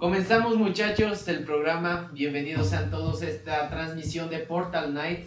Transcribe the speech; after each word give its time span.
Comenzamos 0.00 0.56
muchachos 0.56 1.28
el 1.28 1.44
programa, 1.44 2.10
bienvenidos 2.14 2.68
sean 2.68 2.90
todos 2.90 3.20
a 3.20 3.28
esta 3.28 3.68
transmisión 3.68 4.30
de 4.30 4.38
Portal 4.38 4.94
Night. 4.94 5.26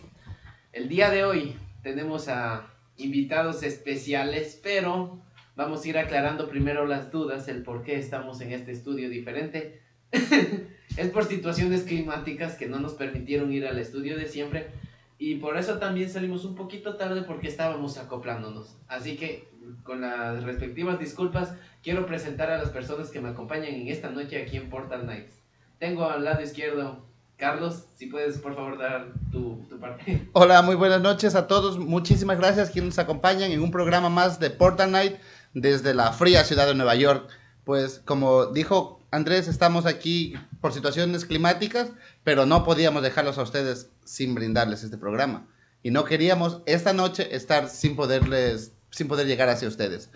El 0.72 0.90
día 0.90 1.12
de 1.12 1.24
hoy 1.24 1.56
tenemos 1.84 2.28
a 2.28 2.74
invitados 2.98 3.62
especiales, 3.62 4.60
pero 4.64 5.22
vamos 5.56 5.86
a 5.86 5.90
ir 5.90 6.00
aclarando 6.00 6.50
primero 6.50 6.88
las 6.88 7.12
dudas, 7.12 7.48
el 7.50 7.62
por 7.62 7.84
qué 7.84 8.00
estamos 8.00 8.42
en 8.42 8.52
este 8.52 8.72
estudio 8.72 9.12
diferente. 9.12 9.80
es 10.12 11.10
por 11.12 11.26
situaciones 11.26 11.84
climáticas 11.84 12.56
que 12.56 12.68
no 12.68 12.80
nos 12.80 12.96
permitieron 12.96 13.54
ir 13.54 13.68
al 13.68 13.78
estudio 13.78 14.18
de 14.18 14.28
siempre 14.28 14.72
y 15.20 15.36
por 15.36 15.56
eso 15.56 15.78
también 15.78 16.10
salimos 16.10 16.46
un 16.46 16.56
poquito 16.56 16.96
tarde 16.96 17.22
porque 17.22 17.48
estábamos 17.48 18.00
acoplándonos. 18.00 18.76
Así 18.88 19.18
que 19.18 19.53
con 19.84 20.02
las 20.02 20.44
respectivas 20.44 21.00
disculpas, 21.00 21.54
quiero 21.82 22.06
presentar 22.06 22.50
a 22.52 22.58
las 22.58 22.70
personas 22.70 23.10
que 23.10 23.22
me 23.22 23.30
acompañan 23.30 23.74
en 23.74 23.88
esta 23.88 24.10
noche 24.10 24.42
aquí 24.42 24.58
en 24.58 24.70
Portal 24.70 25.06
Nights. 25.06 25.34
Tengo 25.80 26.10
al 26.10 26.24
lado 26.24 26.42
izquierdo 26.42 27.06
Carlos, 27.38 27.84
si 27.98 28.06
puedes 28.06 28.38
por 28.38 28.56
favor 28.56 28.78
dar 28.78 29.08
tu, 29.32 29.66
tu 29.70 29.80
parte. 29.80 30.30
Hola, 30.34 30.62
muy 30.62 30.76
buenas 30.76 31.02
noches 31.02 31.36
a 31.36 31.48
todos. 31.48 31.78
Muchísimas 31.78 32.38
gracias 32.38 32.70
quienes 32.70 32.90
nos 32.90 33.00
acompañan 33.00 33.52
en 33.52 33.62
un 33.62 33.72
programa 33.72 34.10
más 34.10 34.40
de 34.40 34.50
Portal 34.50 34.92
Night 34.92 35.16
desde 35.54 35.94
la 35.94 36.14
fría 36.14 36.44
ciudad 36.44 36.68
de 36.68 36.76
Nueva 36.76 36.96
York. 36.96 37.30
Pues 37.66 38.02
como 38.06 38.48
dijo 38.48 39.02
Andrés, 39.12 39.48
estamos 39.48 39.86
aquí 39.86 40.36
por 40.62 40.74
situaciones 40.74 41.26
climáticas, 41.26 41.92
pero 42.24 42.46
no 42.46 42.64
podíamos 42.64 43.04
dejarlos 43.04 43.38
a 43.38 43.44
ustedes 43.44 43.90
sin 44.04 44.36
brindarles 44.36 44.84
este 44.84 44.98
programa. 44.98 45.48
Y 45.82 45.92
no 45.92 46.06
queríamos 46.06 46.62
esta 46.66 46.94
noche 46.94 47.36
estar 47.36 47.68
sin 47.68 47.96
poderles, 47.96 48.73
sin 48.94 49.08
poder 49.08 49.28
llegar 49.28 49.50
hacia 49.50 49.68
ustedes. 49.68 50.10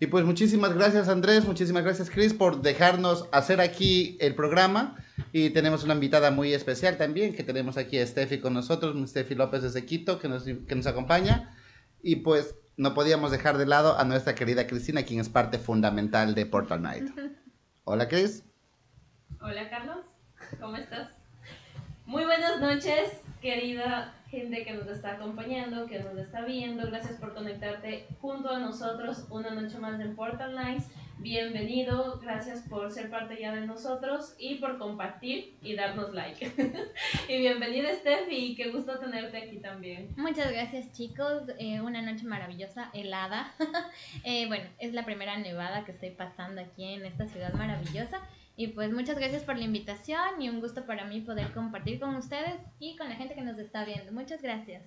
Y 0.00 0.06
pues 0.06 0.24
muchísimas 0.24 0.74
gracias 0.74 1.08
Andrés, 1.08 1.44
muchísimas 1.44 1.82
gracias 1.82 2.08
Chris 2.08 2.32
por 2.32 2.62
dejarnos 2.62 3.26
hacer 3.32 3.60
aquí 3.60 4.16
el 4.20 4.34
programa. 4.34 4.96
Y 5.32 5.50
tenemos 5.50 5.82
una 5.82 5.94
invitada 5.94 6.30
muy 6.30 6.52
especial 6.54 6.96
también, 6.96 7.34
que 7.34 7.42
tenemos 7.42 7.76
aquí 7.76 7.98
a 7.98 8.06
Steffi 8.06 8.38
con 8.38 8.54
nosotros, 8.54 8.96
Steffi 9.10 9.34
López 9.34 9.62
desde 9.62 9.84
Quito, 9.84 10.20
que 10.20 10.28
nos, 10.28 10.44
que 10.44 10.74
nos 10.74 10.86
acompaña. 10.86 11.56
Y 12.00 12.16
pues 12.16 12.54
no 12.76 12.94
podíamos 12.94 13.32
dejar 13.32 13.58
de 13.58 13.66
lado 13.66 13.98
a 13.98 14.04
nuestra 14.04 14.36
querida 14.36 14.68
Cristina, 14.68 15.02
quien 15.02 15.18
es 15.18 15.28
parte 15.28 15.58
fundamental 15.58 16.34
de 16.36 16.46
Portal 16.46 16.82
Night. 16.82 17.10
Hola 17.84 18.08
Chris. 18.08 18.44
Hola 19.40 19.68
Carlos, 19.68 20.04
¿cómo 20.60 20.76
estás? 20.76 21.10
Muy 22.06 22.24
buenas 22.24 22.60
noches, 22.60 23.10
querida 23.42 24.14
gente 24.30 24.64
que 24.64 24.74
nos 24.74 24.86
está 24.88 25.12
acompañando, 25.12 25.86
que 25.86 26.00
nos 26.00 26.16
está 26.18 26.44
viendo. 26.44 26.86
Gracias 26.86 27.18
por 27.18 27.34
conectarte 27.34 28.06
junto 28.20 28.50
a 28.50 28.58
nosotros 28.58 29.26
una 29.30 29.50
noche 29.50 29.78
más 29.78 30.00
en 30.00 30.14
Portal 30.14 30.54
Nights. 30.54 30.90
Bienvenido, 31.20 32.20
gracias 32.20 32.62
por 32.68 32.92
ser 32.92 33.10
parte 33.10 33.40
ya 33.40 33.52
de 33.52 33.66
nosotros 33.66 34.36
y 34.38 34.56
por 34.56 34.78
compartir 34.78 35.56
y 35.62 35.74
darnos 35.74 36.14
like. 36.14 36.52
y 37.28 37.38
bienvenida 37.38 37.92
Steffi, 37.92 38.54
qué 38.54 38.70
gusto 38.70 39.00
tenerte 39.00 39.36
aquí 39.38 39.56
también. 39.58 40.14
Muchas 40.16 40.52
gracias 40.52 40.92
chicos, 40.92 41.42
eh, 41.58 41.80
una 41.80 42.02
noche 42.02 42.24
maravillosa, 42.24 42.90
helada. 42.92 43.52
eh, 44.24 44.46
bueno, 44.46 44.66
es 44.78 44.92
la 44.92 45.04
primera 45.04 45.36
nevada 45.38 45.84
que 45.84 45.90
estoy 45.90 46.10
pasando 46.10 46.60
aquí 46.60 46.84
en 46.84 47.04
esta 47.04 47.26
ciudad 47.26 47.52
maravillosa. 47.54 48.20
Y 48.58 48.66
pues 48.66 48.92
muchas 48.92 49.16
gracias 49.16 49.44
por 49.44 49.56
la 49.56 49.62
invitación 49.62 50.18
y 50.40 50.48
un 50.48 50.60
gusto 50.60 50.84
para 50.84 51.04
mí 51.04 51.20
poder 51.20 51.52
compartir 51.52 52.00
con 52.00 52.16
ustedes 52.16 52.56
y 52.80 52.96
con 52.96 53.08
la 53.08 53.14
gente 53.14 53.36
que 53.36 53.40
nos 53.40 53.56
está 53.56 53.84
viendo. 53.84 54.10
Muchas 54.10 54.42
gracias. 54.42 54.82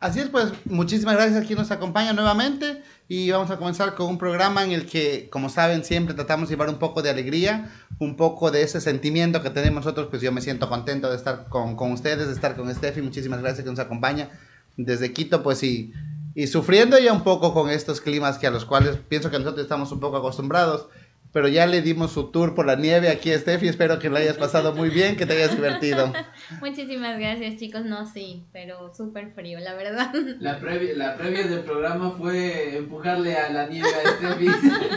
Así 0.00 0.20
es, 0.20 0.30
pues 0.30 0.50
muchísimas 0.64 1.14
gracias 1.14 1.44
a 1.44 1.46
quien 1.46 1.58
nos 1.58 1.70
acompaña 1.70 2.14
nuevamente 2.14 2.82
y 3.06 3.30
vamos 3.30 3.50
a 3.50 3.58
comenzar 3.58 3.94
con 3.94 4.06
un 4.06 4.16
programa 4.16 4.64
en 4.64 4.72
el 4.72 4.86
que, 4.86 5.28
como 5.28 5.50
saben, 5.50 5.84
siempre 5.84 6.14
tratamos 6.14 6.48
de 6.48 6.54
llevar 6.54 6.70
un 6.70 6.78
poco 6.78 7.02
de 7.02 7.10
alegría, 7.10 7.70
un 7.98 8.16
poco 8.16 8.50
de 8.50 8.62
ese 8.62 8.80
sentimiento 8.80 9.42
que 9.42 9.50
tenemos 9.50 9.84
nosotros, 9.84 10.06
pues 10.08 10.22
yo 10.22 10.32
me 10.32 10.40
siento 10.40 10.70
contento 10.70 11.10
de 11.10 11.16
estar 11.16 11.50
con, 11.50 11.76
con 11.76 11.92
ustedes, 11.92 12.28
de 12.28 12.32
estar 12.32 12.56
con 12.56 12.74
Steffi, 12.74 13.02
muchísimas 13.02 13.42
gracias 13.42 13.62
que 13.62 13.70
nos 13.70 13.78
acompaña 13.78 14.30
desde 14.78 15.12
Quito, 15.12 15.42
pues 15.42 15.62
y, 15.64 15.92
y 16.34 16.46
sufriendo 16.46 16.98
ya 16.98 17.12
un 17.12 17.24
poco 17.24 17.52
con 17.52 17.68
estos 17.68 18.00
climas 18.00 18.38
que 18.38 18.46
a 18.46 18.50
los 18.50 18.64
cuales 18.64 18.96
pienso 18.96 19.30
que 19.30 19.38
nosotros 19.38 19.64
estamos 19.64 19.92
un 19.92 20.00
poco 20.00 20.16
acostumbrados 20.16 20.88
pero 21.32 21.46
ya 21.46 21.66
le 21.66 21.80
dimos 21.80 22.12
su 22.12 22.30
tour 22.30 22.54
por 22.54 22.66
la 22.66 22.74
nieve 22.74 23.08
aquí 23.08 23.32
a 23.32 23.38
Steffi. 23.38 23.68
Espero 23.68 23.98
que 23.98 24.10
lo 24.10 24.16
hayas 24.16 24.36
pasado 24.36 24.74
muy 24.74 24.90
bien, 24.90 25.16
que 25.16 25.26
te 25.26 25.34
hayas 25.34 25.54
divertido. 25.54 26.12
Muchísimas 26.60 27.18
gracias, 27.18 27.56
chicos. 27.56 27.84
No, 27.84 28.06
sí, 28.06 28.44
pero 28.52 28.92
súper 28.94 29.30
frío, 29.32 29.60
la 29.60 29.74
verdad. 29.74 30.12
La 30.40 30.58
previa, 30.58 30.96
la 30.96 31.16
previa 31.16 31.46
del 31.46 31.60
programa 31.60 32.12
fue 32.12 32.76
empujarle 32.76 33.36
a 33.36 33.50
la 33.50 33.66
nieve 33.68 33.88
a 33.88 34.10
Steffi. 34.16 34.48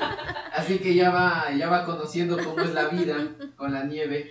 Así 0.53 0.79
que 0.79 0.95
ya 0.95 1.11
va, 1.11 1.51
ya 1.57 1.69
va 1.69 1.85
conociendo 1.85 2.37
cómo 2.43 2.61
es 2.61 2.73
la 2.73 2.87
vida 2.87 3.15
con 3.55 3.73
la 3.73 3.83
nieve. 3.83 4.29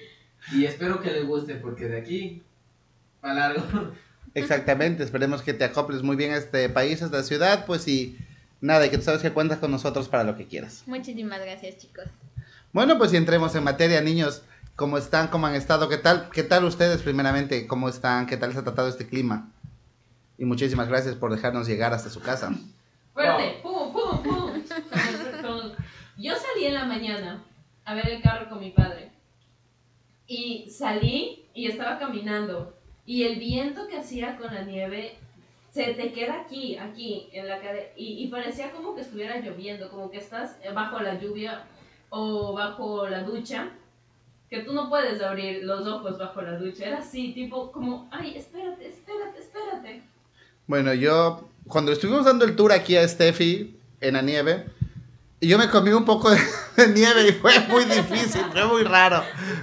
Y 0.53 0.65
espero 0.65 1.01
que 1.01 1.13
le 1.13 1.23
guste, 1.23 1.55
porque 1.57 1.87
de 1.87 1.99
aquí 1.99 2.43
va 3.25 3.35
largo. 3.35 3.93
Exactamente, 4.35 5.03
esperemos 5.03 5.43
que 5.43 5.53
te 5.53 5.65
acoples 5.65 6.03
muy 6.03 6.17
bien 6.17 6.33
a 6.33 6.39
este 6.39 6.69
país, 6.69 7.03
a 7.03 7.07
esta 7.07 7.23
ciudad, 7.23 7.67
pues 7.67 7.87
y 7.87 8.17
nada, 8.63 8.87
y 8.87 8.91
que 8.91 8.97
tú 8.97 9.05
sabes 9.05 9.21
que 9.21 9.33
cuentas 9.33 9.59
con 9.59 9.71
nosotros 9.71 10.09
para 10.09 10.25
lo 10.25 10.37
que 10.37 10.47
quieras. 10.47 10.85
Muchísimas 10.87 11.41
gracias, 11.41 11.77
chicos. 11.77 12.05
Bueno, 12.73 12.97
pues 12.97 13.13
y 13.13 13.17
entremos 13.17 13.55
en 13.55 13.65
materia, 13.65 14.01
niños. 14.01 14.43
¿Cómo 14.77 14.97
están? 14.97 15.29
¿Cómo 15.29 15.47
han 15.47 15.55
estado? 15.55 15.91
¿Qué 15.91 15.99
tal? 15.99 16.31
¿Qué 16.33 16.43
tal 16.43 16.65
ustedes 16.65 17.03
primeramente? 17.03 17.67
¿Cómo 17.67 17.91
están? 17.91 18.27
¿Qué 18.27 18.39
tal 18.39 18.49
les 18.49 18.59
ha 18.59 18.65
tratado 18.65 18.89
este 18.89 19.07
clima? 19.07 19.53
Y 20.39 20.47
muchísimas 20.47 20.89
gracias 20.89 21.15
por 21.15 21.31
dejarnos 21.31 21.67
llegar 21.67 21.93
hasta 21.93 22.09
su 22.09 22.21
casa. 22.21 22.51
Fuerte, 23.13 23.61
pum, 23.63 23.93
pum, 23.93 24.23
pum. 24.23 24.63
Yo 26.17 26.33
salí 26.35 26.67
en 26.67 26.75
la 26.75 26.87
mañana 26.87 27.45
a 27.85 27.95
ver 27.95 28.09
el 28.09 28.23
carro 28.23 28.49
con 28.49 28.61
mi 28.61 28.71
padre. 28.71 29.11
Y 30.27 30.71
salí 30.71 31.45
y 31.53 31.67
estaba 31.67 31.99
caminando. 31.99 32.75
Y 33.05 33.25
el 33.25 33.39
viento 33.39 33.87
que 33.89 33.99
hacía 33.99 34.39
con 34.39 34.55
la 34.55 34.63
nieve 34.63 35.19
se 35.73 35.95
te 35.95 36.13
queda 36.13 36.43
aquí, 36.43 36.77
aquí, 36.77 37.29
en 37.33 37.49
la 37.49 37.61
cadera. 37.61 37.87
Y, 37.97 38.23
y 38.23 38.29
parecía 38.29 38.71
como 38.73 38.95
que 38.95 39.01
estuviera 39.01 39.41
lloviendo, 39.41 39.91
como 39.91 40.11
que 40.11 40.19
estás 40.19 40.57
bajo 40.75 41.01
la 41.01 41.19
lluvia 41.19 41.65
o 42.11 42.53
bajo 42.53 43.09
la 43.09 43.23
ducha. 43.23 43.71
Que 44.51 44.61
tú 44.61 44.75
no 44.75 44.91
puedes 44.91 45.23
abrir 45.23 45.65
los 45.65 45.87
ojos 45.87 46.19
bajo 46.19 46.43
la 46.43 46.59
ducha. 46.59 46.87
Era 46.87 46.99
así, 46.99 47.33
tipo 47.33 47.73
como, 47.73 48.07
ay, 48.13 48.37
espérate, 48.37 48.87
espérate, 48.87 49.39
espérate. 49.39 50.03
Bueno, 50.67 50.93
yo, 50.93 51.49
cuando 51.67 51.93
estuvimos 51.93 52.27
dando 52.27 52.45
el 52.45 52.55
tour 52.55 52.71
aquí 52.71 52.97
a 52.97 53.09
Steffi 53.09 53.75
en 54.03 54.13
la 54.13 54.21
nieve, 54.21 54.67
yo 55.41 55.59
me 55.59 55.71
comí 55.71 55.91
un 55.91 56.05
poco 56.05 56.31
de, 56.31 56.39
de 56.77 56.89
nieve 56.89 57.29
y 57.29 57.33
fue 57.33 57.59
muy 57.69 57.85
difícil, 57.85 58.43
fue 58.53 58.65
muy 58.67 58.83
raro, 58.85 59.23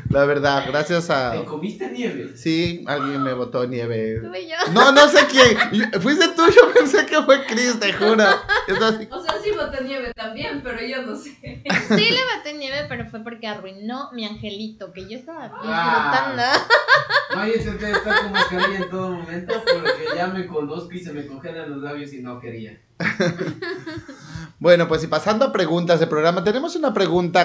la 0.10 0.26
verdad, 0.26 0.64
gracias 0.68 1.10
a... 1.10 1.32
¿Te 1.32 1.44
comiste 1.46 1.90
nieve? 1.92 2.36
Sí, 2.36 2.84
alguien 2.88 3.24
me 3.24 3.34
botó 3.34 3.66
nieve. 3.66 4.20
Tuve 4.22 4.48
yo. 4.48 4.56
No, 4.74 4.92
no 4.92 5.08
sé 5.08 5.26
quién. 5.30 5.92
Fuiste 6.02 6.28
tú, 6.30 6.44
yo 6.48 6.72
pensé 6.74 7.06
que 7.06 7.22
fue 7.24 7.46
Chris, 7.46 7.80
te 7.80 7.94
juro. 7.94 8.24
Así. 8.24 9.08
O 9.12 9.22
sea, 9.24 9.36
sí 9.44 9.52
boté 9.52 9.84
nieve 9.84 10.14
también, 10.14 10.62
pero 10.64 10.80
yo 10.86 11.02
no 11.04 11.16
sé. 11.16 11.32
Sí 11.42 12.10
le 12.12 12.20
maté 12.36 12.54
nieve, 12.54 12.86
pero 12.88 13.06
fue 13.10 13.22
porque 13.24 13.48
arruinó 13.48 14.12
mi 14.14 14.26
angelito, 14.26 14.92
que 14.94 15.08
yo 15.10 15.18
estaba 15.18 15.52
Ah. 15.64 16.34
disfrutando. 16.34 16.44
No, 17.36 17.46
yo 17.48 17.54
intenté 17.54 17.92
estar 17.92 18.22
con 18.24 18.32
mascarilla 18.32 18.78
en 18.78 18.90
todo 18.90 19.10
momento 19.12 19.54
porque 19.66 20.06
ya 20.16 20.28
me 20.28 20.48
conozco 20.48 20.92
y 20.94 21.00
se 21.00 21.12
me 21.14 21.26
congelan 21.28 21.70
los 21.72 21.82
labios 21.82 22.14
y 22.14 22.22
no 22.22 22.40
quería. 22.40 22.80
Bueno, 24.62 24.90
pues 24.90 25.02
y 25.06 25.08
pasando 25.08 25.46
a 25.46 25.52
preguntas 25.54 26.02
de 26.02 26.08
programa, 26.08 26.44
tenemos 26.44 26.76
una 26.76 26.94
pregunta. 26.94 26.99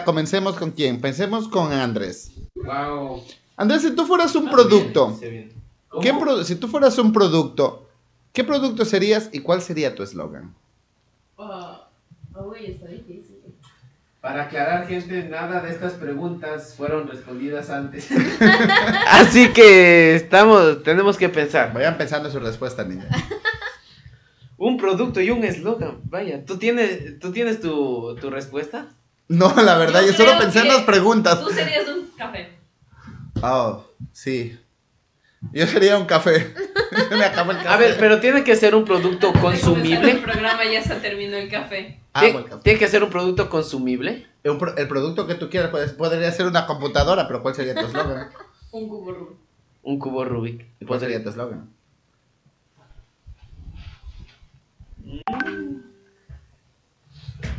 Comencemos 0.04 0.56
con 0.56 0.70
quién. 0.72 1.00
Pensemos 1.00 1.48
con 1.48 1.72
Andrés. 1.72 2.32
Wow. 2.54 3.22
Andrés, 3.56 3.82
si 3.82 3.90
tú 3.92 4.04
fueras 4.06 4.34
Ah, 4.34 4.38
un 4.38 4.50
producto, 4.50 5.18
¿Qué 5.20 5.50
¿qué 6.02 6.12
pro- 6.14 6.42
si 6.44 6.56
tú 6.56 6.66
fueras 6.68 6.98
un 6.98 7.12
producto, 7.12 7.88
¿qué 8.32 8.42
producto 8.44 8.84
serías 8.84 9.28
y 9.32 9.40
cuál 9.40 9.62
sería 9.62 9.94
tu 9.94 10.02
eslogan? 10.02 10.54
Uy, 11.38 12.66
está 12.66 12.86
difícil. 12.88 13.36
Para 14.20 14.44
aclarar, 14.44 14.86
gente, 14.88 15.28
nada 15.28 15.60
de 15.60 15.70
estas 15.70 15.92
preguntas 15.92 16.74
fueron 16.76 17.06
respondidas 17.06 17.68
antes. 17.70 18.08
Así 19.10 19.52
que 19.52 20.14
estamos, 20.16 20.82
tenemos 20.82 21.16
que 21.18 21.28
pensar. 21.28 21.72
Vayan 21.74 21.98
pensando 21.98 22.30
su 22.30 22.40
respuesta, 22.40 22.84
niña. 22.84 23.06
Un 24.56 24.78
producto 24.78 25.20
y 25.20 25.30
un 25.30 25.44
eslogan. 25.44 25.98
Vaya, 26.04 26.44
¿tú 26.46 26.56
tienes, 26.56 27.18
¿tú 27.20 27.32
tienes 27.32 27.60
tu, 27.60 28.16
tu 28.20 28.30
respuesta? 28.30 28.88
No, 29.28 29.54
la 29.62 29.76
verdad, 29.78 30.02
yo, 30.02 30.08
Yo 30.08 30.12
solo 30.12 30.38
pensé 30.38 30.60
en 30.60 30.68
las 30.68 30.82
preguntas. 30.82 31.40
Tú 31.40 31.50
serías 31.50 31.88
un 31.88 32.08
café. 32.16 32.50
Oh, 33.42 33.84
sí. 34.12 34.58
Yo 35.52 35.66
sería 35.66 35.98
un 35.98 36.06
café. 36.06 36.54
Me 37.10 37.24
acabo 37.24 37.50
el 37.52 37.58
café. 37.58 37.68
A 37.68 37.76
ver, 37.76 37.96
pero 37.98 38.20
tiene 38.20 38.44
que 38.44 38.54
ser 38.56 38.74
un 38.74 38.84
producto 38.84 39.28
Antes 39.28 39.42
de 39.42 39.42
comenzar 39.42 39.68
El 39.70 39.82
consumible. 39.82 40.14
programa 40.22 40.64
ya 40.64 40.82
se 40.82 40.94
terminó 40.96 41.36
el 41.36 41.50
café. 41.50 42.00
Amo 42.12 42.38
el 42.38 42.44
café. 42.44 42.62
Tiene 42.62 42.78
que 42.78 42.88
ser 42.88 43.02
un 43.02 43.10
producto 43.10 43.48
consumible. 43.50 44.26
Pro- 44.58 44.76
el 44.76 44.88
producto 44.88 45.26
que 45.26 45.34
tú 45.34 45.48
quieras 45.50 45.70
pues, 45.70 45.92
podría 45.92 46.30
ser 46.32 46.46
una 46.46 46.66
computadora, 46.66 47.26
pero 47.26 47.42
¿cuál 47.42 47.54
sería 47.54 47.74
tu 47.74 47.86
eslogan? 47.86 48.28
Un 48.72 48.88
cubo 48.88 49.12
Rubik. 49.12 49.36
Un 49.82 49.98
cubo 49.98 50.24
Rubik. 50.24 50.66
¿Cuál 50.86 51.00
sería 51.00 51.22
tu 51.22 51.28
eslogan? 51.30 51.70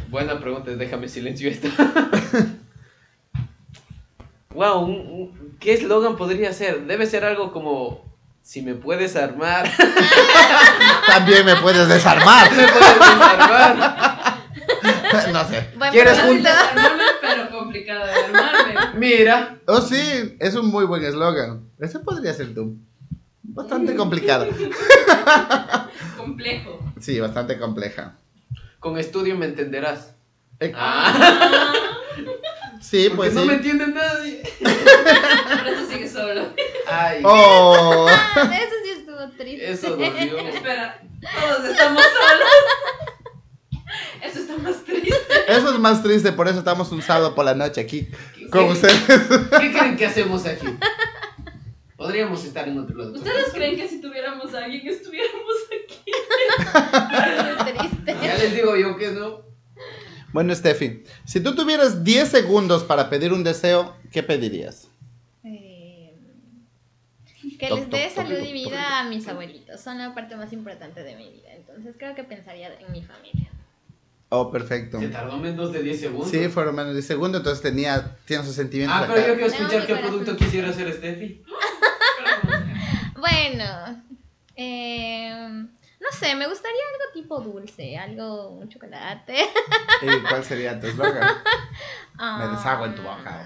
Buena 0.09 0.39
pregunta, 0.39 0.71
déjame 0.71 1.07
silencio 1.07 1.49
esta. 1.49 1.69
Wow, 4.53 4.85
un- 4.85 4.91
un- 5.11 5.57
¿qué 5.59 5.73
eslogan 5.73 6.15
podría 6.15 6.53
ser? 6.53 6.85
Debe 6.87 7.05
ser 7.07 7.25
algo 7.25 7.51
como, 7.51 8.05
si 8.41 8.61
me 8.61 8.73
puedes 8.73 9.17
armar, 9.17 9.69
También 11.07 11.45
me 11.45 11.55
puedes 11.57 11.87
desarmar. 11.89 12.49
me 12.55 12.65
puedes 12.67 12.99
desarmar. 12.99 13.75
no 15.33 15.49
sé. 15.49 15.67
Buen 15.77 15.91
¿Quieres 15.91 16.17
armarme, 16.19 17.03
pero 17.19 17.49
complicado 17.49 18.05
de 18.05 18.13
armarme. 18.13 18.97
Mira, 18.97 19.57
Oh, 19.67 19.81
sí, 19.81 20.37
es 20.39 20.55
un 20.55 20.67
muy 20.67 20.85
buen 20.85 21.03
eslogan. 21.03 21.69
Ese 21.77 21.99
podría 21.99 22.33
ser 22.33 22.53
tú. 22.55 22.77
Bastante 23.43 23.93
complicado. 23.95 24.47
Complejo. 26.17 26.79
Sí, 27.01 27.19
bastante 27.19 27.57
compleja. 27.59 28.15
Con 28.85 28.99
estudio 28.99 29.35
me 29.35 29.47
entenderás. 29.47 30.13
Eh, 30.59 30.71
Ah, 30.75 31.73
sí, 32.81 33.05
porque 33.09 33.15
pues 33.15 33.33
no 33.33 33.41
sí. 33.41 33.47
me 33.47 33.53
entiende 33.55 33.87
nadie. 33.87 34.43
Por 34.61 35.67
eso 35.67 35.87
sigue 35.91 36.07
solo. 36.07 36.49
Ay, 36.87 37.21
Oh, 37.23 38.05
Ah, 38.07 38.43
eso 38.53 38.75
sí 38.83 38.91
estuvo 38.99 39.27
triste. 39.35 39.71
eso 39.71 39.89
dolió. 39.95 40.37
Espera, 40.37 41.01
todos 41.19 41.65
estamos 41.67 42.03
solos. 42.03 42.49
Eso 44.21 44.39
está 44.39 44.57
más 44.57 44.83
triste. 44.83 45.17
eso 45.47 45.73
es 45.73 45.79
más 45.79 46.03
triste, 46.03 46.31
por 46.31 46.47
eso 46.47 46.59
estamos 46.59 46.91
un 46.91 47.01
sábado 47.01 47.33
por 47.33 47.43
la 47.45 47.55
noche 47.55 47.81
aquí 47.81 48.07
con 48.51 48.67
¿Qué- 48.67 48.71
ustedes. 48.73 49.01
¿Qué 49.59 49.71
creen 49.71 49.97
que 49.97 50.05
hacemos 50.05 50.45
aquí? 50.45 50.67
Podríamos 52.05 52.45
estar 52.45 52.67
en 52.67 52.77
otro 52.77 52.95
lado. 52.97 53.13
¿Ustedes 53.13 53.51
creen 53.51 53.75
que 53.75 53.87
si 53.87 53.99
tuviéramos 53.99 54.53
a 54.53 54.65
alguien 54.65 54.87
estuviéramos 54.87 55.55
aquí? 55.73 56.11
Triste. 57.71 58.15
Ya 58.21 58.37
les 58.37 58.55
digo 58.55 58.75
yo 58.75 58.95
que 58.95 59.09
no. 59.09 59.41
Bueno, 60.31 60.53
Steffi, 60.53 61.03
si 61.25 61.39
tú 61.41 61.55
tuvieras 61.55 62.03
10 62.03 62.29
segundos 62.29 62.83
para 62.83 63.09
pedir 63.09 63.33
un 63.33 63.43
deseo, 63.43 63.95
¿qué 64.11 64.21
pedirías? 64.21 64.87
Eh, 65.43 66.13
que 67.57 67.69
les 67.71 67.89
dé 67.89 68.09
salud 68.11 68.37
y 68.37 68.53
vida 68.53 68.99
a 68.99 69.09
mis 69.09 69.27
abuelitos. 69.27 69.81
Son 69.81 69.97
la 69.97 70.13
parte 70.13 70.35
más 70.35 70.53
importante 70.53 71.01
de 71.01 71.15
mi 71.15 71.31
vida. 71.31 71.53
Entonces 71.55 71.95
creo 71.97 72.13
que 72.13 72.23
pensaría 72.23 72.71
en 72.79 72.91
mi 72.91 73.01
familia. 73.01 73.49
Oh, 74.37 74.51
perfecto. 74.51 74.99
Se 74.99 75.07
tardó 75.09 75.37
menos 75.37 75.71
de 75.71 75.81
10 75.83 75.99
segundos. 75.99 76.29
Sí, 76.29 76.47
fueron 76.49 76.75
menos 76.75 76.93
de 76.95 77.01
segundos, 77.01 77.39
entonces 77.39 77.61
tenía, 77.63 78.17
tiene 78.25 78.43
sus 78.43 78.55
sentimientos 78.55 78.97
Ah, 78.97 79.03
acá. 79.03 79.13
pero 79.15 79.27
yo 79.27 79.33
quiero 79.35 79.53
escuchar 79.53 79.87
qué 79.87 79.95
producto 79.95 80.35
quisiera 80.35 80.69
hacer 80.69 80.91
Steffi. 80.93 81.43
Bueno, 83.17 84.03
eh, 84.55 85.65
no 86.11 86.17
sé, 86.17 86.35
me 86.35 86.47
gustaría 86.47 86.77
algo 86.93 87.13
tipo 87.13 87.39
dulce, 87.41 87.97
algo, 87.97 88.49
un 88.49 88.69
chocolate. 88.69 89.49
¿Y 90.01 90.19
cuál 90.27 90.43
sería 90.43 90.79
tu 90.79 90.87
eslogan? 90.87 91.29
Ah, 92.17 92.37
Me 92.39 92.55
deshago 92.55 92.85
en 92.85 92.95
tu 92.95 93.01
boca. 93.01 93.45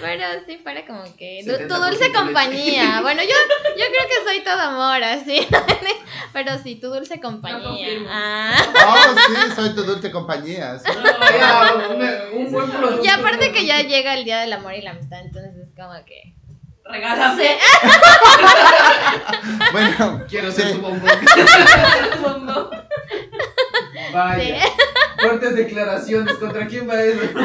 Pero 0.00 0.24
sí, 0.46 0.58
para 0.58 0.84
como 0.86 1.02
que 1.16 1.42
du- 1.44 1.52
70% 1.52 1.68
tu 1.68 1.74
dulce 1.74 2.12
compañía. 2.12 3.00
Bueno, 3.00 3.22
yo, 3.22 3.28
yo 3.76 3.84
creo 3.86 4.08
que 4.08 4.24
soy 4.30 4.44
todo 4.44 4.60
amor, 4.60 5.02
así. 5.02 5.48
Pero 6.32 6.58
sí, 6.62 6.76
tu 6.76 6.88
dulce 6.88 7.18
compañía. 7.18 7.62
confirmo. 7.66 8.08
Ah. 8.10 8.54
Oh, 8.86 9.14
sí, 9.26 9.54
soy 9.56 9.74
tu 9.74 9.82
dulce 9.84 10.10
compañía. 10.10 10.78
sí. 10.78 10.92
Ya, 11.38 11.74
un, 11.88 12.38
un 12.46 12.52
buen 12.52 12.70
producto. 12.70 13.02
Y 13.04 13.08
aparte 13.08 13.52
que 13.52 13.64
ya 13.66 13.80
llega 13.82 14.14
el 14.14 14.24
día 14.24 14.40
del 14.40 14.52
amor 14.52 14.74
y 14.74 14.82
la 14.82 14.90
amistad, 14.90 15.20
entonces 15.20 15.56
es 15.56 15.74
como 15.74 15.94
que... 16.04 16.34
Regálame 16.90 17.44
Bueno, 19.72 20.24
Quiero 20.28 20.50
ser 20.52 20.72
tu 20.74 20.80
bombón. 20.80 21.10
Vaya. 24.12 24.60
Sí. 24.60 24.68
Fuertes 25.20 25.56
declaraciones. 25.56 26.34
¿Contra 26.36 26.66
quién 26.66 26.88
va 26.88 27.02
eso? 27.02 27.20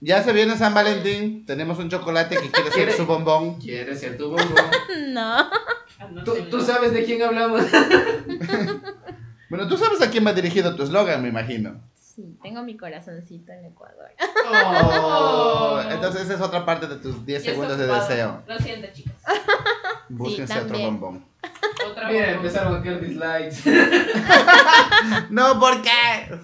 ya 0.00 0.22
se 0.22 0.32
viene 0.32 0.56
San 0.56 0.74
Valentín, 0.74 1.44
tenemos 1.46 1.78
un 1.78 1.88
chocolate 1.88 2.36
que 2.36 2.50
quiere 2.50 2.70
ser 2.70 2.84
¿Quiere? 2.84 2.96
su 2.96 3.06
bombón. 3.06 3.60
Quieres 3.60 4.00
ser 4.00 4.16
tu 4.16 4.30
bombón. 4.30 4.64
No. 5.08 5.50
Ah, 6.00 6.08
¿Tú, 6.24 6.34
tú 6.50 6.60
sabes 6.60 6.92
de 6.92 7.04
quién 7.04 7.22
hablamos. 7.22 7.62
Bueno, 9.50 9.66
tú 9.68 9.76
sabes 9.76 10.00
a 10.02 10.10
quién 10.10 10.26
va 10.26 10.32
dirigido 10.32 10.74
tu 10.76 10.82
eslogan, 10.82 11.22
me 11.22 11.28
imagino. 11.28 11.80
Sí, 12.18 12.36
tengo 12.42 12.64
mi 12.64 12.76
corazoncito 12.76 13.52
en 13.52 13.66
Ecuador. 13.66 14.10
Oh, 14.50 15.80
entonces 15.88 16.22
esa 16.22 16.34
es 16.34 16.40
otra 16.40 16.66
parte 16.66 16.88
de 16.88 16.96
tus 16.96 17.24
10 17.24 17.44
Ya 17.44 17.52
está 17.52 17.62
segundos 17.68 17.78
de 17.78 17.86
deseo. 17.86 18.42
Lo 18.44 18.58
siento, 18.58 18.88
chicos. 18.92 19.12
Búsquense 20.08 20.58
otro 20.58 20.78
bombón. 20.80 21.24
Otra 21.88 22.10
Mira, 22.10 22.32
empezaron 22.32 22.74
a 22.74 22.82
caer 22.82 23.00
dislikes. 23.06 23.70
No, 25.30 25.60
¿por 25.60 25.80
qué? 25.80 26.40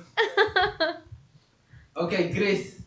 Ok, 1.94 2.12
Chris. 2.32 2.86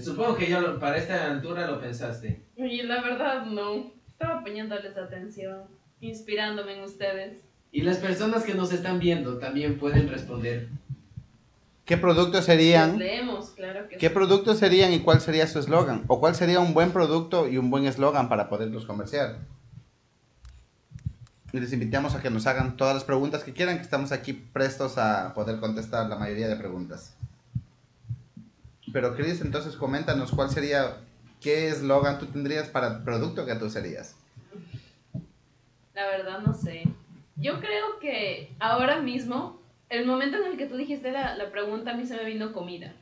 Supongo 0.00 0.36
que 0.36 0.48
ya 0.48 0.60
lo- 0.60 0.78
para 0.78 0.98
esta 0.98 1.32
altura 1.32 1.66
lo 1.66 1.80
pensaste. 1.80 2.44
Y 2.56 2.82
la 2.82 3.02
verdad, 3.02 3.44
no. 3.44 3.90
Estaba 4.12 4.44
poniéndoles 4.44 4.96
atención, 4.96 5.62
inspirándome 6.00 6.74
en 6.76 6.84
ustedes. 6.84 7.42
Y 7.72 7.82
las 7.82 7.96
personas 7.96 8.44
que 8.44 8.54
nos 8.54 8.72
están 8.72 9.00
viendo 9.00 9.38
también 9.38 9.80
pueden 9.80 10.08
responder. 10.08 10.68
¿Qué 11.88 11.96
productos 11.96 12.44
serían? 12.44 12.98
leemos, 12.98 13.48
claro 13.56 13.88
que 13.88 13.96
¿Qué 13.96 14.08
sí. 14.08 14.14
productos 14.14 14.58
serían 14.58 14.92
y 14.92 15.00
cuál 15.00 15.22
sería 15.22 15.46
su 15.46 15.58
eslogan? 15.58 16.04
¿O 16.06 16.20
cuál 16.20 16.34
sería 16.34 16.60
un 16.60 16.74
buen 16.74 16.92
producto 16.92 17.48
y 17.48 17.56
un 17.56 17.70
buen 17.70 17.86
eslogan 17.86 18.28
para 18.28 18.50
poderlos 18.50 18.84
comerciar? 18.84 19.38
Y 21.50 21.58
les 21.60 21.72
invitamos 21.72 22.14
a 22.14 22.20
que 22.20 22.28
nos 22.28 22.46
hagan 22.46 22.76
todas 22.76 22.92
las 22.92 23.04
preguntas 23.04 23.42
que 23.42 23.54
quieran, 23.54 23.78
que 23.78 23.84
estamos 23.84 24.12
aquí 24.12 24.34
prestos 24.34 24.98
a 24.98 25.32
poder 25.32 25.60
contestar 25.60 26.06
la 26.10 26.16
mayoría 26.16 26.46
de 26.46 26.56
preguntas. 26.56 27.14
Pero 28.92 29.16
Chris, 29.16 29.40
entonces 29.40 29.74
coméntanos 29.74 30.32
cuál 30.32 30.50
sería, 30.50 30.98
qué 31.40 31.68
eslogan 31.68 32.18
tú 32.18 32.26
tendrías 32.26 32.68
para 32.68 32.88
el 32.98 33.02
producto 33.02 33.46
que 33.46 33.54
tú 33.54 33.70
serías. 33.70 34.14
La 35.94 36.06
verdad, 36.06 36.40
no 36.40 36.52
sé. 36.52 36.82
Yo 37.36 37.60
creo 37.60 37.98
que 37.98 38.52
ahora 38.60 39.00
mismo, 39.00 39.58
el 39.90 40.06
momento 40.06 40.36
en 40.38 40.44
el 40.52 40.56
que 40.58 40.66
tú 40.66 40.76
dijiste 40.76 41.10
la, 41.12 41.34
la 41.36 41.50
pregunta, 41.50 41.90
a 41.92 41.94
mí 41.94 42.04
se 42.06 42.16
me 42.16 42.24
vino 42.24 42.52
comida. 42.52 42.92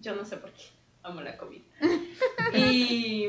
Yo 0.00 0.14
no 0.14 0.24
sé 0.24 0.36
por 0.36 0.50
qué. 0.52 0.64
Amo 1.02 1.20
la 1.20 1.36
comida. 1.36 1.62
Y 2.54 3.24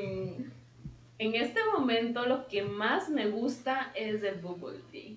en 1.20 1.36
este 1.36 1.60
momento, 1.76 2.26
lo 2.26 2.48
que 2.48 2.64
más 2.64 3.10
me 3.10 3.28
gusta 3.30 3.92
es 3.96 4.22
el 4.24 4.36
bubble 4.42 4.80
tea. 4.92 5.12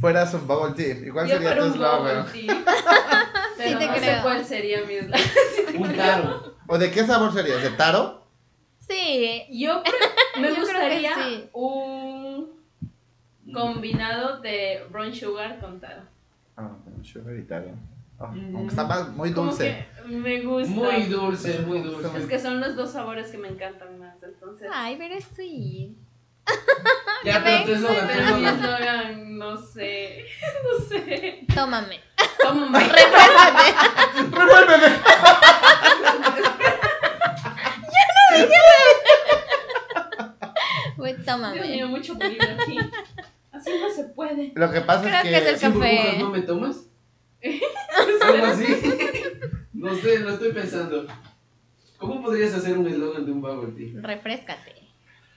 Fueras 0.00 0.32
un 0.34 0.46
bubble 0.46 0.74
tea, 0.74 1.06
¿y 1.06 1.10
cuál 1.10 1.28
Yo 1.28 1.34
sería 1.34 1.48
fuera 1.50 1.60
tu 1.62 1.66
un 1.68 1.72
eslogan? 1.74 2.24
bubble 2.26 2.40
tea. 2.46 2.64
Pero 3.58 3.78
te 3.78 3.86
no 3.86 3.94
sé 3.98 4.16
cuál 4.22 4.44
sería 4.44 4.84
mi 4.84 4.94
eslogan. 4.94 5.20
Un 5.76 5.92
caro. 5.94 6.54
¿O 6.66 6.78
de 6.78 6.90
qué 6.90 7.04
sabor 7.04 7.32
sería? 7.32 7.56
¿De 7.56 7.70
taro? 7.70 8.24
Sí, 8.88 9.44
Yo 9.50 9.82
me 10.40 10.48
Yo 10.48 10.54
creo 10.54 10.54
que 10.54 10.60
gustaría 10.60 11.14
sí. 11.14 11.48
un 11.52 12.48
combinado 13.52 14.40
de 14.40 14.84
brown 14.90 15.12
sugar 15.14 15.58
con 15.60 15.80
taro. 15.80 16.02
Ah, 16.60 16.76
con 16.84 17.04
sugar 17.04 17.36
y 17.36 17.42
taro. 17.42 17.70
Ah, 18.18 18.26
Mm. 18.26 18.54
Aunque 18.54 18.68
está 18.74 18.84
muy 19.16 19.32
Como 19.32 19.48
dulce. 19.48 19.86
que 19.96 20.08
me 20.08 20.42
gusta. 20.42 20.68
Muy 20.74 21.02
dulce, 21.04 21.58
muy 21.60 21.78
Es 21.78 21.84
dulce. 21.84 22.28
que 22.28 22.38
son 22.38 22.60
los 22.60 22.76
dos 22.76 22.92
sabores 22.92 23.28
que 23.28 23.38
me 23.38 23.48
encantan 23.48 23.98
más, 23.98 24.22
entonces. 24.22 24.68
ay, 24.72 24.96
pero 24.98 25.14
es 25.14 25.24
sweet. 25.34 25.92
Ya, 27.24 27.42
pero 27.44 27.74
eslogan. 27.74 28.10
eslogan, 28.10 29.38
no 29.38 29.56
sé, 29.56 30.24
no 30.64 30.84
sé. 30.86 31.46
Tómame. 31.54 32.00
Tómame. 32.42 32.78
Refuérzate. 34.30 35.00
Güey, 40.96 41.14
Dios 41.14 41.26
tómame. 41.26 41.60
mío, 41.62 41.88
mucho 41.88 42.18
peligro 42.18 42.48
aquí. 42.60 42.78
Así 43.60 43.70
no 43.80 43.90
se 43.94 44.04
puede. 44.04 44.52
Lo 44.54 44.70
que 44.72 44.80
pasa 44.80 45.02
Creo 45.02 45.16
es 45.16 45.22
que 45.22 45.28
que... 45.30 45.36
es 45.38 45.46
el 45.46 45.56
¿Sin 45.58 45.72
café. 45.72 45.96
burbujas 45.96 46.18
no 46.18 46.30
me 46.30 46.40
tomas? 46.42 46.76
¿Algo 48.22 48.46
así? 48.46 48.64
No 49.72 49.94
sé, 49.96 50.18
lo 50.18 50.30
estoy 50.30 50.52
pensando. 50.52 51.06
¿Cómo 51.98 52.22
podrías 52.22 52.54
hacer 52.54 52.76
un 52.78 52.86
eslogan 52.86 53.24
de 53.26 53.32
un 53.32 53.40
bubble 53.40 53.72
tea? 53.72 54.00
Refrescate. 54.02 54.74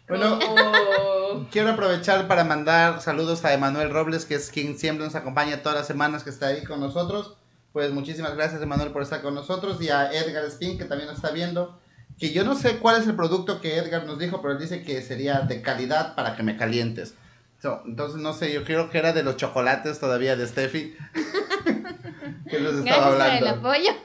Bueno, 0.08 0.38
Como- 0.40 1.48
quiero 1.50 1.72
aprovechar 1.72 2.28
para 2.28 2.44
mandar 2.44 3.02
saludos 3.02 3.46
a 3.46 3.54
Emanuel 3.54 3.90
Robles, 3.90 4.26
que 4.26 4.36
es 4.36 4.50
quien 4.50 4.78
siempre 4.78 5.06
nos 5.06 5.16
acompaña 5.16 5.62
todas 5.62 5.78
las 5.78 5.88
semanas 5.88 6.24
que 6.24 6.30
está 6.30 6.48
ahí 6.48 6.64
con 6.64 6.80
nosotros. 6.80 7.38
Pues 7.72 7.92
muchísimas 7.92 8.36
gracias, 8.36 8.62
Emanuel, 8.62 8.92
por 8.92 9.02
estar 9.02 9.22
con 9.22 9.34
nosotros. 9.34 9.82
Y 9.82 9.90
a 9.90 10.12
Edgar 10.12 10.44
Spin, 10.46 10.78
que 10.78 10.86
también 10.86 11.08
nos 11.08 11.18
está 11.18 11.32
viendo. 11.32 11.80
Que 12.20 12.32
yo 12.32 12.44
no 12.44 12.54
sé 12.56 12.78
cuál 12.78 13.02
es 13.02 13.08
el 13.08 13.16
producto 13.16 13.60
que 13.62 13.78
Edgar 13.78 14.06
nos 14.06 14.20
dijo, 14.20 14.42
pero 14.42 14.54
él 14.54 14.60
dice 14.60 14.84
que 14.84 15.02
sería 15.02 15.40
de 15.42 15.62
calidad 15.62 16.16
para 16.16 16.36
que 16.36 16.44
me 16.44 16.56
calientes. 16.58 17.16
So, 17.64 17.82
entonces, 17.86 18.20
no 18.22 18.34
sé, 18.34 18.52
yo 18.52 18.66
creo 18.66 18.90
que 18.90 18.98
era 18.98 19.14
de 19.14 19.24
los 19.24 19.38
chocolates 19.38 19.98
todavía 19.98 20.36
de 20.36 20.46
Steffi. 20.46 20.98
que 22.50 22.60
nos 22.60 22.74
estaba 22.74 22.82
Gracias 22.84 23.06
por 23.06 23.16
el 23.16 23.22
hablando. 23.22 23.50
apoyo. 23.70 23.90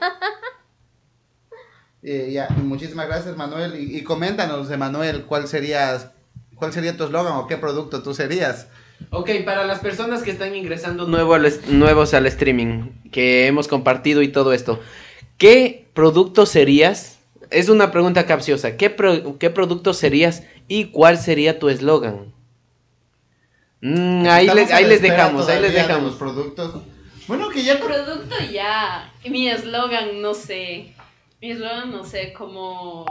Eh, 2.01 2.29
ya, 2.31 2.47
muchísimas 2.63 3.07
gracias, 3.07 3.35
Manuel. 3.35 3.75
Y, 3.77 3.97
y 3.97 4.03
coméntanos, 4.05 4.71
Emanuel, 4.71 5.25
cuál 5.25 5.49
sería, 5.49 6.13
cuál 6.55 6.71
sería 6.71 6.95
tu 6.95 7.03
eslogan 7.03 7.33
o 7.33 7.45
qué 7.47 7.57
producto 7.57 8.01
tú 8.01 8.13
serías. 8.13 8.67
Ok, 9.09 9.29
para 9.43 9.65
las 9.65 9.79
personas 9.79 10.23
que 10.23 10.31
están 10.31 10.55
ingresando 10.55 11.05
nuevo 11.07 11.33
al 11.33 11.51
nuevos 11.67 12.13
al 12.13 12.25
streaming, 12.27 12.91
que 13.11 13.47
hemos 13.47 13.67
compartido 13.67 14.21
y 14.21 14.29
todo 14.29 14.53
esto, 14.53 14.79
¿Qué 15.37 15.89
producto 15.93 16.45
serías? 16.45 17.19
Es 17.49 17.67
una 17.67 17.91
pregunta 17.91 18.25
capciosa. 18.25 18.77
¿Qué, 18.77 18.89
pro- 18.89 19.37
qué 19.37 19.49
producto 19.49 19.93
serías 19.93 20.43
y 20.69 20.85
cuál 20.91 21.17
sería 21.17 21.59
tu 21.59 21.67
eslogan? 21.67 22.33
Mm, 23.81 24.27
ahí, 24.27 24.45
les 24.47 25.01
dejamos, 25.01 25.47
ahí 25.47 25.61
les 25.61 25.73
de 25.73 25.79
dejamos. 25.81 26.03
los 26.11 26.15
productos. 26.15 26.81
Bueno, 27.27 27.49
que 27.49 27.63
ya 27.63 27.73
El 27.73 27.79
producto 27.79 28.35
ya. 28.51 29.11
Mi 29.29 29.47
eslogan, 29.47 30.21
no 30.21 30.33
sé. 30.33 30.93
Mi 31.41 31.51
eslogan, 31.51 31.91
no 31.91 32.03
sé, 32.03 32.33
como. 32.33 33.05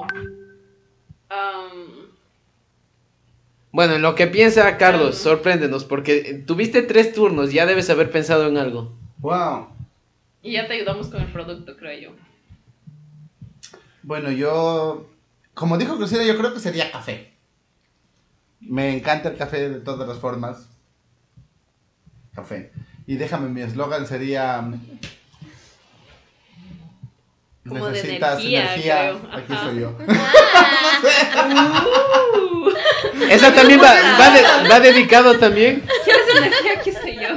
am, 1.30 2.08
Bueno, 3.72 3.94
en 3.94 4.02
lo 4.02 4.14
que 4.14 4.26
piensa 4.26 4.76
Carlos, 4.76 5.16
sorpréndenos, 5.18 5.84
porque 5.84 6.42
tuviste 6.46 6.82
tres 6.82 7.12
turnos, 7.12 7.52
ya 7.52 7.64
debes 7.66 7.88
haber 7.90 8.10
pensado 8.10 8.46
en 8.48 8.56
algo. 8.58 8.92
Wow. 9.18 9.68
y 10.42 10.52
ya 10.52 10.66
te 10.68 10.74
ayudamos 10.74 11.08
con 11.08 11.20
el 11.20 11.32
producto, 11.32 11.76
creo 11.76 12.00
yo. 12.00 12.10
Bueno, 14.02 14.30
yo, 14.30 15.06
como 15.54 15.76
dijo 15.76 15.96
Crucero, 15.96 16.22
yo 16.24 16.36
creo 16.38 16.54
que 16.54 16.60
sería 16.60 16.90
café. 16.90 17.27
Me 18.60 18.94
encanta 18.96 19.28
el 19.30 19.36
café 19.36 19.68
de 19.68 19.80
todas 19.80 20.08
las 20.08 20.18
formas. 20.18 20.68
Café. 22.34 22.72
Y 23.06 23.16
déjame, 23.16 23.48
mi 23.48 23.62
eslogan 23.62 24.06
sería... 24.06 24.64
Como 27.68 27.86
de 27.86 27.92
Necesitas 27.92 28.38
energía, 28.40 28.62
energía. 28.74 29.20
creo. 29.20 29.38
Aquí 29.38 29.54
soy 29.62 29.80
yo. 29.80 29.94
Uh, 32.34 32.70
Esa 33.30 33.52
también 33.54 33.80
va, 33.80 33.92
va, 34.18 34.30
de- 34.30 34.68
va 34.68 34.80
dedicado 34.80 35.38
también. 35.38 35.82
¿Quieres 36.04 36.28
energía? 36.36 36.72
Aquí 36.78 36.90
estoy 36.90 37.16
yo. 37.16 37.28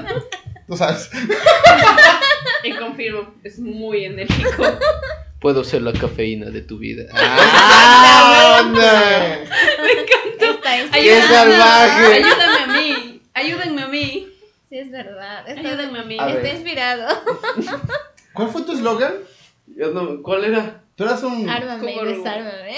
Tú 0.67 0.77
sabes. 0.77 1.09
Y 2.63 2.73
confirmo, 2.75 3.33
es 3.43 3.59
muy 3.59 4.05
enérgico. 4.05 4.63
Puedo 5.39 5.63
ser 5.65 5.81
la 5.81 5.91
cafeína 5.93 6.49
de 6.49 6.61
tu 6.61 6.77
vida. 6.77 7.03
¡Ah, 7.13 8.59
anda! 8.59 9.39
Está 10.79 10.97
¡Qué 10.97 11.17
inspirado. 11.17 11.51
salvaje! 11.51 12.13
Ayúdame 12.13 12.59
a 12.63 12.67
mí. 12.81 13.21
Ayúdenme 13.33 13.81
a 13.83 13.87
mí. 13.87 14.27
Sí, 14.69 14.77
es 14.77 14.91
verdad. 14.91 15.47
Está, 15.49 15.59
Ayúdenme 15.69 15.99
a 15.99 16.03
mí. 16.03 16.17
A 16.19 16.25
ver. 16.27 16.37
está 16.37 16.49
inspirado. 16.55 17.07
¿Cuál 18.33 18.49
fue 18.49 18.61
tu 18.63 18.71
eslogan? 18.73 19.13
Yo 19.75 19.91
no- 19.91 20.21
¿Cuál 20.21 20.45
era? 20.45 20.81
Tú 20.95 21.03
eras 21.05 21.23
un... 21.23 21.49
Ármame 21.49 21.91
y 21.93 21.97
Como- 21.97 22.09
desármame. 22.09 22.77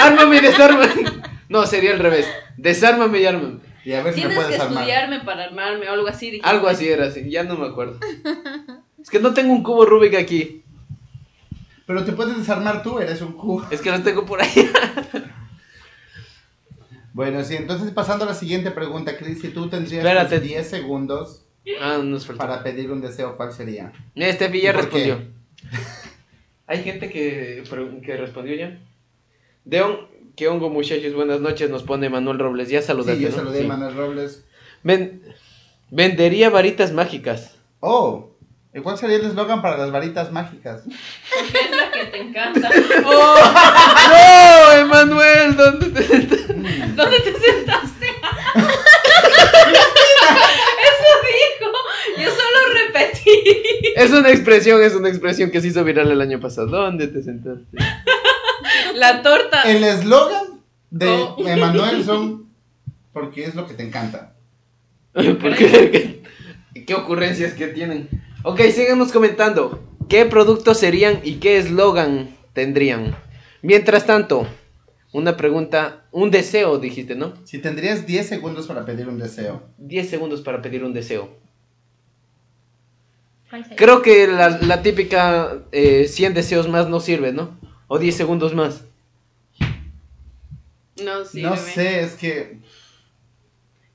Ármame 0.00 0.36
y 0.36 0.40
desármame. 0.40 1.04
No, 1.48 1.66
sería 1.66 1.92
al 1.92 1.98
revés. 1.98 2.26
Desármame 2.56 3.20
y 3.20 3.26
ármame. 3.26 3.58
Y 3.84 3.92
a 3.94 4.02
ver 4.02 4.14
si 4.14 4.20
me 4.20 4.26
Tienes 4.28 4.38
que 4.38 4.44
puedes 4.44 4.60
armar. 4.60 4.78
estudiarme 4.84 5.20
para 5.20 5.44
armarme 5.44 5.88
o 5.88 5.92
algo 5.92 6.06
así. 6.08 6.26
dijiste. 6.26 6.48
Algo 6.48 6.68
así 6.68 6.88
era 6.88 7.06
así, 7.06 7.28
ya 7.30 7.42
no 7.42 7.56
me 7.56 7.66
acuerdo. 7.66 7.98
Es 9.02 9.10
que 9.10 9.18
no 9.18 9.34
tengo 9.34 9.52
un 9.52 9.62
cubo 9.64 9.84
Rubik 9.84 10.14
aquí. 10.14 10.62
Pero 11.84 12.04
te 12.04 12.12
puedes 12.12 12.38
desarmar 12.38 12.82
tú, 12.84 13.00
eres 13.00 13.20
un 13.22 13.32
cubo. 13.32 13.66
Es 13.70 13.80
que 13.80 13.90
lo 13.90 14.00
tengo 14.02 14.24
por 14.24 14.40
ahí. 14.40 14.70
Bueno, 17.12 17.44
sí, 17.44 17.56
entonces 17.56 17.90
pasando 17.92 18.24
a 18.24 18.28
la 18.28 18.34
siguiente 18.34 18.70
pregunta, 18.70 19.16
Chris, 19.18 19.40
si 19.40 19.48
tú 19.48 19.68
tendrías 19.68 20.04
Espérate. 20.04 20.38
tus 20.38 20.48
10 20.48 20.68
segundos 20.68 21.44
Ah, 21.80 21.98
nos 22.02 22.24
para 22.26 22.62
pedir 22.62 22.90
un 22.90 23.00
deseo, 23.00 23.36
¿cuál 23.36 23.52
sería? 23.52 23.92
Este 24.16 24.60
ya 24.60 24.72
respondió. 24.72 25.20
Hay 26.66 26.82
gente 26.82 27.10
que, 27.10 27.62
que 28.04 28.16
respondió 28.16 28.54
ya. 28.56 28.78
De 29.64 29.82
hon- 29.82 30.08
¿Qué 30.34 30.48
hongo, 30.48 30.70
muchachos? 30.70 31.12
Buenas 31.14 31.40
noches, 31.40 31.68
nos 31.70 31.82
pone 31.82 32.08
Manuel 32.08 32.38
Robles. 32.38 32.70
Ya 32.70 32.80
saludaste, 32.80 33.16
sí, 33.18 33.22
yo 33.24 33.30
saludé 33.30 33.62
Manuel 33.64 33.94
Robles. 33.94 34.44
Ven- 34.82 35.22
vendería 35.90 36.48
varitas 36.48 36.90
mágicas. 36.92 37.54
Oh, 37.80 38.30
¿y 38.74 38.80
cuál 38.80 38.96
sería 38.96 39.16
el 39.18 39.26
eslogan 39.26 39.60
para 39.60 39.76
las 39.76 39.92
varitas 39.92 40.32
mágicas? 40.32 40.82
Porque 40.84 41.58
es 41.64 41.76
la 41.76 41.90
que 41.92 42.04
te 42.06 42.18
encanta. 42.22 42.70
¡Oh! 43.04 43.36
¡No, 44.08 44.72
Emanuel! 44.80 45.56
¿Dónde 45.56 45.90
te? 45.90 46.41
¿Dónde 46.94 47.20
te 47.20 47.32
sentaste? 47.38 48.06
Eso 50.88 51.10
dijo. 51.26 51.72
Yo 52.18 52.30
solo 52.30 52.58
repetí. 52.74 53.30
Es 53.96 54.10
una 54.10 54.30
expresión, 54.30 54.82
es 54.82 54.94
una 54.94 55.08
expresión 55.08 55.50
que 55.50 55.60
se 55.60 55.68
hizo 55.68 55.84
viral 55.84 56.10
el 56.10 56.20
año 56.20 56.40
pasado. 56.40 56.68
¿Dónde 56.68 57.08
te 57.08 57.22
sentaste? 57.22 57.76
La 58.94 59.22
torta. 59.22 59.62
El 59.62 59.82
eslogan 59.84 60.60
de 60.90 61.08
Oh. 61.08 61.36
Emanuel 61.46 62.04
son 62.04 62.50
porque 63.12 63.44
es 63.44 63.54
lo 63.54 63.66
que 63.66 63.74
te 63.74 63.82
encanta. 63.82 64.34
¿Por 65.12 65.54
qué? 65.56 66.22
¿Qué, 66.74 66.84
qué 66.84 66.94
ocurrencias 66.94 67.52
que 67.54 67.68
tienen? 67.68 68.08
Ok, 68.44 68.60
síganos 68.72 69.12
comentando. 69.12 69.82
¿Qué 70.08 70.24
productos 70.26 70.78
serían 70.78 71.20
y 71.22 71.34
qué 71.36 71.58
eslogan 71.58 72.36
tendrían? 72.52 73.16
Mientras 73.62 74.04
tanto, 74.06 74.46
una 75.12 75.36
pregunta, 75.36 76.01
un 76.12 76.30
deseo, 76.30 76.78
dijiste, 76.78 77.14
¿no? 77.14 77.34
Si 77.44 77.58
tendrías 77.58 78.06
10 78.06 78.28
segundos 78.28 78.66
para 78.66 78.84
pedir 78.84 79.08
un 79.08 79.18
deseo. 79.18 79.62
10 79.78 80.08
segundos 80.08 80.42
para 80.42 80.62
pedir 80.62 80.84
un 80.84 80.92
deseo. 80.92 81.30
Creo 83.76 84.00
que 84.00 84.26
la, 84.26 84.48
la 84.60 84.82
típica 84.82 85.64
eh, 85.72 86.06
100 86.08 86.34
deseos 86.34 86.68
más 86.68 86.88
no 86.88 87.00
sirve, 87.00 87.32
¿no? 87.32 87.58
O 87.86 87.98
10 87.98 88.16
segundos 88.16 88.54
más. 88.54 88.84
No, 91.02 91.24
sí, 91.24 91.42
no 91.42 91.56
sé, 91.56 92.02
es 92.02 92.14
que 92.14 92.58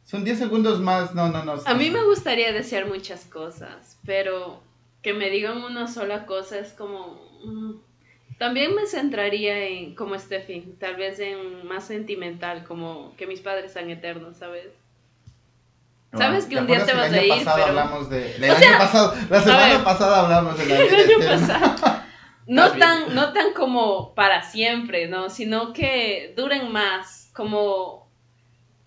son 0.04 0.24
10 0.24 0.40
segundos 0.40 0.80
más. 0.80 1.14
No, 1.14 1.30
no, 1.30 1.44
no. 1.44 1.54
A 1.66 1.74
mí 1.74 1.90
me 1.90 2.04
gustaría 2.04 2.52
desear 2.52 2.88
muchas 2.88 3.26
cosas, 3.26 3.98
pero 4.06 4.62
que 5.02 5.14
me 5.14 5.30
digan 5.30 5.58
una 5.64 5.88
sola 5.88 6.26
cosa 6.26 6.60
es 6.60 6.74
como... 6.74 7.22
También 8.38 8.76
me 8.76 8.86
centraría 8.86 9.58
en, 9.68 9.96
como 9.96 10.18
Steffi, 10.18 10.76
tal 10.80 10.96
vez 10.96 11.20
en 11.20 11.66
más 11.68 11.86
sentimental, 11.86 12.64
como 12.66 13.16
que 13.18 13.26
mis 13.26 13.40
padres 13.42 13.74
sean 13.74 13.90
eternos, 13.90 14.38
¿sabes? 14.38 14.68
Sabes 16.14 16.46
que 16.46 16.56
¿Te 16.56 16.62
un 16.62 16.68
día 16.68 16.86
te 16.86 16.94
vas 16.94 17.08
el 17.12 17.16
a 17.16 17.18
año 17.22 17.36
ir, 17.36 17.44
pero- 17.44 17.66
hablamos 17.66 18.10
de. 18.10 18.36
El 18.36 18.44
año 18.52 18.78
pasado, 18.78 19.14
la 19.30 19.42
semana 19.42 19.68
ver. 19.76 19.84
pasada 19.84 20.22
hablamos 20.24 20.58
de 20.58 20.66
la 20.66 20.76
El 20.80 20.88
vida 20.88 20.98
año 20.98 21.16
eterna. 21.18 21.48
pasado. 21.48 21.98
No 22.50 22.72
tan, 22.72 23.14
no 23.14 23.34
tan 23.34 23.52
como 23.52 24.16
para 24.16 24.42
siempre, 24.42 25.10
¿no? 25.10 25.30
Sino 25.30 25.74
que 25.74 26.34
duren 26.38 26.72
más, 26.72 27.30
como, 27.36 28.10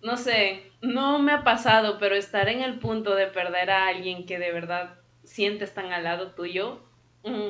no 0.01 0.17
sé, 0.17 0.63
no 0.81 1.19
me 1.19 1.31
ha 1.31 1.43
pasado, 1.43 1.99
pero 1.99 2.15
estar 2.15 2.49
en 2.49 2.63
el 2.63 2.79
punto 2.79 3.13
de 3.13 3.27
perder 3.27 3.69
a 3.69 3.85
alguien 3.85 4.25
que 4.25 4.39
de 4.39 4.51
verdad 4.51 4.95
sientes 5.23 5.75
tan 5.75 5.93
al 5.93 6.05
lado 6.05 6.31
tuyo, 6.31 6.79
mm, 7.23 7.49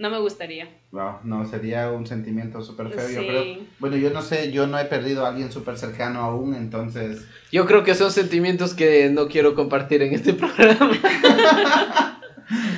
no 0.00 0.08
me 0.10 0.18
gustaría. 0.18 0.66
Wow, 0.92 1.18
no, 1.24 1.46
sería 1.46 1.90
un 1.90 2.06
sentimiento 2.06 2.62
súper 2.62 2.88
feo, 2.88 3.06
yo 3.10 3.20
Sí. 3.20 3.26
creo. 3.28 3.44
Bueno, 3.78 3.96
yo 3.98 4.08
no 4.10 4.22
sé, 4.22 4.50
yo 4.50 4.66
no 4.66 4.78
he 4.78 4.86
perdido 4.86 5.26
a 5.26 5.28
alguien 5.28 5.52
súper 5.52 5.76
cercano 5.76 6.20
aún, 6.22 6.54
entonces. 6.54 7.26
Yo 7.52 7.66
creo 7.66 7.84
que 7.84 7.94
son 7.94 8.10
sentimientos 8.10 8.72
que 8.72 9.10
no 9.10 9.28
quiero 9.28 9.54
compartir 9.54 10.00
en 10.02 10.14
este 10.14 10.32
programa. 10.40 10.90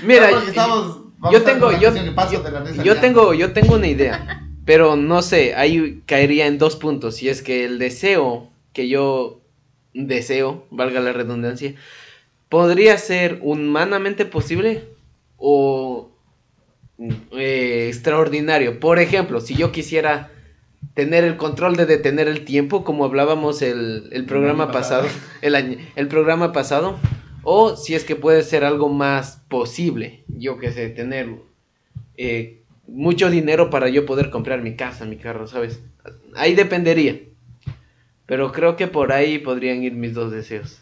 Mira, 0.05 0.31
No, 0.33 0.39
estamos- 0.41 0.99
yo 1.31 1.43
tengo, 1.43 1.71
yo, 1.71 1.79
yo- 1.79 1.93
de 2.43 2.51
la 2.51 2.61
risa 2.65 2.83
yo 2.83 2.97
tengo, 3.01 3.35
yo 3.35 3.53
tengo 3.53 3.75
una 3.77 3.87
idea, 3.87 4.45
pero 4.65 4.97
no 4.97 5.23
sé, 5.23 5.55
ahí 5.55 6.03
caería 6.07 6.47
en 6.49 6.59
dos 6.59 6.75
puntos, 6.75 7.23
y 7.23 7.29
es 7.29 7.41
que 7.43 7.65
el 7.65 7.79
deseo 7.79 8.51
que 8.73 8.89
yo 8.89 9.41
deseo, 9.95 10.67
valga 10.71 10.99
la 10.99 11.13
redundancia, 11.13 11.75
podría 12.49 12.99
ser 12.99 13.39
humanamente 13.43 14.25
posible 14.27 14.89
o 15.37 16.11
eh, 17.33 17.87
extraordinario. 17.89 18.81
Por 18.81 18.99
ejemplo, 18.99 19.41
si 19.41 19.55
yo 19.55 19.73
quisiera 19.73 20.31
tener 20.95 21.25
el 21.25 21.37
control 21.37 21.77
de 21.77 21.87
detener 21.87 22.29
el 22.29 22.45
tiempo, 22.45 22.85
como 22.85 23.05
hablábamos 23.05 23.63
el, 23.63 24.09
el 24.13 24.25
programa 24.27 24.71
pasado. 24.73 25.09
el, 25.43 25.55
año- 25.55 25.79
el 25.97 26.09
programa 26.09 26.53
pasado, 26.53 26.99
o 27.43 27.77
si 27.77 27.95
es 27.95 28.05
que 28.05 28.17
puede 28.17 28.43
ser 28.43 28.65
algo 28.65 28.89
más 28.89 29.43
posible, 29.49 30.25
yo 30.29 30.59
que 30.59 30.71
sé, 30.73 30.89
tener 30.91 31.29
eh, 32.17 32.61
mucho 32.87 33.31
dinero 33.31 33.71
para 33.71 33.89
yo 33.89 34.05
poder 34.07 34.31
comprar 34.31 34.61
mi 34.63 34.77
casa, 34.77 35.05
mi 35.05 35.17
carro, 35.17 35.47
¿sabes? 35.47 35.81
Ahí 36.35 36.55
dependería. 36.55 37.21
Pero 38.27 38.53
creo 38.53 38.77
que 38.77 38.87
por 38.87 39.13
ahí 39.13 39.39
podrían 39.39 39.83
ir 39.83 39.93
mis 39.95 40.15
dos 40.15 40.31
deseos. 40.33 40.81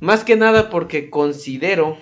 Más 0.00 0.24
que 0.24 0.36
nada 0.36 0.68
porque 0.70 1.08
considero 1.10 1.96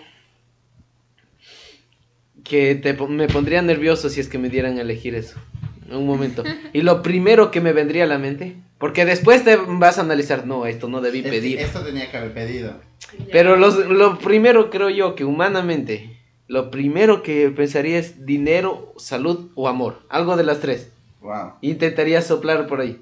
que 2.44 2.74
te 2.74 2.92
me 2.94 3.26
pondría 3.26 3.62
nervioso 3.62 4.08
si 4.08 4.20
es 4.20 4.28
que 4.28 4.38
me 4.38 4.48
dieran 4.50 4.78
a 4.78 4.82
elegir 4.82 5.14
eso. 5.14 5.36
Un 5.90 6.06
momento. 6.06 6.44
Y 6.72 6.82
lo 6.82 7.02
primero 7.02 7.50
que 7.50 7.60
me 7.60 7.72
vendría 7.72 8.04
a 8.04 8.06
la 8.06 8.18
mente, 8.18 8.56
porque 8.78 9.04
después 9.04 9.44
te 9.44 9.56
vas 9.56 9.98
a 9.98 10.02
analizar, 10.02 10.46
no, 10.46 10.66
esto 10.66 10.88
no 10.88 11.00
debí 11.00 11.20
Es 11.20 11.26
pedir. 11.30 11.58
Esto 11.60 11.80
tenía 11.84 12.10
que 12.10 12.16
haber 12.16 12.32
pedido. 12.32 12.80
Pero 13.32 13.56
los- 13.56 13.86
lo 13.86 14.18
primero 14.18 14.70
creo 14.70 14.90
yo 14.90 15.14
que 15.14 15.24
humanamente, 15.24 16.18
lo 16.48 16.70
primero 16.70 17.22
que 17.22 17.48
pensaría 17.50 17.98
es 17.98 18.24
dinero, 18.26 18.92
salud 18.98 19.50
o 19.54 19.68
amor. 19.68 20.02
Algo 20.08 20.36
de 20.36 20.44
las 20.44 20.60
tres. 20.60 20.88
Wow. 21.20 21.52
Intentaría 21.60 22.20
soplar 22.22 22.66
por 22.66 22.80
ahí. 22.80 23.00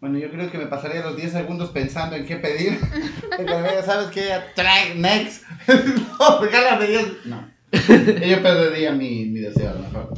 Bueno, 0.00 0.18
yo 0.18 0.30
creo 0.30 0.50
que 0.50 0.58
me 0.58 0.66
pasaría 0.66 1.02
los 1.02 1.16
10 1.16 1.32
segundos 1.32 1.70
pensando 1.70 2.16
en 2.16 2.26
qué 2.26 2.36
pedir. 2.36 2.78
¿Sabes 3.84 4.08
qué? 4.08 4.28
Track, 4.54 4.94
next. 4.96 5.42
no, 6.18 6.40
regálame 6.40 6.86
10. 6.86 7.06
No. 7.26 7.50
Yo 7.72 8.42
perdería 8.42 8.92
mi, 8.92 9.26
mi 9.26 9.40
deseo 9.40 9.70
a 9.70 9.74
lo 9.74 9.80
mejor. 9.80 10.14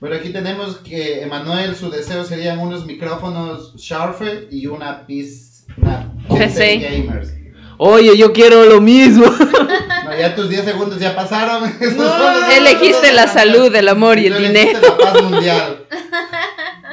Pero 0.00 0.14
aquí 0.16 0.30
tenemos 0.30 0.76
que 0.76 1.22
Emanuel, 1.22 1.76
su 1.76 1.90
deseo 1.90 2.24
serían 2.24 2.58
unos 2.58 2.86
micrófonos 2.86 3.74
Sharpe 3.76 4.48
y 4.50 4.66
una 4.66 5.06
PC. 5.06 5.64
Gamers. 6.80 7.32
Oye, 7.78 8.16
yo 8.16 8.32
quiero 8.32 8.64
lo 8.64 8.80
mismo. 8.80 9.24
No, 10.02 10.18
ya 10.18 10.34
tus 10.34 10.48
10 10.48 10.64
segundos 10.64 10.98
ya 10.98 11.14
pasaron. 11.14 11.70
Son 11.78 11.96
los- 11.98 12.56
Elegiste 12.56 13.12
la 13.12 13.28
salud, 13.28 13.72
el 13.76 13.86
amor 13.86 14.18
y 14.18 14.26
el 14.26 14.38
dinero. 14.42 14.80
la 14.82 14.96
paz 15.12 15.22
mundial. 15.22 15.86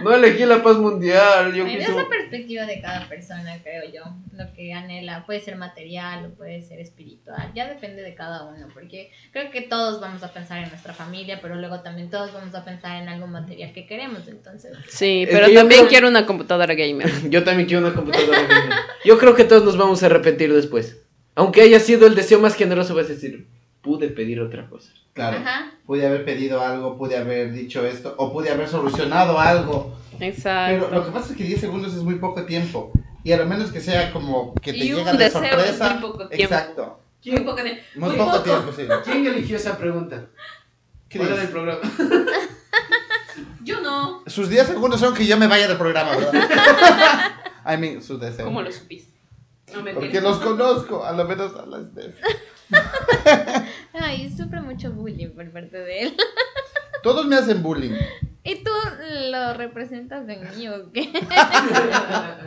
No 0.07 0.15
elegí 0.15 0.45
la 0.45 0.63
paz 0.63 0.77
mundial. 0.77 1.53
Yo 1.53 1.65
es 1.67 1.77
quise- 1.85 1.93
la 1.95 2.07
perspectiva 2.07 2.65
de 2.65 2.79
cada 2.81 3.07
persona, 3.09 3.57
creo 3.61 3.83
yo. 3.93 4.03
Lo 4.37 4.53
que 4.53 4.73
anhela 4.73 5.25
puede 5.25 5.41
ser 5.41 5.57
material 5.57 6.25
o 6.27 6.29
puede 6.35 6.61
ser 6.61 6.79
espiritual. 6.79 7.51
Ya 7.53 7.67
depende 7.67 8.01
de 8.03 8.15
cada 8.15 8.45
uno, 8.45 8.67
porque 8.73 9.11
creo 9.31 9.51
que 9.51 9.61
todos 9.61 9.99
vamos 9.99 10.23
a 10.23 10.31
pensar 10.31 10.63
en 10.63 10.69
nuestra 10.69 10.93
familia, 10.93 11.39
pero 11.41 11.55
luego 11.55 11.81
también 11.81 12.09
todos 12.09 12.31
vamos 12.33 12.55
a 12.55 12.63
pensar 12.63 13.01
en 13.01 13.09
algo 13.09 13.27
material 13.27 13.73
que 13.73 13.85
queremos. 13.85 14.27
Entonces, 14.27 14.71
Sí, 14.87 15.23
Es 15.23 15.29
pero 15.29 15.47
que 15.47 15.53
también 15.55 15.81
creo- 15.81 15.89
quiero 15.89 16.07
una 16.07 16.25
computadora 16.25 16.73
gamer. 16.73 17.09
Yo 17.29 17.43
también 17.43 17.67
quiero 17.67 17.85
una 17.85 17.95
computadora. 17.95 18.41
gamer. 18.47 18.73
Yo 19.03 19.17
creo 19.17 19.35
que 19.35 19.43
todos 19.43 19.63
nos 19.65 19.77
vamos 19.77 20.03
a 20.03 20.05
arrepentir 20.05 20.53
después. 20.53 21.01
Aunque 21.35 21.61
haya 21.61 21.79
sido 21.79 22.07
el 22.07 22.15
deseo 22.15 22.39
más 22.39 22.55
generoso, 22.55 22.95
vas 22.95 23.05
a 23.07 23.09
decir, 23.09 23.45
pude 23.87 24.09
pedir 24.09 24.39
otra 24.41 24.67
cosa. 24.69 24.91
Claro. 25.13 25.37
Ajá. 25.37 25.71
Pude 25.85 26.05
haber 26.05 26.23
pedido 26.25 26.61
algo, 26.61 26.97
pude 26.97 27.17
haber 27.17 27.51
dicho 27.53 27.83
esto, 27.85 28.13
o 28.17 28.31
pude 28.31 28.51
haber 28.51 28.67
solucionado 28.67 29.39
algo. 29.39 29.95
Pero 30.11 30.19
lo 30.21 30.27
Exacto. 30.33 31.05
que 31.05 31.11
pasa 31.11 31.31
es 31.31 31.37
que 31.37 31.43
10 31.45 31.61
segundos 31.61 31.93
es 31.93 32.03
muy 32.03 32.15
poco 32.15 32.43
tiempo. 32.45 32.91
Y 33.23 33.31
a 33.31 33.37
lo 33.37 33.45
menos 33.45 33.71
que 33.71 33.79
sea 33.81 34.11
como 34.13 34.53
que 34.55 34.71
te 34.73 34.77
Y 34.79 34.93
llega 34.93 35.13
de 35.13 35.29
sorpresa. 35.31 35.93
muy 35.93 36.01
poco 36.01 36.27
tiempo. 36.27 36.53
Exacto. 36.55 36.99
Muy 37.25 37.39
poco 37.41 37.63
de- 37.63 37.81
Muy, 37.95 38.09
muy 38.09 38.17
poco, 38.17 38.31
poco. 38.31 38.43
tiempo, 38.43 38.71
sí. 38.75 38.83
¿Quién 39.03 39.25
eligió 39.25 39.57
esa 39.57 39.77
pregunta? 39.77 40.25
¿Qué 41.09 41.17
Fuera 41.19 41.35
del 41.37 41.47
programa. 41.49 41.81
Yo 43.63 43.81
no. 43.81 44.23
Sus 44.27 44.49
10 44.49 44.67
segundos 44.67 44.99
son 44.99 45.13
que 45.13 45.25
yo 45.25 45.37
me 45.37 45.47
vaya 45.47 45.67
del 45.67 45.77
programa, 45.77 46.15
¿verdad? 46.15 46.33
I 47.73 47.77
mean, 47.77 48.01
su 48.01 48.17
deseo. 48.17 48.45
¿Cómo 48.45 48.61
lo 48.61 48.71
supiste? 48.71 49.13
No 49.73 49.83
me 49.83 49.93
Porque 49.93 50.21
los 50.21 50.37
conozco, 50.37 51.03
a 51.03 51.11
lo 51.11 51.25
menos 51.25 51.53
a 51.55 51.65
las 51.65 51.93
veces. 51.93 52.15
Ay, 53.93 54.29
sufre 54.35 54.61
mucho 54.61 54.91
bullying 54.91 55.29
por 55.29 55.49
parte 55.51 55.77
de 55.77 56.01
él. 56.03 56.17
Todos 57.03 57.25
me 57.25 57.35
hacen 57.35 57.61
bullying. 57.63 57.93
¿Y 58.43 58.63
tú 58.63 58.71
lo 59.31 59.53
representas 59.53 60.27
en 60.29 60.57
mí 60.57 60.67
o 60.69 60.91
qué? 60.91 61.11
La 61.29 62.37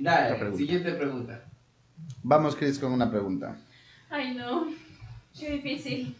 Dale, 0.00 0.34
pregunta. 0.36 0.58
siguiente 0.58 0.92
pregunta. 0.92 1.44
Vamos, 2.22 2.56
Chris, 2.56 2.78
con 2.78 2.92
una 2.92 3.10
pregunta. 3.10 3.56
Ay, 4.10 4.34
no. 4.34 4.68
Qué 5.38 5.52
difícil. 5.52 6.14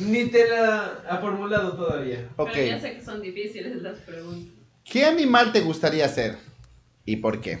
Ni 0.00 0.26
te 0.26 0.48
la 0.48 1.02
ha 1.08 1.18
formulado 1.18 1.74
todavía. 1.76 2.28
Ok. 2.36 2.50
Pero 2.52 2.66
ya 2.66 2.80
sé 2.80 2.94
que 2.94 3.04
son 3.04 3.22
difíciles 3.22 3.80
las 3.82 3.98
preguntas. 4.00 4.52
¿Qué 4.84 5.04
animal 5.04 5.52
te 5.52 5.60
gustaría 5.60 6.08
ser? 6.08 6.36
¿Y 7.04 7.16
por 7.16 7.40
qué? 7.40 7.60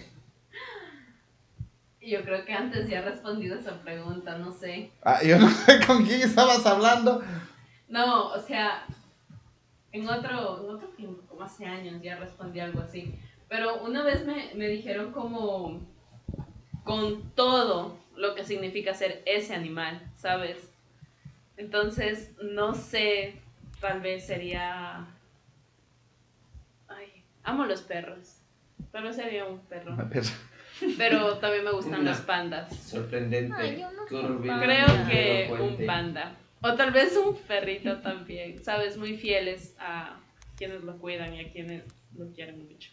Yo 2.04 2.22
creo 2.22 2.44
que 2.44 2.52
antes 2.52 2.88
ya 2.88 2.98
he 2.98 3.02
respondido 3.02 3.56
esa 3.56 3.80
pregunta, 3.80 4.36
no 4.36 4.52
sé. 4.52 4.90
Ah, 5.04 5.22
yo 5.22 5.38
no 5.38 5.48
sé 5.48 5.84
con 5.86 6.04
quién 6.04 6.20
estabas 6.22 6.66
hablando. 6.66 7.22
No, 7.88 8.28
o 8.28 8.38
sea, 8.40 8.84
en 9.92 10.08
otro, 10.08 10.64
en 10.64 10.74
otro 10.74 10.88
tiempo, 10.96 11.22
como 11.28 11.42
hace 11.42 11.64
años, 11.64 12.02
ya 12.02 12.16
respondí 12.16 12.58
algo 12.58 12.80
así. 12.80 13.14
Pero 13.48 13.82
una 13.82 14.02
vez 14.02 14.24
me, 14.26 14.52
me 14.54 14.66
dijeron 14.66 15.12
como 15.12 15.80
con 16.84 17.22
todo 17.34 17.96
lo 18.16 18.34
que 18.34 18.44
significa 18.44 18.94
ser 18.94 19.22
ese 19.26 19.54
animal, 19.54 20.02
¿sabes? 20.16 20.72
Entonces, 21.56 22.32
no 22.42 22.74
sé, 22.74 23.40
tal 23.80 24.00
vez 24.00 24.26
sería... 24.26 25.06
Ay, 26.88 27.24
amo 27.44 27.66
los 27.66 27.82
perros, 27.82 28.38
pero 28.90 29.12
sería 29.12 29.44
un 29.44 29.60
perro. 29.60 29.96
Pero 30.98 31.38
también 31.38 31.64
me 31.64 31.72
gustan 31.72 32.00
Una. 32.00 32.10
las 32.10 32.20
pandas. 32.22 32.74
Sorprendente. 32.76 33.54
Ay, 33.56 33.80
yo 33.80 33.90
no. 33.92 34.04
Creo 34.06 35.06
que 35.08 35.52
un 35.60 35.86
panda. 35.86 36.36
O 36.60 36.74
tal 36.74 36.92
vez 36.92 37.16
un 37.16 37.36
perrito 37.36 37.98
también, 37.98 38.62
¿sabes? 38.62 38.96
Muy 38.96 39.16
fieles 39.16 39.74
a 39.80 40.16
quienes 40.56 40.84
lo 40.84 40.96
cuidan 40.98 41.34
y 41.34 41.40
a 41.40 41.50
quienes 41.52 41.82
lo 42.16 42.26
quieren 42.32 42.64
mucho. 42.66 42.90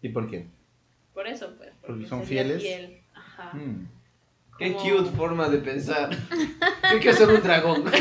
¿Y 0.00 0.08
por 0.08 0.30
qué? 0.30 0.46
Por 1.12 1.26
eso, 1.26 1.52
pues. 1.58 1.70
Porque 1.86 2.06
son 2.06 2.24
sería 2.24 2.44
fieles. 2.44 2.62
fiel. 2.62 3.00
Ajá. 3.14 3.52
Mm. 3.54 3.88
Qué 4.58 4.72
Como- 4.72 4.96
cute 4.98 5.10
forma 5.16 5.48
de 5.48 5.58
pensar. 5.58 6.10
Yo 6.92 6.98
quiero 7.00 7.16
ser 7.16 7.28
un 7.28 7.42
dragón. 7.42 7.84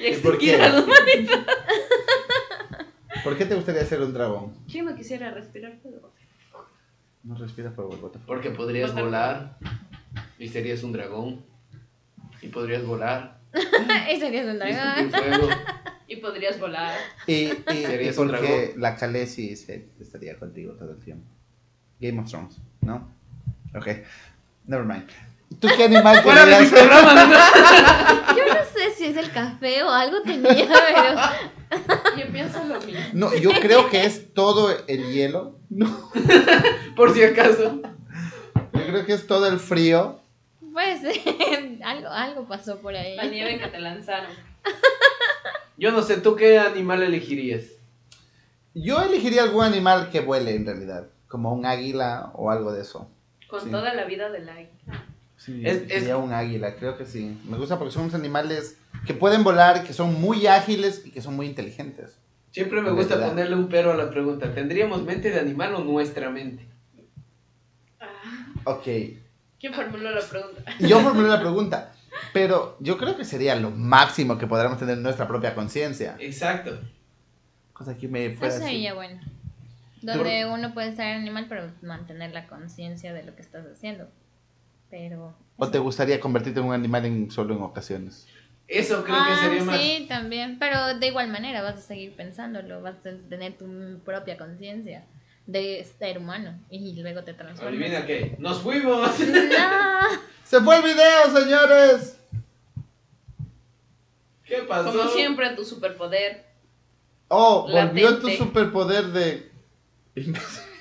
Y 0.00 0.06
¿Y 0.06 0.16
por 0.16 0.34
extinguir 0.34 0.58
qué? 0.58 0.64
a. 0.64 0.84
¿Por 3.22 3.36
qué 3.38 3.44
te 3.44 3.54
gustaría 3.54 3.84
ser 3.84 4.00
un 4.00 4.12
dragón? 4.12 4.52
¿Quién 4.70 4.86
no 4.86 4.96
quisiera 4.96 5.30
respirar 5.30 5.76
fuego? 5.80 6.12
No 7.24 7.36
respira 7.36 7.70
fuego, 7.70 7.90
what 8.02 8.10
the 8.10 8.18
fuck. 8.18 8.26
Porque 8.26 8.50
podrías 8.50 8.94
volar 8.94 9.56
y 10.38 10.48
serías 10.48 10.82
un 10.82 10.92
dragón. 10.92 11.44
Y 12.40 12.48
podrías 12.48 12.84
volar. 12.84 13.38
Ese 14.08 14.30
día 14.30 14.42
es 14.42 14.48
un 14.48 14.56
y 14.56 15.08
dragón. 15.10 15.50
Y 16.08 16.16
podrías 16.16 16.58
volar. 16.58 16.94
Y, 17.26 17.32
y, 17.32 17.64
y 17.72 17.84
Serías 17.84 18.18
un 18.18 18.28
porque 18.28 18.74
la 18.76 18.96
Khaleesi 18.96 19.52
estaría 19.52 20.36
contigo 20.36 20.72
todo 20.74 20.90
el 20.90 20.98
tiempo. 20.98 21.26
Game 22.00 22.20
of 22.20 22.28
Thrones, 22.28 22.56
¿no? 22.80 23.08
Ok, 23.74 23.86
never 24.66 24.84
mind. 24.84 25.08
¿Tú 25.60 25.68
qué 25.76 25.84
animal 25.84 26.20
¡Fuera 26.22 26.44
de 26.44 26.60
mi. 26.60 26.68
Yo 26.70 28.54
no 28.54 28.64
sé 28.74 28.90
si 28.96 29.06
es 29.06 29.16
el 29.16 29.30
café 29.30 29.82
o 29.82 29.90
algo 29.90 30.22
tenía, 30.22 30.68
pero 30.68 32.00
Yo 32.18 32.30
pienso 32.32 32.64
lo 32.64 32.80
mismo. 32.80 33.00
No, 33.14 33.34
yo 33.36 33.50
creo 33.60 33.88
que 33.90 34.04
es 34.04 34.32
todo 34.34 34.70
el 34.86 35.12
hielo. 35.12 35.56
No, 35.70 36.10
Por 36.96 37.14
si 37.14 37.22
acaso. 37.22 37.80
yo 38.74 38.86
creo 38.86 39.06
que 39.06 39.14
es 39.14 39.26
todo 39.26 39.46
el 39.46 39.58
frío. 39.58 40.18
pues 40.72 41.00
algo, 41.84 42.08
algo 42.08 42.44
pasó 42.46 42.78
por 42.78 42.94
ahí. 42.94 43.16
La 43.16 43.24
nieve 43.24 43.58
que 43.58 43.68
te 43.68 43.78
lanzaron. 43.80 44.30
Yo 45.78 45.90
no 45.92 46.02
sé, 46.02 46.18
¿tú 46.18 46.36
qué 46.36 46.58
animal 46.58 47.02
elegirías? 47.02 47.64
Yo 48.74 49.00
elegiría 49.02 49.42
algún 49.42 49.64
animal 49.64 50.10
que 50.10 50.20
vuele 50.20 50.54
en 50.54 50.64
realidad, 50.66 51.06
como 51.28 51.52
un 51.52 51.66
águila 51.66 52.30
o 52.34 52.50
algo 52.50 52.72
de 52.72 52.82
eso. 52.82 53.08
Con 53.48 53.60
Sí. 53.64 53.70
toda 53.70 53.92
la 53.94 54.04
vida 54.04 54.30
del 54.30 54.48
águila. 54.48 55.06
Sí, 55.44 55.62
Es- 55.66 55.88
sería 55.88 56.14
es- 56.16 56.20
un 56.22 56.32
águila, 56.32 56.76
creo 56.76 56.96
que 56.96 57.04
sí. 57.04 57.36
Me 57.48 57.56
gusta 57.56 57.78
porque 57.78 57.92
son 57.92 58.02
unos 58.04 58.14
animales 58.14 58.76
que 59.06 59.14
pueden 59.14 59.42
volar, 59.42 59.82
que 59.82 59.92
son 59.92 60.20
muy 60.20 60.46
ágiles 60.46 61.02
y 61.04 61.10
que 61.10 61.20
son 61.20 61.34
muy 61.34 61.46
inteligentes. 61.46 62.16
Siempre 62.52 62.80
me 62.82 62.90
gusta 62.90 63.14
verdad. 63.16 63.30
ponerle 63.30 63.56
un 63.56 63.68
pero 63.68 63.92
a 63.92 63.96
la 63.96 64.10
pregunta. 64.10 64.52
¿Tendríamos 64.54 65.02
mente 65.02 65.30
de 65.30 65.40
animal 65.40 65.74
o 65.74 65.82
nuestra 65.84 66.30
mente? 66.30 66.64
Ah, 68.00 68.46
Ok, 68.64 68.84
¿Quién 69.58 69.74
formuló 69.74 70.10
la 70.10 70.20
pregunta? 70.20 70.62
yo 70.78 71.00
formulé 71.00 71.28
la 71.28 71.40
pregunta, 71.40 71.92
pero 72.32 72.76
yo 72.80 72.98
creo 72.98 73.16
que 73.16 73.24
sería 73.24 73.54
lo 73.56 73.70
máximo 73.70 74.38
que 74.38 74.46
podríamos 74.46 74.78
tener 74.78 74.98
nuestra 74.98 75.26
propia 75.26 75.54
conciencia. 75.54 76.16
Exacto. 76.20 76.78
Cosa 77.72 77.96
que 77.96 78.06
me 78.08 78.26
Eso 78.26 78.38
fuera 78.38 78.54
así. 78.54 78.64
sería 78.64 78.94
bueno. 78.94 79.20
Donde 80.02 80.46
uno 80.46 80.74
puede 80.74 80.94
ser 80.96 81.16
animal, 81.16 81.46
pero 81.48 81.70
mantener 81.80 82.32
la 82.32 82.46
conciencia 82.48 83.12
de 83.12 83.22
lo 83.22 83.34
que 83.36 83.42
estás 83.42 83.64
haciendo. 83.66 84.08
Pero. 84.92 85.34
¿O 85.56 85.70
te 85.70 85.78
gustaría 85.78 86.20
convertirte 86.20 86.60
en 86.60 86.66
un 86.66 86.74
animal 86.74 87.06
en, 87.06 87.30
solo 87.30 87.54
en 87.54 87.62
ocasiones? 87.62 88.28
Eso 88.68 89.02
creo 89.02 89.16
ah, 89.18 89.28
que 89.30 89.46
sería 89.48 89.64
más. 89.64 89.80
sí, 89.80 90.04
también. 90.06 90.58
Pero 90.58 90.98
de 90.98 91.06
igual 91.06 91.28
manera 91.28 91.62
vas 91.62 91.76
a 91.76 91.80
seguir 91.80 92.14
pensándolo, 92.14 92.82
vas 92.82 92.96
a 92.96 93.28
tener 93.30 93.56
tu 93.56 93.64
propia 94.04 94.36
conciencia 94.36 95.06
de 95.46 95.82
ser 95.98 96.18
humano 96.18 96.60
y 96.68 97.00
luego 97.00 97.24
te 97.24 97.32
transformas. 97.32 97.72
Adivina 97.72 98.04
qué. 98.04 98.36
¡Nos 98.38 98.60
fuimos! 98.60 99.18
No. 99.18 100.20
¡Se 100.44 100.60
fue 100.60 100.76
el 100.76 100.82
video, 100.82 101.40
señores! 101.42 102.20
¿Qué 104.44 104.58
pasó? 104.68 104.92
Como 104.92 105.08
siempre, 105.08 105.56
tu 105.56 105.64
superpoder. 105.64 106.44
Oh, 107.28 107.62
volvió 107.62 108.18
tu 108.18 108.26
Latente. 108.26 108.36
superpoder 108.36 109.06
de... 109.06 109.50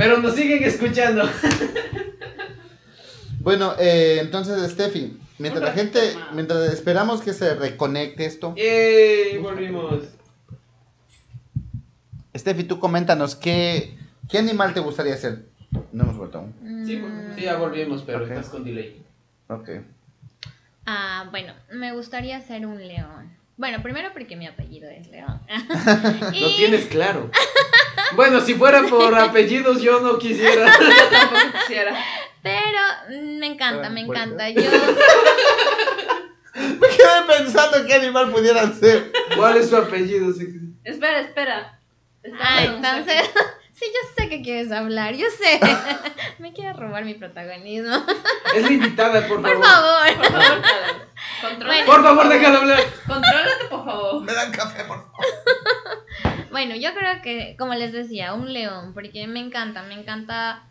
Pero 0.00 0.16
nos 0.16 0.34
siguen 0.34 0.64
escuchando. 0.64 1.28
Bueno, 3.42 3.72
eh, 3.78 4.18
entonces, 4.20 4.70
Steffi, 4.70 5.18
mientras 5.38 5.64
la 5.64 5.72
gente, 5.72 5.98
mientras 6.34 6.70
esperamos 6.74 7.22
que 7.22 7.32
se 7.32 7.54
reconecte 7.54 8.26
esto, 8.26 8.52
¡Ey! 8.54 9.38
Volvimos. 9.38 10.02
Steffi, 12.36 12.64
tú 12.64 12.78
coméntanos, 12.78 13.34
¿qué, 13.36 13.96
¿qué 14.28 14.36
animal 14.38 14.74
te 14.74 14.80
gustaría 14.80 15.16
ser? 15.16 15.46
No 15.90 16.02
hemos 16.04 16.18
vuelto 16.18 16.36
aún. 16.38 16.54
Sí, 16.86 16.96
Mm, 16.98 17.34
sí, 17.34 17.42
ya 17.44 17.56
volvimos, 17.56 18.02
pero 18.02 18.24
estás 18.26 18.50
con 18.50 18.62
delay. 18.62 19.02
Ok. 19.48 19.70
Ah, 20.84 21.26
bueno, 21.30 21.54
me 21.72 21.92
gustaría 21.94 22.38
ser 22.42 22.66
un 22.66 22.86
león. 22.86 23.32
Bueno, 23.56 23.82
primero 23.82 24.10
porque 24.12 24.36
mi 24.36 24.46
apellido 24.46 24.88
es 24.90 25.06
León. 25.08 25.40
Y- 26.34 26.40
Lo 26.40 26.54
tienes 26.56 26.86
claro. 26.86 27.30
Bueno, 28.12 28.40
si 28.40 28.54
fuera 28.54 28.82
por 28.82 29.14
apellidos, 29.18 29.80
yo 29.82 30.00
no 30.00 30.18
quisiera. 30.18 30.66
Yo 30.80 31.08
tampoco 31.10 31.40
quisiera. 31.60 31.94
Pero 32.42 32.78
mm, 33.10 33.38
me 33.38 33.46
encanta, 33.46 33.90
me 33.90 34.04
¿Puede 34.06 34.20
encanta. 34.22 34.48
Yo, 34.50 34.62
Me 36.54 36.88
quedé 36.88 37.22
pensando 37.38 37.86
qué 37.86 37.94
animal 37.94 38.30
pudiera 38.30 38.70
ser. 38.72 39.12
¿Cuál 39.36 39.56
es 39.58 39.68
su 39.70 39.76
apellido? 39.76 40.32
Espera, 40.84 41.20
espera. 41.20 41.78
Ah, 42.40 42.62
entonces, 42.64 43.30
sí, 43.72 43.86
yo 43.86 44.08
sé 44.16 44.28
que 44.28 44.42
quieres 44.42 44.70
hablar, 44.72 45.14
yo 45.14 45.26
sé. 45.30 45.60
Me 46.38 46.52
quieres 46.52 46.76
robar 46.76 47.04
mi 47.04 47.14
protagonismo. 47.14 48.04
Es 48.54 48.62
la 48.62 48.72
invitada, 48.72 49.26
por 49.26 49.40
Por 49.40 49.62
favor. 49.62 49.64
favor. 49.64 50.16
Por 50.16 50.32
favor. 50.32 50.62
Contrólate. 51.40 51.84
Bueno. 51.84 51.86
Por 51.86 52.02
favor, 52.02 52.28
déjala 52.28 52.58
hablar. 52.58 52.80
Contrólate, 53.06 53.64
por 53.70 53.84
favor. 53.84 54.22
Me 54.22 54.32
dan 54.34 54.52
café, 54.52 54.84
por 54.84 54.96
favor. 54.98 55.24
Bueno, 56.50 56.74
yo 56.74 56.92
creo 56.94 57.22
que, 57.22 57.56
como 57.56 57.74
les 57.74 57.92
decía, 57.92 58.34
un 58.34 58.52
león, 58.52 58.92
porque 58.92 59.26
me 59.28 59.38
encanta, 59.38 59.84
me 59.84 59.94
encanta 59.94 60.68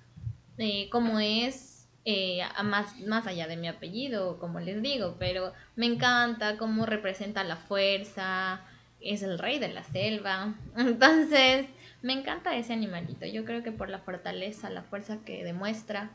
eh, 0.57 0.89
cómo 0.91 1.19
es, 1.21 1.87
eh, 2.03 2.41
más, 2.63 2.99
más 2.99 3.27
allá 3.27 3.47
de 3.47 3.55
mi 3.55 3.69
apellido, 3.69 4.39
como 4.39 4.59
les 4.59 4.81
digo, 4.81 5.15
pero 5.19 5.53
me 5.77 5.85
encanta 5.85 6.57
cómo 6.57 6.85
representa 6.85 7.45
la 7.45 7.55
fuerza, 7.55 8.61
es 8.99 9.23
el 9.23 9.39
rey 9.39 9.59
de 9.59 9.69
la 9.69 9.83
selva, 9.83 10.53
entonces 10.77 11.67
me 12.01 12.11
encanta 12.13 12.57
ese 12.57 12.73
animalito, 12.73 13.25
yo 13.25 13.45
creo 13.45 13.63
que 13.63 13.71
por 13.71 13.89
la 13.89 13.99
fortaleza, 13.99 14.69
la 14.69 14.83
fuerza 14.83 15.19
que 15.23 15.45
demuestra 15.45 16.11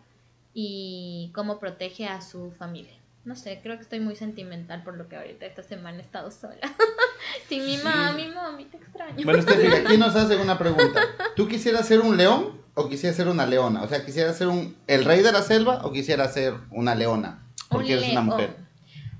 y 0.52 1.30
cómo 1.34 1.58
protege 1.58 2.06
a 2.06 2.20
su 2.20 2.52
familia. 2.52 3.03
No 3.24 3.36
sé, 3.36 3.60
creo 3.62 3.76
que 3.76 3.82
estoy 3.82 4.00
muy 4.00 4.16
sentimental 4.16 4.82
por 4.84 4.96
lo 4.98 5.08
que 5.08 5.16
ahorita 5.16 5.46
esta 5.46 5.62
semana 5.62 5.98
he 5.98 6.02
estado 6.02 6.30
sola. 6.30 6.58
Sin 7.48 7.64
mi 7.64 7.78
mami, 7.78 8.28
mami, 8.28 8.66
te 8.66 8.76
extraño. 8.76 9.24
Bueno, 9.24 9.40
Steffi, 9.42 9.66
aquí 9.66 9.96
nos 9.96 10.14
hacen 10.14 10.40
una 10.40 10.58
pregunta. 10.58 11.00
¿Tú 11.36 11.48
quisieras 11.48 11.88
ser 11.88 12.00
un 12.00 12.18
león 12.18 12.60
o 12.74 12.88
quisieras 12.88 13.16
ser 13.16 13.28
una 13.28 13.46
leona? 13.46 13.82
O 13.82 13.88
sea, 13.88 14.04
¿quisieras 14.04 14.36
ser 14.36 14.48
un, 14.48 14.76
el 14.86 15.04
rey 15.06 15.22
de 15.22 15.32
la 15.32 15.40
selva 15.40 15.80
o 15.84 15.92
quisieras 15.92 16.34
ser 16.34 16.54
una 16.70 16.94
leona? 16.94 17.42
Porque 17.70 17.94
Un 17.96 17.98
eres 17.98 18.12
una 18.12 18.20
mujer. 18.20 18.56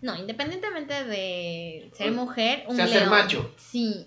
No, 0.03 0.15
independientemente 0.17 1.05
de 1.05 1.91
ser 1.97 2.13
mujer, 2.13 2.65
un 2.69 2.77
sea, 2.77 2.87
ser 2.87 3.03
león. 3.03 3.11
macho. 3.11 3.55
Sí. 3.57 4.07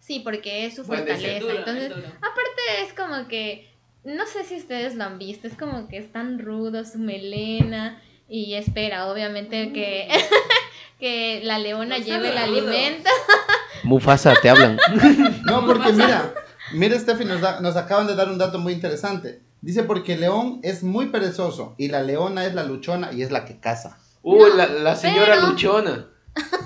Sí, 0.00 0.20
porque 0.24 0.66
es 0.66 0.74
su 0.74 0.82
Buen 0.82 1.00
fortaleza. 1.00 1.38
Duro, 1.38 1.56
Entonces, 1.56 1.88
duro. 1.90 2.08
aparte 2.16 2.82
es 2.82 2.92
como 2.94 3.28
que 3.28 3.70
no 4.02 4.26
sé 4.26 4.42
si 4.44 4.56
ustedes 4.56 4.96
lo 4.96 5.04
han 5.04 5.18
visto, 5.18 5.46
es 5.46 5.54
como 5.54 5.86
que 5.86 5.98
es 5.98 6.10
tan 6.10 6.40
rudo 6.40 6.84
su 6.84 6.98
melena 6.98 8.02
y 8.30 8.54
espera, 8.54 9.08
obviamente 9.08 9.72
que 9.72 10.08
que 11.00 11.40
la 11.44 11.58
leona 11.58 11.98
No 11.98 12.04
lleve 12.04 12.30
el 12.30 12.38
alimento. 12.38 13.10
Mufasa, 13.82 14.34
te 14.40 14.48
hablan. 14.50 14.78
No, 15.44 15.66
porque 15.66 15.92
mira, 15.92 16.32
mira, 16.72 16.98
Steffi, 16.98 17.24
nos, 17.24 17.40
da- 17.40 17.60
nos 17.60 17.76
acaban 17.76 18.06
de 18.06 18.14
dar 18.14 18.28
un 18.28 18.38
dato 18.38 18.58
muy 18.58 18.72
interesante. 18.74 19.42
Dice 19.62 19.82
porque 19.82 20.14
el 20.14 20.20
león 20.20 20.60
es 20.62 20.82
muy 20.82 21.06
perezoso 21.06 21.74
y 21.78 21.88
la 21.88 22.02
leona 22.02 22.44
es 22.46 22.54
la 22.54 22.62
luchona 22.64 23.12
y 23.12 23.22
es 23.22 23.30
la 23.30 23.44
que 23.44 23.58
caza. 23.60 23.98
Uy, 24.22 24.38
No, 24.38 24.56
la, 24.56 24.66
la 24.66 24.96
señora 24.96 25.34
pero- 25.36 25.48
luchona. 25.48 26.06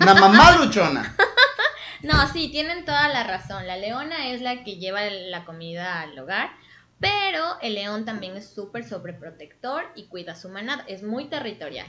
La 0.04 0.14
mamá 0.14 0.58
luchona. 0.58 1.16
No, 2.02 2.28
sí, 2.32 2.48
tienen 2.50 2.84
toda 2.84 3.08
la 3.08 3.24
razón. 3.24 3.66
La 3.66 3.76
leona 3.78 4.28
es 4.28 4.42
la 4.42 4.62
que 4.62 4.76
lleva 4.76 5.00
la 5.08 5.44
comida 5.46 6.02
al 6.02 6.18
hogar, 6.18 6.50
pero 7.00 7.44
el 7.60 7.74
león 7.74 8.04
también 8.04 8.36
es 8.36 8.48
súper 8.48 8.84
sobreprotector 8.88 9.84
y 9.94 10.04
cuida 10.06 10.32
a 10.32 10.36
su 10.36 10.48
manada. 10.48 10.84
Es 10.88 11.02
muy 11.02 11.26
territorial. 11.26 11.86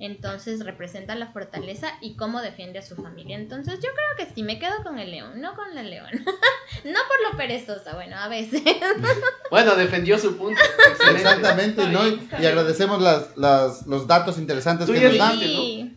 Entonces 0.00 0.64
representa 0.64 1.14
la 1.14 1.28
fortaleza 1.28 1.88
y 2.00 2.16
cómo 2.16 2.40
defiende 2.42 2.78
a 2.78 2.82
su 2.82 2.96
familia. 2.96 3.36
Entonces 3.36 3.74
yo 3.76 3.88
creo 3.90 4.26
que 4.28 4.34
sí, 4.34 4.42
me 4.42 4.58
quedo 4.58 4.82
con 4.82 4.98
el 4.98 5.10
león, 5.12 5.40
no 5.40 5.54
con 5.54 5.74
la 5.74 5.82
leona. 5.82 6.10
no 6.84 6.98
por 7.08 7.30
lo 7.32 7.36
perezosa, 7.38 7.94
bueno, 7.94 8.16
a 8.16 8.28
veces. 8.28 8.62
Bueno, 9.50 9.74
defendió 9.74 10.16
su 10.18 10.36
punto. 10.36 10.60
Excelente. 10.90 11.20
Exactamente, 11.22 11.86
¿no? 11.88 12.06
Y- 12.06 12.46
agradecemos 12.46 13.02
las, 13.02 13.36
las- 13.36 13.86
los 13.86 14.06
datos 14.06 14.38
interesantes 14.38 14.86
Tú 14.86 14.92
que 14.92 15.00
nos 15.00 15.18
dan. 15.18 15.40
¿no? 15.40 15.44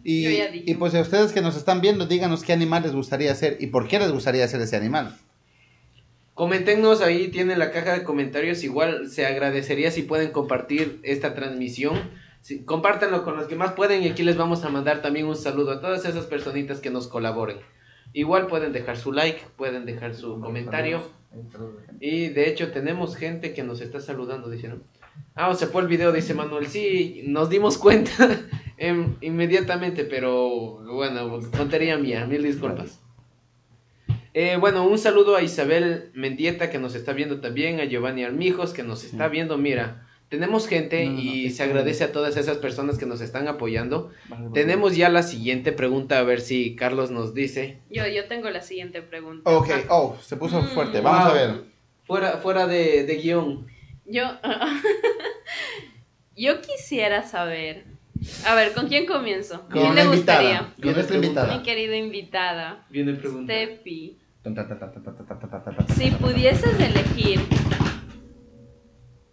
Y, 0.04 0.26
y 0.66 0.74
pues 0.76 0.96
a 0.96 1.02
ustedes 1.02 1.32
que 1.32 1.42
nos 1.42 1.56
están 1.56 1.80
viendo, 1.82 2.08
díganos 2.08 2.42
qué 2.44 2.54
animal 2.54 2.82
les 2.84 2.94
gustaría 2.94 3.34
ser 3.36 3.58
y 3.60 3.68
por 3.68 3.88
qué 3.88 4.00
les 4.00 4.12
gustaría 4.12 4.48
ser 4.48 4.62
ese 4.62 4.76
animal. 4.76 5.16
Coméntenos 6.34 7.02
ahí, 7.02 7.28
tienen 7.28 7.60
la 7.60 7.72
caja 7.72 7.94
de 7.94 8.04
comentarios. 8.04 8.64
Igual 8.64 9.10
se 9.10 9.26
agradecería 9.26 9.92
si 9.92 10.02
pueden 10.02 10.32
compartir 10.32 11.00
esta 11.04 11.36
transmisión. 11.36 12.00
Sí, 12.42 12.64
compártanlo 12.66 13.24
con 13.24 13.38
los 13.38 13.48
que 13.48 13.56
más 13.56 13.74
pueden 13.74 14.04
y 14.04 14.10
aquí 14.10 14.24
les 14.24 14.36
vamos 14.36 14.66
a 14.66 14.70
mandar 14.70 15.02
también 15.02 15.28
un 15.28 15.36
saludo 15.36 15.72
a 15.72 15.80
todas 15.80 16.06
esas 16.06 16.26
personitas 16.26 16.80
que 16.82 16.90
nos 16.90 17.08
colaboren. 17.08 17.58
Igual 18.12 18.48
pueden 18.48 18.74
dejar 18.74 18.98
su 18.98 19.12
like, 19.12 19.42
pueden 19.56 19.86
dejar 19.86 20.14
su 20.16 20.40
comentario. 20.40 21.02
Y 22.00 22.30
de 22.30 22.50
hecho 22.50 22.72
tenemos 22.72 23.16
gente 23.16 23.54
que 23.54 23.64
nos 23.64 23.82
está 23.82 24.00
saludando, 24.00 24.50
dice, 24.50 24.68
¿no? 24.68 24.82
Ah, 25.36 25.54
se 25.54 25.68
fue 25.68 25.82
el 25.84 25.88
video, 25.88 26.12
dice 26.12 26.34
Manuel. 26.34 26.68
Sí, 26.68 27.24
nos 27.28 27.50
dimos 27.50 27.78
cuenta 27.78 28.12
em, 28.78 29.16
inmediatamente, 29.22 30.04
pero 30.04 30.80
bueno, 30.84 31.40
tontería 31.56 31.98
mía, 31.98 32.26
mil 32.26 32.44
disculpas. 32.44 33.03
Eh, 34.34 34.58
bueno, 34.60 34.88
un 34.88 34.98
saludo 34.98 35.36
a 35.36 35.44
Isabel 35.44 36.10
Mendieta 36.14 36.70
que 36.72 36.80
nos 36.80 36.96
está 36.96 37.14
viendo 37.14 37.40
también, 37.40 37.80
a 37.80 37.86
Giovanni 37.86 38.24
Armijos 38.24 38.74
que 38.74 38.82
nos 38.84 39.04
está 39.04 39.28
viendo. 39.28 39.58
Mira, 39.60 40.08
tenemos 40.30 40.68
gente 40.68 41.06
No, 41.06 41.12
no, 41.12 41.18
no, 41.18 41.22
y 41.24 41.50
se 41.52 41.62
agradece 41.62 42.04
a 42.06 42.12
todas 42.12 42.36
esas 42.38 42.58
personas 42.58 42.98
que 42.98 43.06
nos 43.06 43.22
están 43.22 43.48
apoyando. 43.48 44.12
Tenemos 44.54 44.96
ya 44.96 45.10
la 45.10 45.22
siguiente 45.22 45.72
pregunta, 45.72 46.18
a 46.18 46.24
ver 46.24 46.42
si 46.42 46.76
Carlos 46.76 47.12
nos 47.12 47.36
dice. 47.36 47.78
Yo, 47.92 48.08
yo 48.08 48.26
tengo 48.26 48.50
la 48.50 48.62
siguiente 48.62 49.04
pregunta. 49.04 49.48
Ok, 49.50 49.70
oh, 49.90 50.18
se 50.22 50.36
puso 50.36 50.62
Mm, 50.62 50.68
fuerte. 50.70 51.02
Vamos 51.02 51.30
a 51.30 51.34
ver. 51.34 51.64
Fuera, 52.06 52.38
fuera 52.38 52.66
de, 52.66 53.04
de 53.06 53.16
guion. 53.18 53.68
Yo, 54.06 54.24
yo 56.36 56.62
quisiera 56.62 57.24
saber. 57.24 57.86
A 58.46 58.56
ver, 58.56 58.74
¿con 58.74 58.88
quién 58.88 59.06
comienzo? 59.06 59.62
Con 59.70 59.82
¿Quién 59.82 59.96
le 59.96 60.06
gustaría? 60.08 60.50
invitada. 60.50 60.74
Con 60.82 60.94
nuestra 60.94 61.18
Mi 61.20 61.26
invitada. 61.26 61.64
querida 61.64 61.96
invitada, 61.98 62.86
Viene 62.90 63.14
pregunta. 63.14 63.54
Steffi. 63.54 64.18
Si 65.96 66.12
pudieses 66.12 66.78
elegir 66.78 67.40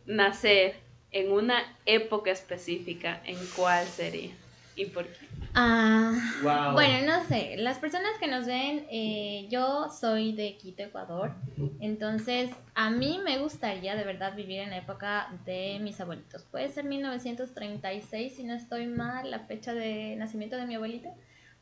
nacer 0.04 0.76
en 1.10 1.32
una 1.32 1.62
época 1.84 2.30
específica, 2.30 3.20
¿en 3.24 3.36
cuál 3.56 3.86
sería? 3.86 4.30
¿Y 4.76 4.86
por 4.86 5.06
qué? 5.06 5.26
Ah, 5.54 6.12
wow. 6.44 6.74
Bueno, 6.74 7.04
no 7.06 7.24
sé, 7.24 7.56
las 7.56 7.78
personas 7.78 8.12
que 8.20 8.28
nos 8.28 8.46
ven, 8.46 8.86
eh, 8.88 9.48
yo 9.50 9.88
soy 9.90 10.32
de 10.32 10.56
Quito, 10.56 10.84
Ecuador, 10.84 11.34
entonces 11.80 12.50
a 12.76 12.90
mí 12.90 13.20
me 13.24 13.38
gustaría 13.38 13.96
de 13.96 14.04
verdad 14.04 14.36
vivir 14.36 14.60
en 14.60 14.70
la 14.70 14.78
época 14.78 15.28
de 15.44 15.80
mis 15.82 16.00
abuelitos. 16.00 16.44
Puede 16.44 16.68
ser 16.68 16.84
1936, 16.84 18.36
si 18.36 18.44
no 18.44 18.54
estoy 18.54 18.86
mal, 18.86 19.28
la 19.28 19.40
fecha 19.40 19.74
de 19.74 20.14
nacimiento 20.14 20.56
de 20.56 20.66
mi 20.66 20.76
abuelita, 20.76 21.10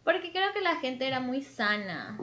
porque 0.04 0.32
creo 0.32 0.52
que 0.52 0.60
la 0.60 0.76
gente 0.76 1.06
era 1.06 1.20
muy 1.20 1.40
sana, 1.40 2.18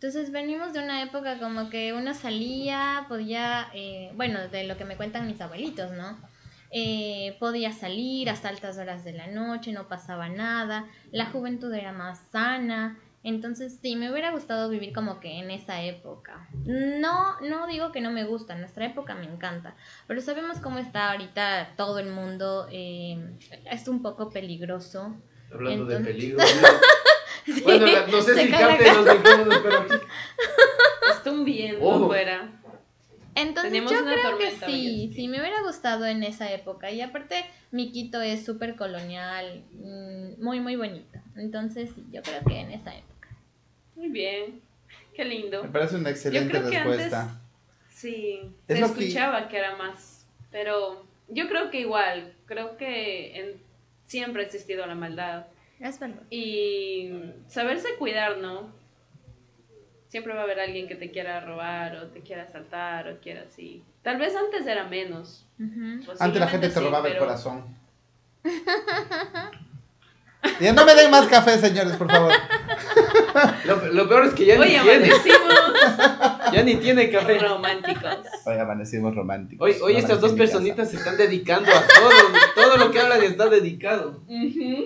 entonces 0.00 0.32
venimos 0.32 0.72
de 0.72 0.82
una 0.82 1.02
época 1.02 1.38
como 1.38 1.68
que 1.68 1.92
uno 1.92 2.14
salía, 2.14 3.04
podía, 3.06 3.68
eh, 3.74 4.10
bueno, 4.14 4.48
de 4.48 4.64
lo 4.64 4.78
que 4.78 4.86
me 4.86 4.96
cuentan 4.96 5.26
mis 5.26 5.42
abuelitos, 5.42 5.92
¿no? 5.92 6.18
Eh, 6.70 7.36
podía 7.38 7.70
salir 7.72 8.30
hasta 8.30 8.48
altas 8.48 8.78
horas 8.78 9.04
de 9.04 9.12
la 9.12 9.26
noche, 9.26 9.72
no 9.72 9.88
pasaba 9.88 10.30
nada, 10.30 10.86
la 11.12 11.26
juventud 11.26 11.70
era 11.74 11.92
más 11.92 12.18
sana, 12.32 12.98
entonces 13.24 13.78
sí, 13.82 13.94
me 13.94 14.10
hubiera 14.10 14.30
gustado 14.30 14.70
vivir 14.70 14.94
como 14.94 15.20
que 15.20 15.38
en 15.38 15.50
esa 15.50 15.82
época. 15.82 16.48
No, 16.64 17.38
no 17.42 17.66
digo 17.66 17.92
que 17.92 18.00
no 18.00 18.10
me 18.10 18.24
gusta, 18.24 18.54
nuestra 18.54 18.86
época 18.86 19.14
me 19.14 19.26
encanta, 19.26 19.74
pero 20.06 20.22
sabemos 20.22 20.60
cómo 20.60 20.78
está 20.78 21.12
ahorita 21.12 21.74
todo 21.76 21.98
el 21.98 22.08
mundo, 22.08 22.68
eh, 22.72 23.36
es 23.70 23.86
un 23.86 24.00
poco 24.00 24.30
peligroso. 24.30 25.14
Hablando 25.52 25.84
de 25.84 26.00
peligro. 26.00 26.42
Bueno, 27.64 27.86
la- 27.86 28.06
no 28.06 28.20
sé 28.22 28.34
Se 28.34 28.44
si 28.46 28.50
cae 28.50 28.60
la 28.62 28.68
capten 28.78 28.96
los 29.04 29.16
micrófonos, 29.16 29.58
pero 29.62 29.78
aquí. 29.80 29.94
Está 31.12 31.30
un 31.30 31.44
viento 31.44 31.84
Ojo. 31.84 32.04
afuera. 32.04 32.50
Entonces 33.34 33.72
Tenemos 33.72 33.92
yo 33.92 34.02
una 34.02 34.12
creo 34.12 34.24
que 34.24 34.30
tormenta 34.46 34.66
hoy, 34.66 34.72
sí, 34.72 35.12
sí, 35.14 35.28
me 35.28 35.38
hubiera 35.40 35.62
gustado 35.62 36.04
en 36.06 36.22
esa 36.24 36.52
época. 36.52 36.90
Y 36.90 37.00
aparte, 37.00 37.44
mi 37.70 37.92
Quito 37.92 38.20
es 38.20 38.44
súper 38.44 38.74
colonial, 38.76 39.62
mm, 39.72 40.42
muy, 40.42 40.60
muy 40.60 40.76
bonito. 40.76 41.18
Entonces 41.36 41.90
sí, 41.94 42.04
yo 42.10 42.22
creo 42.22 42.42
que 42.46 42.58
en 42.58 42.72
esa 42.72 42.94
época. 42.94 43.28
Muy 43.94 44.08
bien. 44.08 44.60
Qué 45.14 45.24
lindo. 45.24 45.62
Me 45.62 45.68
parece 45.70 45.96
una 45.96 46.10
excelente 46.10 46.50
creo 46.58 46.70
que 46.70 46.78
respuesta. 46.78 47.20
antes- 47.22 47.36
Sí, 47.90 48.40
Es 48.66 48.78
se 48.78 48.94
que- 48.94 49.04
escuchaba 49.04 49.48
que... 49.48 49.58
era 49.58 49.76
más, 49.76 50.26
pero 50.50 51.04
yo 51.28 51.48
creo 51.48 51.70
que 51.70 51.80
igual, 51.80 52.32
creo 52.46 52.76
que 52.78 53.38
en- 53.38 53.62
siempre 54.06 54.42
ha 54.42 54.46
existido 54.46 54.86
la 54.86 54.94
maldad 54.94 55.46
Es 55.80 55.98
verdad. 55.98 56.22
y 56.30 57.10
saberse 57.48 57.88
cuidar, 57.98 58.38
¿no? 58.38 58.70
Siempre 60.08 60.34
va 60.34 60.40
a 60.40 60.42
haber 60.44 60.60
alguien 60.60 60.88
que 60.88 60.94
te 60.96 61.10
quiera 61.10 61.40
robar 61.40 61.96
o 61.96 62.06
te 62.08 62.20
quiera 62.20 62.42
asaltar 62.42 63.08
o 63.08 63.18
quiera 63.20 63.42
así. 63.48 63.82
Tal 64.02 64.18
vez 64.18 64.34
antes 64.36 64.66
era 64.66 64.84
menos. 64.84 65.46
Antes 66.18 66.40
la 66.40 66.48
gente 66.48 66.68
te 66.68 66.74
sí, 66.74 66.80
robaba 66.80 67.08
el 67.08 67.16
corazón. 67.18 67.64
Ya 70.58 70.72
no 70.72 70.84
me 70.86 70.94
den 70.94 71.10
más 71.10 71.26
café, 71.26 71.58
señores, 71.58 71.96
por 71.96 72.10
favor. 72.10 72.32
Lo, 73.66 73.76
lo 73.92 74.08
peor 74.08 74.24
es 74.26 74.34
que 74.34 74.46
ya 74.46 74.58
Hoy 74.58 74.68
ni 74.70 74.78
tiene. 74.78 75.10
amanecimos. 75.12 75.54
Ya 76.52 76.62
ni 76.62 76.76
tiene 76.76 77.10
café. 77.10 77.38
Románticos. 77.38 78.16
Hoy 78.44 78.56
amanecimos 78.58 79.14
románticos. 79.14 79.64
Hoy, 79.68 79.76
hoy 79.82 79.96
estas 79.96 80.20
dos 80.20 80.32
personitas 80.32 80.90
se 80.90 80.96
están 80.96 81.16
dedicando 81.16 81.70
a 81.70 81.80
todo. 81.80 82.10
Todo 82.54 82.76
lo 82.76 82.90
que 82.90 83.00
hablan 83.00 83.22
está 83.22 83.48
dedicado. 83.48 84.22
Ujú. 84.26 84.84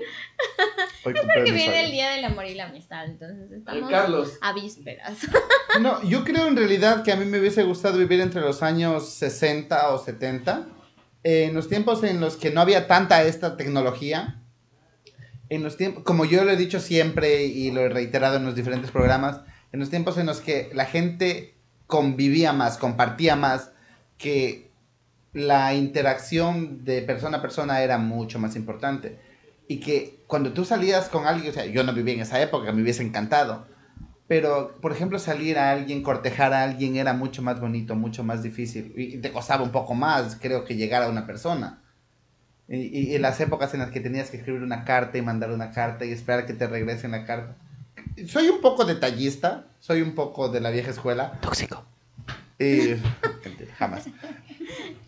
Hoy 1.05 1.12
Que 1.12 1.20
cumpleaños 1.20 1.55
viene 1.55 1.79
hoy. 1.79 1.85
el 1.85 1.90
día 1.92 2.11
del 2.11 2.24
amor 2.24 2.46
y 2.46 2.55
la 2.55 2.64
amistad, 2.66 3.05
entonces 3.05 3.50
estamos 3.53 3.90
Carlos. 3.90 4.38
a 4.40 4.53
vísperas. 4.53 5.18
No, 5.81 6.03
yo 6.05 6.24
creo 6.24 6.46
en 6.46 6.57
realidad 6.57 7.03
que 7.03 7.12
a 7.12 7.16
mí 7.16 7.24
me 7.24 7.38
hubiese 7.40 7.62
gustado 7.64 7.98
vivir 7.98 8.20
entre 8.20 8.40
los 8.40 8.62
años 8.62 9.09
60 9.11 9.90
o 9.90 9.98
70, 10.05 10.66
eh, 11.24 11.44
en 11.44 11.55
los 11.55 11.68
tiempos 11.68 12.03
en 12.05 12.20
los 12.20 12.37
que 12.37 12.50
no 12.50 12.61
había 12.61 12.87
tanta 12.87 13.22
esta 13.24 13.57
tecnología, 13.57 14.40
en 15.50 15.62
los 15.62 15.77
tiempos, 15.77 16.05
como 16.05 16.24
yo 16.24 16.44
lo 16.44 16.50
he 16.53 16.57
dicho 16.57 16.81
siempre 16.81 17.44
y 17.44 17.70
lo 17.70 17.81
he 17.83 17.88
reiterado 17.88 18.37
en 18.37 18.44
los 18.44 18.55
diferentes 18.55 18.90
programas, 18.90 19.40
en 19.72 19.81
los 19.81 19.90
tiempos 19.90 20.16
en 20.18 20.27
los 20.27 20.40
que 20.40 20.70
la 20.72 20.85
gente 20.87 21.54
convivía 21.87 22.53
más, 22.53 22.79
compartía 22.79 23.37
más, 23.37 23.70
que 24.18 24.70
la 25.33 25.75
interacción 25.75 26.85
de 26.85 27.03
persona 27.03 27.38
a 27.38 27.42
persona 27.42 27.83
era 27.83 27.99
mucho 27.99 28.38
más 28.38 28.57
importante. 28.57 29.18
Y 29.68 29.81
que 29.81 30.20
cuando 30.27 30.53
tú 30.53 30.64
salías 30.64 31.09
con 31.09 31.27
alguien, 31.27 31.51
o 31.51 31.55
sea, 31.55 31.66
yo 31.66 31.85
no 31.85 31.92
viví 31.92 32.12
en 32.12 32.20
esa 32.20 32.40
época, 32.40 32.73
me 32.73 32.83
hubiese 32.83 33.03
encantado, 33.03 33.66
pero, 34.27 34.79
por 34.81 34.92
ejemplo, 34.92 35.18
salir 35.18 35.59
a 35.59 35.70
alguien, 35.70 36.03
cortejar 36.03 36.55
a 36.55 36.62
alguien 36.62 36.97
era 36.97 37.12
mucho 37.12 37.42
más 37.42 37.61
bonito, 37.61 37.94
mucho 37.94 38.25
más 38.25 38.42
difícil. 38.42 38.94
Y 38.97 39.18
te 39.18 39.31
costaba 39.33 39.62
un 39.62 39.70
poco 39.73 39.94
más, 39.94 40.37
creo 40.40 40.64
que 40.64 40.77
llegar 40.77 41.03
a 41.03 41.09
una 41.09 41.27
persona. 41.27 41.83
Y 42.66 43.14
en 43.14 43.20
las 43.20 43.38
épocas 43.40 43.75
en 43.75 43.81
las 43.81 43.90
que 43.90 44.01
tenías 44.01 44.31
que 44.31 44.38
escribir 44.38 44.62
una 44.62 44.85
carta 44.85 45.18
y 45.18 45.23
mandar 45.23 45.51
una 45.51 45.70
carta 45.70 46.07
y 46.07 46.12
esperar 46.12 46.47
que 46.47 46.55
te 46.55 46.66
regresen 46.66 47.11
la 47.11 47.27
carta. 47.27 47.57
Soy 48.29 48.48
un 48.48 48.61
poco 48.61 48.85
detallista, 48.85 49.66
soy 49.81 50.03
un 50.03 50.14
poco 50.14 50.48
de 50.48 50.61
la 50.61 50.70
vieja 50.70 50.90
escuela. 50.90 51.38
Tóxico. 51.40 51.85
Y- 52.59 52.94
jamás. 53.79 54.05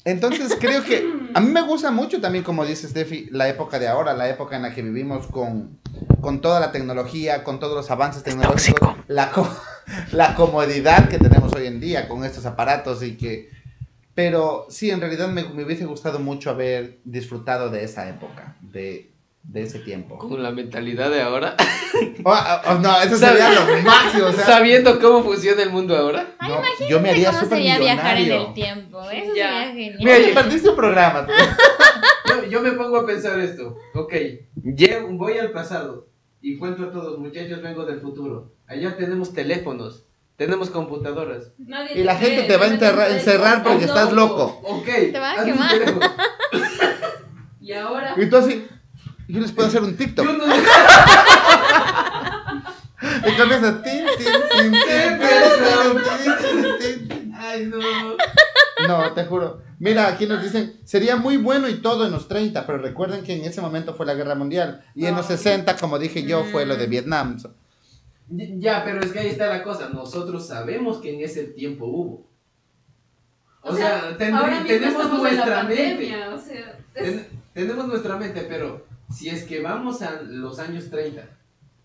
Entonces 0.05 0.57
creo 0.61 0.85
que 0.85 1.05
a 1.35 1.40
mí 1.40 1.51
me 1.51 1.62
gusta 1.62 1.90
mucho 1.90 2.21
también, 2.21 2.45
como 2.45 2.64
dice 2.64 2.88
Steffi, 2.88 3.29
la 3.31 3.49
época 3.49 3.79
de 3.79 3.88
ahora, 3.88 4.14
la 4.14 4.29
época 4.29 4.57
en 4.57 4.62
la 4.62 4.75
que 4.75 4.83
vivimos 4.83 5.27
con, 5.27 5.79
con 6.21 6.40
toda 6.40 6.61
la 6.61 6.73
tecnología, 6.73 7.45
con 7.45 7.59
todos 7.59 7.75
los 7.75 7.90
avances 7.90 8.23
tecnológicos, 8.23 8.97
la, 9.09 9.33
la 10.12 10.35
comodidad 10.35 11.09
que 11.09 11.19
tenemos 11.19 11.53
hoy 11.55 11.66
en 11.66 11.81
día 11.81 12.09
con 12.09 12.25
estos 12.25 12.47
aparatos 12.47 13.03
y 13.03 13.16
que... 13.16 13.51
Pero 14.14 14.66
sí, 14.71 14.90
en 14.90 15.01
realidad 15.01 15.29
me, 15.29 15.45
me 15.45 15.64
hubiese 15.64 15.85
gustado 15.85 16.19
mucho 16.19 16.51
haber 16.51 16.99
disfrutado 17.05 17.69
de 17.69 17.85
esa 17.85 18.09
época, 18.09 18.57
de, 18.62 19.11
de 19.49 19.63
ese 19.63 19.79
tiempo. 19.79 20.19
Con 20.19 20.43
la 20.43 20.51
mentalidad 20.51 21.11
de 21.11 21.23
ahora. 21.23 21.57
Oh, 22.25 22.31
oh, 22.31 22.61
oh, 22.71 22.75
no, 22.75 23.01
eso 23.01 23.17
sería 23.17 23.51
lo 23.53 23.83
máximo. 23.83 24.27
O 24.27 24.33
sea, 24.33 24.45
Sabiendo 24.45 24.99
cómo 25.01 25.23
funciona 25.23 25.63
el 25.63 25.71
mundo 25.71 25.97
ahora. 25.97 26.35
Ay, 26.39 26.51
no, 26.51 26.57
imagínate 26.59 26.89
yo 26.91 27.01
me 27.01 27.11
haría 27.11 27.31
cómo 27.33 27.47
sería 27.49 27.79
viajar 27.79 28.17
en 28.19 28.33
el 28.33 28.53
tiempo. 28.55 29.03
Eso 29.11 29.35
Ya. 29.35 29.49
sería 29.49 29.67
genial. 29.73 29.97
Mira, 30.01 30.43
perdiste 30.43 30.69
un 30.71 30.77
programa. 30.77 31.27
tú. 31.27 31.33
Yo, 32.29 32.45
yo 32.51 32.61
me 32.61 32.73
pongo 32.73 32.97
a 32.99 33.07
pensar 33.07 33.39
esto. 33.39 33.77
Ok, 33.95 34.13
llego, 34.77 35.09
voy 35.13 35.39
al 35.39 35.53
pasado 35.53 36.09
y 36.43 36.59
cuento 36.59 36.83
a 36.83 36.91
todos, 36.91 37.19
muchachos, 37.21 37.63
vengo 37.63 37.85
del 37.87 38.01
futuro. 38.01 38.51
Allá 38.67 38.97
tenemos 38.97 39.33
teléfonos, 39.33 40.05
tenemos 40.37 40.69
computadoras. 40.71 41.53
Nadie 41.57 42.01
Y 42.01 42.03
la 42.03 42.19
cree, 42.19 42.31
gente 42.31 42.49
te 42.49 42.57
va 42.57 42.65
a 42.67 42.69
te 42.69 42.75
enterrar- 42.75 43.11
encerrar 43.13 43.63
porque 43.63 43.85
estás 43.85 44.13
loco. 44.13 44.61
Ok. 44.65 44.87
Te 44.87 45.19
va 45.21 45.41
a 45.41 45.45
quemar. 45.45 45.71
Y 47.61 47.73
ahora. 47.73 48.15
Y 48.17 48.29
tú 48.29 48.37
así, 48.37 48.67
yo 49.29 49.41
les 49.41 49.53
puedo 49.53 49.69
hacer 49.69 49.83
un 49.83 49.93
Yo 49.93 49.97
TikTok. 49.97 50.27
no- 50.27 50.45
Y 53.27 53.37
cambias 53.37 53.62
a 53.62 53.83
tin. 53.83 54.07
Ay, 57.35 57.67
no. 57.67 57.79
No, 58.89 59.12
te 59.12 59.25
juro. 59.25 59.62
Mira, 59.79 60.09
aquí 60.09 60.27
nos 60.27 60.43
dicen, 60.43 60.75
sería 60.85 61.17
muy 61.17 61.37
bueno 61.37 61.69
y 61.69 61.77
todo 61.83 62.07
en 62.07 62.12
los 62.12 62.29
30, 62.29 62.65
pero 62.67 62.79
recuerden 62.79 63.23
que 63.23 63.35
en 63.35 63.45
ese 63.45 63.61
momento 63.61 63.95
fue 63.95 64.07
la 64.07 64.15
guerra 64.15 64.35
mundial. 64.35 64.83
Y 64.95 65.05
en 65.07 65.15
los 65.15 65.27
60, 65.27 65.77
como 65.77 65.99
dije 65.99 66.23
yo, 66.25 66.45
fue 66.45 66.65
lo 66.67 66.77
de 66.77 66.87
Vietnam. 66.87 67.37
Ya, 68.29 68.83
pero 68.85 69.01
es 69.03 69.12
que 69.12 69.19
ahí 69.21 69.29
está 69.29 69.49
la 69.49 69.62
cosa. 69.62 69.89
Nosotros 69.91 70.47
sabemos 70.47 70.99
que 70.99 71.15
en 71.15 71.21
ese 71.23 71.45
tiempo 71.45 71.85
hubo. 71.87 72.27
O, 73.62 73.75
sea, 73.77 74.17
tendrí- 74.17 74.39
ahora 74.39 74.51
mismo 74.61 74.67
tenemos 74.69 75.03
estamos 75.05 75.19
en 75.19 75.25
la 75.25 75.31
nuestra 75.45 75.62
mente. 75.65 75.85
pandemia, 75.85 76.31
o 76.35 76.39
sea, 76.39 76.79
es- 76.95 77.05
Ten- 77.05 77.27
tenemos 77.53 77.87
nuestra 77.89 78.17
mente, 78.17 78.47
pero 78.49 78.87
si 79.11 79.29
es 79.29 79.45
que 79.45 79.61
vamos 79.61 80.03
a 80.03 80.23
los 80.23 80.59
años 80.59 80.90
30 80.90 81.29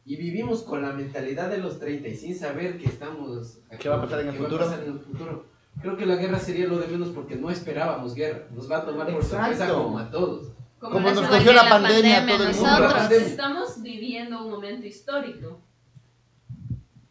y 0.05 0.15
vivimos 0.15 0.63
con 0.63 0.81
la 0.81 0.93
mentalidad 0.93 1.49
de 1.49 1.59
los 1.59 1.79
30 1.79 2.07
y 2.07 2.15
sin 2.15 2.35
saber 2.37 2.77
que 2.77 2.87
estamos... 2.87 3.59
¿Qué 3.79 3.89
va 3.89 3.97
a 3.97 4.01
pasar 4.01 4.21
en 4.21 4.29
el 4.29 4.33
qué 4.33 4.39
va 4.39 4.45
a 4.45 4.49
futuro? 4.49 4.65
pasar 4.69 4.83
en 4.83 4.91
el 4.93 4.99
futuro, 4.99 5.45
creo 5.81 5.97
que 5.97 6.05
la 6.05 6.15
guerra 6.15 6.39
sería 6.39 6.67
lo 6.67 6.79
de 6.79 6.87
menos 6.87 7.09
porque 7.09 7.35
no 7.35 7.49
esperábamos 7.49 8.15
guerra. 8.15 8.47
Nos 8.53 8.69
va 8.69 8.77
a 8.77 8.85
tomar 8.85 9.11
por 9.11 9.23
sorpresa 9.23 9.51
Exacto. 9.51 9.83
como 9.83 9.99
a 9.99 10.09
todos. 10.09 10.51
Como 10.79 10.99
la 10.99 11.13
nos 11.13 11.27
cogió 11.27 11.53
la 11.53 11.63
la 11.63 11.69
pandemia 11.69 12.17
a 12.17 12.19
pandemia, 12.19 12.37
todo 12.37 12.47
el 12.49 12.55
mundo. 12.55 12.69
nosotros. 12.69 12.93
Pandemia. 12.93 13.27
estamos 13.27 13.81
viviendo 13.83 14.43
un 14.43 14.51
momento 14.51 14.87
histórico. 14.87 15.59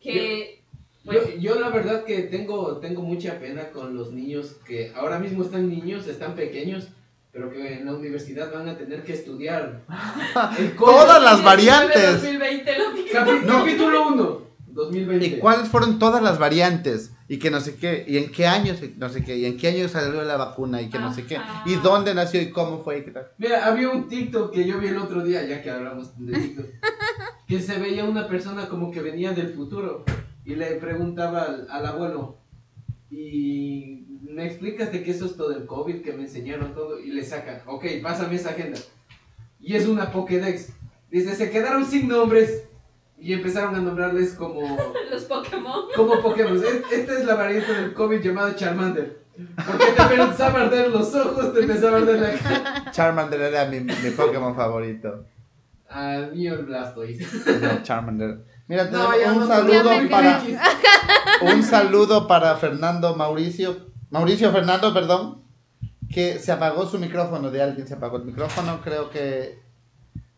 Que. 0.01 0.64
Yo, 1.05 1.12
Pues, 1.12 1.40
yo 1.40 1.59
la 1.59 1.70
verdad 1.70 2.05
que 2.05 2.23
tengo, 2.25 2.77
tengo 2.79 3.03
mucha 3.03 3.38
pena 3.38 3.70
con 3.70 3.96
los 3.96 4.12
niños 4.12 4.57
que 4.66 4.92
ahora 4.94 5.18
mismo 5.18 5.42
están 5.44 5.68
niños, 5.68 6.07
están 6.07 6.35
pequeños, 6.35 6.88
pero 7.33 7.51
que 7.51 7.75
en 7.75 7.87
la 7.87 7.95
universidad 7.95 8.53
van 8.53 8.69
a 8.69 8.77
tener 8.77 9.03
que 9.05 9.12
estudiar 9.14 9.83
el. 10.59 10.77
Todas 10.77 11.23
las 11.23 11.43
19, 11.43 11.45
variantes. 11.45 12.12
2020 12.23 12.79
lo 12.79 12.95
que- 12.95 13.12
Capi- 13.12 13.43
No. 13.45 13.59
Capítulo 13.61 14.09
1, 14.09 14.40
2020. 14.69 15.27
¿Y 15.27 15.38
cuáles 15.38 15.69
fueron 15.69 15.99
todas 15.99 16.23
las 16.23 16.38
variantes? 16.38 17.12
Y 17.29 17.38
que 17.38 17.49
no 17.53 17.61
sé 17.61 17.77
qué, 17.77 18.05
y 18.09 18.16
en 18.19 18.33
qué 18.33 18.49
años, 18.49 18.79
no 18.97 19.09
sé 19.09 19.23
qué, 19.25 19.37
y 19.37 19.47
en 19.47 19.57
qué 19.57 19.69
año 19.69 19.88
salió 19.88 20.21
la 20.23 20.37
vacuna, 20.37 20.83
y 20.83 20.90
que 20.90 20.99
no 20.99 21.14
sé 21.14 21.27
qué, 21.27 21.37
Ajá. 21.37 21.62
y 21.64 21.77
dónde 21.77 22.12
nació, 22.12 22.43
y 22.43 22.51
cómo 22.51 22.83
fue, 22.83 22.99
y 22.99 23.05
qué 23.05 23.12
tal. 23.12 23.29
Mira, 23.38 23.66
había 23.66 23.88
un 23.88 24.09
TikTok 24.09 24.53
que 24.53 24.66
yo 24.66 24.81
vi 24.81 24.88
el 24.88 24.99
otro 24.99 25.23
día, 25.23 25.47
ya 25.47 25.62
que 25.62 25.71
hablamos 25.71 26.11
de 26.19 26.33
TikTok, 26.33 26.66
que 27.47 27.61
se 27.61 27.79
veía 27.79 28.03
una 28.05 28.27
persona 28.27 28.69
como 28.69 28.90
que 28.90 29.01
venía 29.01 29.31
del 29.31 29.55
futuro 29.55 30.05
y 30.45 30.57
le 30.57 30.66
preguntaba 30.77 31.43
al, 31.43 31.69
al 31.71 31.87
abuelo, 31.87 32.39
y 33.11 34.07
me 34.23 34.46
explicas 34.46 34.92
de 34.92 35.03
qué 35.03 35.11
eso 35.11 35.27
es 35.27 35.37
todo 35.37 35.57
el 35.57 35.66
COVID, 35.66 36.03
que 36.03 36.12
me 36.12 36.23
enseñaron 36.23 36.75
todo, 36.75 37.01
y 37.01 37.09
le 37.11 37.25
saca, 37.25 37.62
ok, 37.66 37.85
pásame 38.03 38.37
esa 38.37 38.51
agenda. 38.51 38.79
Y 39.61 39.75
es 39.77 39.87
una 39.87 40.11
Pokédex. 40.12 40.73
Dice, 41.11 41.35
se 41.35 41.51
quedaron 41.51 41.85
sin 41.85 42.09
nombres 42.09 42.64
y 43.18 43.33
empezaron 43.33 43.75
a 43.75 43.81
nombrarles 43.81 44.35
como, 44.35 44.79
Los 45.11 45.25
Pokémon. 45.25 45.87
como 45.96 46.20
Pokémon. 46.23 46.57
Es- 46.57 46.92
Esta 46.92 47.18
es 47.18 47.25
la 47.25 47.35
variante 47.35 47.73
del 47.73 47.92
COVID 47.92 48.20
llamada 48.20 48.55
Charmander. 48.55 49.18
Porque 49.66 49.87
te 49.96 50.14
empezaba 50.23 50.61
a 50.61 50.64
arder 50.66 50.90
los 50.90 51.14
ojos, 51.14 51.53
te 51.55 51.61
empezaba 51.61 51.96
a 51.96 52.01
arder 52.01 52.20
la 52.20 52.33
cara. 52.38 52.90
Charmander 52.92 53.40
era 53.40 53.64
mi, 53.66 53.81
mi 53.81 54.11
Pokémon 54.16 54.55
favorito. 54.55 55.25
Al 55.88 56.33
mío 56.33 56.55
el 56.55 56.66
Blastoise. 56.66 57.27
No, 57.61 57.83
Charmander. 57.83 58.38
Mira, 58.71 58.85
No, 58.85 59.09
un 59.33 59.41
no, 59.41 59.47
saludo 59.49 59.91
para 60.09 60.43
un 61.43 61.63
saludo 61.65 62.29
para 62.29 62.55
Fernando 62.55 63.17
Mauricio, 63.17 63.77
Mauricio 64.11 64.53
Fernando, 64.53 64.95
perdón, 64.95 65.43
que 66.09 66.39
se 66.39 66.53
apagó 66.53 66.87
su 66.87 67.01
micrófono, 67.01 67.51
de 67.51 67.63
alguien 67.63 67.89
se 67.89 67.95
apagó 67.95 68.19
el 68.19 68.27
micrófono, 68.27 68.81
creo 68.85 69.11
que 69.11 69.59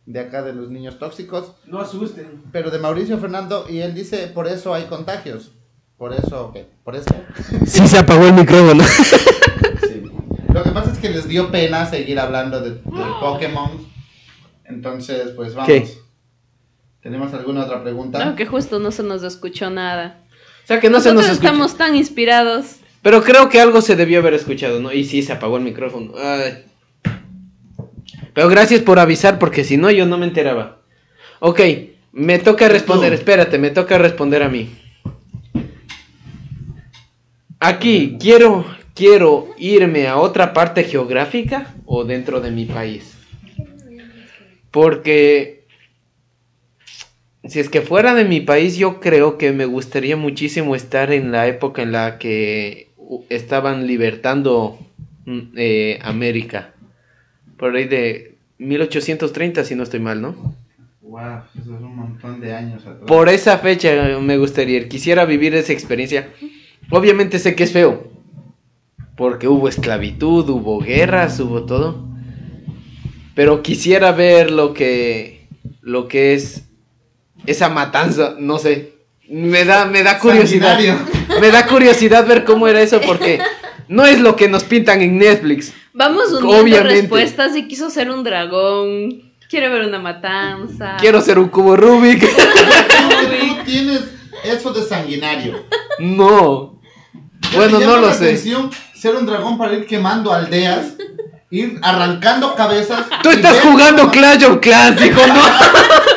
de 0.07 0.18
acá 0.21 0.42
de 0.42 0.55
los 0.55 0.71
niños 0.71 0.99
tóxicos, 0.99 1.57
No 1.66 1.79
asusten. 1.81 2.45
pero 2.53 2.71
de 2.71 2.79
Mauricio 2.79 3.18
Fernando 3.18 3.66
y 3.68 3.81
él 3.81 3.92
dice, 3.95 4.29
por 4.29 4.49
eso 4.49 4.73
hay 4.73 4.85
contagios. 4.85 5.53
Por 5.99 6.14
eso, 6.14 6.53
¿qué? 6.55 6.66
Por 6.85 6.97
eso. 6.97 7.14
Sí 7.66 7.87
se 7.87 7.99
apagó 7.99 8.25
el 8.25 8.33
micrófono. 8.33 8.83
Sí. 8.83 10.05
Lo 10.55 10.62
que 10.62 10.71
pasa 10.71 10.90
es 10.90 10.99
que 10.99 11.11
les 11.11 11.29
dio 11.29 11.51
pena 11.51 11.85
seguir 11.85 12.18
hablando 12.18 12.61
de, 12.62 12.71
del 12.71 13.12
Pokémon. 13.21 13.71
Entonces, 14.64 15.33
pues 15.37 15.55
vamos. 15.55 15.66
¿Qué? 15.68 15.87
¿Tenemos 17.02 17.34
alguna 17.34 17.64
otra 17.64 17.82
pregunta? 17.82 18.24
No, 18.24 18.36
que 18.36 18.46
justo 18.46 18.78
no 18.78 18.92
se 18.92 19.02
nos 19.02 19.24
escuchó 19.24 19.70
nada. 19.70 20.20
O 20.62 20.66
sea 20.66 20.78
que 20.78 20.88
no 20.88 21.00
se 21.00 21.12
nos 21.12 21.24
escucha. 21.24 21.48
estamos 21.48 21.76
tan 21.76 21.96
inspirados. 21.96 22.76
Pero 23.02 23.24
creo 23.24 23.48
que 23.48 23.60
algo 23.60 23.80
se 23.80 23.96
debió 23.96 24.20
haber 24.20 24.34
escuchado, 24.34 24.80
¿no? 24.80 24.92
Y 24.92 25.04
sí, 25.04 25.22
se 25.22 25.32
apagó 25.32 25.56
el 25.56 25.64
micrófono. 25.64 26.12
Ay. 26.16 26.64
Pero 28.32 28.48
gracias 28.48 28.80
por 28.80 29.00
avisar, 29.00 29.40
porque 29.40 29.64
si 29.64 29.76
no, 29.76 29.90
yo 29.90 30.06
no 30.06 30.16
me 30.16 30.26
enteraba. 30.26 30.78
Ok, 31.40 31.60
me 32.12 32.38
toca 32.38 32.68
responder. 32.68 33.12
Espérate, 33.12 33.58
me 33.58 33.70
toca 33.70 33.98
responder 33.98 34.44
a 34.44 34.48
mí. 34.48 34.70
Aquí, 37.58 38.16
quiero, 38.20 38.64
quiero 38.94 39.48
irme 39.58 40.06
a 40.06 40.18
otra 40.18 40.52
parte 40.52 40.84
geográfica 40.84 41.74
o 41.84 42.04
dentro 42.04 42.40
de 42.40 42.52
mi 42.52 42.66
país. 42.66 43.16
Porque 44.70 45.62
si 47.44 47.59
es 47.59 47.68
que 47.68 47.81
fuera 47.81 48.14
de 48.14 48.24
mi 48.24 48.40
país, 48.40 48.76
yo 48.76 49.00
creo 49.00 49.37
que 49.37 49.52
me 49.52 49.64
gustaría 49.66 50.16
muchísimo 50.16 50.76
estar 50.76 51.12
en 51.12 51.33
la 51.33 51.48
época 51.48 51.83
en 51.83 51.92
la 51.92 52.18
que 52.18 52.92
estaban 53.28 53.87
libertando 53.87 54.78
mm, 55.26 55.40
eh, 55.57 55.98
América. 56.02 56.72
Por 57.57 57.74
ahí 57.74 57.87
de 57.87 58.37
1830, 58.59 59.64
si 59.64 59.74
no 59.74 59.83
estoy 59.83 60.00
mal, 60.00 60.22
¿no? 60.22 60.55
Wow, 61.00 61.42
eso 61.61 61.74
es 61.74 61.83
un 61.83 61.96
montón 61.96 62.40
de 62.40 62.55
años 62.55 62.83
atrás. 62.83 63.05
Por 63.07 63.28
esa 63.28 63.59
fecha 63.59 64.18
me 64.20 64.38
gustaría 64.38 64.78
ir. 64.78 64.88
Quisiera 64.88 65.24
vivir 65.24 65.55
esa 65.55 65.72
experiencia. 65.72 66.28
obviamente 66.90 67.38
sé 67.38 67.55
que 67.55 67.64
es 67.64 67.72
feo. 67.72 68.11
Porque 69.16 69.46
hubo 69.46 69.68
esclavitud, 69.68 70.48
hubo 70.48 70.81
guerras, 70.81 71.38
hubo 71.40 71.66
todo. 71.66 72.09
Pero 73.35 73.62
quisiera 73.62 74.12
ver 74.12 74.50
lo 74.50 74.72
que 74.72 75.48
lo 75.83 76.09
que 76.09 76.35
es 76.35 76.71
esa 77.46 77.68
matanza, 77.68 78.35
no 78.38 78.59
sé. 78.59 78.92
Me 79.28 79.64
da 79.64 79.87
me 79.87 80.02
da 80.02 80.18
curiosidad. 80.18 80.74
Sanguinario. 80.76 80.98
Me 81.40 81.50
da 81.50 81.66
curiosidad 81.66 82.26
ver 82.26 82.44
cómo 82.44 82.68
era 82.68 82.83
eso 82.83 83.00
porque 83.00 83.40
no 83.88 84.05
es 84.05 84.20
lo 84.20 84.37
que 84.37 84.48
nos 84.48 84.64
pintan 84.64 85.00
en 85.00 85.18
Netflix. 85.18 85.72
Vamos 85.94 86.33
uniendo 86.33 86.61
Obviamente. 86.62 87.00
respuestas 87.02 87.57
y 87.57 87.68
quiso 87.68 87.90
ser 87.90 88.11
un 88.11 88.24
dragón. 88.24 89.33
Quiere 89.48 89.68
ver 89.68 89.83
una 89.87 89.98
matanza. 89.98 90.96
Quiero 90.98 91.20
ser 91.20 91.38
un 91.38 91.48
cubo 91.48 91.76
Rubik. 91.76 92.20
Tú, 92.26 93.37
tú 93.38 93.57
tienes 93.66 94.00
eso 94.44 94.72
de 94.72 94.83
sanguinario. 94.83 95.64
No. 95.98 96.81
Ya 97.12 97.57
Bueno, 97.59 97.81
no 97.81 97.96
lo 97.98 98.12
sé. 98.14 98.37
ser 98.37 99.14
un 99.16 99.26
dragón 99.26 99.59
para 99.59 99.74
ir 99.74 99.85
quemando 99.87 100.33
aldeas, 100.33 100.94
ir 101.50 101.78
arrancando 101.83 102.55
cabezas. 102.55 103.05
Tú 103.22 103.31
estás 103.31 103.61
jugando 103.61 104.11
Clash 104.11 104.44
of 104.44 104.59
Clans, 104.61 105.05
hijo, 105.05 105.20
no. 105.26 105.35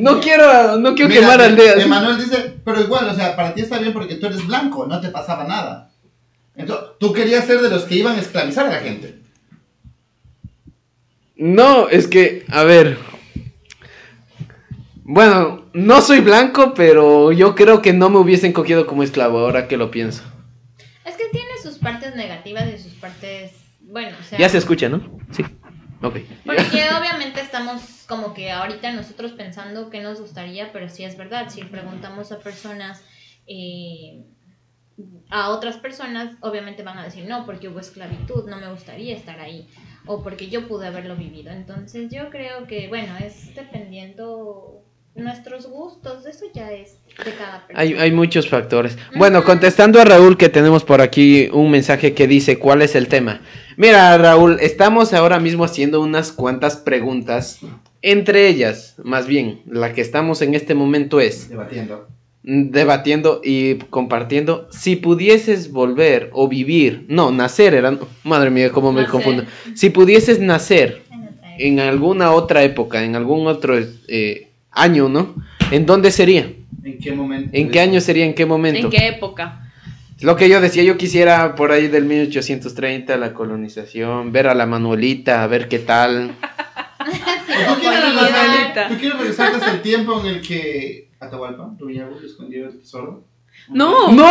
No 0.00 0.20
quiero, 0.20 0.78
no 0.78 0.94
quiero 0.94 1.08
Mira, 1.10 1.20
quemar 1.20 1.42
aldeas. 1.42 1.78
Emanuel 1.84 2.18
dice, 2.18 2.54
pero 2.64 2.80
igual, 2.80 3.08
o 3.08 3.14
sea, 3.14 3.36
para 3.36 3.54
ti 3.54 3.60
está 3.60 3.78
bien 3.78 3.92
porque 3.92 4.14
tú 4.14 4.26
eres 4.26 4.46
blanco, 4.46 4.86
no 4.86 5.00
te 5.00 5.08
pasaba 5.08 5.44
nada. 5.44 5.90
Entonces, 6.56 6.88
tú 6.98 7.12
querías 7.12 7.44
ser 7.44 7.60
de 7.60 7.68
los 7.70 7.84
que 7.84 7.96
iban 7.96 8.16
a 8.16 8.20
esclavizar 8.20 8.66
a 8.66 8.70
la 8.70 8.80
gente. 8.80 9.20
No, 11.36 11.88
es 11.88 12.06
que, 12.06 12.44
a 12.48 12.64
ver. 12.64 12.98
Bueno, 15.04 15.66
no 15.72 16.00
soy 16.00 16.20
blanco, 16.20 16.72
pero 16.74 17.32
yo 17.32 17.54
creo 17.54 17.82
que 17.82 17.92
no 17.92 18.10
me 18.10 18.18
hubiesen 18.18 18.52
cogido 18.52 18.86
como 18.86 19.02
esclavo 19.02 19.38
ahora 19.38 19.68
que 19.68 19.76
lo 19.76 19.90
pienso. 19.90 20.22
Es 21.04 21.16
que 21.16 21.24
tiene 21.30 21.50
sus 21.62 21.78
partes 21.78 22.14
negativas 22.14 22.64
y 22.74 22.82
sus 22.82 22.92
partes, 22.94 23.52
bueno, 23.80 24.16
o 24.18 24.24
sea, 24.24 24.38
Ya 24.38 24.48
se 24.48 24.58
escucha, 24.58 24.88
¿no? 24.88 25.18
Sí. 25.32 25.44
Ok. 26.02 26.16
porque 26.46 26.88
obviamente 26.98 27.40
estamos 27.42 27.99
como 28.10 28.34
que 28.34 28.50
ahorita 28.50 28.90
nosotros 28.92 29.32
pensando 29.32 29.88
qué 29.88 30.02
nos 30.02 30.20
gustaría, 30.20 30.72
pero 30.72 30.88
sí 30.88 31.04
es 31.04 31.16
verdad, 31.16 31.48
si 31.48 31.62
preguntamos 31.62 32.32
a 32.32 32.40
personas, 32.40 33.04
eh, 33.46 34.24
a 35.30 35.50
otras 35.50 35.76
personas, 35.76 36.34
obviamente 36.40 36.82
van 36.82 36.98
a 36.98 37.04
decir, 37.04 37.26
no, 37.26 37.46
porque 37.46 37.68
hubo 37.68 37.78
esclavitud, 37.78 38.50
no 38.50 38.56
me 38.56 38.68
gustaría 38.68 39.14
estar 39.14 39.38
ahí, 39.38 39.68
o 40.06 40.24
porque 40.24 40.48
yo 40.48 40.66
pude 40.66 40.88
haberlo 40.88 41.14
vivido. 41.14 41.52
Entonces 41.52 42.10
yo 42.10 42.30
creo 42.30 42.66
que, 42.66 42.88
bueno, 42.88 43.12
es 43.24 43.54
dependiendo 43.54 44.82
nuestros 45.14 45.68
gustos, 45.68 46.26
eso 46.26 46.46
ya 46.52 46.72
es 46.72 46.98
de 47.24 47.32
cada 47.36 47.64
persona. 47.64 47.80
Hay, 47.80 47.94
hay 47.94 48.10
muchos 48.10 48.48
factores. 48.48 48.98
Bueno, 49.14 49.44
contestando 49.44 50.00
a 50.00 50.04
Raúl, 50.04 50.36
que 50.36 50.48
tenemos 50.48 50.82
por 50.82 51.00
aquí 51.00 51.48
un 51.52 51.70
mensaje 51.70 52.12
que 52.12 52.26
dice, 52.26 52.58
¿cuál 52.58 52.82
es 52.82 52.96
el 52.96 53.06
tema? 53.06 53.40
Mira, 53.76 54.18
Raúl, 54.18 54.58
estamos 54.60 55.14
ahora 55.14 55.38
mismo 55.38 55.62
haciendo 55.62 56.00
unas 56.00 56.32
cuantas 56.32 56.76
preguntas. 56.76 57.60
Entre 58.02 58.48
ellas, 58.48 58.94
más 59.04 59.26
bien, 59.26 59.60
la 59.66 59.92
que 59.92 60.00
estamos 60.00 60.40
en 60.42 60.54
este 60.54 60.74
momento 60.74 61.20
es 61.20 61.50
Debatiendo. 61.50 62.08
debatiendo 62.42 63.40
y 63.44 63.74
compartiendo. 63.90 64.68
Si 64.70 64.96
pudieses 64.96 65.70
volver 65.70 66.30
o 66.32 66.48
vivir, 66.48 67.04
no, 67.08 67.30
nacer 67.30 67.74
era, 67.74 67.98
madre 68.24 68.50
mía, 68.50 68.70
cómo 68.70 68.92
me 68.92 69.02
Nacer. 69.02 69.12
confundo. 69.12 69.44
Si 69.74 69.90
pudieses 69.90 70.40
nacer 70.40 71.02
en 71.58 71.78
alguna 71.80 72.32
otra 72.32 72.62
época, 72.62 73.04
en 73.04 73.16
algún 73.16 73.46
otro 73.46 73.78
eh, 74.08 74.48
año, 74.70 75.08
¿no? 75.10 75.34
¿En 75.70 75.84
dónde 75.84 76.10
sería? 76.10 76.50
¿En 76.82 76.98
qué 76.98 77.12
momento? 77.12 77.50
¿En 77.52 77.70
qué 77.70 77.80
año 77.80 78.00
sería? 78.00 78.24
¿En 78.24 78.34
qué 78.34 78.46
momento? 78.46 78.86
¿En 78.86 78.90
qué 78.90 79.08
época? 79.08 79.66
Lo 80.22 80.36
que 80.36 80.48
yo 80.48 80.60
decía, 80.60 80.82
yo 80.82 80.96
quisiera 80.96 81.54
por 81.54 81.70
ahí 81.72 81.88
del 81.88 82.04
1830, 82.04 83.16
la 83.18 83.32
colonización, 83.34 84.32
ver 84.32 84.48
a 84.48 84.54
la 84.54 84.64
Manuelita, 84.66 85.42
a 85.42 85.46
ver 85.46 85.68
qué 85.68 85.78
tal. 85.78 86.32
¿O 87.68 87.74
¿Tú 87.74 87.80
quieres, 87.80 88.04
regresar, 88.04 88.88
¿Tú 88.88 88.94
quieres 88.98 89.18
regresar 89.18 89.54
hasta 89.54 89.70
el 89.72 89.82
tiempo 89.82 90.20
en 90.20 90.26
el 90.26 90.40
que 90.40 91.08
Atahualpa, 91.20 91.70
Rubillago, 91.78 92.18
escondió 92.24 92.66
el 92.68 92.78
tesoro? 92.80 93.24
No, 93.68 94.10
¡No! 94.12 94.26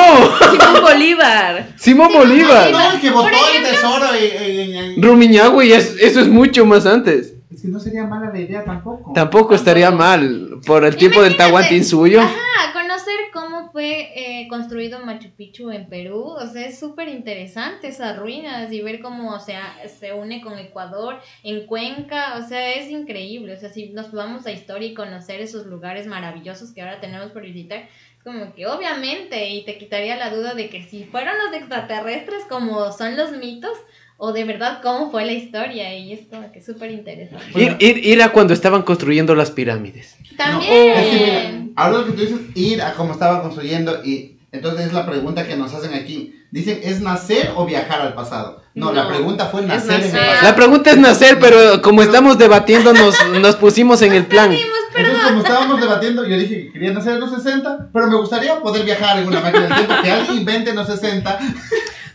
Simón 0.52 0.82
Bolívar. 0.82 1.68
Simón 1.78 2.12
Bolívar. 2.14 2.72
No, 2.72 2.92
el 2.94 3.00
que 3.00 3.10
botó 3.12 3.28
el 3.30 3.64
tesoro 3.64 4.06
en- 4.16 5.02
Rumiñahui, 5.02 5.72
es- 5.72 5.96
eso 6.00 6.20
es 6.22 6.28
mucho 6.28 6.66
más 6.66 6.86
antes. 6.86 7.34
Que 7.62 7.68
no 7.68 7.80
sería 7.80 8.06
mala 8.06 8.32
la 8.32 8.40
idea 8.40 8.64
tampoco. 8.64 9.14
Tampoco 9.14 9.56
estaría 9.56 9.92
mal 9.92 10.60
por 10.66 10.86
el 10.86 10.96
tiempo 10.96 11.22
del. 11.22 11.36
Tahuantín 11.36 11.86
suyo. 11.86 12.22
Ajá, 12.22 12.74
conocer 12.74 13.16
cómo 13.32 13.72
fue 13.72 14.12
eh, 14.16 14.48
construido 14.50 15.00
Machu 15.00 15.30
Picchu 15.30 15.72
en 15.72 15.88
Perú, 15.88 16.36
o 16.38 16.48
sea, 16.48 16.66
es 16.66 16.80
súper 16.80 17.08
interesante 17.08 17.88
esas 17.88 18.18
ruinas 18.18 18.72
y 18.72 18.82
ver 18.82 19.00
cómo, 19.00 19.34
o 19.34 19.40
sea, 19.40 19.78
se 19.88 20.14
une 20.14 20.42
con 20.42 20.58
Ecuador, 20.60 21.20
en 21.44 21.66
Cuenca, 21.66 22.38
o 22.38 22.48
sea, 22.48 22.74
es 22.74 22.90
increíble, 22.90 23.54
o 23.54 23.58
sea, 23.58 23.70
si 23.70 23.90
nos 23.90 24.12
vamos 24.12 24.46
a 24.46 24.52
historia 24.52 24.90
y 24.90 24.94
conocer 24.94 25.40
esos 25.40 25.66
lugares 25.66 26.08
maravillosos 26.08 26.72
que 26.72 26.82
ahora 26.82 27.00
tenemos 27.00 27.32
por 27.32 27.44
visitar, 27.44 27.88
es 28.18 28.24
como 28.24 28.54
que 28.54 28.68
obviamente, 28.68 29.50
y 29.50 29.64
te 29.64 29.78
quitaría 29.78 30.18
la 30.18 30.30
duda 30.30 30.54
de 30.54 30.70
que 30.70 30.84
si 30.84 31.06
fueron 31.06 31.36
los 31.46 31.54
extraterrestres 31.54 32.44
como 32.50 32.92
son 32.92 33.16
los 33.16 33.32
mitos, 33.32 33.78
o 34.22 34.34
de 34.34 34.44
verdad 34.44 34.80
cómo 34.84 35.10
fue 35.10 35.26
la 35.26 35.32
historia, 35.32 35.98
y 35.98 36.14
es 36.14 36.20
como 36.30 36.52
que 36.52 36.62
súper 36.62 36.92
interesante. 36.92 37.46
Ir, 37.56 37.78
ir, 37.80 38.06
ir 38.06 38.22
a 38.22 38.32
cuando 38.32 38.54
estaban 38.54 38.84
construyendo 38.84 39.34
las 39.34 39.50
pirámides. 39.50 40.16
También... 40.38 40.72
Es 40.98 41.08
que 41.08 41.26
mira, 41.26 41.72
ahora 41.76 41.98
lo 42.00 42.06
que 42.06 42.12
tú 42.12 42.22
dices, 42.22 42.40
ir 42.54 42.82
a 42.82 42.94
cómo 42.94 43.14
estaban 43.14 43.42
construyendo 43.42 44.04
y 44.04 44.36
entonces 44.52 44.88
es 44.88 44.94
la 44.94 45.06
pregunta 45.06 45.48
que 45.48 45.56
nos 45.56 45.74
hacen 45.74 45.94
aquí. 45.94 46.36
Dicen, 46.52 46.80
¿es 46.84 47.00
nacer 47.02 47.52
o 47.56 47.66
viajar 47.66 48.02
al 48.02 48.14
pasado? 48.16 48.64
No, 48.74 48.92
la 48.92 49.04
No, 49.04 49.10
pregunta 49.10 49.46
fue 49.46 49.62
es 49.62 49.68
nacer, 49.68 49.92
en 50.00 50.06
el 50.08 50.12
nacer. 50.12 50.28
pasado. 50.28 50.50
La 50.50 50.56
pregunta 50.56 50.90
es 50.92 50.98
nacer, 50.98 51.38
pero 51.40 51.82
como 51.82 52.02
estamos 52.02 52.38
debatiendo, 52.40 52.92
nos, 52.94 53.16
nos 53.40 53.56
pusimos 53.58 54.02
en 54.02 54.14
el 54.14 54.26
plan. 54.26 54.52
Entonces, 54.52 55.24
como 55.24 55.40
estábamos 55.44 55.80
debatiendo, 55.80 56.28
yo 56.28 56.36
dije 56.38 56.64
que 56.66 56.72
quería 56.74 56.92
nacer 56.92 57.14
en 57.14 57.20
los 57.20 57.32
60, 57.32 57.90
pero 57.94 58.08
me 58.08 58.16
gustaría 58.18 58.60
poder 58.60 58.84
viajar 58.84 59.20
en 59.20 59.28
una 59.28 59.40
máquina 59.40 59.68
del 59.68 59.76
tiempo, 59.76 59.94
que 60.04 60.12
alguien 60.12 60.38
invente 60.40 60.70
en 60.72 60.76
los 60.78 60.88
60. 60.88 61.40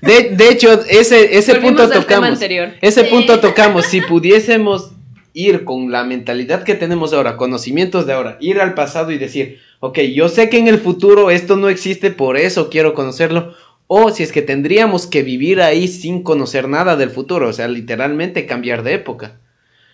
De, 0.05 0.31
de 0.37 0.49
hecho, 0.51 0.73
ese, 0.89 1.37
ese 1.37 1.53
Volvimos 1.55 1.83
punto 1.83 2.01
tocamos. 2.01 2.29
anterior. 2.31 2.71
Ese 2.81 3.05
Sí. 3.05 3.11
punto 3.11 3.41
tocamos. 3.41 3.87
Si 3.87 4.01
pudiésemos 4.01 4.91
ir 5.33 5.65
con 5.65 5.91
la 5.91 6.05
mentalidad 6.05 6.63
que 6.63 6.75
tenemos 6.75 7.13
ahora, 7.13 7.37
conocimientos 7.37 8.07
de 8.07 8.13
ahora, 8.13 8.37
ir 8.41 8.61
al 8.61 8.75
pasado 8.75 9.11
y 9.11 9.19
decir, 9.19 9.59
ok, 9.81 9.99
yo 10.15 10.29
sé 10.29 10.49
que 10.49 10.59
en 10.59 10.69
el 10.69 10.79
futuro 10.79 11.31
esto 11.31 11.57
no 11.57 11.69
existe, 11.69 12.11
por 12.11 12.37
eso 12.37 12.71
quiero 12.71 12.95
conocerlo. 12.95 13.55
O 13.87 14.11
si 14.11 14.23
es 14.23 14.33
que 14.33 14.43
tendríamos 14.43 15.07
que 15.07 15.23
vivir 15.23 15.61
ahí 15.61 15.89
sin 15.89 16.23
conocer 16.23 16.69
nada 16.69 16.97
del 16.97 17.11
futuro, 17.11 17.49
o 17.49 17.53
sea, 17.53 17.69
literalmente 17.69 18.47
cambiar 18.47 18.83
de 18.83 18.95
época. 18.95 19.39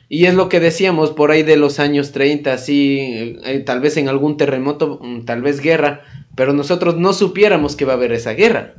Y 0.08 0.26
es 0.26 0.34
lo 0.34 0.48
que 0.48 0.60
decíamos 0.60 1.10
por 1.12 1.30
ahí 1.30 1.42
de 1.42 1.56
los 1.56 1.78
años 1.80 2.12
30, 2.12 2.52
así, 2.52 2.98
eh, 3.00 3.36
eh, 3.44 3.58
tal 3.60 3.80
vez 3.80 3.96
en 3.96 4.08
algún 4.08 4.36
terremoto, 4.36 4.98
mm, 5.02 5.24
tal 5.24 5.40
vez 5.42 5.60
guerra, 5.60 6.02
pero 6.36 6.52
nosotros 6.52 6.96
no 6.98 7.12
supiéramos 7.12 7.76
que 7.76 7.84
va 7.84 7.92
a 7.92 7.96
haber 7.96 8.12
esa 8.12 8.32
guerra, 8.34 8.74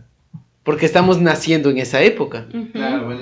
porque 0.64 0.86
estamos 0.86 1.20
naciendo 1.20 1.70
en 1.70 1.78
esa 1.80 2.02
época. 2.02 2.48
Claro, 2.72 3.06
bueno, 3.06 3.22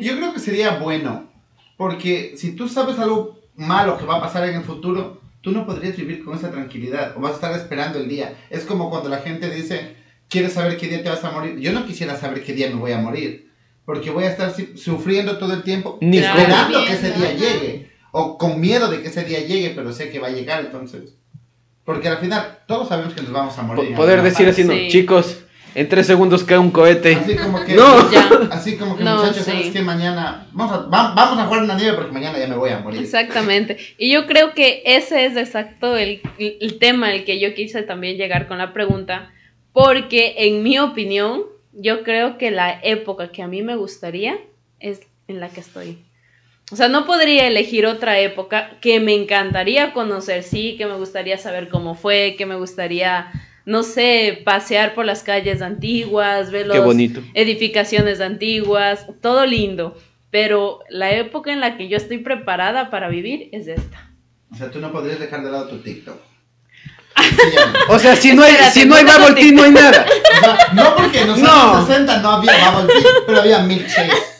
yo 0.00 0.16
creo 0.16 0.32
que 0.32 0.40
sería 0.40 0.78
bueno, 0.78 1.28
porque 1.76 2.34
si 2.36 2.52
tú 2.52 2.68
sabes 2.68 2.98
algo 2.98 3.40
malo 3.56 3.98
que 3.98 4.04
va 4.04 4.16
a 4.16 4.20
pasar 4.20 4.48
en 4.48 4.56
el 4.56 4.62
futuro, 4.62 5.20
tú 5.40 5.50
no 5.50 5.66
podrías 5.66 5.96
vivir 5.96 6.24
con 6.24 6.36
esa 6.36 6.50
tranquilidad, 6.50 7.16
o 7.16 7.20
vas 7.20 7.32
a 7.32 7.34
estar 7.34 7.52
esperando 7.52 7.98
el 7.98 8.08
día. 8.08 8.34
Es 8.50 8.64
como 8.64 8.90
cuando 8.90 9.08
la 9.08 9.18
gente 9.18 9.50
dice, 9.50 9.96
¿quieres 10.28 10.52
saber 10.52 10.76
qué 10.76 10.86
día 10.86 11.02
te 11.02 11.08
vas 11.08 11.24
a 11.24 11.32
morir? 11.32 11.58
Yo 11.58 11.72
no 11.72 11.84
quisiera 11.84 12.16
saber 12.16 12.42
qué 12.44 12.52
día 12.52 12.68
me 12.68 12.76
voy 12.76 12.92
a 12.92 12.98
morir, 12.98 13.50
porque 13.84 14.10
voy 14.10 14.24
a 14.24 14.30
estar 14.30 14.54
sufriendo 14.76 15.38
todo 15.38 15.52
el 15.54 15.62
tiempo, 15.64 15.98
Ni 16.00 16.18
esperando 16.18 16.84
que 16.86 16.92
ese 16.92 17.10
día 17.12 17.32
llegue, 17.32 17.90
o 18.12 18.38
con 18.38 18.60
miedo 18.60 18.88
de 18.88 19.02
que 19.02 19.08
ese 19.08 19.24
día 19.24 19.40
llegue, 19.40 19.72
pero 19.74 19.92
sé 19.92 20.10
que 20.10 20.20
va 20.20 20.28
a 20.28 20.32
llegar, 20.32 20.64
entonces... 20.64 21.14
Porque 21.84 22.06
al 22.08 22.18
final 22.18 22.60
todos 22.68 22.88
sabemos 22.88 23.12
que 23.12 23.22
nos 23.22 23.32
vamos 23.32 23.58
a 23.58 23.62
morir. 23.62 23.86
En 23.86 23.96
poder 23.96 24.22
decir 24.22 24.46
así, 24.48 24.62
no, 24.62 24.72
Sí. 24.72 24.86
chicos, 24.88 25.38
en 25.74 25.88
tres 25.88 26.06
segundos 26.06 26.44
cae 26.44 26.58
un 26.58 26.70
cohete. 26.70 27.14
Así 27.14 27.36
como 27.36 27.64
que, 27.64 27.74
No. 27.74 28.10
Ya. 28.10 28.28
así 28.50 28.76
como 28.76 28.96
que 28.96 29.04
No, 29.04 29.16
muchachos, 29.18 29.44
sí. 29.44 29.50
sabes 29.50 29.70
que 29.70 29.82
mañana 29.82 30.46
vamos 30.52 30.74
a, 30.74 30.78
va- 30.88 31.14
vamos 31.14 31.38
a 31.38 31.44
jugar 31.46 31.62
en 31.62 31.68
la 31.68 31.74
nieve 31.76 31.94
porque 31.96 32.12
mañana 32.12 32.38
ya 32.38 32.46
me 32.46 32.56
voy 32.56 32.70
a 32.70 32.78
morir. 32.80 33.00
Exactamente. 33.00 33.78
Y 33.98 34.10
yo 34.12 34.26
creo 34.26 34.52
que 34.54 34.82
ese 34.84 35.24
es 35.26 35.36
exacto 35.36 35.96
el, 35.96 36.20
el 36.38 36.78
tema 36.78 37.08
al 37.08 37.24
que 37.24 37.38
yo 37.40 37.54
quise 37.54 37.82
también 37.82 38.16
llegar 38.16 38.48
con 38.48 38.58
la 38.58 38.72
pregunta, 38.72 39.30
porque 39.72 40.34
en 40.38 40.62
mi 40.62 40.78
opinión, 40.78 41.42
yo 41.72 42.02
creo 42.02 42.36
que 42.38 42.50
la 42.50 42.78
época 42.82 43.32
que 43.32 43.42
a 43.42 43.48
mí 43.48 43.62
me 43.62 43.76
gustaría 43.76 44.36
es 44.80 45.00
en 45.28 45.40
la 45.40 45.48
que 45.48 45.60
estoy. 45.60 45.98
O 46.70 46.76
sea, 46.76 46.88
no 46.88 47.04
podría 47.06 47.46
elegir 47.46 47.86
otra 47.86 48.18
época 48.18 48.70
que 48.80 48.98
me 49.00 49.14
encantaría 49.14 49.92
conocer, 49.92 50.42
sí, 50.42 50.76
que 50.78 50.86
me 50.86 50.94
gustaría 50.94 51.36
saber 51.38 51.68
cómo 51.68 51.94
fue, 51.94 52.34
que 52.38 52.46
me 52.46 52.54
gustaría, 52.56 53.30
no 53.64 53.82
sé, 53.82 54.42
pasear 54.44 54.94
por 54.94 55.04
las 55.04 55.22
calles 55.22 55.62
antiguas, 55.62 56.50
ver 56.50 56.66
bonito. 56.80 57.22
edificaciones 57.34 58.20
antiguas, 58.20 59.06
todo 59.20 59.46
lindo. 59.46 59.96
Pero 60.30 60.80
la 60.88 61.10
época 61.12 61.52
en 61.52 61.60
la 61.60 61.76
que 61.76 61.88
yo 61.88 61.96
estoy 61.96 62.18
preparada 62.18 62.90
para 62.90 63.08
vivir 63.08 63.48
es 63.52 63.66
esta. 63.68 64.10
O 64.50 64.56
sea, 64.56 64.70
tú 64.70 64.78
no 64.80 64.90
podrías 64.90 65.18
dejar 65.20 65.42
de 65.44 65.50
lado 65.50 65.68
tu 65.68 65.78
TikTok. 65.78 66.16
O 67.88 67.98
sea, 67.98 68.16
si 68.16 68.32
no 68.34 68.42
hay, 68.42 68.52
Espérate, 68.52 68.80
si 68.80 68.86
no 68.86 68.94
hay 68.96 69.04
bubble 69.04 69.34
tea, 69.34 69.52
no 69.52 69.62
hay 69.64 69.70
nada. 69.70 70.06
O 70.06 70.40
sea, 70.44 70.56
no 70.72 70.96
porque 70.96 71.20
en 71.20 71.28
los 71.28 71.38
No. 71.38 71.74
años 71.74 71.86
60 71.86 72.18
no 72.20 72.30
había 72.30 72.70
bubble 72.70 72.92
tea, 72.94 73.10
pero 73.26 73.40
había 73.40 73.58
milkshakes. 73.60 74.31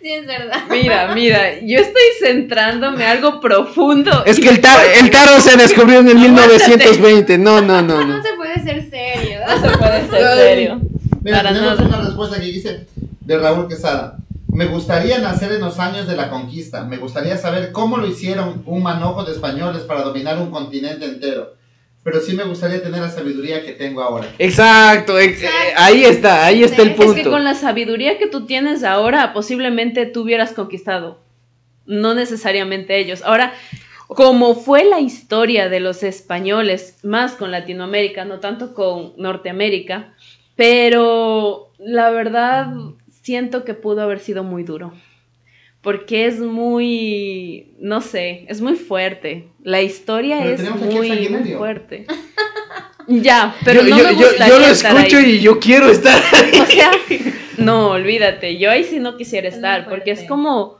Sí, 0.00 0.10
es 0.12 0.26
verdad. 0.26 0.58
Mira, 0.70 1.12
mira, 1.14 1.60
yo 1.60 1.78
estoy 1.78 2.02
centrándome 2.20 3.04
algo 3.04 3.40
profundo. 3.40 4.24
Es 4.24 4.38
que 4.38 4.48
el, 4.48 4.60
tar- 4.60 4.84
el 5.00 5.10
taro 5.10 5.40
se 5.40 5.56
descubrió 5.56 6.00
en 6.00 6.08
el 6.08 6.18
Aguántate. 6.18 6.54
1920. 6.68 7.38
No, 7.38 7.60
no, 7.60 7.82
no, 7.82 8.00
No 8.04 8.16
no. 8.18 8.22
se 8.22 8.34
puede 8.34 8.54
ser 8.62 8.88
serio. 8.88 9.40
No 9.46 9.60
se 9.70 9.76
puede 9.76 10.08
ser 10.08 10.34
serio. 10.36 10.80
Mira, 11.22 11.38
Para 11.38 11.52
tenemos 11.52 11.78
nada. 11.80 11.88
una 11.88 12.06
respuesta 12.06 12.38
que 12.38 12.46
dice 12.46 12.86
de 13.20 13.38
Raúl 13.38 13.66
Quesada. 13.68 14.18
Me 14.52 14.66
gustaría 14.66 15.18
nacer 15.18 15.52
en 15.52 15.60
los 15.60 15.78
años 15.78 16.06
de 16.06 16.16
la 16.16 16.30
conquista. 16.30 16.84
Me 16.84 16.96
gustaría 16.96 17.36
saber 17.36 17.70
cómo 17.72 17.96
lo 17.98 18.06
hicieron 18.06 18.62
un 18.66 18.82
manojo 18.82 19.24
de 19.24 19.32
españoles 19.32 19.82
para 19.82 20.02
dominar 20.02 20.38
un 20.38 20.50
continente 20.50 21.04
entero. 21.04 21.54
Pero 22.10 22.20
sí 22.22 22.34
me 22.34 22.44
gustaría 22.44 22.82
tener 22.82 23.00
la 23.02 23.10
sabiduría 23.10 23.62
que 23.62 23.72
tengo 23.72 24.00
ahora. 24.00 24.26
Exacto, 24.38 25.18
ex- 25.18 25.42
eh, 25.42 25.48
ahí 25.76 26.04
está, 26.04 26.46
ahí 26.46 26.62
está 26.62 26.80
el 26.80 26.88
Es 26.88 26.94
Es 26.94 27.00
punto. 27.04 27.14
que 27.14 27.24
con 27.28 27.44
la 27.44 27.54
sabiduría 27.54 28.16
que 28.16 28.26
tú 28.28 28.46
tienes 28.46 28.82
ahora, 28.82 29.34
posiblemente 29.34 30.06
tú 30.06 30.22
hubieras 30.22 30.52
conquistado. 30.52 31.18
No 31.84 32.14
necesariamente 32.14 32.98
ellos. 32.98 33.20
Ahora, 33.22 33.52
como 34.06 34.54
fue 34.54 34.84
la 34.84 35.00
historia 35.00 35.68
de 35.68 35.80
los 35.80 36.02
españoles, 36.02 36.96
más 37.02 37.32
con 37.32 37.50
Latinoamérica, 37.50 38.24
no 38.24 38.40
tanto 38.40 38.72
con 38.72 39.12
Norteamérica, 39.18 40.14
pero 40.56 41.72
la 41.78 42.08
verdad 42.10 42.68
siento 43.22 43.64
que 43.64 43.74
pudo 43.74 44.00
haber 44.02 44.20
sido 44.20 44.44
muy 44.44 44.64
duro. 44.64 44.92
Porque 45.80 46.26
es 46.26 46.40
muy, 46.40 47.72
no 47.78 48.00
sé, 48.00 48.44
es 48.48 48.60
muy 48.60 48.74
fuerte. 48.74 49.48
La 49.62 49.80
historia 49.80 50.38
Pero 50.42 50.50
es 50.54 50.74
muy, 50.76 51.54
fuerte. 51.56 52.06
Ya, 53.10 53.56
pero 53.64 53.82
yo, 53.82 53.88
no 53.88 53.98
yo- 53.98 54.04
me 54.04 54.12
gustaría 54.12 54.48
yo 54.48 54.58
lo 54.58 54.66
estar 54.66 54.94
escucho 54.96 55.16
ahí. 55.16 55.30
y 55.36 55.40
yo 55.40 55.58
quiero 55.58 55.88
estar 55.90 56.22
ahí. 56.34 56.60
O 56.60 56.66
sea, 56.66 56.90
no, 57.56 57.88
olvídate, 57.92 58.58
yo 58.58 58.70
ahí 58.70 58.84
sí 58.84 58.98
no 59.00 59.16
quisiera 59.16 59.48
Es 59.48 59.54
estar, 59.54 59.88
porque 59.88 60.10
es 60.10 60.24
como, 60.24 60.76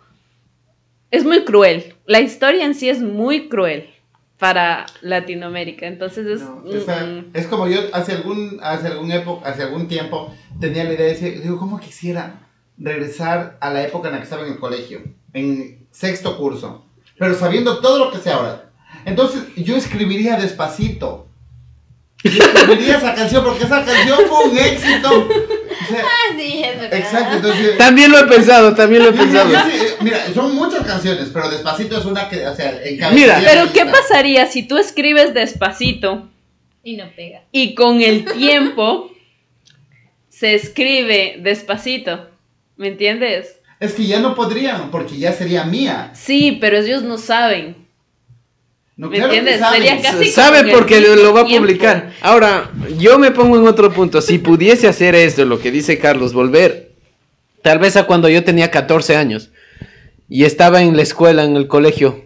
es 1.10 1.24
muy 1.24 1.44
cruel, 1.44 1.94
la 2.04 2.20
historia 2.20 2.66
en 2.66 2.74
sí 2.74 2.90
es 2.90 3.00
muy 3.00 3.48
cruel 3.48 3.88
para 4.38 4.84
Latinoamérica, 5.00 5.86
entonces 5.86 6.26
es... 6.26 6.40
No, 6.42 6.62
o 6.66 6.80
sea, 6.82 7.02
mm, 7.02 7.30
es 7.32 7.46
como 7.46 7.66
yo 7.66 7.80
hace 7.94 8.12
algún, 8.12 8.58
hace 8.62 8.88
algún 8.88 9.10
época, 9.10 9.48
hace 9.48 9.62
algún 9.62 9.88
tiempo 9.88 10.32
tenía 10.60 10.84
la 10.84 10.92
idea 10.92 11.06
de 11.06 11.12
decir, 11.14 11.42
digo, 11.42 11.58
¿cómo 11.58 11.80
quisiera 11.80 12.40
regresar 12.78 13.56
a 13.60 13.70
la 13.70 13.82
época 13.82 14.08
en 14.08 14.14
la 14.14 14.18
que 14.20 14.24
estaba 14.24 14.46
en 14.46 14.52
el 14.52 14.58
colegio, 14.58 15.02
en 15.32 15.86
sexto 15.90 16.36
curso, 16.38 16.84
pero 17.18 17.34
sabiendo 17.34 17.80
todo 17.80 17.98
lo 18.04 18.10
que 18.12 18.18
sé 18.18 18.30
ahora? 18.30 18.70
Entonces 19.04 19.42
yo 19.56 19.76
escribiría 19.76 20.36
despacito. 20.36 21.26
Y 22.24 22.36
escribiría 22.36 22.96
esa 22.98 23.14
canción 23.14 23.44
porque 23.44 23.62
esa 23.64 23.84
canción 23.84 24.18
fue 24.28 24.44
un 24.50 24.58
éxito. 24.58 25.08
O 25.08 25.86
sea, 25.88 26.02
Ah, 26.04 26.34
sí, 26.36 26.62
es 26.64 26.80
verdad. 26.80 26.98
exacto, 26.98 27.36
entonces 27.36 27.78
También 27.78 28.10
lo 28.10 28.18
he 28.18 28.24
pensado, 28.26 28.74
también 28.74 29.04
lo 29.04 29.10
he 29.10 29.12
Yo- 29.12 29.18
yo- 29.18 29.22
pensado. 29.22 29.50
yo 29.50 29.58
sí, 29.70 29.76
eh, 29.86 29.94
mira, 30.00 30.18
son 30.34 30.54
muchas 30.54 30.84
canciones, 30.84 31.30
pero 31.32 31.48
Despacito 31.48 31.96
es 31.96 32.04
una 32.04 32.28
que, 32.28 32.44
o 32.46 32.54
sea, 32.56 32.70
encabezaría 32.84 33.10
Mira, 33.10 33.40
pero 33.44 33.72
¿qué 33.72 33.84
lista. 33.84 33.92
pasaría 34.00 34.46
si 34.46 34.64
tú 34.66 34.76
escribes 34.78 35.32
despacito 35.32 36.28
Y 36.82 36.96
no 36.96 37.04
pega. 37.14 37.42
y 37.52 37.74
con 37.76 38.00
el 38.02 38.24
tiempo 38.24 39.12
se 40.28 40.54
escribe 40.54 41.36
despacito? 41.40 42.27
¿Me 42.78 42.88
entiendes? 42.88 43.56
Es 43.80 43.92
que 43.92 44.06
ya 44.06 44.20
no 44.20 44.34
podrían, 44.34 44.90
porque 44.90 45.18
ya 45.18 45.32
sería 45.32 45.64
mía. 45.64 46.10
Sí, 46.14 46.56
pero 46.60 46.78
ellos 46.78 47.02
no 47.02 47.18
saben. 47.18 47.76
No, 48.96 49.08
¿Me 49.08 49.16
claro 49.18 49.32
entiendes? 49.32 49.60
saben. 49.60 49.82
Sería 49.82 50.00
casi- 50.02 50.30
Sabe 50.30 50.72
porque 50.72 51.00
lo, 51.00 51.14
lo 51.14 51.32
va 51.32 51.42
a 51.42 51.46
tiempo. 51.46 51.66
publicar. 51.66 52.12
Ahora, 52.20 52.70
yo 52.98 53.18
me 53.18 53.30
pongo 53.30 53.56
en 53.58 53.68
otro 53.68 53.92
punto. 53.92 54.20
Si 54.20 54.38
pudiese 54.38 54.88
hacer 54.88 55.14
esto, 55.14 55.44
lo 55.44 55.60
que 55.60 55.70
dice 55.70 55.98
Carlos, 55.98 56.32
volver, 56.32 56.90
tal 57.62 57.78
vez 57.78 57.96
a 57.96 58.04
cuando 58.04 58.28
yo 58.28 58.42
tenía 58.42 58.70
14 58.72 59.14
años 59.16 59.50
y 60.28 60.44
estaba 60.44 60.82
en 60.82 60.96
la 60.96 61.02
escuela, 61.02 61.44
en 61.44 61.54
el 61.56 61.68
colegio, 61.68 62.24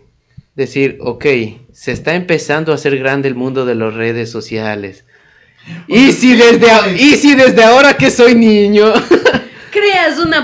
decir, 0.55 0.96
ok, 1.00 1.26
se 1.72 1.92
está 1.92 2.14
empezando 2.14 2.72
a 2.72 2.76
hacer 2.76 2.98
grande 2.98 3.28
el 3.28 3.34
mundo 3.34 3.66
de 3.66 3.74
las 3.74 3.92
redes 3.92 4.30
sociales. 4.30 5.05
Y 5.88 6.12
si 6.12 6.34
desde, 6.34 6.70
a- 6.70 6.88
y 6.90 7.16
si 7.16 7.34
desde 7.34 7.62
ahora 7.64 7.94
que 7.98 8.11
soy 8.11 8.34
niño, 8.34 8.92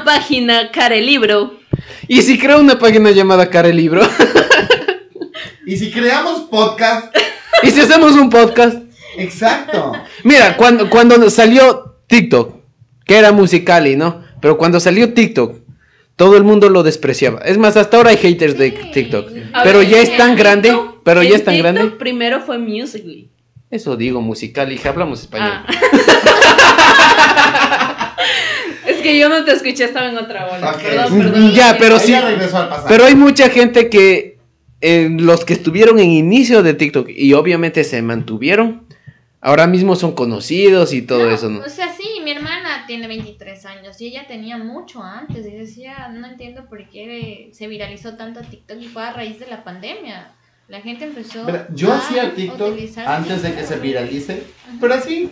página, 0.09 0.71
care 0.71 1.03
libro. 1.03 1.59
y 2.09 2.23
si 2.23 2.39
creo 2.39 2.59
una 2.61 2.79
página 2.79 3.11
llamada 3.11 3.51
Care 3.51 3.75
Libro, 3.75 4.01
Y 5.67 5.77
si 5.77 5.91
creamos 5.91 6.49
podcast, 6.51 7.15
y 7.63 7.71
si 7.71 7.81
hacemos 7.81 8.13
un 8.13 8.31
podcast, 8.31 8.79
exacto. 9.19 9.93
Mira, 10.25 10.57
cuando, 10.57 10.89
cuando 10.89 11.29
salió 11.29 11.97
TikTok, 12.07 12.57
que 13.05 13.19
era 13.19 13.33
Musicali, 13.33 13.97
¿no? 13.97 14.25
Pero 14.41 14.57
cuando 14.57 14.81
salió 14.81 15.13
TikTok, 15.13 15.59
todo 16.17 16.39
el 16.39 16.43
mundo 16.43 16.71
lo 16.71 16.83
despreciaba. 16.83 17.41
Es 17.41 17.59
más, 17.59 17.77
hasta 17.77 17.99
ahora 17.99 18.09
hay 18.11 18.17
haters 18.17 18.57
de. 18.57 18.71
TikTok. 18.71 19.29
A 19.53 19.63
Pero 19.63 19.81
ver, 19.81 19.89
ya 19.89 20.01
es 20.01 20.17
tan 20.17 20.37
grande, 20.37 20.71
TikTok- 20.73 21.03
pero 21.05 21.23
ya 21.23 21.37
es 21.37 21.45
tan 21.45 21.55
TikTok 21.55 21.73
grande. 21.75 21.97
Primero 21.99 22.41
fue 22.41 22.57
Musical.ly. 22.57 23.31
Eso 23.71 23.95
digo, 23.95 24.23
Musicali, 24.23 24.81
hablamos 24.87 25.21
español. 25.21 25.51
Ah. 25.53 25.67
que 29.09 29.19
yo 29.19 29.29
no 29.29 29.45
te 29.45 29.53
escuché, 29.53 29.85
estaba 29.85 30.11
en 30.11 30.19
otra 30.19 30.47
ola. 30.47 30.73
Ok. 30.73 30.83
Perdón, 30.83 31.19
perdón. 31.19 31.53
Ya, 31.53 31.77
pero 31.79 31.99
sí. 31.99 32.15
regresó 32.15 32.59
al 32.59 32.69
pasado. 32.69 32.89
Pero 32.89 33.05
hay 33.05 33.15
mucha 33.15 33.49
gente 33.49 33.89
que, 33.89 34.39
eh, 34.81 35.09
los 35.11 35.45
que 35.45 35.55
estuvieron 35.55 35.99
en 35.99 36.11
inicio 36.11 36.63
de 36.63 36.75
TikTok 36.75 37.09
y 37.09 37.33
obviamente 37.33 37.85
se 37.85 38.03
mantuvieron, 38.03 38.87
ahora 39.41 39.67
mismo 39.67 39.97
son 39.97 40.13
conocidos 40.13 40.93
y 40.93 41.03
todo 41.03 41.27
No, 41.27 41.35
eso, 41.35 41.49
¿no? 41.49 41.61
O 41.61 41.69
sea, 41.69 41.93
sí, 41.93 42.21
mi 42.23 42.33
hermana 42.33 42.85
tiene 42.87 43.09
23 43.09 43.65
años 43.67 44.01
y 44.01 44.09
ella 44.09 44.27
tenía 44.29 44.59
mucho 44.59 45.03
antes 45.03 45.47
y 45.47 45.51
decía, 45.51 46.09
no 46.09 46.27
entiendo 46.27 46.67
por 46.69 46.87
qué 46.89 47.51
se 47.53 47.67
viralizó 47.67 48.15
tanto 48.17 48.41
TikTok 48.41 48.79
y 48.81 48.89
fue 48.89 49.03
a 49.03 49.13
raíz 49.13 49.41
de 49.41 49.47
la 49.47 49.65
pandemia. 49.65 50.33
La 50.69 50.83
gente 50.83 51.07
empezó 51.07 51.45
Mira, 51.45 51.67
yo 51.73 51.91
a 51.93 51.97
hacía 51.97 52.35
TikTok 52.35 52.73
utilizar 52.73 53.09
antes 53.09 53.43
de 53.43 53.55
que 53.55 53.65
se 53.65 53.79
viralice, 53.79 54.43
pero 54.79 54.95
así. 54.95 55.31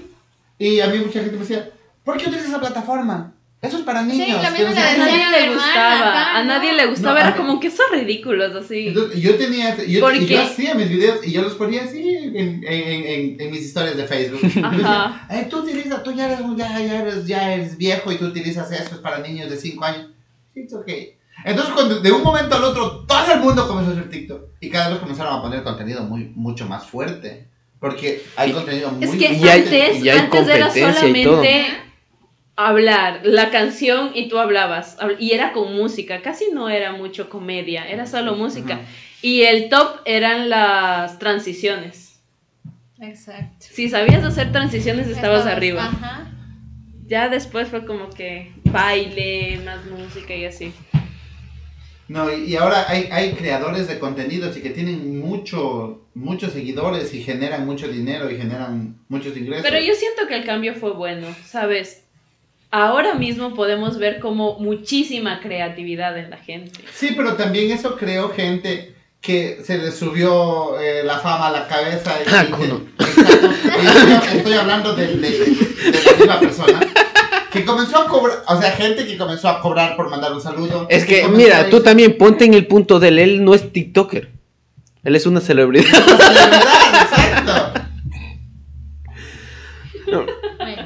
Y 0.58 0.80
a 0.80 0.86
mí 0.86 0.98
mucha 0.98 1.20
gente 1.20 1.32
me 1.32 1.40
decía, 1.40 1.68
¿por 2.02 2.16
qué 2.16 2.24
utilizas 2.24 2.48
esa 2.48 2.60
plataforma? 2.60 3.35
Eso 3.66 3.78
es 3.78 3.82
para 3.84 4.02
niños. 4.02 4.26
mismo 4.28 4.38
no 4.38 4.68
le 4.70 4.74
sé 4.74 4.80
A 4.80 4.94
qué". 4.94 5.00
decía 5.00 5.06
nadie 5.30 5.40
le 5.40 5.54
gustaba, 5.54 5.98
acá, 6.10 6.36
a 6.38 6.44
nadie 6.44 6.72
le 6.72 6.86
gustaba, 6.86 7.14
No, 7.20 7.26
era 7.28 7.36
como 7.36 7.60
que 7.60 7.70
son 7.70 7.86
ridículos 7.92 8.54
así. 8.54 8.88
Entonces, 8.88 9.20
yo 9.20 9.34
tenía, 9.36 9.76
yo, 9.84 10.00
¿Por 10.00 10.14
y 10.16 10.26
qué? 10.26 10.34
yo 10.34 10.42
hacía 10.42 10.74
mis 10.74 10.88
videos 10.88 11.26
y 11.26 11.32
yo 11.32 11.42
los 11.42 11.54
ponía 11.54 11.82
así 11.84 12.08
en, 12.16 12.36
en, 12.36 12.64
en, 12.64 13.06
en- 13.06 13.40
en 13.40 13.50
mis 13.50 13.62
historias 13.62 13.96
de 13.96 14.06
Facebook. 14.06 14.40
Me 14.42 14.48
decía, 14.48 14.66
Ajá. 15.04 15.26
"Ay, 15.28 15.46
tú 15.50 15.58
utilizas, 15.58 16.02
tú 16.02 16.12
ya 16.12 16.26
eres, 16.26 16.40
ya, 16.56 16.80
ya, 16.80 17.00
eres, 17.00 17.26
ya 17.26 17.52
eres 17.54 17.76
viejo 17.76 18.10
y 18.12 18.16
tú 18.16 18.26
utilizas 18.26 18.70
eso, 18.72 18.94
es 18.96 19.00
para 19.00 19.18
niños 19.18 19.50
de 19.50 19.56
5 19.56 19.84
años. 19.84 20.08
It's 20.54 20.72
okay. 20.72 21.12
Entonces, 21.44 21.74
cuando 21.74 22.00
de 22.00 22.10
un 22.12 22.22
momento 22.22 22.56
al 22.56 22.64
otro, 22.64 23.04
todo 23.06 23.32
el 23.32 23.40
mundo 23.40 23.68
comenzó 23.68 23.90
a 23.90 23.94
hacer 23.94 24.08
TikTok. 24.08 24.40
Y 24.60 24.70
cada 24.70 24.88
vez 24.88 24.98
comenzaron 25.00 25.34
a 25.38 25.42
poner 25.42 25.62
contenido 25.62 26.02
muy, 26.04 26.32
mucho 26.34 26.66
más 26.66 26.86
fuerte. 26.86 27.46
Porque 27.78 28.22
hay 28.36 28.52
contenido 28.52 28.90
muy 28.90 29.04
Es 29.04 29.10
que 29.10 29.34
Y 29.34 29.46
hay- 29.46 29.60
antes, 29.60 30.02
y 30.02 30.08
hay 30.08 30.18
antes 30.18 30.48
era 30.48 30.66
competencia 30.68 31.08
y 31.08 31.24
todo. 31.24 31.42
Hablar, 32.56 33.20
la 33.24 33.50
canción 33.50 34.10
y 34.14 34.28
tú 34.28 34.38
hablabas. 34.38 34.98
hab- 34.98 35.16
Y 35.18 35.32
era 35.32 35.52
con 35.52 35.74
música, 35.76 36.22
casi 36.22 36.46
no 36.52 36.68
era 36.68 36.92
mucho 36.92 37.28
comedia, 37.28 37.88
era 37.88 38.06
solo 38.06 38.34
música. 38.34 38.80
Y 39.22 39.42
el 39.42 39.68
top 39.68 40.00
eran 40.04 40.48
las 40.48 41.18
transiciones. 41.18 42.20
Exacto. 43.00 43.66
Si 43.70 43.88
sabías 43.90 44.24
hacer 44.24 44.52
transiciones, 44.52 45.08
estabas 45.08 45.46
arriba. 45.46 45.84
Ajá. 45.86 46.32
Ya 47.06 47.28
después 47.28 47.68
fue 47.68 47.84
como 47.84 48.10
que 48.10 48.52
baile, 48.64 49.60
más 49.64 49.84
música 49.86 50.34
y 50.34 50.44
así. 50.46 50.72
No, 52.08 52.32
y, 52.32 52.44
y 52.44 52.56
ahora 52.56 52.84
hay, 52.88 53.08
hay 53.10 53.32
creadores 53.32 53.88
de 53.88 53.98
contenidos 53.98 54.56
y 54.56 54.60
que 54.62 54.70
tienen 54.70 55.18
mucho, 55.20 56.06
muchos 56.14 56.52
seguidores 56.52 57.12
y 57.14 57.22
generan 57.22 57.66
mucho 57.66 57.88
dinero 57.88 58.30
y 58.30 58.36
generan 58.36 58.98
muchos 59.08 59.36
ingresos. 59.36 59.66
Pero 59.68 59.84
yo 59.84 59.92
siento 59.94 60.26
que 60.28 60.36
el 60.36 60.44
cambio 60.44 60.74
fue 60.74 60.92
bueno, 60.92 61.26
¿sabes? 61.44 62.05
Ahora 62.70 63.14
mismo 63.14 63.54
podemos 63.54 63.98
ver 63.98 64.18
como 64.20 64.58
muchísima 64.58 65.40
creatividad 65.40 66.16
en 66.18 66.30
la 66.30 66.36
gente. 66.38 66.80
Sí, 66.92 67.12
pero 67.16 67.34
también 67.34 67.70
eso 67.70 67.96
creó 67.96 68.30
gente 68.30 68.94
que 69.20 69.60
se 69.64 69.78
les 69.78 69.96
subió 69.96 70.78
eh, 70.80 71.02
la 71.04 71.18
fama 71.18 71.48
a 71.48 71.52
la 71.52 71.66
cabeza. 71.68 72.12
Y, 72.24 72.28
Ah, 72.32 72.44
y- 74.32 74.36
estoy 74.38 74.52
hablando 74.54 74.94
de, 74.94 75.06
de- 75.16 75.30
de 75.38 76.02
la 76.04 76.16
misma 76.18 76.40
persona. 76.40 76.80
Que 77.52 77.64
comenzó 77.64 77.98
a 78.02 78.06
cobrar, 78.06 78.42
o 78.48 78.60
sea, 78.60 78.70
gente 78.72 79.06
que 79.06 79.16
comenzó 79.16 79.48
a 79.48 79.60
cobrar 79.60 79.96
por 79.96 80.10
mandar 80.10 80.32
un 80.32 80.40
saludo. 80.42 80.86
Es 80.90 81.06
que, 81.06 81.26
mira, 81.28 81.60
a 81.60 81.70
tú 81.70 81.80
también 81.82 82.18
ponte 82.18 82.44
en 82.44 82.54
el 82.54 82.66
punto 82.66 82.98
de 83.00 83.08
él, 83.08 83.18
él 83.18 83.44
no 83.44 83.54
es 83.54 83.72
TikToker. 83.72 84.30
Él 85.04 85.16
es 85.16 85.24
una 85.24 85.40
celebridad. 85.40 85.86
Una 85.88 86.16
celebridad, 86.18 87.02
exacto. 87.02 87.65
Bueno, 90.06 90.32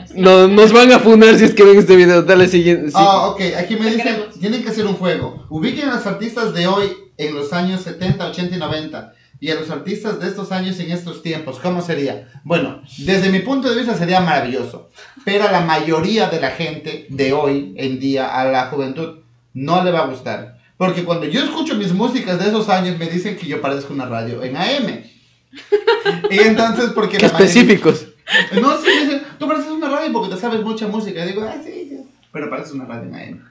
sí. 0.06 0.14
No, 0.16 0.48
nos 0.48 0.72
van 0.72 0.92
a 0.92 0.98
funar 0.98 1.38
si 1.38 1.44
es 1.44 1.54
que 1.54 1.64
ven 1.64 1.78
este 1.78 1.96
video. 1.96 2.22
Dale 2.22 2.48
siguiente. 2.48 2.88
sí. 2.90 2.96
Ah, 2.96 3.28
ok, 3.28 3.40
aquí 3.58 3.76
me 3.76 3.90
dicen, 3.90 4.24
tienen 4.40 4.62
que 4.62 4.70
hacer 4.70 4.86
un 4.86 4.94
juego. 4.94 5.46
Ubiquen 5.48 5.88
a 5.88 5.94
los 5.96 6.06
artistas 6.06 6.52
de 6.54 6.66
hoy 6.66 6.92
en 7.16 7.34
los 7.34 7.52
años 7.52 7.82
70, 7.82 8.26
80 8.28 8.56
y 8.56 8.58
90. 8.58 9.14
y 9.42 9.50
a 9.50 9.54
los 9.54 9.70
artistas 9.70 10.20
de 10.20 10.28
estos 10.28 10.52
años 10.52 10.78
en 10.80 10.90
estos 10.90 11.22
tiempos, 11.22 11.58
¿cómo 11.62 11.80
sería? 11.80 12.28
Bueno, 12.44 12.82
desde 12.98 13.30
mi 13.30 13.38
punto 13.38 13.70
de 13.70 13.76
vista 13.76 13.96
sería 13.96 14.20
maravilloso, 14.20 14.90
pero 15.24 15.48
a 15.48 15.50
la 15.52 15.60
mayoría 15.62 16.28
de 16.28 16.40
la 16.42 16.50
gente 16.50 17.06
de 17.08 17.32
hoy 17.32 17.72
en 17.78 17.98
día, 17.98 18.38
a 18.38 18.44
la 18.50 18.66
juventud, 18.66 19.20
no 19.54 19.82
le 19.82 19.92
va 19.92 20.00
a 20.00 20.06
gustar. 20.08 20.58
Porque 20.76 21.04
cuando 21.04 21.24
yo 21.26 21.42
escucho 21.42 21.74
mis 21.74 21.92
músicas 21.94 22.38
de 22.38 22.48
esos 22.48 22.68
años, 22.68 22.98
me 22.98 23.06
dicen 23.08 23.36
que 23.38 23.46
yo 23.46 23.62
parezco 23.62 23.94
una 23.94 24.04
radio 24.06 24.42
en 24.42 24.56
AM. 24.56 25.04
Y 26.30 26.38
entonces, 26.40 26.90
porque 26.94 27.16
Qué 27.18 27.26
la 27.26 27.32
mayoría- 27.32 27.46
específicos. 27.46 28.06
No, 28.61 28.76
sí, 28.78 28.91
dicen, 29.03 29.22
tú 29.39 29.47
pareces 29.49 29.70
una 29.70 29.89
radio 29.89 30.12
porque 30.12 30.35
te 30.35 30.41
sabes 30.41 30.62
mucha 30.62 30.87
música. 30.89 31.24
Y 31.24 31.28
digo, 31.28 31.43
ah, 31.49 31.57
sí, 31.64 31.87
sí, 31.89 32.01
pero 32.33 32.49
pareces 32.51 32.72
una 32.74 32.85
radio 32.87 33.12
AM. 33.14 33.45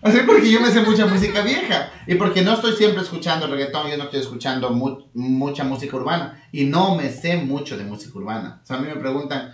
Así 0.00 0.18
porque 0.26 0.50
yo 0.50 0.60
me 0.60 0.70
sé 0.70 0.80
mucha 0.82 1.06
música 1.06 1.42
vieja. 1.42 1.90
Y 2.06 2.14
porque 2.14 2.42
no 2.42 2.54
estoy 2.54 2.72
siempre 2.74 3.02
escuchando 3.02 3.46
reggaetón, 3.48 3.90
yo 3.90 3.96
no 3.96 4.04
estoy 4.04 4.20
escuchando 4.20 4.70
mu- 4.70 5.02
mucha 5.14 5.64
música 5.64 5.96
urbana. 5.96 6.42
Y 6.52 6.64
no 6.64 6.94
me 6.94 7.10
sé 7.10 7.36
mucho 7.36 7.76
de 7.76 7.84
música 7.84 8.16
urbana. 8.18 8.60
O 8.62 8.66
sea, 8.66 8.76
a 8.76 8.80
mí 8.80 8.86
me 8.88 8.96
preguntan, 8.96 9.52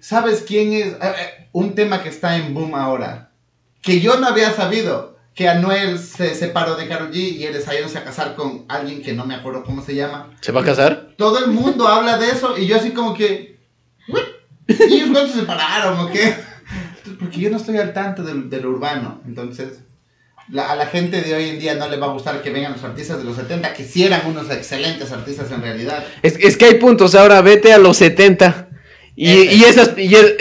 ¿sabes 0.00 0.44
quién 0.46 0.72
es? 0.72 0.86
Eh, 0.86 0.98
eh, 1.02 1.48
un 1.52 1.74
tema 1.74 2.02
que 2.02 2.08
está 2.08 2.36
en 2.36 2.54
boom 2.54 2.74
ahora. 2.74 3.30
Que 3.82 4.00
yo 4.00 4.18
no 4.18 4.26
había 4.28 4.50
sabido. 4.52 5.14
Que 5.34 5.48
Anuel 5.48 5.98
se 5.98 6.32
separó 6.36 6.76
de 6.76 6.86
Karol 6.86 7.10
G 7.10 7.16
y 7.16 7.44
él 7.44 7.56
está 7.56 7.72
yéndose 7.72 7.98
a 7.98 8.04
casar 8.04 8.36
con 8.36 8.64
alguien 8.68 9.02
que 9.02 9.14
no 9.14 9.24
me 9.26 9.34
acuerdo 9.34 9.64
cómo 9.64 9.82
se 9.82 9.92
llama 9.96 10.30
¿Se 10.40 10.52
va 10.52 10.60
a 10.60 10.64
casar? 10.64 11.08
todo 11.18 11.44
el 11.44 11.50
mundo 11.50 11.88
habla 11.88 12.18
de 12.18 12.28
eso 12.30 12.56
y 12.56 12.66
yo 12.66 12.76
así 12.76 12.90
como 12.92 13.14
que... 13.14 13.53
"¿What? 14.08 14.22
¿Y 14.68 14.94
ellos 14.94 15.10
cuándo 15.12 15.32
se 15.32 15.40
separaron 15.40 15.98
o 16.00 16.10
qué? 16.10 16.34
Porque 17.20 17.38
yo 17.40 17.50
no 17.50 17.58
estoy 17.58 17.76
al 17.78 17.92
tanto 17.92 18.22
del, 18.22 18.48
del 18.48 18.64
urbano. 18.66 19.20
Entonces, 19.26 19.80
la- 20.50 20.70
a 20.70 20.76
la 20.76 20.86
gente 20.86 21.20
de 21.22 21.34
hoy 21.34 21.48
en 21.50 21.58
día 21.58 21.74
no 21.74 21.88
le 21.88 21.96
va 21.96 22.06
a 22.06 22.10
gustar 22.12 22.42
que 22.42 22.50
vengan 22.50 22.72
los 22.72 22.84
artistas 22.84 23.18
de 23.18 23.24
los 23.24 23.36
70, 23.36 23.74
que 23.74 23.84
sí 23.84 24.04
eran 24.04 24.22
unos 24.26 24.50
excelentes 24.50 25.12
artistas 25.12 25.50
en 25.50 25.62
realidad. 25.62 26.04
Es, 26.22 26.36
es 26.40 26.56
que 26.56 26.64
hay 26.66 26.74
puntos. 26.74 27.14
Ahora 27.14 27.40
vete 27.42 27.72
a 27.72 27.78
los 27.78 27.96
70. 27.98 28.68
Y, 29.16 29.28
Ese. 29.30 29.54
y 29.54 29.64
esas. 29.64 29.98
y 29.98 30.14
es- 30.14 30.34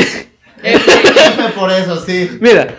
Jefe, 0.63 1.49
por 1.57 1.69
eso, 1.71 2.01
sí. 2.05 2.37
mira, 2.39 2.73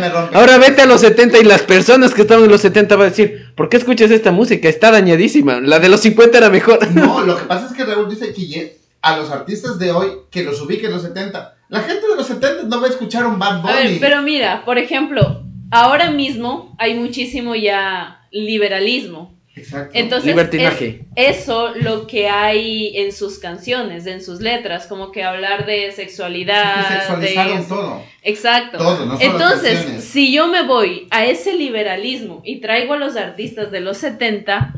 me 0.00 0.06
ahora 0.36 0.58
vete 0.58 0.82
a 0.82 0.86
los 0.86 1.00
70 1.00 1.38
y 1.38 1.44
las 1.44 1.62
personas 1.62 2.12
que 2.12 2.22
estaban 2.22 2.42
en 2.44 2.50
los 2.50 2.60
70 2.60 2.96
van 2.96 3.06
a 3.06 3.10
decir: 3.10 3.52
¿Por 3.54 3.68
qué 3.68 3.76
escuchas 3.76 4.10
esta 4.10 4.32
música? 4.32 4.68
Está 4.68 4.90
dañadísima. 4.90 5.60
La 5.60 5.78
de 5.78 5.88
los 5.88 6.00
50 6.00 6.36
era 6.38 6.50
mejor. 6.50 6.84
No, 6.92 7.20
lo 7.24 7.36
que 7.36 7.44
pasa 7.44 7.66
es 7.66 7.72
que 7.72 7.84
Raúl 7.84 8.10
dice 8.10 8.32
que 8.34 8.77
a 9.02 9.16
los 9.16 9.30
artistas 9.30 9.78
de 9.78 9.92
hoy 9.92 10.10
que 10.30 10.42
los 10.42 10.60
ubiquen 10.60 10.86
en 10.86 10.92
los 10.92 11.02
70. 11.02 11.56
La 11.68 11.80
gente 11.80 12.06
de 12.08 12.16
los 12.16 12.26
70 12.26 12.64
no 12.64 12.80
va 12.80 12.86
a 12.86 12.90
escuchar 12.90 13.26
un 13.26 13.38
Bad 13.38 13.60
Bunny. 13.62 13.72
A 13.72 13.76
ver, 13.76 13.96
pero 14.00 14.22
mira, 14.22 14.64
por 14.64 14.78
ejemplo, 14.78 15.42
ahora 15.70 16.10
mismo 16.10 16.74
hay 16.78 16.94
muchísimo 16.94 17.54
ya 17.54 18.26
liberalismo. 18.30 19.36
Exacto. 19.54 19.90
Entonces, 19.98 20.26
Libertinaje. 20.28 21.04
es 21.16 21.38
eso 21.40 21.70
lo 21.74 22.06
que 22.06 22.28
hay 22.28 22.96
en 22.96 23.10
sus 23.12 23.40
canciones, 23.40 24.06
en 24.06 24.22
sus 24.22 24.40
letras, 24.40 24.86
como 24.86 25.10
que 25.10 25.24
hablar 25.24 25.66
de 25.66 25.88
Es 25.88 25.96
sexualidad. 25.96 26.86
que 26.86 26.94
sexualizaron 26.94 27.58
de... 27.62 27.64
todo. 27.66 28.02
Exacto. 28.22 28.78
Todo, 28.78 29.04
no 29.06 29.18
solo 29.18 29.32
Entonces, 29.32 29.74
canciones. 29.78 30.04
si 30.04 30.32
yo 30.32 30.46
me 30.46 30.62
voy 30.64 31.08
a 31.10 31.24
ese 31.26 31.54
liberalismo 31.56 32.40
y 32.44 32.60
traigo 32.60 32.94
a 32.94 32.98
los 32.98 33.16
artistas 33.16 33.72
de 33.72 33.80
los 33.80 33.98
70, 33.98 34.74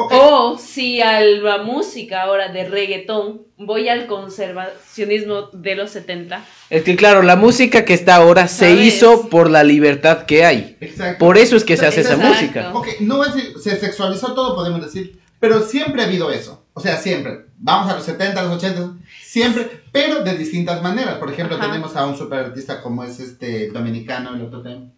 Ok. 0.00 0.12
o 0.14 0.58
si 0.58 1.02
a 1.02 1.20
la 1.20 1.58
música 1.58 2.22
ahora 2.22 2.48
de 2.52 2.68
reggaetón 2.68 3.42
voy 3.56 3.88
al 3.88 4.06
conservacionismo 4.06 5.48
de 5.52 5.74
los 5.74 5.90
70, 5.90 6.44
Es 6.70 6.84
que, 6.84 6.94
claro, 6.94 7.22
la 7.22 7.34
música 7.34 7.84
que 7.84 7.94
está 7.94 8.14
ahora 8.14 8.46
se 8.46 8.72
hizo 8.72 9.28
por 9.28 9.50
la 9.50 9.64
libertad 9.64 10.24
que 10.24 10.44
hay. 10.44 10.76
Exacto. 10.80 11.18
Por 11.18 11.36
eso 11.36 11.56
es 11.56 11.64
que 11.64 11.76
se 11.76 11.86
hace 11.86 12.02
esa 12.02 12.16
música. 12.16 12.70
Ok, 12.74 12.86
no 13.00 13.24
es 13.24 13.34
decir, 13.34 13.58
se 13.60 13.76
sexualizó 13.80 14.34
todo, 14.34 14.54
podemos 14.54 14.80
decir, 14.80 15.18
pero 15.40 15.62
siempre 15.62 16.02
ha 16.02 16.06
habido 16.06 16.30
eso. 16.30 16.64
O 16.74 16.80
sea, 16.80 16.96
siempre. 16.96 17.46
Vamos 17.58 17.92
a 17.92 17.96
los 17.96 18.04
70, 18.04 18.38
a 18.38 18.44
los 18.44 18.52
80, 18.52 18.92
siempre, 19.20 19.68
pero 19.90 20.22
de 20.22 20.36
distintas 20.36 20.80
maneras. 20.80 21.16
Por 21.16 21.32
ejemplo, 21.32 21.56
Ajá. 21.56 21.66
tenemos 21.66 21.96
a 21.96 22.06
un 22.06 22.16
super 22.16 22.38
artista 22.38 22.80
como 22.80 23.02
es 23.02 23.18
este 23.18 23.68
dominicano, 23.70 24.36
el 24.36 24.42
otro 24.42 24.62
tema. 24.62 24.92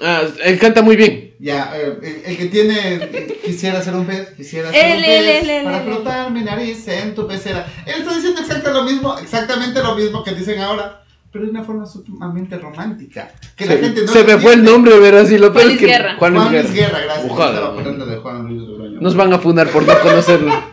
Ah, 0.00 0.22
él 0.44 0.58
canta 0.58 0.82
muy 0.82 0.96
bien. 0.96 1.34
Ya, 1.40 1.72
eh, 1.76 1.98
el, 2.02 2.30
el 2.32 2.36
que 2.36 2.46
tiene, 2.46 3.28
quisiera 3.44 3.80
ser 3.82 3.94
un 3.94 4.06
pez, 4.06 4.30
quisiera 4.36 4.70
ser 4.70 4.86
Él, 4.86 4.96
un 4.98 5.04
pez 5.04 5.48
él, 5.48 5.64
para 5.64 5.80
flotar 5.82 6.30
mi 6.30 6.42
nariz 6.42 6.86
en 6.88 7.14
tu 7.14 7.26
pecera. 7.26 7.66
Él 7.86 8.00
está 8.00 8.14
diciendo 8.14 8.40
exactamente 8.40 8.72
lo 8.72 8.84
mismo, 8.84 9.18
exactamente 9.18 9.82
lo 9.82 9.94
mismo 9.94 10.24
que 10.24 10.32
dicen 10.32 10.60
ahora, 10.60 11.02
pero 11.32 11.44
de 11.44 11.50
una 11.50 11.62
forma 11.62 11.86
sumamente 11.86 12.58
romántica. 12.58 13.30
Que 13.56 13.66
la 13.66 13.72
Se, 13.74 13.80
gente 13.80 14.02
no 14.02 14.12
se 14.12 14.24
me 14.24 14.38
fue 14.38 14.54
el 14.54 14.64
nombre, 14.64 14.98
verás, 14.98 15.30
y 15.30 15.38
lo 15.38 15.52
Juan 15.52 15.70
es 15.70 15.78
que 15.78 15.84
Luis 15.84 15.96
Guerra. 15.96 16.16
Juan 16.18 16.32
Luis 16.32 16.44
Juan 16.44 16.54
Luis 16.54 16.72
Guerra. 16.74 16.88
Guerra, 16.88 17.04
gracias. 17.04 17.30
Ojalá. 17.32 17.54
Estaba 17.54 17.68
acordando 17.72 18.06
de 18.06 18.16
Juan 18.16 18.48
Luis. 18.48 19.00
Nos 19.00 19.14
van 19.14 19.32
a 19.32 19.38
funar 19.38 19.68
por 19.68 19.86
no 19.86 20.00
conocerlo. 20.02 20.52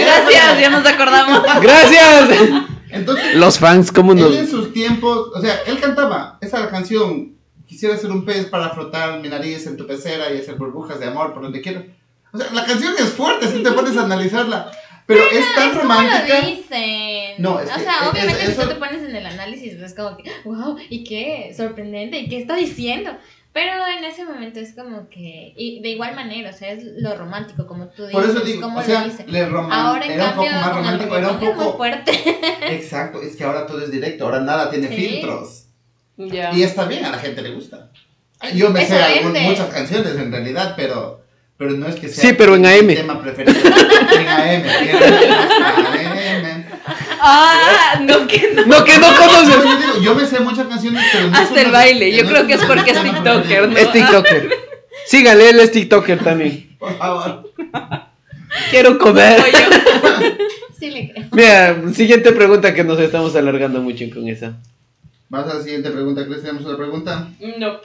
gracias, 0.00 0.60
ya 0.60 0.70
nos 0.70 0.86
acordamos. 0.86 1.42
¡Gracias! 1.60 2.28
Entonces, 2.90 3.34
Los 3.36 3.58
fans, 3.58 3.92
¿cómo 3.92 4.12
él 4.12 4.18
nos...? 4.20 4.34
en 4.36 4.48
sus 4.48 4.72
tiempos, 4.72 5.30
o 5.34 5.40
sea, 5.40 5.60
él 5.66 5.78
cantaba 5.80 6.38
esa 6.40 6.68
canción, 6.70 7.34
quisiera 7.66 7.96
ser 7.96 8.10
un 8.10 8.24
pez 8.24 8.46
para 8.46 8.70
flotar 8.70 9.20
mi 9.20 9.28
nariz 9.28 9.66
en 9.66 9.76
tu 9.76 9.86
pecera 9.86 10.32
y 10.32 10.38
hacer 10.38 10.54
burbujas 10.56 10.98
de 11.00 11.06
amor 11.06 11.32
por 11.34 11.42
donde 11.42 11.60
quiera. 11.60 11.84
O 12.32 12.38
sea, 12.38 12.52
la 12.52 12.64
canción 12.64 12.94
es 12.98 13.06
fuerte 13.10 13.46
si 13.48 13.62
te 13.62 13.72
pones 13.72 13.96
a 13.96 14.04
analizarla, 14.04 14.70
pero 15.06 15.20
es 15.24 15.54
tan 15.54 15.70
¿Cómo 15.70 15.82
romántica. 15.82 16.40
lo 16.40 16.46
dicen? 16.48 17.34
No, 17.38 17.60
es 17.60 17.70
o 17.70 17.74
que 17.74 17.80
sea, 17.80 17.94
es- 18.02 18.08
obviamente 18.10 18.42
es- 18.42 18.48
si 18.50 18.54
tú 18.54 18.60
eso- 18.62 18.68
te 18.70 18.74
pones 18.76 19.02
en 19.02 19.16
el 19.16 19.26
análisis, 19.26 19.74
pues 19.78 19.94
como 19.94 20.16
que, 20.16 20.30
wow, 20.44 20.76
¿y 20.90 21.04
qué? 21.04 21.54
Sorprendente, 21.56 22.18
¿y 22.18 22.28
qué 22.28 22.38
está 22.38 22.56
diciendo? 22.56 23.12
Pero 23.58 23.72
en 23.88 24.04
ese 24.04 24.24
momento 24.24 24.60
es 24.60 24.72
como 24.72 25.08
que, 25.08 25.52
y 25.56 25.80
de 25.82 25.88
igual 25.88 26.14
manera, 26.14 26.50
o 26.50 26.52
sea, 26.52 26.70
es 26.70 26.84
lo 26.98 27.16
romántico, 27.16 27.66
como 27.66 27.88
tú 27.88 28.02
dices. 28.06 28.12
Por 28.12 28.24
eso 28.24 28.38
digo, 28.40 28.68
o 28.72 28.82
sea, 28.82 29.04
le 29.26 29.40
Ahora 29.42 30.04
en 30.06 30.12
era 30.12 30.24
un 30.26 30.30
cambio, 30.30 30.50
poco 30.52 30.60
más 30.60 30.74
romántico, 30.76 31.16
era 31.16 31.28
un 31.30 31.34
es 31.34 31.40
muy 31.42 31.52
poco... 31.64 31.76
fuerte. 31.76 32.12
Exacto, 32.70 33.20
es 33.20 33.34
que 33.34 33.42
ahora 33.42 33.66
todo 33.66 33.82
es 33.82 33.90
directo, 33.90 34.26
ahora 34.26 34.38
nada 34.38 34.70
tiene 34.70 34.86
Sí. 34.86 34.94
filtros. 34.94 35.64
Ya. 36.18 36.52
Y 36.54 36.62
está 36.62 36.84
bien, 36.84 37.04
a 37.04 37.10
la 37.10 37.18
gente 37.18 37.42
le 37.42 37.50
gusta. 37.50 37.90
Yo 38.54 38.70
me 38.70 38.86
sé 38.86 39.02
algún- 39.02 39.32
muchas 39.42 39.70
canciones 39.74 40.14
en 40.16 40.30
realidad, 40.30 40.74
pero, 40.76 41.22
pero 41.56 41.72
no 41.72 41.88
es 41.88 41.96
que 41.96 42.08
sea 42.08 42.22
Sí, 42.30 42.36
pero 42.38 42.54
en 42.54 42.60
mi 42.62 42.68
AM. 42.68 42.94
tema 42.94 43.20
preferido. 43.20 43.58
en 44.14 44.28
AM. 44.28 44.64
en 44.66 44.96
AM. 44.96 45.97
Ah, 47.20 48.00
no 48.00 48.26
que 48.26 48.52
no. 48.54 48.66
No, 48.66 48.84
que 48.84 48.98
no 48.98 49.08
conoces. 49.16 50.02
yo, 50.02 50.14
me 50.14 50.26
sé 50.26 50.40
muchas 50.40 50.66
canciones, 50.66 51.04
pero 51.12 51.28
no 51.28 51.36
Hasta 51.36 51.62
el 51.62 51.70
baile. 51.70 52.16
Yo 52.16 52.26
creo 52.26 52.46
que 52.46 52.54
es 52.54 52.64
porque 52.64 52.90
es 52.90 53.02
TikToker. 53.02 53.68
¿no? 53.68 53.76
Es 53.76 53.92
TikToker. 53.92 54.50
Síganle, 55.06 55.50
él 55.50 55.60
es 55.60 55.72
TikToker 55.72 56.18
también. 56.22 56.76
Por 56.78 56.96
favor. 56.96 57.52
Quiero 58.70 58.98
comer. 58.98 59.42
Sí 60.78 60.90
le 60.90 61.12
creo. 61.12 61.26
Mira, 61.32 61.92
siguiente 61.92 62.32
pregunta 62.32 62.72
que 62.72 62.84
nos 62.84 63.00
estamos 63.00 63.34
alargando 63.34 63.80
mucho 63.80 64.04
con 64.14 64.28
esa. 64.28 64.56
Vamos 65.28 65.50
a 65.50 65.54
la 65.56 65.62
siguiente 65.62 65.90
pregunta. 65.90 66.24
¿Crees 66.24 66.40
que 66.40 66.46
tenemos 66.46 66.64
otra 66.66 66.78
pregunta? 66.78 67.28
No. 67.58 67.80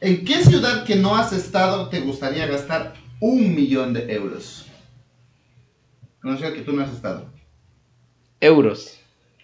¿En 0.00 0.24
qué 0.24 0.44
ciudad 0.44 0.84
que 0.84 0.96
no 0.96 1.16
has 1.16 1.32
estado 1.32 1.88
te 1.88 2.00
gustaría 2.00 2.46
gastar 2.46 2.94
un 3.20 3.54
millón 3.54 3.94
de 3.94 4.12
euros? 4.12 4.66
Una 6.24 6.36
ciudad 6.36 6.52
que 6.52 6.62
tú 6.62 6.72
no 6.72 6.82
has 6.82 6.90
estado. 6.92 7.26
Euros. 8.40 8.98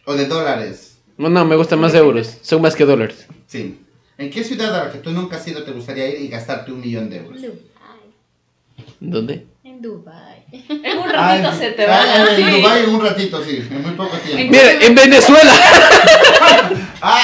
O 0.07 0.15
de 0.15 0.27
dólares. 0.27 0.99
No, 1.17 1.29
no, 1.29 1.45
me 1.45 1.55
gustan 1.57 1.79
más 1.81 1.95
euros. 1.95 2.39
Son 2.43 2.63
más 2.63 2.75
que 2.75 2.85
dólares. 2.85 3.27
Sí. 3.47 3.79
¿En 4.19 4.31
qué 4.31 4.43
ciudad 4.43 4.75
a 4.75 4.85
la 4.87 4.93
que 4.93 4.99
tú 4.99 5.11
nunca 5.11 5.37
has 5.37 5.47
ido 5.47 5.63
te 5.63 5.73
gustaría 5.73 6.09
ir 6.09 6.21
y 6.23 6.29
gastarte 6.29 6.73
un 6.73 6.81
millón 6.81 7.09
de 7.11 7.19
euros? 7.19 7.41
Dubai. 7.41 7.61
¿Dónde? 8.99 9.47
En 9.65 9.81
Dubai. 9.83 10.45
En 10.53 10.99
un 10.99 11.09
Ah, 11.15 11.37
ratito 11.39 11.49
en- 11.53 11.59
se 11.59 11.71
te 11.73 11.85
ah, 11.87 11.89
va. 11.89 12.31
En 12.31 12.37
Sí. 12.37 12.61
Dubái 12.61 12.83
en 12.85 12.91
un 12.91 13.01
ratito, 13.03 13.45
sí. 13.45 13.57
En 13.71 13.83
muy 13.83 13.93
poco 13.93 14.17
tiempo. 14.19 14.51
Mira, 14.53 14.73
en 14.85 14.95
Venezuela. 14.95 15.53
Ah, 17.03 17.19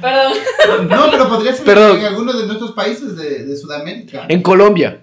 Perdón. 0.00 0.88
no, 0.88 1.10
pero 1.10 1.28
podría 1.28 1.52
ser 1.52 1.64
Perdón. 1.66 1.98
en 1.98 2.06
alguno 2.06 2.32
de 2.32 2.46
nuestros 2.46 2.72
países 2.72 3.16
de, 3.16 3.44
de 3.44 3.56
Sudamérica. 3.56 4.24
En 4.30 4.40
Colombia. 4.42 5.02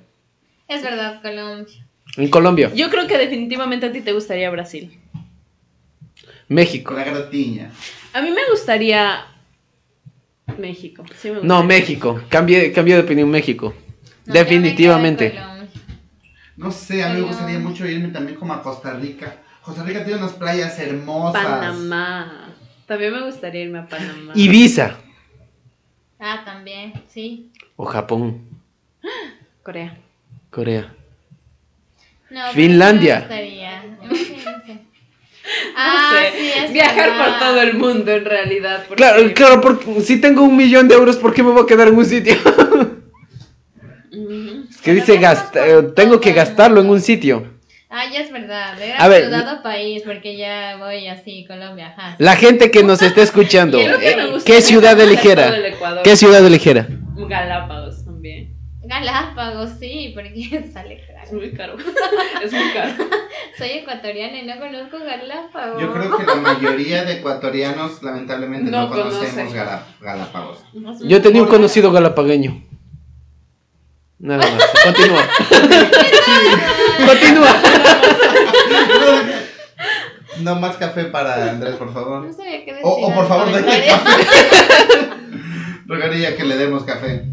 Es 0.67 0.81
verdad, 0.81 1.21
Colombia. 1.21 1.86
En 2.17 2.29
Colombia. 2.29 2.71
Yo 2.73 2.89
creo 2.89 3.07
que 3.07 3.17
definitivamente 3.17 3.85
a 3.85 3.91
ti 3.91 4.01
te 4.01 4.11
gustaría 4.11 4.49
Brasil. 4.49 4.99
México. 6.47 6.93
La 6.93 7.03
gratiña. 7.03 7.71
A 8.13 8.21
mí 8.21 8.31
me 8.31 8.41
gustaría 8.49 9.27
México. 10.57 11.03
Sí 11.15 11.29
me 11.29 11.41
No. 11.43 11.63
México. 11.63 12.21
Cambié, 12.29 12.71
cambié 12.71 12.95
de 12.95 13.01
opinión, 13.01 13.29
México. 13.29 13.73
No, 14.25 14.33
Definitivamente. 14.33 15.39
No 16.55 16.71
sé, 16.71 17.03
a 17.03 17.09
mí 17.09 17.21
me 17.21 17.27
gustaría 17.27 17.59
mucho 17.59 17.85
irme 17.85 18.09
también 18.09 18.37
como 18.37 18.53
a 18.53 18.63
Costa 18.63 18.93
Rica. 18.93 19.35
Costa 19.61 19.83
Rica 19.83 20.03
tiene 20.03 20.19
unas 20.19 20.33
playas 20.33 20.79
hermosas. 20.79 21.43
Panamá. 21.43 22.49
También 22.87 23.13
me 23.13 23.23
gustaría 23.23 23.63
irme 23.63 23.79
a 23.79 23.87
Panamá. 23.87 24.33
Ibiza. 24.33 24.97
Ah, 26.19 26.41
también, 26.43 26.93
sí. 27.09 27.51
O 27.75 27.85
Japón. 27.85 28.41
Corea. 29.61 29.97
Corea. 30.49 30.96
No, 32.29 32.41
Finlandia. 32.53 33.25
me. 33.29 33.83
No 34.03 34.15
Ah, 35.77 36.11
sé, 36.11 36.37
sí, 36.39 36.51
es 36.65 36.73
Viajar 36.73 37.09
verdad. 37.11 37.25
por 37.29 37.39
todo 37.39 37.61
el 37.61 37.73
mundo 37.75 38.11
en 38.11 38.25
realidad. 38.25 38.83
porque- 38.87 39.01
Claro, 39.01 39.33
claro, 39.33 39.61
porque 39.61 40.01
si 40.01 40.19
tengo 40.19 40.43
un 40.43 40.57
millón 40.57 40.87
de 40.89 40.95
euros, 40.95 41.15
¿por 41.17 41.33
qué 41.33 41.41
me 41.41 41.51
voy 41.51 41.63
a 41.63 41.65
quedar 41.65 41.87
en 41.87 41.95
un 41.95 42.05
sitio? 42.05 42.35
que 44.83 44.93
dice 44.93 45.17
gasta- 45.17 45.65
eh, 45.65 45.83
tengo 45.95 46.19
que 46.19 46.33
gastarlo 46.33 46.81
en 46.81 46.89
un 46.89 46.99
sitio. 47.01 47.55
Ah, 47.89 48.03
ya 48.11 48.19
es 48.19 48.31
verdad. 48.31 48.79
Era 48.81 48.97
A 48.97 49.07
ver, 49.07 49.29
país, 49.63 50.03
porque 50.05 50.35
ya 50.35 50.75
voy 50.77 51.07
así, 51.07 51.45
Colombia. 51.47 51.93
Ajá. 51.97 52.15
La 52.19 52.35
gente 52.35 52.69
que 52.69 52.83
nos 52.83 53.01
está 53.01 53.21
escuchando, 53.21 53.79
eh, 54.01 54.33
¿qué 54.45 54.61
ciudad 54.61 54.99
eligiera? 54.99 55.53
¿Qué 56.03 56.17
ciudad 56.17 56.45
eligiera? 56.45 56.85
Galápagos 57.15 58.03
también. 58.03 58.53
Galápagos, 58.83 59.69
sí, 59.79 60.11
porque 60.13 60.65
sale 60.73 61.01
Es 61.27 61.33
muy 61.33 61.51
caro. 61.51 61.75
es 62.43 62.51
muy 62.51 62.71
caro. 62.73 62.93
Soy 63.57 63.69
ecuatoriana 63.69 64.39
y 64.39 64.45
no 64.45 64.57
conozco 64.59 64.97
Galápagos. 64.99 65.81
Yo 65.81 65.93
creo 65.93 66.17
que 66.17 66.25
la 66.25 66.35
mayoría 66.35 67.03
de 67.03 67.13
ecuatorianos 67.13 68.01
lamentablemente 68.03 68.71
no, 68.71 68.83
No 68.83 68.89
conocemos 68.89 69.33
conoce. 69.35 69.57
Galá- 69.57 69.83
Galápagos. 69.99 70.63
Yo 71.03 71.21
tenía 71.21 71.41
un 71.43 71.47
conocido 71.49 71.91
galapagueño. 71.91 72.63
Nada 74.19 74.43
más. 74.49 74.63
Continúa. 74.83 75.21
Continúa. 77.07 77.55
No 80.41 80.55
más 80.55 80.77
café 80.77 81.05
para 81.05 81.49
Andrés, 81.51 81.75
por 81.75 81.91
favor. 81.93 82.23
No 82.25 82.33
sabía 82.33 82.63
qué 82.63 82.71
decir. 82.73 82.81
O, 82.83 83.07
o 83.07 83.13
por 83.13 83.27
favor, 83.27 83.45
comentarios. 83.45 83.95
café. 83.99 84.23
Rogaría 85.87 86.35
que 86.35 86.43
le 86.43 86.57
demos 86.57 86.83
café. 86.83 87.25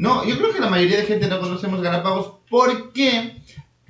No, 0.00 0.24
yo 0.24 0.38
creo 0.38 0.50
que 0.50 0.60
la 0.60 0.70
mayoría 0.70 0.96
de 0.96 1.04
gente 1.04 1.26
no 1.28 1.38
conocemos 1.40 1.82
Galápagos 1.82 2.36
porque 2.48 3.36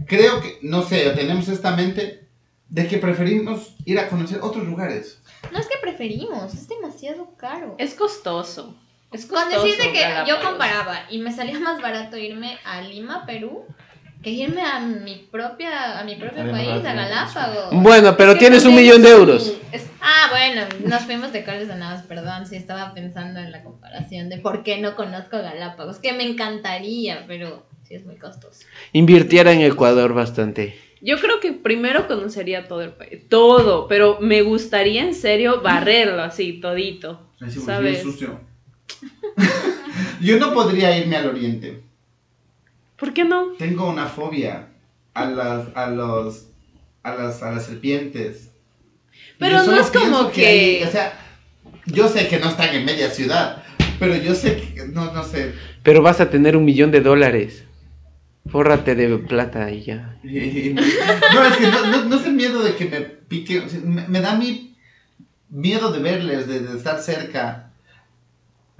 creo 0.09 0.41
que, 0.41 0.59
no 0.61 0.83
sé, 0.83 1.09
tenemos 1.11 1.47
esta 1.47 1.77
mente 1.77 2.27
de 2.69 2.89
que 2.89 2.99
preferimos 2.99 3.77
ir 3.85 3.97
a 4.01 4.09
conocer 4.09 4.41
otros 4.43 4.67
lugares. 4.67 5.23
No 5.53 5.59
es 5.61 5.69
que 5.69 5.79
preferimos, 5.81 6.53
es 6.53 6.67
demasiado 6.67 7.37
caro. 7.37 7.77
Es 7.79 7.95
costoso. 7.95 8.75
Es 9.13 9.25
Con 9.25 9.41
costoso. 9.41 9.63
decirte 9.65 9.93
que 9.93 10.05
yo 10.27 10.43
comparaba 10.43 11.07
y 11.11 11.19
me 11.19 11.33
salía 11.33 11.61
más 11.61 11.81
barato 11.81 12.17
irme 12.17 12.59
a 12.65 12.83
Lima, 12.83 13.25
Perú, 13.25 13.65
que 14.23 14.31
irme 14.31 14.62
a 14.62 14.81
mi 14.81 15.27
propia 15.31 15.99
a 16.01 16.05
mi 16.05 16.16
propio 16.16 16.51
país, 16.51 16.85
a. 16.85 16.93
Galápagos. 16.93 17.68
Bueno, 17.73 18.16
pero 18.16 18.31
Es 18.33 18.35
que 18.35 18.41
tienes 18.41 18.64
un 18.66 18.75
millón 18.75 19.03
de 19.03 19.11
euros. 19.11 19.55
es- 19.73 19.87
Ah, 20.03 20.29
bueno, 20.31 20.62
nos 20.87 21.03
fuimos 21.03 21.33
de 21.33 21.45
Carlos 21.45 21.68
Navas, 21.77 22.03
perdón, 22.05 22.47
sí 22.47 22.57
estaba 22.57 22.95
pensando 22.95 23.39
en 23.41 23.53
la 23.53 23.62
comparación 23.62 24.29
de 24.31 24.39
por 24.39 24.62
qué 24.62 24.79
no 24.79 24.97
conozco 24.97 25.37
Galápagos, 25.39 25.99
que 25.99 26.12
me 26.14 26.25
encantaría, 26.25 27.25
pero 27.27 27.66
sí 27.87 27.95
es 27.95 28.05
muy 28.07 28.16
costoso. 28.16 28.64
Invirtiera 28.93 29.53
en 29.53 29.61
Ecuador 29.61 30.14
bastante. 30.14 30.75
Yo 31.03 31.18
creo 31.18 31.41
que 31.41 31.53
primero 31.53 32.07
conocería 32.09 32.66
todo 32.68 32.83
el 32.83 32.93
país. 32.93 33.27
Todo. 33.29 33.89
Pero 33.89 34.18
me 34.21 34.43
gustaría 34.43 35.03
en 35.03 35.14
serio 35.14 35.61
barrerlo 35.62 36.23
así, 36.23 36.61
todito. 36.61 37.21
¿Sabes? 37.64 38.05
Yo 40.21 40.39
no 40.39 40.53
podría 40.53 40.97
irme 40.99 41.16
al 41.16 41.29
oriente. 41.29 41.81
¿Por 43.01 43.13
qué 43.15 43.25
no? 43.25 43.53
Tengo 43.59 43.89
una 43.89 44.07
fobia 44.07 44.69
a 45.15 45.25
las, 45.25 45.69
a 45.75 45.89
los, 45.91 46.47
a 47.03 47.15
las, 47.15 47.43
a 47.43 47.51
las 47.53 47.65
serpientes. 47.67 48.51
Pero 49.39 49.65
no 49.65 49.81
es 49.81 49.91
como 49.91 50.31
que- 50.31 50.47
hay- 50.47 50.83
o 50.85 50.91
sea, 50.91 51.19
yo 51.87 52.09
sé 52.09 52.29
que 52.29 52.39
no 52.39 52.51
están 52.51 52.75
en 52.75 52.85
media 52.85 53.11
ciudad, 53.11 53.65
pero 53.99 54.15
yo 54.17 54.35
sé 54.35 54.57
que, 54.75 54.87
no, 54.87 55.13
no 55.13 55.25
sé. 55.25 55.53
Pero 55.83 56.03
vas 56.03 56.21
a 56.21 56.31
tener 56.31 56.57
un 56.57 56.65
millón 56.65 56.91
de 56.91 57.01
dólares. 57.01 57.65
Fórrate 58.51 58.95
de 58.95 59.17
plata 59.19 59.71
y 59.71 59.83
ya. 59.83 60.17
No, 60.23 60.31
es 60.31 61.57
que 61.57 61.67
no, 61.71 61.87
no, 61.87 62.05
no 62.05 62.17
es 62.17 62.27
el 62.27 62.33
miedo 62.33 62.63
de 62.63 62.75
que 62.75 62.87
me 62.87 63.01
pique, 63.01 63.63
me, 63.85 64.09
me 64.09 64.21
da 64.21 64.35
mi 64.37 64.77
miedo 65.51 65.93
de 65.93 65.99
verles, 66.01 66.47
de, 66.49 66.61
de 66.61 66.77
estar 66.77 67.01
cerca. 67.01 67.70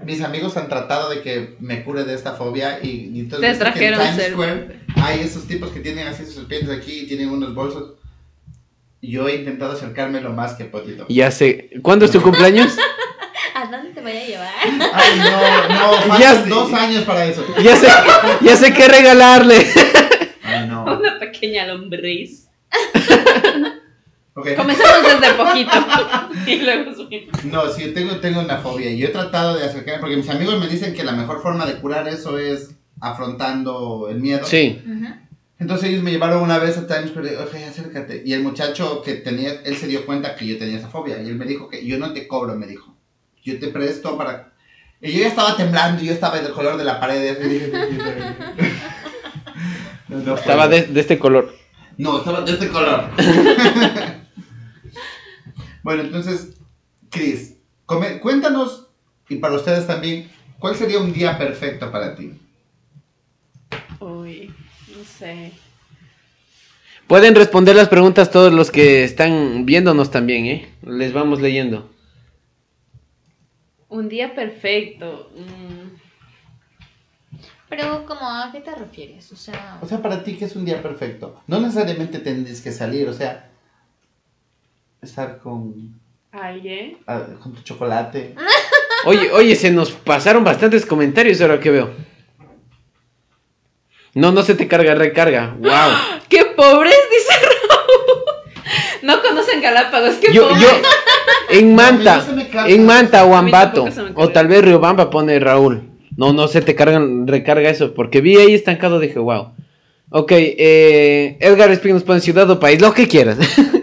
Mis 0.05 0.21
amigos 0.21 0.57
han 0.57 0.67
tratado 0.69 1.09
de 1.09 1.21
que 1.21 1.55
me 1.59 1.83
cure 1.83 2.03
de 2.03 2.13
esta 2.15 2.33
fobia 2.33 2.79
y, 2.81 3.11
y 3.13 3.19
entonces 3.21 3.39
Te 3.39 3.45
que 3.47 3.51
en 3.53 3.59
trajeron 3.59 3.99
Times 3.99 4.15
ser- 4.15 4.31
Square 4.33 4.79
hay 4.95 5.19
esos 5.21 5.47
tipos 5.47 5.69
que 5.71 5.79
tienen 5.79 6.07
así 6.07 6.25
sus 6.25 6.35
serpientes 6.35 6.69
aquí 6.75 7.01
y 7.01 7.07
tienen 7.07 7.29
unos 7.29 7.53
bolsos. 7.55 7.93
Yo 9.01 9.27
he 9.27 9.35
intentado 9.35 9.73
acercarme 9.73 10.21
lo 10.21 10.31
más 10.31 10.53
que 10.53 10.63
he 10.63 10.65
podido. 10.67 11.05
Ya 11.09 11.31
sé. 11.31 11.69
¿Cuándo 11.81 12.05
es 12.05 12.11
tu 12.11 12.21
cumpleaños? 12.21 12.75
¿A 13.55 13.65
dónde 13.69 13.89
te 13.91 14.01
voy 14.01 14.11
a 14.11 14.25
llevar? 14.25 14.53
Ay, 14.93 15.19
no, 15.19 15.69
no, 15.75 15.91
faltan 16.01 16.19
Ya 16.19 16.35
sé. 16.43 16.49
dos 16.49 16.73
años 16.73 17.03
para 17.03 17.25
eso. 17.25 17.43
Ya 17.63 17.75
sé, 17.75 17.87
ya 18.41 18.55
sé 18.55 18.73
qué 18.73 18.87
regalarle. 18.87 19.65
Ay, 20.43 20.67
no. 20.67 20.83
Una 20.83 21.19
pequeña 21.19 21.65
lombriz. 21.67 22.47
Ok. 24.33 24.55
Comencemos 24.55 24.97
desde 25.03 25.33
poquito. 25.33 25.71
y 26.47 26.59
luego 26.59 26.95
subimos. 26.95 27.43
No, 27.45 27.69
sí, 27.69 27.91
tengo, 27.93 28.15
tengo 28.17 28.39
una 28.39 28.57
fobia. 28.57 28.89
y 28.89 28.97
Yo 28.97 29.07
he 29.07 29.11
tratado 29.11 29.55
de 29.57 29.65
acercarme, 29.65 29.99
porque 29.99 30.15
mis 30.15 30.29
amigos 30.29 30.59
me 30.59 30.67
dicen 30.67 30.93
que 30.93 31.03
la 31.03 31.11
mejor 31.11 31.41
forma 31.41 31.65
de 31.65 31.75
curar 31.75 32.07
eso 32.07 32.37
es 32.37 32.75
afrontando 33.01 34.07
el 34.09 34.19
miedo. 34.19 34.45
Sí. 34.45 34.81
Entonces 35.59 35.89
ellos 35.89 36.01
me 36.01 36.11
llevaron 36.11 36.41
una 36.41 36.57
vez 36.59 36.77
a 36.77 36.87
Times 36.87 37.09
Square, 37.09 37.37
oye, 37.37 37.65
acércate. 37.65 38.23
Y 38.25 38.33
el 38.33 38.41
muchacho 38.41 39.01
que 39.03 39.15
tenía, 39.15 39.61
él 39.65 39.75
se 39.75 39.87
dio 39.87 40.05
cuenta 40.05 40.35
que 40.35 40.47
yo 40.47 40.57
tenía 40.57 40.77
esa 40.77 40.87
fobia. 40.89 41.21
Y 41.21 41.27
él 41.27 41.35
me 41.35 41.45
dijo 41.45 41.67
que 41.67 41.85
yo 41.85 41.99
no 41.99 42.13
te 42.13 42.27
cobro, 42.27 42.55
me 42.55 42.67
dijo. 42.67 42.95
Yo 43.43 43.59
te 43.59 43.67
presto 43.67 44.17
para... 44.17 44.53
Y 45.01 45.11
yo 45.11 45.19
ya 45.19 45.27
estaba 45.27 45.57
temblando, 45.57 46.01
y 46.01 46.07
yo 46.07 46.13
estaba 46.13 46.39
del 46.39 46.51
color 46.53 46.77
de 46.77 46.83
la 46.83 46.99
pared. 46.99 47.37
y 47.43 47.47
dije, 47.47 47.71
No, 50.07 50.17
no 50.17 50.35
Estaba 50.35 50.67
de, 50.67 50.83
de 50.83 50.99
este 50.99 51.19
color. 51.19 51.53
No, 51.97 52.19
estaba 52.19 52.41
de 52.41 52.53
este 52.53 52.69
color. 52.69 53.05
bueno, 55.83 56.03
entonces, 56.03 56.57
Chris, 57.09 57.55
come- 57.85 58.19
cuéntanos, 58.19 58.87
y 59.29 59.37
para 59.37 59.55
ustedes 59.55 59.87
también, 59.87 60.29
¿cuál 60.59 60.75
sería 60.75 60.99
un 60.99 61.13
día 61.13 61.37
perfecto 61.37 61.91
para 61.91 62.15
ti? 62.15 62.33
Uy, 63.99 64.53
no 64.97 65.03
sé. 65.03 65.51
Pueden 67.07 67.35
responder 67.35 67.75
las 67.75 67.89
preguntas 67.89 68.31
todos 68.31 68.53
los 68.53 68.71
que 68.71 69.03
están 69.03 69.65
viéndonos 69.65 70.11
también, 70.11 70.45
¿eh? 70.45 70.69
Les 70.83 71.11
vamos 71.13 71.41
leyendo. 71.41 71.89
Un 73.89 74.07
día 74.07 74.33
perfecto. 74.33 75.29
mm, 75.35 75.97
Pero, 77.69 78.05
como, 78.05 78.21
¿a 78.21 78.49
qué 78.51 78.61
te 78.61 78.73
refieres? 78.73 79.29
O 79.31 79.35
sea, 79.35 79.77
O 79.81 79.85
sea, 79.85 80.01
para 80.01 80.23
ti, 80.23 80.35
¿qué 80.37 80.45
es 80.45 80.55
un 80.55 80.63
día 80.65 80.81
perfecto? 80.81 81.41
No 81.47 81.59
necesariamente 81.59 82.19
tendrías 82.19 82.61
que 82.61 82.71
salir, 82.71 83.07
o 83.09 83.13
sea, 83.13 83.50
estar 85.01 85.39
con, 85.39 85.99
¿Alguien? 86.31 86.97
ah, 87.07 87.23
con 87.41 87.53
tu 87.53 87.61
chocolate. 87.61 88.35
Oye, 89.05 89.31
oye, 89.31 89.55
se 89.55 89.71
nos 89.71 89.89
pasaron 89.89 90.43
bastantes 90.43 90.85
comentarios 90.85 91.41
ahora 91.41 91.59
que 91.59 91.71
veo. 91.71 91.89
No, 94.13 94.31
no 94.31 94.43
se 94.43 94.53
te 94.53 94.67
carga, 94.67 94.93
recarga. 94.93 95.55
Wow. 95.57 95.71
¡Qué 96.29 96.45
pobres! 96.55 96.93
Dice 97.09 97.45
Raúl. 97.47 98.23
No 99.01 99.21
conocen 99.23 99.59
Galápagos. 99.59 100.17
¡Qué 100.17 100.31
Yo, 100.31 100.49
pobres! 100.49 100.61
yo, 100.61 100.69
en 101.49 101.73
Manta, 101.73 102.23
a 102.53 102.69
en 102.69 102.85
Manta 102.85 103.25
o 103.25 103.33
A 103.33 103.39
Ambato, 103.39 103.87
o 104.13 104.29
tal 104.29 104.47
vez 104.47 104.63
Riobamba 104.63 105.09
pone 105.09 105.39
Raúl. 105.39 105.89
No, 106.15 106.31
no 106.31 106.47
se 106.47 106.61
te 106.61 106.75
cargan, 106.75 107.25
recarga 107.25 107.71
eso, 107.71 107.95
porque 107.95 108.21
vi 108.21 108.37
ahí 108.37 108.53
estancado, 108.53 108.99
dije, 108.99 109.17
wow. 109.17 109.53
Ok, 110.11 110.31
eh, 110.35 111.37
Edgar 111.39 111.71
Espín 111.71 111.93
nos 111.93 112.03
pone 112.03 112.19
ciudad 112.19 112.47
o 112.51 112.59
país, 112.59 112.79
lo 112.79 112.93
que 112.93 113.07
quieras. 113.07 113.39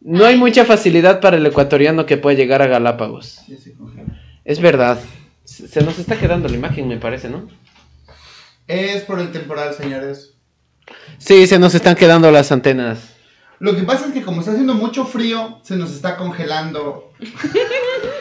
no 0.00 0.24
hay 0.24 0.36
mucha 0.36 0.64
facilidad 0.64 1.20
para 1.20 1.36
el 1.36 1.46
ecuatoriano 1.46 2.06
que 2.06 2.16
pueda 2.16 2.36
llegar 2.36 2.62
a 2.62 2.66
Galápagos. 2.66 3.40
Es 4.44 4.60
verdad. 4.60 4.98
Se 5.44 5.68
se 5.68 5.82
nos 5.82 5.98
está 5.98 6.18
quedando 6.18 6.48
la 6.48 6.56
imagen, 6.56 6.88
me 6.88 6.96
parece, 6.96 7.28
¿no? 7.28 7.48
Es 8.66 9.02
por 9.02 9.18
el 9.18 9.32
temporal, 9.32 9.74
señores. 9.74 10.34
Sí, 11.18 11.46
se 11.46 11.58
nos 11.58 11.74
están 11.74 11.96
quedando 11.96 12.30
las 12.30 12.52
antenas. 12.52 13.14
Lo 13.58 13.76
que 13.76 13.82
pasa 13.82 14.06
es 14.06 14.12
que 14.12 14.22
como 14.22 14.40
está 14.40 14.52
haciendo 14.52 14.74
mucho 14.74 15.04
frío, 15.04 15.58
se 15.62 15.76
nos 15.76 15.92
está 15.92 16.16
congelando. 16.16 17.12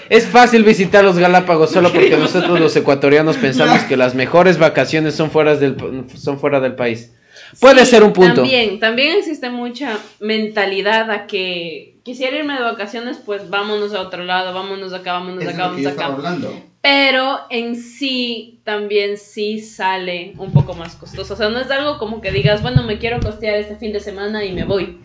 Es 0.10 0.26
fácil 0.26 0.64
visitar 0.64 1.06
los 1.06 1.20
Galápagos 1.20 1.70
solo 1.70 1.94
porque 1.94 2.18
nosotros 2.18 2.60
los 2.60 2.76
ecuatorianos 2.76 3.38
pensamos 3.38 3.84
que 3.84 3.96
las 3.96 4.16
mejores 4.16 4.58
vacaciones 4.58 5.14
son 5.14 5.30
fuera 5.30 5.56
del, 5.56 5.78
son 6.16 6.40
fuera 6.40 6.60
del 6.60 6.74
país. 6.74 7.14
Puede 7.60 7.86
Sí, 7.86 7.92
ser 7.92 8.04
un 8.04 8.14
punto. 8.14 8.36
También, 8.36 8.80
también 8.80 9.18
existe 9.18 9.50
mucha 9.50 9.98
mentalidad 10.20 11.10
a 11.12 11.28
que 11.28 11.96
quisiera 12.04 12.38
irme 12.38 12.54
de 12.54 12.62
vacaciones, 12.62 13.18
pues 13.26 13.50
vámonos 13.50 13.94
a 13.94 14.02
otro 14.02 14.24
lado, 14.24 14.54
vámonos 14.54 14.94
acá, 14.94 15.14
vámonos 15.14 15.44
es 15.44 15.50
acá, 15.50 15.68
vámonos 15.68 15.86
acá. 15.92 16.06
hablando. 16.06 16.54
Pero 16.82 17.40
en 17.50 17.76
sí 17.76 18.62
también 18.64 19.18
sí 19.18 19.60
sale 19.60 20.34
un 20.38 20.54
poco 20.54 20.74
más 20.76 20.96
costoso. 20.96 21.34
O 21.34 21.38
sea, 21.38 21.50
no 21.50 21.60
es 21.60 21.70
algo 21.70 21.98
como 21.98 22.22
que 22.22 22.32
digas, 22.32 22.62
bueno, 22.62 22.84
me 22.84 23.00
quiero 23.00 23.20
costear 23.20 23.56
este 23.58 23.76
fin 23.76 23.92
de 23.92 24.00
semana 24.00 24.46
y 24.46 24.54
me 24.54 24.64
voy. 24.64 24.98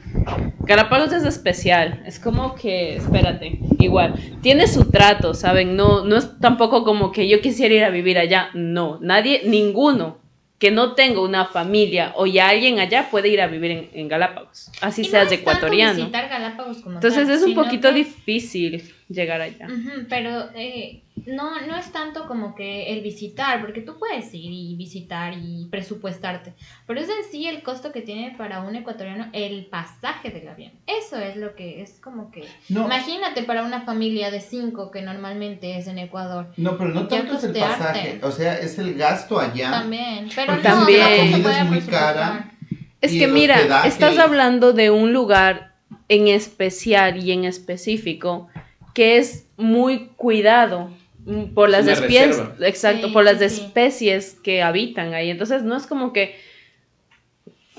Galápagos 0.60 1.12
es 1.12 1.24
especial. 1.24 2.00
Es 2.06 2.20
como 2.20 2.54
que, 2.54 2.96
espérate, 2.96 3.58
igual. 3.80 4.14
Tiene 4.40 4.68
su 4.68 4.84
trato, 4.90 5.34
¿saben? 5.34 5.74
No, 5.74 6.04
no 6.04 6.16
es 6.16 6.38
tampoco 6.38 6.84
como 6.84 7.10
que 7.10 7.26
yo 7.28 7.40
quisiera 7.40 7.74
ir 7.74 7.84
a 7.84 7.90
vivir 7.90 8.18
allá. 8.18 8.50
No, 8.54 8.98
nadie, 9.02 9.42
ninguno 9.44 10.18
que 10.64 10.70
no 10.70 10.94
tenga 10.94 11.20
una 11.20 11.44
familia 11.44 12.14
o 12.16 12.24
ya 12.24 12.48
alguien 12.48 12.78
allá 12.78 13.10
puede 13.10 13.28
ir 13.28 13.42
a 13.42 13.48
vivir 13.48 13.70
en, 13.70 13.90
en 13.92 14.08
Galápagos. 14.08 14.70
Así 14.80 15.02
y 15.02 15.04
no 15.04 15.10
seas 15.10 15.28
tanto 15.28 15.42
ecuatoriano. 15.42 15.96
visitar 15.96 16.26
Galápagos 16.26 16.78
como 16.78 16.94
Entonces 16.94 17.26
tal, 17.26 17.36
es 17.36 17.42
un 17.42 17.54
poquito 17.54 17.90
que 17.90 17.96
difícil. 17.96 18.93
Llegar 19.08 19.40
allá. 19.40 19.68
Pero 20.08 20.50
eh, 20.54 21.02
no, 21.26 21.60
no 21.66 21.76
es 21.76 21.92
tanto 21.92 22.26
como 22.26 22.54
que 22.54 22.92
el 22.92 23.02
visitar, 23.02 23.60
porque 23.60 23.80
tú 23.80 23.98
puedes 23.98 24.32
ir 24.34 24.50
y 24.50 24.74
visitar 24.76 25.34
y 25.34 25.66
presupuestarte, 25.70 26.54
pero 26.86 27.00
es 27.00 27.08
en 27.08 27.30
sí 27.30 27.46
el 27.46 27.62
costo 27.62 27.92
que 27.92 28.02
tiene 28.02 28.34
para 28.36 28.60
un 28.60 28.74
ecuatoriano 28.76 29.28
el 29.32 29.66
pasaje 29.66 30.30
del 30.30 30.48
avión. 30.48 30.72
Eso 30.86 31.18
es 31.18 31.36
lo 31.36 31.54
que 31.54 31.82
es 31.82 32.00
como 32.00 32.30
que... 32.30 32.44
No, 32.68 32.84
Imagínate 32.84 33.42
para 33.42 33.62
una 33.62 33.82
familia 33.82 34.30
de 34.30 34.40
cinco 34.40 34.90
que 34.90 35.02
normalmente 35.02 35.76
es 35.76 35.86
en 35.86 35.98
Ecuador. 35.98 36.52
no, 36.56 36.76
pero 36.78 36.90
no 36.90 37.06
tanto 37.06 37.34
es 37.34 37.44
el 37.44 37.52
pasaje, 37.52 38.20
o 38.22 38.30
sea, 38.30 38.58
es 38.58 38.78
el 38.78 38.94
gasto 38.94 39.38
allá. 39.38 39.70
También, 39.70 40.28
pero 40.34 40.54
Porque 40.54 40.68
no, 40.68 40.74
También. 40.76 41.30
la 41.30 41.38
comida 41.38 41.60
es 41.60 41.70
muy 41.70 41.80
cara. 41.82 42.50
Es 43.00 43.12
que 43.12 43.24
el 43.24 43.32
mira, 43.32 43.86
estás 43.86 44.18
hablando 44.18 44.72
de 44.72 44.90
un 44.90 45.12
lugar 45.12 45.74
en 46.08 46.28
especial 46.28 47.22
y 47.22 47.32
en 47.32 47.44
específico 47.44 48.48
que 48.94 49.18
es 49.18 49.46
muy 49.58 50.06
cuidado 50.16 50.90
mm, 51.26 51.52
por 51.54 51.68
las 51.68 51.86
especies, 51.86 52.40
exacto, 52.60 53.08
Sí, 53.08 53.12
por 53.12 53.24
las 53.24 53.38
sí, 53.38 53.48
sí. 53.50 53.60
especies 53.62 54.36
que 54.42 54.62
habitan 54.62 55.12
ahí. 55.14 55.30
Entonces 55.30 55.62
no 55.62 55.76
es 55.76 55.86
como 55.86 56.12
que 56.12 56.36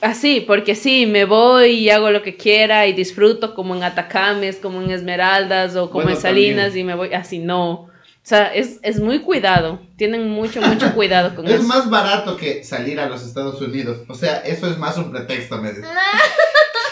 así, 0.02 0.42
porque 0.46 0.76
sí, 0.76 1.06
me 1.06 1.26
voy 1.26 1.72
y 1.72 1.90
hago 1.90 2.12
lo 2.12 2.22
que 2.22 2.36
quiera 2.36 2.86
y 2.88 2.94
disfruto 2.94 3.56
como 3.56 3.76
en 3.76 3.84
Atacames, 3.84 4.58
como 4.58 4.82
en 4.82 4.92
Esmeraldas 4.92 5.76
o 5.76 5.90
como 5.90 6.04
Bueno, 6.04 6.12
en 6.12 6.22
Salinas 6.22 6.66
también. 6.68 6.86
y 6.86 6.88
me 6.88 6.96
voy 6.96 7.14
así, 7.14 7.40
no. 7.40 7.72
O 7.72 8.28
sea, 8.28 8.54
es, 8.56 8.80
es 8.82 9.00
muy 9.00 9.20
cuidado, 9.20 9.80
tienen 9.98 10.30
mucho, 10.30 10.60
mucho 10.60 10.94
cuidado 10.96 11.36
con 11.36 11.46
Es 11.48 11.54
eso. 11.60 11.64
más 11.64 11.90
barato 11.90 12.36
que 12.38 12.64
salir 12.64 13.00
a 13.00 13.08
los 13.08 13.24
Estados 13.24 13.62
Unidos. 13.62 14.00
O 14.10 14.16
sea, 14.16 14.38
eso 14.40 14.68
es 14.70 14.78
más 14.78 14.98
un 14.98 15.12
pretexto, 15.12 15.62
me 15.62 15.70
dice. 15.70 15.84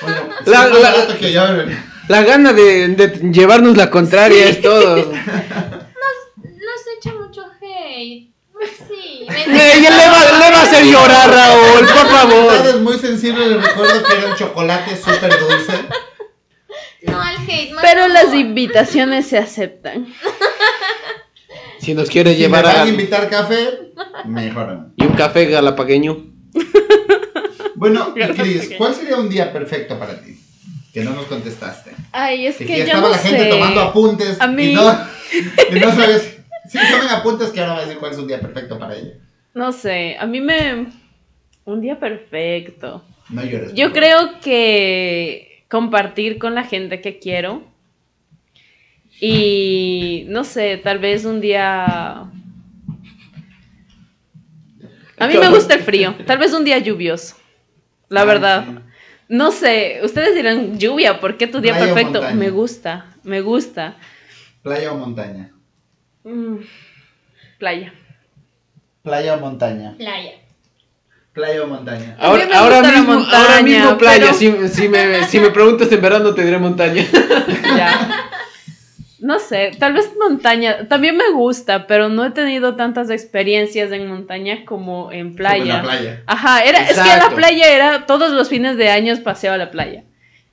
Bueno, 0.01 0.17
La- 0.45 0.65
es 0.65 0.71
más 0.71 0.81
la- 0.81 0.91
barato 0.91 1.17
que 1.17 1.31
yo. 1.31 1.41
La 2.07 2.23
gana 2.23 2.53
de, 2.53 2.89
de 2.89 3.07
llevarnos 3.31 3.77
la 3.77 3.89
contraria 3.89 4.49
es 4.49 4.61
todo. 4.61 4.95
Nos 6.35 6.81
echa 6.97 7.13
mucho 7.13 7.43
hate. 7.61 8.29
Sí, 8.87 9.25
Le, 9.27 9.79
le 9.81 9.89
va, 9.89 10.39
le 10.39 10.51
va 10.51 10.59
a 10.59 10.63
hacer 10.63 10.85
llorar, 10.91 11.29
Raúl, 11.29 11.85
por 11.87 12.07
favor. 12.07 12.53
Ustedes 12.53 12.81
muy 12.81 12.97
sensibles, 12.97 13.47
les 13.47 13.63
recuerdo 13.67 14.03
que 14.03 14.17
era 14.17 14.27
un 14.29 14.35
chocolate 14.37 14.95
súper 14.95 15.37
dulce. 15.39 15.73
no 17.03 17.21
al 17.21 17.35
hate, 17.37 17.71
más 17.73 17.83
Pero 17.83 18.07
las 18.07 18.33
invitaciones 18.33 19.27
se 19.27 19.37
aceptan. 19.37 20.07
Si 21.79 21.93
nos 21.93 22.09
quiere 22.09 22.31
Si 22.31 22.37
me 22.37 22.43
llevar 22.47 22.63
van 22.63 22.87
a... 22.87 22.89
invitar 22.89 23.29
café, 23.29 23.91
mejor. 24.25 24.87
Y 24.95 25.05
un 25.05 25.13
café 25.15 25.45
galapagueño. 25.47 26.25
Bueno, 27.75 28.13
Cris, 28.37 28.71
¿cuál 28.77 28.95
sería 28.95 29.17
un 29.17 29.27
día 29.27 29.51
perfecto 29.51 29.99
para 29.99 30.21
ti? 30.21 30.39
Que 30.93 31.03
no 31.03 31.11
nos 31.11 31.25
contestaste. 31.25 31.91
Ay, 32.11 32.45
es 32.47 32.57
Que, 32.57 32.65
que 32.65 32.77
yo 32.77 32.83
estaba 32.83 33.01
no 33.01 33.09
la 33.09 33.17
gente 33.17 33.43
sé. 33.43 33.49
tomando 33.49 33.81
apuntes. 33.81 34.39
A 34.39 34.47
mí- 34.47 34.71
Y 34.71 34.75
no, 34.75 34.83
y 35.71 35.79
no 35.79 35.91
sabes. 35.91 36.37
Si 36.69 36.77
toman 36.77 37.09
apuntes, 37.09 37.49
que 37.49 37.59
ahora 37.59 37.73
va 37.73 37.79
a 37.79 37.81
decir 37.85 37.97
cuál 37.99 38.11
es 38.13 38.17
un 38.19 38.27
día 38.27 38.39
perfecto 38.39 38.77
para 38.79 38.95
ella. 38.95 39.13
No 39.53 39.71
sé, 39.71 40.15
a 40.19 40.25
mí 40.25 40.39
me... 40.39 40.87
Un 41.65 41.81
día 41.81 41.99
perfecto. 41.99 43.03
No 43.29 43.43
llores. 43.43 43.73
Yo 43.73 43.91
creo 43.91 44.39
que 44.41 45.65
compartir 45.69 46.37
con 46.39 46.55
la 46.55 46.63
gente 46.63 47.01
que 47.01 47.19
quiero. 47.19 47.63
Y 49.19 50.25
no 50.27 50.43
sé, 50.43 50.77
tal 50.77 50.99
vez 50.99 51.25
un 51.25 51.41
día... 51.41 52.25
A 55.19 55.27
mí 55.27 55.37
me 55.37 55.49
gusta 55.49 55.73
el 55.75 55.81
frío. 55.81 56.15
Tal 56.25 56.37
vez 56.37 56.53
un 56.53 56.63
día 56.65 56.77
lluvioso. 56.79 57.35
La 58.09 58.21
Ay, 58.21 58.27
verdad. 58.27 58.65
No 59.33 59.51
sé, 59.51 59.99
ustedes 60.03 60.35
dirán 60.35 60.77
lluvia, 60.77 61.19
¿por 61.19 61.37
qué 61.37 61.47
tu 61.47 61.59
día 61.59 61.73
Playa 61.75 61.91
perfecto? 61.95 62.21
Me 62.35 62.51
gusta, 62.51 63.07
me 63.23 63.41
gusta. 63.41 63.95
¿Playa 64.61 64.91
o 64.91 64.95
montaña? 64.97 65.49
Mm, 66.23 66.57
playa. 67.57 67.91
¿Playa 69.01 69.33
o 69.33 69.39
montaña? 69.39 69.95
Playa. 69.97 70.33
¿Playa 71.33 71.63
o 71.63 71.67
montaña? 71.67 72.15
Ahora, 72.19 72.45
mismo, 72.83 73.13
montaña, 73.15 73.39
ahora 73.39 73.61
mismo 73.63 73.97
playa. 73.97 74.25
pero- 74.27 74.33
Si, 74.35 74.67
si 74.69 74.87
me, 74.87 75.23
si 75.27 75.39
me 75.39 75.49
preguntas 75.49 75.91
en 75.91 75.99
verano, 75.99 76.35
te 76.35 76.43
diré 76.45 76.59
montaña. 76.59 77.03
Ya. 77.75 78.29
No 79.23 79.39
sé, 79.39 79.71
tal 79.79 79.93
vez 79.93 80.11
montaña. 80.19 80.89
También 80.89 81.15
me 81.15 81.31
gusta, 81.31 81.87
pero 81.87 82.09
no 82.09 82.25
he 82.25 82.31
tenido 82.31 82.75
tantas 82.75 83.09
experiencias 83.09 83.89
en 83.93 84.09
montaña 84.09 84.65
como 84.65 85.13
en 85.13 85.27
Como 85.27 85.37
playa. 85.37 85.63
en 85.63 85.69
la 85.69 85.81
playa. 85.81 86.23
Ajá, 86.27 86.65
era, 86.65 86.81
es 86.81 86.89
que 86.89 86.95
la 86.97 87.15
Exacto. 87.15 87.35
playa 87.37 87.73
era 87.73 88.05
todos 88.05 88.33
los 88.33 88.49
fines 88.49 88.75
de 88.75 88.89
años 88.89 89.21
paseo 89.21 89.53
a 89.53 89.57
la 89.57 89.71
playa. 89.71 90.03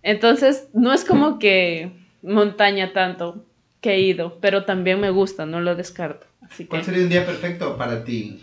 Entonces, 0.04 0.68
no 0.72 0.92
es 0.92 1.04
como 1.04 1.38
que 1.40 1.90
montaña 2.22 2.92
tanto 2.92 3.44
que 3.80 3.94
he 3.94 4.00
ido, 4.02 4.38
pero 4.40 4.64
también 4.64 5.00
me 5.00 5.10
gusta, 5.10 5.46
no 5.46 5.60
lo 5.60 5.74
descarto. 5.74 6.28
Así 6.40 6.62
que 6.62 6.68
¿Cuál 6.70 6.84
sería 6.84 7.02
un 7.02 7.08
día 7.08 7.26
perfecto 7.26 7.76
para 7.76 8.04
ti? 8.04 8.40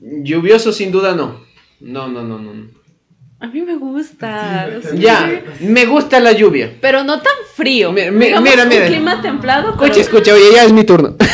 Lluvioso, 0.00 0.72
sin 0.72 0.92
duda, 0.92 1.16
no. 1.16 1.44
No, 1.80 2.06
no, 2.06 2.22
no, 2.22 2.38
no. 2.38 2.68
A 3.44 3.48
mí 3.48 3.60
me 3.62 3.76
gusta. 3.76 4.68
Sí, 4.82 4.88
sí. 4.92 4.98
Ya, 4.98 5.42
me 5.60 5.84
gusta 5.84 6.18
la 6.18 6.32
lluvia. 6.32 6.72
Pero 6.80 7.04
no 7.04 7.20
tan 7.20 7.32
frío. 7.54 7.92
Mi- 7.92 8.10
mi- 8.10 8.26
Digamos, 8.26 8.50
mira, 8.50 8.64
mira. 8.64 8.82
Un 8.86 8.88
clima 8.88 9.22
templado. 9.22 9.68
Escucha, 9.70 9.90
pero- 9.92 10.00
escucha, 10.00 10.34
oye, 10.34 10.52
ya 10.54 10.64
es 10.64 10.72
mi 10.72 10.84
turno. 10.84 11.14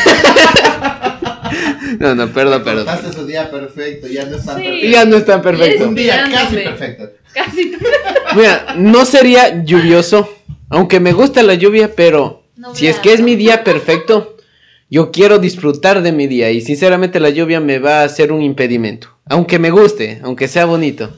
no, 1.98 2.14
no, 2.14 2.28
perdón, 2.32 2.62
perdón. 2.64 2.86
Su 3.14 3.26
día 3.26 3.50
perfecto, 3.50 4.06
ya 4.08 4.24
no 4.26 4.36
es 4.36 4.44
tan 4.44 4.56
Sí. 4.58 4.62
perfecto. 4.64 4.88
Ya 4.90 5.04
no 5.04 5.16
es 5.16 5.24
tan 5.24 5.42
perfecto. 5.42 5.88
Un 5.88 5.94
día 5.94 6.28
casi 6.32 6.56
perfecto. 6.56 7.10
Casi. 7.32 7.72
Mira, 8.36 8.74
no 8.76 9.04
sería 9.04 9.64
lluvioso, 9.64 10.28
aunque 10.68 11.00
me 11.00 11.12
gusta 11.12 11.42
la 11.42 11.54
lluvia, 11.54 11.90
pero 11.94 12.44
si 12.74 12.86
es 12.88 12.98
que 12.98 13.12
es 13.12 13.20
mi 13.20 13.36
día 13.36 13.62
perfecto, 13.64 14.36
yo 14.88 15.10
quiero 15.12 15.38
disfrutar 15.38 16.02
de 16.02 16.10
mi 16.12 16.26
día 16.26 16.50
y 16.50 16.60
sinceramente 16.60 17.20
la 17.20 17.30
lluvia 17.30 17.60
me 17.60 17.78
va 17.78 18.00
a 18.00 18.04
hacer 18.04 18.32
un 18.32 18.42
impedimento, 18.42 19.08
aunque 19.26 19.58
me 19.60 19.70
guste, 19.70 20.20
aunque 20.24 20.48
sea 20.48 20.64
bonito. 20.64 21.10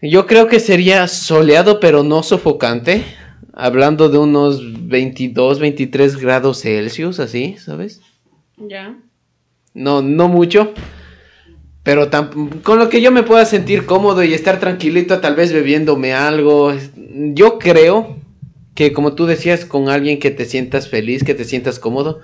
Yo 0.00 0.26
creo 0.26 0.46
que 0.46 0.60
sería 0.60 1.08
soleado 1.08 1.80
pero 1.80 2.04
no 2.04 2.22
sofocante, 2.22 3.04
hablando 3.52 4.08
de 4.08 4.18
unos 4.18 4.88
22, 4.88 5.58
23 5.58 6.16
grados 6.18 6.60
Celsius, 6.60 7.18
así, 7.18 7.56
¿sabes? 7.58 8.00
Ya. 8.56 8.96
No, 9.74 10.00
no 10.00 10.28
mucho. 10.28 10.72
Pero 11.82 12.08
con 12.62 12.78
lo 12.78 12.88
que 12.88 13.00
yo 13.00 13.10
me 13.10 13.24
pueda 13.24 13.44
sentir 13.44 13.86
cómodo 13.86 14.22
y 14.22 14.34
estar 14.34 14.60
tranquilito, 14.60 15.20
tal 15.20 15.34
vez 15.34 15.52
bebiéndome 15.52 16.12
algo. 16.12 16.72
Yo 17.34 17.58
creo 17.58 18.18
que, 18.74 18.92
como 18.92 19.14
tú 19.14 19.26
decías, 19.26 19.64
con 19.64 19.88
alguien 19.88 20.20
que 20.20 20.30
te 20.30 20.44
sientas 20.44 20.88
feliz, 20.88 21.24
que 21.24 21.34
te 21.34 21.44
sientas 21.44 21.80
cómodo. 21.80 22.20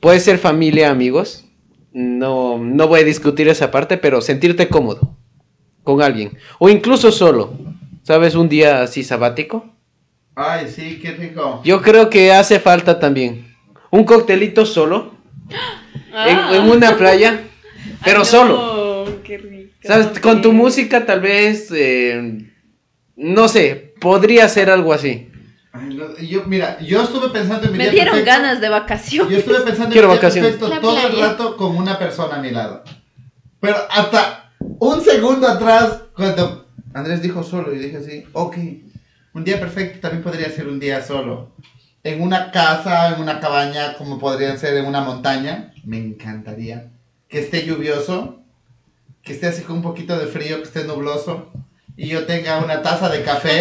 Puede 0.00 0.20
ser 0.20 0.38
familia, 0.38 0.90
amigos. 0.90 1.44
No, 1.92 2.58
no 2.58 2.88
voy 2.88 3.00
a 3.00 3.04
discutir 3.04 3.48
esa 3.48 3.70
parte, 3.70 3.98
pero 3.98 4.20
sentirte 4.20 4.68
cómodo 4.68 5.17
con 5.88 6.02
alguien. 6.02 6.36
O 6.58 6.68
incluso 6.68 7.10
solo. 7.10 7.54
¿Sabes? 8.02 8.34
Un 8.34 8.48
día 8.48 8.82
así 8.82 9.02
sabático. 9.04 9.66
Ay, 10.34 10.68
sí, 10.68 10.98
qué 11.00 11.12
rico. 11.12 11.62
Yo 11.64 11.80
creo 11.80 12.10
que 12.10 12.30
hace 12.32 12.60
falta 12.60 12.98
también. 13.00 13.54
Un 13.90 14.04
coctelito 14.04 14.66
solo. 14.66 15.12
en- 15.50 16.36
Ah. 16.38 16.50
en 16.56 16.68
una 16.70 16.94
playa. 16.96 17.40
Pero 18.04 18.18
Ay, 18.18 18.18
no, 18.18 18.24
solo. 18.24 19.06
qué 19.24 19.38
rico. 19.38 19.72
¿Sabes? 19.82 20.18
Con 20.20 20.42
tu 20.42 20.52
música 20.52 21.06
tal 21.06 21.20
vez, 21.20 21.70
eh, 21.72 22.44
no 23.16 23.48
sé, 23.48 23.94
podría 24.00 24.46
ser 24.48 24.68
algo 24.70 24.92
así. 24.92 25.30
Ay, 25.72 25.94
no, 25.94 26.16
yo, 26.18 26.44
mira, 26.46 26.78
yo 26.80 27.02
estuve 27.02 27.28
pensando 27.30 27.66
en 27.66 27.72
mi 27.72 27.78
Me 27.78 27.84
día 27.84 27.92
dieron 27.92 28.14
perfecto. 28.16 28.30
ganas 28.40 28.60
de 28.60 28.68
vacaciones. 28.68 29.32
Yo 29.32 29.38
estuve 29.38 29.60
pensando 29.60 29.92
Quiero 29.92 30.08
en 30.08 30.12
mi 30.12 30.18
día 30.18 30.22
vacaciones. 30.22 30.50
perfecto 30.52 30.74
La 30.74 30.80
todo 30.80 31.06
el 31.06 31.18
rato 31.20 31.56
con 31.56 31.76
una 31.76 31.98
persona 31.98 32.36
a 32.36 32.40
mi 32.42 32.50
lado. 32.50 32.82
Pero 33.60 33.76
hasta 33.90 34.47
un 34.60 35.00
segundo 35.02 35.46
atrás, 35.48 36.02
cuando 36.14 36.66
Andrés 36.94 37.22
dijo 37.22 37.42
solo, 37.42 37.74
y 37.74 37.78
dije 37.78 37.98
así, 37.98 38.24
ok, 38.32 38.56
un 39.34 39.44
día 39.44 39.60
perfecto 39.60 40.00
también 40.00 40.22
podría 40.22 40.50
ser 40.50 40.68
un 40.68 40.80
día 40.80 41.02
solo. 41.02 41.52
En 42.04 42.22
una 42.22 42.50
casa, 42.50 43.14
en 43.14 43.20
una 43.20 43.40
cabaña, 43.40 43.94
como 43.94 44.18
podría 44.18 44.56
ser 44.56 44.76
en 44.76 44.86
una 44.86 45.00
montaña, 45.00 45.72
me 45.84 45.98
encantaría. 45.98 46.90
Que 47.28 47.40
esté 47.40 47.66
lluvioso, 47.66 48.40
que 49.22 49.32
esté 49.32 49.48
así 49.48 49.62
con 49.62 49.76
un 49.76 49.82
poquito 49.82 50.18
de 50.18 50.26
frío, 50.26 50.58
que 50.58 50.62
esté 50.62 50.84
nubloso, 50.84 51.50
y 51.96 52.08
yo 52.08 52.24
tenga 52.26 52.58
una 52.58 52.80
taza 52.80 53.08
de 53.08 53.22
café, 53.22 53.60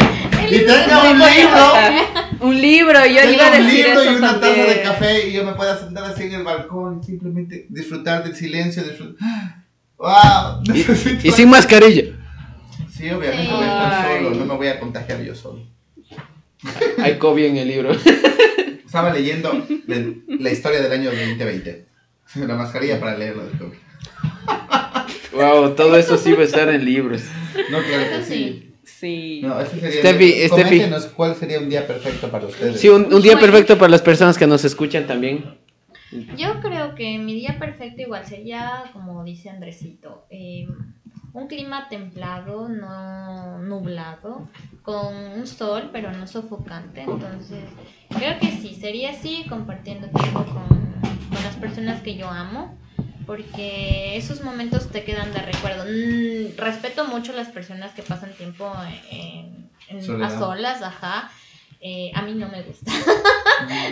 y 0.50 0.60
tenga 0.60 1.12
un 1.12 1.20
libro. 1.20 1.74
Un 2.40 2.62
libro, 2.62 3.06
yo 3.06 3.30
iba 3.32 3.48
a 3.48 3.58
un 3.58 3.66
decir 3.66 3.86
libro 3.86 4.02
eso 4.02 4.12
y 4.12 4.16
una 4.16 4.40
también. 4.40 4.56
taza 4.68 4.74
de 4.78 4.82
café 4.84 5.28
y 5.28 5.34
yo 5.34 5.44
me 5.44 5.54
pueda 5.54 5.76
sentar 5.78 6.04
así 6.04 6.24
en 6.24 6.34
el 6.34 6.44
balcón 6.44 7.00
y 7.02 7.06
simplemente 7.06 7.66
disfrutar 7.70 8.24
del 8.24 8.36
silencio. 8.36 8.84
disfrutar. 8.84 9.57
¡Wow! 9.98 10.64
Y, 11.24 11.32
sin 11.32 11.50
mascarilla. 11.50 12.04
Sí, 12.92 13.10
obviamente 13.10 13.52
voy 13.52 13.64
a 13.64 13.68
estar 13.68 14.18
solo, 14.18 14.30
no 14.36 14.46
me 14.46 14.56
voy 14.56 14.68
a 14.68 14.80
contagiar 14.80 15.22
yo 15.22 15.36
solo. 15.36 15.62
Hay 16.98 17.18
COVID 17.18 17.46
en 17.46 17.58
el 17.58 17.68
libro. 17.68 17.92
Estaba 18.86 19.14
leyendo 19.14 19.66
la 20.28 20.52
historia 20.52 20.82
del 20.82 20.92
año 20.92 21.12
2020. 21.12 21.86
La 22.36 22.56
mascarilla 22.56 23.00
para 23.00 23.18
leerlo 23.18 23.46
del 23.46 23.58
COVID. 23.58 23.78
Wow, 25.34 25.76
todo 25.76 25.96
eso 25.98 26.18
sí 26.18 26.32
va 26.32 26.42
a 26.42 26.46
estar 26.46 26.68
en 26.70 26.84
libros. 26.84 27.22
No, 27.70 27.80
claro 27.84 28.04
que 28.10 28.16
Eso 28.16 28.26
sí. 28.28 28.74
sí. 28.84 29.42
No, 29.44 29.60
ese 29.62 29.80
sería. 29.80 30.00
Steffi, 30.00 30.50
coméntenos 30.50 31.06
cuál 31.08 31.36
sería 31.36 31.60
un 31.60 31.70
día 31.70 31.86
perfecto 31.86 32.32
para 32.32 32.48
ustedes. 32.48 32.80
Sí, 32.80 32.90
un, 32.90 33.14
un 33.14 33.22
día 33.22 33.40
perfecto 33.40 33.78
para 33.78 33.92
las 33.92 34.02
personas 34.02 34.36
que 34.36 34.48
nos 34.48 34.66
escuchan 34.66 35.06
también. 35.06 35.60
Yo 36.38 36.60
creo 36.62 36.96
que 36.96 37.18
mi 37.20 37.34
día 37.34 37.58
perfecto 37.60 38.02
igual 38.02 38.26
sería, 38.26 38.84
como 38.94 39.24
dice 39.24 39.50
Andresito, 39.50 40.26
eh, 40.30 40.68
un 41.34 41.48
clima 41.48 41.88
templado, 41.90 42.70
no 42.70 43.60
nublado, 43.60 44.48
con 44.82 45.14
un 45.16 45.46
sol, 45.48 45.90
pero 45.92 46.12
no 46.12 46.26
sofocante. 46.28 47.02
Entonces, 47.02 47.64
creo 48.10 48.40
que 48.40 48.52
sí, 48.52 48.74
sería 48.76 49.12
así, 49.12 49.46
compartiendo 49.50 50.08
tiempo 50.10 50.44
con, 50.46 50.68
con 51.30 51.44
las 51.44 51.56
personas 51.58 52.02
que 52.02 52.16
yo 52.16 52.30
amo, 52.30 52.78
porque 53.26 54.16
esos 54.16 54.42
momentos 54.42 54.90
te 54.90 55.04
quedan 55.04 55.34
de 55.34 55.42
recuerdo. 55.42 55.84
Mm, 55.84 56.58
respeto 56.58 57.06
mucho 57.08 57.34
a 57.34 57.36
las 57.36 57.50
personas 57.50 57.92
que 57.94 58.02
pasan 58.02 58.32
tiempo 58.38 58.72
en- 59.12 59.70
en- 59.90 60.00
a 60.24 60.30
solas, 60.40 60.82
ajá. 60.82 61.30
Eh, 61.80 62.12
a 62.16 62.24
mí 62.24 62.34
no 62.34 62.48
me 62.50 62.64
gusta. 62.64 62.92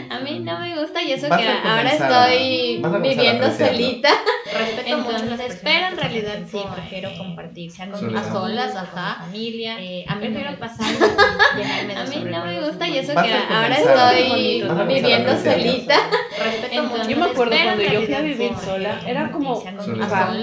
A 0.09 0.19
mí 0.19 0.39
no 0.39 0.59
me 0.59 0.79
gusta 0.79 1.01
y 1.01 1.11
eso 1.11 1.27
Vas 1.27 1.39
que 1.41 1.47
ahora 1.47 1.89
estoy 1.91 2.81
viviendo 3.01 3.51
solita. 3.51 4.09
Respeto 4.53 4.97
Entonces, 4.97 5.59
pero 5.63 5.87
en 5.87 5.97
realidad 5.97 6.39
sí, 6.49 6.59
prefiero 6.73 7.09
compartir, 7.17 7.71
sea 7.71 7.89
con 7.89 8.15
a 8.15 8.23
solas, 8.23 8.73
con 8.73 8.83
ajá. 8.83 9.17
mi 9.19 9.25
familia. 9.25 9.79
Eh, 9.79 10.05
a 10.07 10.15
mí 10.15 10.21
Prefiero 10.21 10.45
no 10.45 10.51
me 10.51 10.57
pasar 10.57 10.85
y 10.91 11.91
A 11.95 12.03
mí 12.05 12.31
no 12.31 12.45
me 12.45 12.61
gusta 12.61 12.87
y 12.87 12.97
eso 12.97 13.13
que 13.13 13.33
ahora 13.33 13.75
estoy 13.75 14.63
viviendo 14.87 15.37
solita. 15.37 15.95
Respeto 16.43 16.83
mucho. 16.83 17.09
Yo 17.09 17.17
me 17.17 17.25
acuerdo 17.25 17.55
cuando 17.63 17.83
yo 17.83 18.01
fui 18.01 18.13
a 18.13 18.21
vivir 18.21 18.51
sola, 18.63 19.01
era 19.05 19.31
como, 19.31 19.63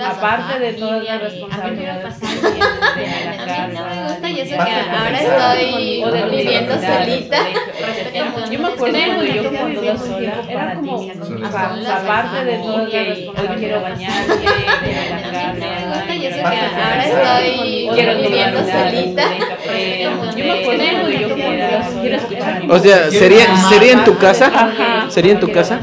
aparte 0.05 0.59
de 0.59 0.72
todas 0.74 0.93
familia, 0.93 1.14
las 1.14 1.32
responsabilidades 1.32 2.22
A 2.22 2.30
mí 2.30 2.40
que 2.40 2.59
no 2.59 2.80
me 2.80 3.03
tienes 3.03 3.22
pasa 3.22 3.22
de 3.22 3.24
la 3.24 3.30
A 3.30 3.66
mí 3.66 3.74
no 3.74 3.84
me 3.84 3.90
casa, 3.90 4.09
gusta 4.09 4.30
y 4.30 4.40
eso 4.40 4.51
que 4.51 4.57
ahora 4.61 5.18
estoy 5.18 6.36
viviendo 6.36 6.72
solita. 6.74 7.32
Respeto 7.93 8.24
mucho. 8.24 8.53
Yo 8.53 8.59
me 8.59 8.68
acuerdo 8.68 8.99
cuando 8.99 9.32
yo 9.32 9.51
fui 9.51 9.61
a 9.61 9.66
realidad 9.66 9.66
vivir 9.66 9.99
sí, 9.99 10.09
sola, 10.09 10.45
era 10.49 10.74
como, 10.74 11.03
aparte 11.90 12.45
de 12.45 12.59
las 12.59 12.68
hoy 13.38 13.59
quiero 13.59 13.80
bañarme, 13.82 14.34
quiero 16.07 16.47
ahora 16.76 17.05
estoy 17.05 17.88
quiero 17.95 18.12
viviendo 18.20 18.61
solita. 18.61 19.22
Eh, 19.74 20.07
yo 20.36 20.45
me 20.45 20.61
acuerdo 20.61 20.84
cuando 20.93 21.11
yo 21.11 21.28
fui 21.30 21.43
a 21.43 21.49
vivir 21.49 21.62
sola, 21.72 22.01
quiero 22.01 22.16
escuchar 22.16 22.61
mi 22.61 22.70
O 22.70 22.78
sea, 22.78 23.09
¿Quieres 23.09 23.18
¿sería? 23.18 23.57
¿sería 23.68 23.93
en 23.93 24.05
tu 24.05 24.18
casa? 24.18 25.07
¿Sería 25.09 25.32
en 25.32 25.40
tu 25.40 25.51
casa? 25.51 25.80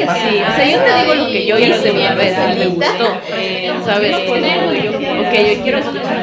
Que 0.00 0.06
sí, 0.06 0.40
o 0.40 0.56
sea, 0.56 0.64
yo 0.64 0.78
te 0.78 0.94
digo 1.02 1.14
lo 1.14 1.26
que 1.26 1.44
yo 1.44 1.58
hice 1.58 1.90
una 1.90 2.14
vez 2.14 2.34
y 2.34 2.58
me 2.58 2.66
gustó, 2.68 3.20
eh, 3.34 3.70
¿sabes? 3.84 4.16
Ok, 4.16 4.30
yo 4.30 5.62
quiero 5.62 5.80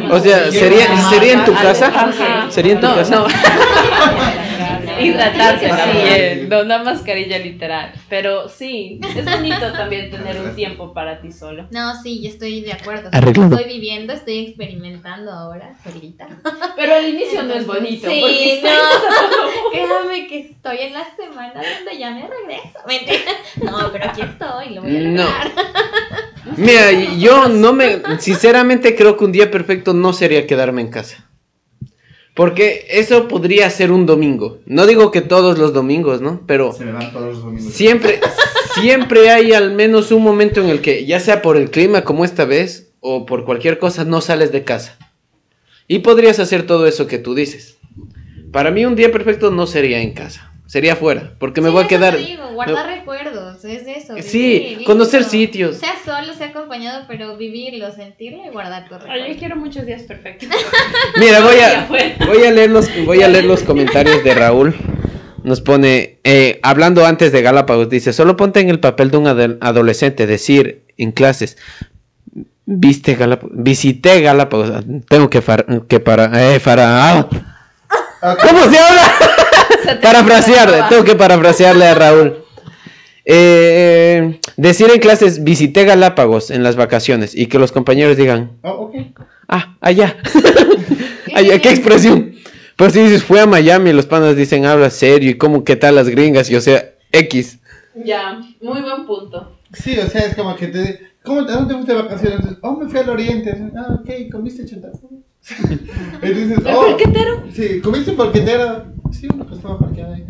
O 0.10 0.20
sea, 0.20 0.52
¿sería, 0.52 0.88
¿sería 1.12 1.34
en 1.34 1.46
tu 1.46 1.54
casa? 1.54 1.88
Ajá. 1.88 2.48
¿Sería 2.50 2.74
en 2.74 2.82
tu 2.82 2.88
casa? 2.88 3.16
No. 3.16 3.28
Hidratarse 5.04 5.70
piel, 5.92 6.50
no 6.50 6.62
una 6.62 6.84
mascarilla 6.84 7.38
literal. 7.40 7.94
Pero 8.10 8.50
sí, 8.50 9.00
es 9.16 9.26
bonito 9.26 9.72
también 9.74 10.10
tener 10.10 10.40
un 10.40 10.56
tiempo 10.56 10.94
para 10.94 11.22
ti 11.22 11.32
solo. 11.32 11.68
No, 11.72 12.02
sí, 12.02 12.22
yo 12.22 12.30
estoy 12.30 12.62
de 12.62 12.74
acuerdo. 12.74 13.10
Arreglado. 13.14 13.56
Estoy 13.58 13.72
viviendo, 13.74 14.14
estoy 14.14 14.46
experimentando 14.48 15.32
ahora, 15.32 15.76
solita. 15.84 16.28
Pero 16.76 16.96
al 16.96 17.08
inicio 17.08 17.44
no 17.44 17.54
es 17.54 17.66
bonito. 17.66 18.10
Sí, 18.10 18.20
porque 18.22 18.62
no. 18.64 19.72
Créame 19.72 20.28
que 20.28 20.40
estoy 20.40 20.78
en 20.80 20.94
la 20.94 21.06
semana 21.16 21.54
donde 21.54 21.98
ya 22.00 22.12
me 22.12 22.28
regreso. 22.28 22.80
Mentira. 22.88 23.32
No, 23.64 23.92
pero 23.92 24.06
aquí 24.10 24.22
estoy, 24.22 24.74
lo 24.76 24.82
voy 24.82 24.98
a 24.98 25.00
No. 25.02 25.24
lograr. 25.24 25.52
Mira, 26.58 26.92
yo 27.18 27.48
no 27.50 27.74
me. 27.74 28.02
Sinceramente 28.20 28.96
creo 28.96 29.18
que 29.18 29.26
un 29.26 29.32
día 29.32 29.52
perfecto 29.52 29.94
no 29.94 30.14
sería 30.14 30.48
quedarme 30.48 30.82
en 30.82 30.90
casa. 30.90 31.28
Porque 32.38 32.86
eso 32.92 33.28
podría 33.28 33.68
ser 33.72 33.92
un 33.92 34.06
domingo. 34.06 34.60
No 34.68 34.86
digo 34.86 35.10
que 35.10 35.22
todos 35.22 35.58
los 35.58 35.74
domingos, 35.74 36.22
¿no? 36.22 36.44
Pero 36.46 36.72
Se 36.72 36.86
me 36.86 36.92
van 36.92 37.12
todos 37.12 37.34
los 37.34 37.44
domingos. 37.44 37.74
siempre, 37.74 38.20
siempre 38.80 39.32
hay 39.32 39.54
al 39.54 39.74
menos 39.74 40.12
un 40.12 40.22
momento 40.22 40.62
en 40.62 40.70
el 40.70 40.80
que, 40.80 41.08
ya 41.08 41.20
sea 41.20 41.42
por 41.42 41.58
el 41.58 41.72
clima 41.72 42.04
como 42.04 42.24
esta 42.24 42.46
vez, 42.46 42.92
o 43.00 43.26
por 43.26 43.44
cualquier 43.44 43.80
cosa, 43.80 44.06
no 44.06 44.22
sales 44.22 44.52
de 44.52 44.64
casa. 44.64 45.00
Y 45.88 46.00
podrías 46.00 46.40
hacer 46.40 46.68
todo 46.68 46.86
eso 46.86 47.08
que 47.08 47.18
tú 47.18 47.34
dices. 47.34 47.78
Para 48.52 48.70
mí 48.70 48.86
un 48.86 48.96
día 48.96 49.12
perfecto 49.12 49.50
no 49.50 49.66
sería 49.66 50.00
en 50.02 50.14
casa, 50.14 50.47
sería 50.68 50.94
afuera, 50.94 51.32
porque 51.40 51.62
me 51.62 51.70
Sí, 51.70 51.74
voy 51.74 51.80
a 51.80 51.86
eso 51.86 51.90
quedar... 51.90 52.16
te 52.16 52.22
digo, 52.22 52.44
guardar 52.54 52.86
recuerdos, 52.88 53.66
es 53.66 53.88
eso. 53.88 54.14
Sí, 54.22 54.84
conocer 54.86 55.24
sitios. 55.24 55.78
Sea 55.78 55.94
solo, 56.06 56.34
sea 56.34 56.48
acompañado, 56.50 57.06
pero 57.08 57.36
vivirlo, 57.38 57.92
sentirlo 57.92 58.46
y 58.46 58.50
guardar 58.50 58.88
tus 58.88 59.00
recuerdos. 59.02 59.28
yo 59.30 59.38
quiero 59.40 59.56
muchos 59.56 59.86
días 59.86 60.04
perfectos. 60.04 60.50
Mira, 61.20 61.40
voy 61.42 61.56
a, 61.60 61.88
voy 62.28 62.44
a 62.44 62.52
leer 62.52 62.70
los, 62.70 62.88
voy 63.06 63.24
a 63.24 63.28
leer 63.28 63.46
los 63.46 63.64
comentarios 63.64 64.24
de 64.24 64.34
Raúl. 64.36 64.76
Nos 65.44 65.62
pone, 65.62 66.20
eh, 66.26 66.60
hablando 66.62 67.06
antes 67.06 67.32
de 67.32 67.42
Galápagos, 67.42 67.90
dice, 67.90 68.12
solo 68.12 68.36
ponte 68.36 68.60
en 68.60 68.70
el 68.70 68.80
papel 68.82 69.10
de 69.12 69.18
un 69.18 69.28
adolescente, 69.62 70.28
decir 70.28 70.84
en 70.98 71.14
clases, 71.14 71.58
viste 72.66 73.16
Galápagos, 73.16 73.56
visité 73.56 74.20
Galápagos, 74.22 74.84
tengo 75.08 75.30
que, 75.30 75.42
far- 75.42 75.66
que 75.88 76.02
para, 76.02 76.54
eh, 76.54 76.60
para, 76.60 77.20
Ok. 77.22 77.32
¿cómo 78.42 78.64
se 78.70 78.78
habla? 78.78 79.04
parafrasearle, 80.02 80.84
tengo 80.90 81.04
que 81.04 81.16
parafrasearle 81.16 81.86
a 81.86 81.94
Raúl. 81.96 82.44
Eh, 83.30 84.40
decir 84.56 84.90
en 84.90 85.00
clases, 85.00 85.44
visité 85.44 85.84
Galápagos 85.84 86.50
en 86.50 86.64
las 86.64 86.78
vacaciones 86.78 87.36
y 87.36 87.48
que 87.48 87.60
los 87.60 87.72
compañeros 87.72 88.16
digan, 88.16 88.52
Oh, 88.64 88.86
ok. 88.86 88.96
Ah, 89.50 89.76
allá. 89.82 90.16
allá, 91.36 91.60
qué 91.60 91.70
expresión. 91.70 92.36
Pero 92.78 92.92
si 92.92 93.02
dices, 93.02 93.24
fue 93.24 93.42
a 93.42 93.48
Miami, 93.48 93.92
los 93.92 94.06
panas 94.06 94.36
dicen, 94.36 94.66
habla 94.66 94.90
serio, 94.92 95.32
y 95.32 95.34
cómo, 95.34 95.64
qué 95.64 95.76
tal 95.76 95.96
las 95.96 96.08
gringas, 96.08 96.50
y 96.50 96.56
o 96.56 96.62
sea, 96.62 96.94
X. 97.12 97.60
Ya, 97.96 98.40
muy 98.62 98.82
buen 98.82 99.06
punto. 99.06 99.58
Sí, 99.74 99.98
o 99.98 100.08
sea, 100.08 100.22
es 100.22 100.36
como 100.36 100.56
que 100.56 100.68
te. 100.68 101.08
¿Cómo 101.24 101.46
te, 101.46 101.52
dónde 101.52 101.68
te 101.68 101.74
fuiste 101.74 101.94
de 101.94 102.02
vacaciones? 102.02 102.40
Oh, 102.62 102.78
me 102.78 102.88
fui 102.88 103.00
al 103.00 103.10
oriente. 103.10 103.54
Ah, 103.76 104.00
ok, 104.00 104.32
comiste 104.32 104.66
chanta. 104.66 104.90
Y 106.22 106.28
dices, 106.28 106.58
¿El 106.66 106.76
oh, 106.76 106.82
porquetero? 106.88 107.44
Sí, 107.54 107.82
comiste 107.82 108.12
porquetero. 108.14 108.86
Sí, 109.12 109.28
ahí. 110.06 110.26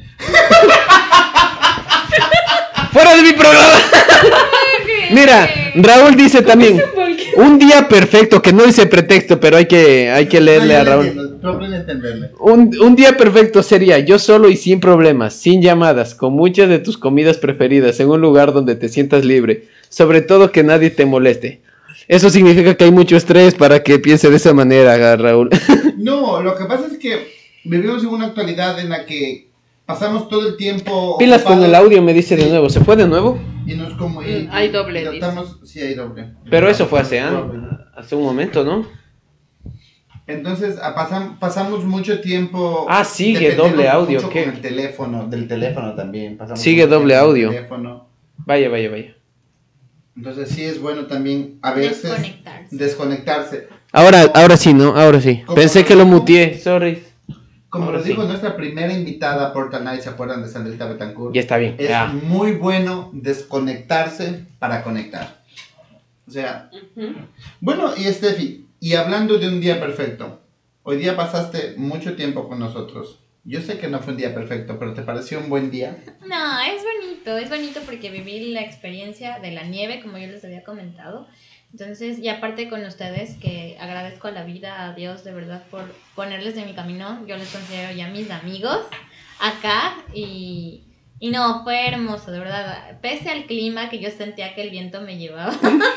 ¡Fuera 2.92 3.16
de 3.16 3.22
mi 3.22 3.34
programa! 3.34 3.80
Mira, 5.12 5.50
Raúl 5.76 6.16
dice 6.16 6.42
también, 6.42 6.82
un 7.38 7.60
día 7.60 7.88
perfecto, 7.88 8.42
que 8.42 8.54
no 8.54 8.66
dice 8.66 8.88
pretexto, 8.88 9.40
pero 9.40 9.58
hay 9.58 9.66
que, 9.66 10.10
hay 10.10 10.28
que 10.28 10.42
leerle 10.42 10.76
a 10.76 10.84
Raúl. 10.84 11.06
entenderle. 11.74 12.32
Un, 12.40 12.76
un 12.82 12.96
día 12.96 13.16
perfecto 13.16 13.64
sería 13.64 14.00
yo 14.00 14.20
solo 14.20 14.50
y 14.50 14.58
sin 14.58 14.80
problemas, 14.80 15.34
sin 15.34 15.62
llamadas, 15.62 16.16
con 16.16 16.34
muchas 16.34 16.70
de 16.70 16.80
tus 16.80 16.98
comidas 16.98 17.38
preferidas, 17.38 18.00
en 18.00 18.10
un 18.10 18.22
lugar 18.22 18.54
donde 18.54 18.76
te 18.76 18.90
sientas 18.90 19.24
libre, 19.24 19.68
sobre 19.90 20.22
todo 20.22 20.52
que 20.52 20.64
nadie 20.64 20.90
te 20.90 21.06
moleste. 21.06 21.62
Eso 22.08 22.30
significa 22.30 22.76
que 22.76 22.86
hay 22.86 22.92
mucho 22.92 23.18
estrés 23.18 23.54
para 23.56 23.84
que 23.84 24.00
piense 24.00 24.30
de 24.30 24.38
esa 24.38 24.54
manera, 24.54 25.16
Raúl. 25.16 25.50
No, 25.98 26.42
lo 26.42 26.56
que 26.56 26.66
pasa 26.66 26.86
es 26.90 26.98
que 27.00 27.34
vivimos 27.66 28.04
en 28.04 28.10
una 28.10 28.28
actualidad 28.28 28.80
en 28.80 28.90
la 28.90 29.06
que 29.06 29.47
pasamos 29.88 30.30
todo 30.30 30.48
el 30.50 30.58
tiempo. 30.58 31.18
Pilas 31.18 31.42
con 31.42 31.64
el 31.64 31.74
audio, 31.74 32.04
me 32.04 32.14
dice 32.14 32.36
de 32.36 32.48
nuevo. 32.50 32.70
¿Se 32.70 32.82
fue 32.82 32.96
de 32.96 33.08
nuevo? 33.08 33.40
Y 33.66 33.74
nos 33.74 33.94
como. 33.94 34.22
y- 34.22 34.48
hay 34.52 34.68
y 34.68 34.72
doble, 34.72 35.04
tratamos- 35.04 35.60
Sí, 35.64 35.80
hay 35.82 35.96
doble. 35.96 36.34
Pero 36.50 36.70
eso 36.70 36.86
fue 36.86 37.00
hace, 37.00 37.20
Doble. 37.22 37.60
hace 37.96 38.16
un 38.16 38.22
momento, 38.24 38.64
¿no? 38.64 38.86
Entonces 40.28 40.78
a- 40.80 40.94
pasam- 40.94 41.40
pasamos 41.40 41.86
mucho 41.86 42.20
tiempo. 42.20 42.86
Ah, 42.90 43.04
sigue 43.06 43.56
doble 43.56 43.88
audio, 43.90 44.18
mucho 44.20 44.30
¿qué? 44.30 44.44
Con 44.44 44.54
el 44.56 44.62
teléfono, 44.62 45.28
del 45.28 45.48
teléfono 45.48 45.96
también. 45.96 46.38
pasamos 46.38 46.60
Sigue 46.62 46.86
doble 46.86 47.16
audio. 47.16 47.50
teléfono. 47.50 48.10
Vaya, 48.46 48.70
vaya, 48.70 48.90
vaya. 48.90 49.16
Entonces 50.18 50.50
sí 50.50 50.64
es 50.64 50.82
bueno 50.82 51.06
también 51.06 51.60
a 51.62 51.72
veces 51.74 52.04
Desconectarse. 52.04 52.76
desconectarse. 52.76 53.68
Ahora, 53.94 54.24
ahora 54.34 54.58
sí, 54.58 54.74
¿no? 54.74 54.96
Ahora 54.98 55.22
sí. 55.22 55.44
¿Cómo 55.46 55.56
Pensé 55.56 55.82
no? 55.82 55.86
que 55.88 55.96
lo 55.96 56.06
muteé, 56.06 56.60
sorry. 56.60 57.04
Como 57.70 57.86
Ahora 57.86 57.98
nos 57.98 58.06
sí. 58.06 58.12
dijo 58.12 58.24
nuestra 58.24 58.56
primera 58.56 58.94
invitada 58.94 59.48
a 59.48 59.54
Portal 59.54 59.84
Night, 59.84 60.02
¿se 60.02 60.10
acuerdan 60.10 60.42
de 60.42 60.50
Sandrita 60.50 60.86
Betancourt? 60.88 61.36
Ya 61.36 61.42
está 61.42 61.58
bien. 61.58 61.76
Es 61.78 61.90
ya. 61.90 62.08
muy 62.08 62.54
bueno 62.54 63.10
desconectarse 63.14 64.46
para 64.60 64.84
conectar. 64.84 65.42
O 66.28 66.32
sea, 66.32 66.70
bueno, 67.62 67.94
y 67.96 68.04
Steffi, 68.04 68.66
y 68.80 68.94
hablando 68.96 69.38
de 69.38 69.48
un 69.48 69.60
día 69.62 69.80
perfecto, 69.80 70.42
hoy 70.84 70.98
día 70.98 71.16
pasaste 71.16 71.74
mucho 71.78 72.16
tiempo 72.16 72.48
con 72.48 72.60
nosotros. 72.60 73.20
Yo 73.44 73.62
sé 73.62 73.78
que 73.78 73.88
no 73.88 74.00
fue 74.00 74.12
un 74.12 74.20
día 74.20 74.36
perfecto, 74.36 74.78
pero 74.78 74.94
¿te 74.94 75.04
pareció 75.04 75.40
un 75.40 75.50
buen 75.50 75.72
día? 75.72 75.98
No, 76.26 76.60
es 76.62 76.84
bonito, 76.84 77.38
es 77.38 77.50
bonito 77.50 77.80
porque 77.86 78.12
viví 78.12 78.52
la 78.52 78.62
experiencia 78.62 79.40
de 79.40 79.52
la 79.52 79.64
nieve, 79.64 80.02
como 80.02 80.18
yo 80.18 80.28
les 80.28 80.44
había 80.44 80.64
comentado. 80.66 81.28
Entonces, 81.72 82.20
y 82.20 82.30
aparte 82.30 82.70
con 82.70 82.84
ustedes, 82.86 83.36
que 83.38 83.78
agradezco 83.80 84.28
a 84.30 84.32
la 84.32 84.44
vida, 84.44 84.86
a 84.86 84.94
Dios, 84.94 85.24
de 85.24 85.34
verdad, 85.34 85.64
por 85.70 85.84
ponerles 86.16 86.56
de 86.56 86.66
mi 86.66 86.74
camino. 86.74 87.26
Yo 87.28 87.38
les 87.38 87.52
considero 87.52 87.96
ya 87.96 88.08
mis 88.08 88.32
amigos 88.32 88.80
acá 89.40 89.98
y, 90.14 90.84
y 91.20 91.30
no, 91.30 91.64
fue 91.64 91.88
hermoso, 91.88 92.32
de 92.32 92.40
verdad. 92.40 93.00
Pese 93.02 93.30
al 93.30 93.46
clima 93.46 93.90
que 93.90 94.00
yo 94.00 94.10
sentía 94.12 94.56
que 94.56 94.62
el 94.62 94.70
viento 94.70 95.02
me 95.02 95.18
llevaba, 95.18 95.54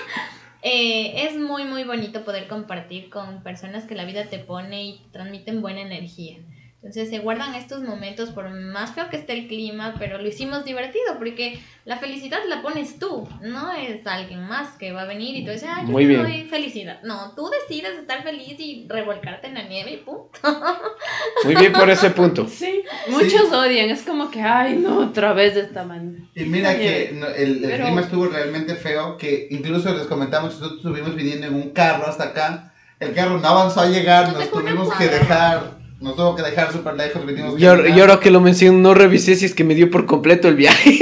eh, 0.62 1.26
es 1.26 1.36
muy, 1.36 1.64
muy 1.64 1.84
bonito 1.84 2.24
poder 2.24 2.48
compartir 2.48 3.08
con 3.08 3.42
personas 3.42 3.84
que 3.84 3.94
la 3.94 4.04
vida 4.04 4.24
te 4.24 4.38
pone 4.38 4.84
y 4.84 5.00
transmiten 5.12 5.62
buena 5.62 5.80
energía. 5.82 6.36
Entonces 6.82 7.10
se 7.10 7.18
guardan 7.18 7.54
estos 7.54 7.82
momentos 7.82 8.30
por 8.30 8.48
más 8.48 8.92
feo 8.94 9.10
que 9.10 9.18
esté 9.18 9.34
el 9.34 9.48
clima, 9.48 9.94
pero 9.98 10.16
lo 10.16 10.26
hicimos 10.26 10.64
divertido 10.64 11.18
porque 11.18 11.60
la 11.84 11.98
felicidad 11.98 12.38
la 12.48 12.62
pones 12.62 12.98
tú, 12.98 13.28
no 13.42 13.70
es 13.74 14.06
alguien 14.06 14.46
más 14.48 14.78
que 14.78 14.90
va 14.90 15.02
a 15.02 15.04
venir 15.04 15.36
y 15.36 15.44
tú 15.44 15.50
dices, 15.50 15.68
ay, 15.70 15.84
yo 15.84 15.92
Muy 15.92 16.04
te 16.04 16.08
bien. 16.08 16.22
doy 16.22 16.44
felicidad. 16.48 17.02
No, 17.02 17.34
tú 17.36 17.50
decides 17.50 17.98
estar 17.98 18.22
feliz 18.22 18.54
y 18.58 18.86
revolcarte 18.88 19.48
en 19.48 19.54
la 19.54 19.64
nieve 19.64 19.90
y 19.92 19.96
pum. 19.98 20.20
Muy 21.44 21.54
bien 21.54 21.72
por 21.72 21.90
ese 21.90 22.10
punto. 22.10 22.46
Sí, 22.48 22.82
muchos 23.08 23.52
odian, 23.52 23.90
es 23.90 24.02
como 24.02 24.30
que, 24.30 24.40
ay, 24.40 24.76
no, 24.76 25.00
otra 25.00 25.34
vez 25.34 25.54
de 25.56 25.60
esta 25.62 25.84
manera. 25.84 26.24
Y 26.34 26.44
mira 26.44 26.78
que 26.78 27.10
no, 27.14 27.26
el, 27.26 27.62
el 27.62 27.70
Pero- 27.70 27.84
clima 27.84 28.00
estuvo 28.00 28.26
realmente 28.28 28.74
feo, 28.74 29.18
que 29.18 29.48
incluso 29.50 29.92
les 29.94 30.06
comentamos, 30.06 30.54
nosotros 30.54 30.78
estuvimos 30.78 31.14
viniendo 31.14 31.46
en 31.46 31.54
un 31.56 31.70
carro 31.72 32.06
hasta 32.06 32.24
acá, 32.24 32.72
el 32.98 33.12
carro 33.14 33.38
no 33.38 33.46
avanzó 33.48 33.80
a 33.82 33.86
llegar, 33.86 34.32
No 34.32 34.38
nos 34.38 34.50
tuvimos 34.50 34.92
que 34.94 35.08
dejar, 35.08 35.79
nos 36.00 36.16
tuvo 36.16 36.34
que 36.34 36.42
dejar 36.42 36.72
súper 36.72 36.94
lejos, 36.94 37.24
vinimos 37.26 37.60
Y 37.60 37.66
ahora, 37.66 37.88
y 37.88 38.00
ahora 38.00 38.20
que 38.20 38.30
lo 38.30 38.40
menciono, 38.40 38.78
no 38.78 38.94
revisé 38.94 39.34
si 39.36 39.44
es 39.46 39.54
que 39.54 39.64
me 39.64 39.74
dio 39.74 39.90
por 39.90 40.06
completo 40.06 40.48
el 40.48 40.56
viaje. 40.56 40.98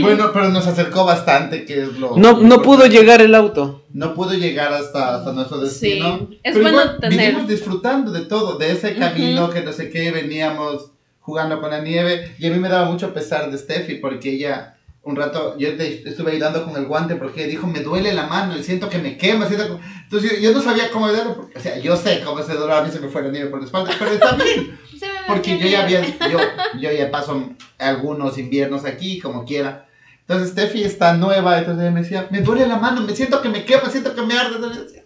Bueno, 0.00 0.30
pero 0.32 0.48
nos 0.50 0.66
acercó 0.66 1.04
bastante, 1.04 1.64
que 1.64 1.82
es 1.82 1.98
lo... 1.98 2.16
No, 2.16 2.32
lo 2.32 2.42
no 2.42 2.62
pudo 2.62 2.86
llegar 2.86 3.20
el 3.20 3.34
auto. 3.34 3.84
No 3.92 4.14
pudo 4.14 4.34
llegar 4.34 4.72
hasta, 4.72 5.16
hasta 5.16 5.32
nuestro 5.32 5.58
destino. 5.58 6.18
Sí, 6.30 6.40
es 6.42 6.52
Pero 6.54 6.62
bueno 6.62 6.80
igual 6.82 7.00
tener- 7.00 7.18
Vinimos 7.18 7.48
disfrutando 7.48 8.12
de 8.12 8.22
todo, 8.22 8.58
de 8.58 8.72
ese 8.72 8.94
camino 8.96 9.50
que 9.50 9.62
no 9.62 9.72
sé 9.72 9.88
qué, 9.90 10.10
veníamos 10.10 10.90
jugando 11.20 11.60
con 11.60 11.70
la 11.70 11.80
nieve. 11.80 12.34
Y 12.38 12.46
a 12.46 12.50
mí 12.50 12.58
me 12.58 12.68
daba 12.68 12.90
mucho 12.90 13.12
pesar 13.14 13.50
de 13.50 13.58
Steffi 13.58 13.96
porque 13.96 14.30
ella, 14.32 14.76
un 15.02 15.16
rato, 15.16 15.56
yo 15.58 15.76
te 15.76 16.08
estuve 16.08 16.32
ayudando 16.32 16.64
con 16.64 16.76
el 16.76 16.86
guante 16.86 17.16
porque 17.16 17.46
dijo, 17.46 17.66
me 17.66 17.80
duele 17.80 18.12
la 18.12 18.26
mano 18.26 18.56
y 18.56 18.62
siento 18.62 18.88
que 18.88 18.98
me 18.98 19.16
quema. 19.16 19.46
Siento 19.46 19.68
como-". 19.68 19.80
Entonces 20.02 20.32
yo, 20.32 20.38
yo 20.38 20.52
no 20.52 20.62
sabía 20.62 20.90
cómo 20.90 21.06
ayudarle, 21.06 21.34
porque, 21.34 21.58
o 21.58 21.62
sea, 21.62 21.78
yo 21.78 21.96
sé 21.96 22.20
cómo 22.24 22.40
ese 22.40 22.54
dolor, 22.54 22.72
a 22.78 22.82
mí 22.82 22.90
se 22.90 23.00
me 23.00 23.08
fue 23.08 23.22
la 23.22 23.30
nieve 23.30 23.48
por 23.48 23.60
la 23.60 23.66
espalda, 23.66 23.92
pero 23.98 24.12
está 24.12 24.32
bien. 24.42 24.78
Se 24.98 25.06
Porque 25.26 25.58
yo 25.58 25.66
ya 25.66 25.82
había, 25.82 26.02
yo, 26.02 26.38
yo 26.80 26.92
ya 26.92 27.10
paso 27.10 27.54
algunos 27.78 28.36
inviernos 28.38 28.84
aquí, 28.84 29.20
como 29.20 29.44
quiera. 29.44 29.86
Entonces 30.20 30.50
Steffi 30.50 30.82
está 30.82 31.14
nueva, 31.14 31.58
entonces 31.58 31.82
ella 31.82 31.90
me 31.90 32.02
decía, 32.02 32.28
me 32.30 32.42
duele 32.42 32.66
la 32.66 32.76
mano, 32.76 33.00
me 33.00 33.14
siento 33.14 33.40
que 33.40 33.48
me 33.48 33.64
quema, 33.64 33.88
siento 33.88 34.14
que 34.14 34.22
me 34.22 34.38
arde. 34.38 34.56
Entonces, 34.56 35.02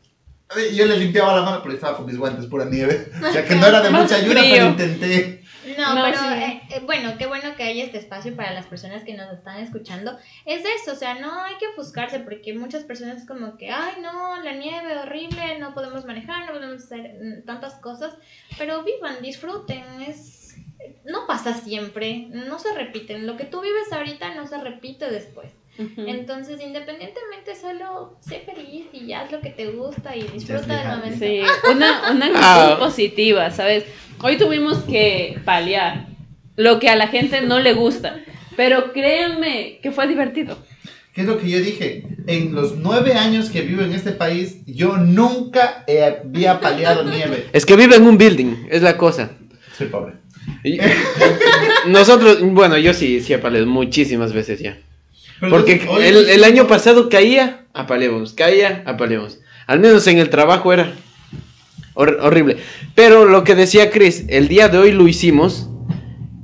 yo 0.74 0.84
le 0.84 0.98
limpiaba 0.98 1.36
la 1.36 1.42
mano, 1.42 1.60
pero 1.62 1.74
estaba 1.74 1.96
con 1.96 2.06
mis 2.06 2.18
guantes 2.18 2.46
pura 2.46 2.64
nieve. 2.64 3.08
O 3.28 3.32
sea 3.32 3.44
que 3.44 3.54
no 3.54 3.66
era 3.66 3.80
de 3.80 3.90
mucha 3.90 4.16
ayuda, 4.16 4.40
pero 4.42 4.66
intenté. 4.66 5.41
No, 5.78 5.94
No, 5.94 6.04
pero 6.04 6.18
sí. 6.18 6.26
eh, 6.26 6.62
eh, 6.70 6.80
bueno, 6.84 7.16
qué 7.18 7.26
bueno 7.26 7.54
que 7.56 7.62
haya 7.62 7.84
este 7.84 7.98
espacio 7.98 8.34
para 8.34 8.52
las 8.52 8.66
personas 8.66 9.04
que 9.04 9.14
nos 9.14 9.32
están 9.32 9.58
escuchando. 9.58 10.18
Es 10.44 10.64
eso, 10.64 10.92
o 10.92 10.96
sea, 10.96 11.14
no 11.20 11.42
hay 11.42 11.56
que 11.58 11.68
ofuscarse 11.68 12.20
porque 12.20 12.52
muchas 12.54 12.84
personas 12.84 13.18
es 13.18 13.26
como 13.26 13.56
que, 13.56 13.70
ay, 13.70 14.00
no, 14.00 14.42
la 14.42 14.52
nieve 14.52 14.98
horrible, 14.98 15.58
no 15.58 15.74
podemos 15.74 16.04
manejar, 16.04 16.46
no 16.46 16.52
podemos 16.52 16.84
hacer 16.84 17.14
mm, 17.20 17.44
tantas 17.44 17.74
cosas, 17.74 18.14
pero 18.58 18.82
vivan, 18.82 19.22
disfruten, 19.22 20.02
es 20.02 20.56
no 21.04 21.26
pasa 21.26 21.54
siempre, 21.54 22.26
no 22.30 22.58
se 22.58 22.74
repiten. 22.74 23.26
Lo 23.26 23.36
que 23.36 23.44
tú 23.44 23.60
vives 23.60 23.92
ahorita 23.92 24.34
no 24.34 24.46
se 24.46 24.58
repite 24.58 25.10
después. 25.10 25.52
Ujú. 25.78 26.02
Entonces, 26.06 26.60
independientemente, 26.60 27.54
solo 27.60 28.16
sé 28.20 28.40
feliz 28.44 28.84
y 28.92 29.12
haz 29.12 29.32
lo 29.32 29.40
que 29.40 29.50
te 29.50 29.66
gusta 29.68 30.14
y 30.14 30.22
disfruta 30.22 30.76
del 30.78 30.98
momento. 30.98 31.18
Sí, 31.24 31.40
una, 31.70 32.10
una 32.12 32.26
actitud 32.26 32.40
Ah. 32.44 32.76
positiva, 32.78 33.50
¿sabes? 33.50 33.84
Hoy 34.22 34.36
tuvimos 34.36 34.78
que 34.84 35.38
paliar 35.44 36.06
lo 36.56 36.78
que 36.78 36.88
a 36.90 36.96
la 36.96 37.08
gente 37.08 37.40
no 37.40 37.58
le 37.58 37.72
gusta, 37.72 38.20
pero 38.56 38.92
créanme 38.92 39.78
que 39.82 39.90
fue 39.92 40.06
divertido. 40.06 40.58
¿Qué 41.14 41.22
es 41.22 41.26
lo 41.26 41.38
que 41.38 41.48
yo 41.50 41.58
dije? 41.58 42.04
En 42.26 42.54
los 42.54 42.76
nueve 42.76 43.14
años 43.14 43.50
que 43.50 43.62
vivo 43.62 43.82
en 43.82 43.92
este 43.92 44.12
país, 44.12 44.58
yo 44.66 44.96
nunca 44.98 45.84
he- 45.86 46.02
había 46.04 46.60
paliado 46.60 47.02
nieve. 47.10 47.46
Es 47.52 47.64
que 47.66 47.76
vive 47.76 47.96
en 47.96 48.06
un 48.06 48.16
building, 48.18 48.66
es 48.70 48.82
la 48.82 48.96
cosa. 48.98 49.30
Soy 49.76 49.88
pobre. 49.88 50.14
Y- 50.64 50.78
nosotros, 51.86 52.38
bueno, 52.42 52.76
yo 52.78 52.92
sí, 52.94 53.20
sí 53.20 53.32
apaleé 53.34 53.64
muchísimas 53.66 54.32
veces 54.32 54.60
ya. 54.60 54.78
Porque 55.50 55.86
el, 56.00 56.28
el 56.28 56.44
año 56.44 56.66
pasado 56.66 57.08
caía, 57.08 57.66
apaleamos, 57.74 58.32
caía, 58.32 58.82
apaleamos. 58.86 59.38
Al 59.66 59.80
menos 59.80 60.06
en 60.06 60.18
el 60.18 60.30
trabajo 60.30 60.72
era 60.72 60.92
hor- 61.94 62.18
horrible. 62.20 62.58
Pero 62.94 63.24
lo 63.24 63.44
que 63.44 63.54
decía 63.54 63.90
Chris, 63.90 64.24
el 64.28 64.48
día 64.48 64.68
de 64.68 64.78
hoy 64.78 64.92
lo 64.92 65.08
hicimos 65.08 65.68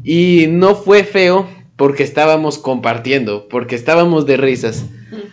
y 0.04 0.46
no 0.48 0.74
fue 0.74 1.04
feo 1.04 1.48
porque 1.76 2.02
estábamos 2.02 2.58
compartiendo, 2.58 3.48
porque 3.48 3.74
estábamos 3.76 4.26
de 4.26 4.36
risas. 4.36 4.84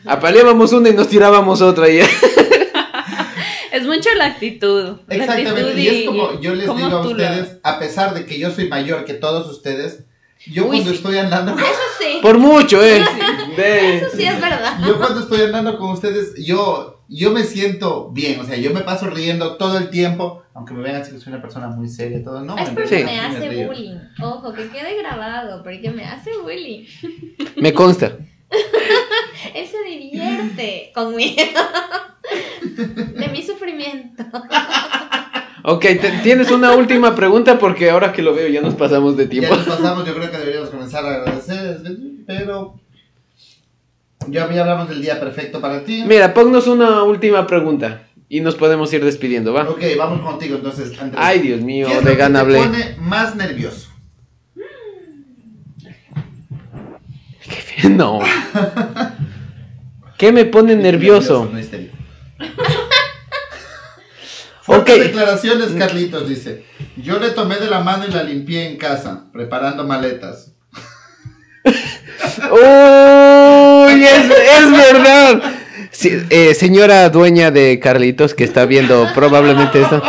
Apaleábamos 0.06 0.72
una 0.74 0.90
y 0.90 0.94
nos 0.94 1.08
tirábamos 1.10 1.62
otra 1.62 1.90
y 1.90 2.00
Es 3.72 3.86
mucho 3.86 4.10
la 4.18 4.26
actitud. 4.26 4.84
La 5.08 5.16
actitud 5.16 5.22
Exactamente, 5.22 5.82
y 5.82 5.88
es 5.88 6.06
como 6.06 6.40
yo 6.40 6.56
les 6.56 6.66
digo 6.76 6.88
a 6.88 7.02
ustedes, 7.06 7.58
a 7.64 7.78
pesar 7.80 8.14
de 8.14 8.26
que 8.26 8.40
yo 8.40 8.50
soy 8.52 8.70
mayor 8.70 9.04
que 9.06 9.14
todos 9.16 9.50
ustedes, 9.52 10.06
yo 10.48 10.64
Uy, 10.64 10.70
cuando 10.78 10.90
sí. 10.92 10.96
estoy 10.98 11.18
andando 11.18 11.54
Eso 11.58 11.68
sí, 12.00 12.20
por 12.22 12.38
mucho, 12.38 12.84
eh. 12.84 13.04
De- 13.58 13.98
eso 13.98 14.16
sí 14.16 14.26
es 14.26 14.40
verdad. 14.42 14.80
Yo 14.86 14.98
cuando 14.98 15.22
estoy 15.22 15.42
andando 15.42 15.78
con 15.78 15.92
ustedes, 15.92 16.34
yo, 16.44 17.04
yo 17.08 17.32
me 17.32 17.44
siento 17.44 18.10
bien, 18.12 18.40
o 18.40 18.44
sea, 18.44 18.56
yo 18.58 18.72
me 18.74 18.82
paso 18.82 19.08
riendo 19.10 19.58
todo 19.58 19.78
el 19.78 19.90
tiempo, 19.90 20.44
aunque 20.54 20.74
me 20.74 20.82
vean 20.84 20.98
así 21.02 21.12
que 21.12 21.20
soy 21.20 21.34
una 21.34 21.42
persona 21.42 21.68
muy 21.68 21.88
seria, 21.88 22.24
todo, 22.24 22.42
no. 22.42 22.58
Es 22.58 22.70
porque 22.70 23.00
Sí. 23.00 23.04
me 23.04 23.20
hace 23.20 23.66
bullying. 23.66 23.98
Ojo, 24.22 24.54
que 24.54 24.68
quede 24.70 24.98
grabado, 24.98 25.64
porque 25.64 25.90
me 25.92 26.06
hace 26.06 26.32
bullying. 26.42 26.86
Me 27.58 27.74
consta. 27.74 28.18
Él 29.54 29.68
se 29.68 29.84
divierte 29.90 30.92
conmigo. 30.94 31.42
De 33.16 33.28
mi 33.30 33.42
sufrimiento. 33.44 34.24
Ok, 35.68 35.82
te- 35.82 36.20
tienes 36.22 36.52
una 36.52 36.74
última 36.76 37.16
pregunta 37.16 37.58
porque 37.58 37.90
ahora 37.90 38.14
que 38.14 38.22
lo 38.22 38.36
veo 38.36 38.48
ya 38.48 38.62
nos 38.62 38.76
pasamos 38.76 39.18
de 39.18 39.24
Ya 39.24 39.30
tiempo. 39.32 39.56
nos 39.56 39.66
pasamos, 39.66 40.06
yo 40.06 40.14
creo 40.14 40.30
que 40.30 40.38
deberíamos 40.38 40.70
comenzar 40.70 41.04
a 41.06 41.16
agradecer, 41.16 41.82
pero 42.28 42.76
ya, 44.28 44.52
ya 44.54 44.62
hablamos 44.62 44.90
del 44.90 45.02
día 45.02 45.20
perfecto 45.20 45.60
para 45.60 45.84
ti. 45.84 46.04
Mira, 46.08 46.34
ponnos 46.36 46.68
una 46.68 47.02
última 47.04 47.48
pregunta 47.48 48.04
y 48.30 48.42
nos 48.42 48.54
podemos 48.56 48.94
ir 48.94 49.04
despidiendo, 49.04 49.54
¿va? 49.54 49.68
Ok, 49.68 49.82
vamos 49.98 50.22
contigo 50.22 50.58
entonces, 50.58 50.92
Andrés. 51.02 51.20
Ay, 51.24 51.40
Dios 51.40 51.62
mío, 51.62 51.88
¿Qué 51.88 51.94
es 51.94 52.00
de 52.04 52.12
lo 52.12 52.16
que 52.16 52.22
gana 52.22 52.40
te 52.40 52.46
hablé. 52.46 52.58
pone 52.60 52.96
más 53.00 53.36
nervioso? 53.36 53.90
No. 57.90 58.20
¿Qué 60.18 60.32
me 60.32 60.46
pone 60.46 60.76
nervioso? 60.76 61.50
no. 61.54 61.60
Fuertes 64.66 65.00
declaraciones, 65.00 65.70
Carlitos 65.78 66.28
dice. 66.28 66.66
Yo 66.98 67.20
le 67.20 67.30
tomé 67.30 67.58
de 67.58 67.70
la 67.70 67.82
mano 67.82 68.06
y 68.08 68.12
la 68.12 68.24
limpié 68.24 68.68
en 68.68 68.78
casa, 68.78 69.26
preparando 69.32 69.84
maletas. 69.84 70.54
¡Uy! 71.66 71.74
Es, 74.04 74.26
es 74.26 74.72
verdad. 74.72 75.44
Sí, 75.92 76.12
eh, 76.32 76.56
señora 76.56 77.08
dueña 77.10 77.52
de 77.52 77.80
Carlitos 77.80 78.34
que 78.34 78.44
está 78.44 78.66
viendo 78.66 79.08
probablemente 79.14 79.82
esto. 79.82 80.02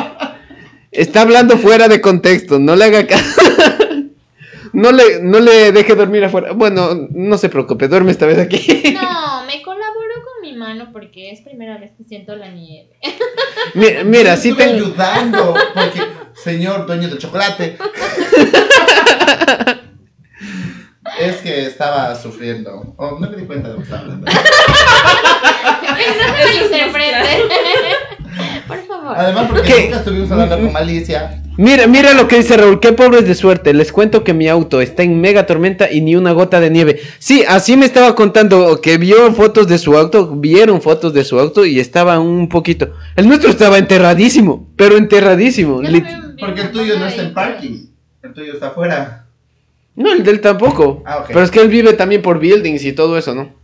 Está 0.90 1.20
hablando 1.20 1.59
fuera 1.59 1.88
de 1.88 2.00
contexto, 2.00 2.59
no 2.59 2.76
le 2.76 2.84
haga 2.86 3.07
caso. 3.07 3.42
No 4.72 4.92
le, 4.92 5.20
no 5.22 5.40
le 5.40 5.72
deje 5.72 5.94
dormir 5.94 6.24
afuera. 6.24 6.52
Bueno, 6.52 7.09
no 7.11 7.38
se 7.38 7.48
preocupe, 7.48 7.88
duerme 7.88 8.11
esta 8.11 8.26
vez 8.26 8.38
aquí. 8.38 8.61
No, 8.92 9.44
me 9.46 9.62
colaboró 9.62 10.14
con 10.22 10.42
mi 10.42 10.54
mano 10.66 10.90
porque 10.92 11.30
es 11.30 11.40
primera 11.42 11.78
vez 11.78 11.92
que 11.96 12.02
siento 12.04 12.34
la 12.34 12.48
nieve. 12.48 12.98
Mi- 13.74 14.02
Mira, 14.04 14.36
sí 14.36 14.52
tengo. 14.54 14.74
ayudando, 14.74 15.54
porque, 15.74 16.00
señor 16.34 16.86
dueño 16.86 17.08
del 17.08 17.18
chocolate. 17.18 17.76
es 21.20 21.36
que 21.36 21.66
estaba 21.66 22.14
sufriendo. 22.16 22.94
Oh, 22.98 23.18
no 23.20 23.30
me 23.30 23.36
di 23.36 23.44
cuenta 23.46 23.68
de 23.68 23.74
lo 23.74 23.78
que 23.78 23.84
estaba 23.84 24.02
hablando. 24.02 24.26
no 24.26 24.32
se 24.32 26.02
Eso 26.02 26.20
es 26.20 26.92
malinterprete. 26.92 27.44
Por 28.66 28.86
favor. 28.86 29.14
Además, 29.16 29.46
porque 29.48 29.62
¿Qué? 29.72 29.82
nunca 29.84 29.96
estuvimos 29.98 30.30
hablando 30.32 30.56
con 30.58 30.72
malicia. 30.72 31.42
Mira, 31.59 31.86
mira 31.86 32.12
lo 32.12 32.28
que 32.28 32.36
dice 32.36 32.57
Raúl, 32.57 32.80
qué 32.80 32.92
pobres 32.92 33.26
de 33.26 33.34
suerte. 33.34 33.72
Les 33.72 33.90
cuento 33.90 34.24
que 34.24 34.34
mi 34.34 34.46
auto 34.48 34.80
está 34.82 35.02
en 35.02 35.20
mega 35.20 35.46
tormenta 35.46 35.90
y 35.90 36.02
ni 36.02 36.14
una 36.14 36.32
gota 36.32 36.61
de 36.61 36.70
nieve. 36.70 37.00
Sí, 37.18 37.44
así 37.48 37.76
me 37.78 37.86
estaba 37.86 38.14
contando 38.14 38.80
que 38.82 38.98
vio 38.98 39.32
fotos 39.32 39.66
de 39.66 39.78
su 39.78 39.96
auto, 39.96 40.36
vieron 40.36 40.82
fotos 40.82 41.14
de 41.14 41.24
su 41.24 41.38
auto 41.40 41.64
y 41.64 41.80
estaba 41.80 42.18
un 42.20 42.48
poquito. 42.50 42.92
El 43.16 43.26
nuestro 43.26 43.48
estaba 43.50 43.78
enterradísimo, 43.78 44.68
pero 44.76 44.96
enterradísimo. 44.98 45.80
Lit- 45.82 46.36
Porque 46.38 46.61
el 46.61 46.70
tuyo 46.72 46.98
no 46.98 47.07
está 47.07 47.22
en 47.22 47.32
parking. 47.32 47.86
El 48.22 48.34
tuyo 48.34 48.52
está 48.52 48.68
afuera. 48.68 49.26
No, 49.94 50.12
el 50.12 50.22
del 50.24 50.42
tampoco. 50.42 51.02
Ah, 51.07 51.18
ok. 51.20 51.28
Pero 51.28 51.40
es 51.42 51.50
que 51.50 51.61
él 51.62 51.68
vive 51.68 51.94
también 51.94 52.20
por 52.20 52.38
buildings 52.38 52.84
y 52.84 52.92
todo 52.92 53.16
eso, 53.16 53.34
¿no? 53.34 53.54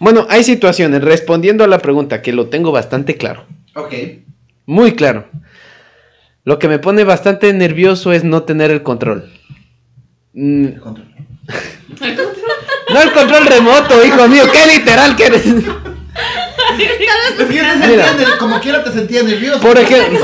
Bueno, 0.00 0.26
hay 0.28 0.42
situaciones, 0.42 1.02
respondiendo 1.04 1.62
a 1.62 1.68
la 1.68 1.78
pregunta, 1.78 2.22
que 2.22 2.32
lo 2.32 2.48
tengo 2.48 2.72
bastante 2.72 3.16
claro. 3.16 3.44
Ok. 3.76 3.94
Muy 4.66 4.92
claro. 4.96 5.26
Lo 6.44 6.58
que 6.58 6.68
me 6.68 6.78
pone 6.78 7.04
bastante 7.04 7.52
nervioso 7.52 8.12
es 8.12 8.24
no 8.24 8.42
tener 8.42 8.70
el 8.70 8.82
control. 8.82 9.30
Mm, 10.32 10.64
El 10.66 10.80
control. 10.80 11.08
No 12.92 13.00
el 13.02 13.12
control 13.12 13.46
remoto, 13.46 14.04
hijo 14.04 14.28
mío, 14.28 14.44
qué 14.52 14.78
literal 14.78 15.14
que 15.16 15.26
eres. 15.26 15.46
Es 15.46 15.54
que 15.54 17.06
yo 17.06 17.36
te 17.36 17.44
Mira. 17.46 17.72
sentía, 17.78 18.12
ner- 18.16 18.38
como 18.38 18.60
quiera 18.60 18.82
te 18.82 18.90
sentía 18.92 19.22
nervioso. 19.22 19.60
Por 19.60 19.78
ejemplo, 19.78 20.18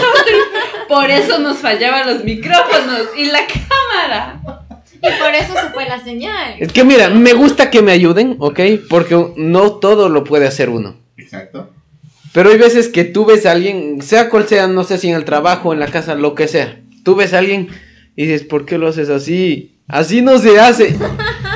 Por 0.88 1.10
eso 1.10 1.38
nos 1.38 1.58
fallaban 1.58 2.06
los 2.06 2.24
micrófonos 2.24 3.08
y 3.16 3.26
la 3.26 3.40
cámara. 3.46 4.40
Y 4.94 5.20
por 5.20 5.34
eso 5.34 5.52
se 5.54 5.68
fue 5.70 5.86
la 5.86 6.02
señal. 6.02 6.54
es 6.58 6.72
que 6.72 6.82
mira, 6.82 7.08
me 7.10 7.32
gusta 7.34 7.70
que 7.70 7.82
me 7.82 7.92
ayuden, 7.92 8.36
¿ok? 8.40 8.58
Porque 8.90 9.32
no 9.36 9.72
todo 9.72 10.08
lo 10.08 10.24
puede 10.24 10.46
hacer 10.48 10.70
uno. 10.70 10.96
Exacto. 11.16 11.70
Pero 12.32 12.50
hay 12.50 12.58
veces 12.58 12.88
que 12.88 13.04
tú 13.04 13.24
ves 13.24 13.46
a 13.46 13.52
alguien, 13.52 14.02
sea 14.02 14.28
cual 14.28 14.46
sea, 14.46 14.66
no 14.66 14.84
sé 14.84 14.98
si 14.98 15.08
en 15.08 15.16
el 15.16 15.24
trabajo, 15.24 15.72
en 15.72 15.80
la 15.80 15.88
casa, 15.88 16.14
lo 16.14 16.34
que 16.34 16.46
sea. 16.48 16.80
Tú 17.04 17.14
ves 17.16 17.32
a 17.32 17.38
alguien 17.38 17.68
y 18.16 18.26
dices, 18.26 18.42
¿por 18.46 18.64
qué 18.66 18.76
lo 18.78 18.88
haces 18.88 19.08
así? 19.08 19.78
Así 19.88 20.20
no 20.22 20.38
se 20.38 20.58
hace. 20.60 20.96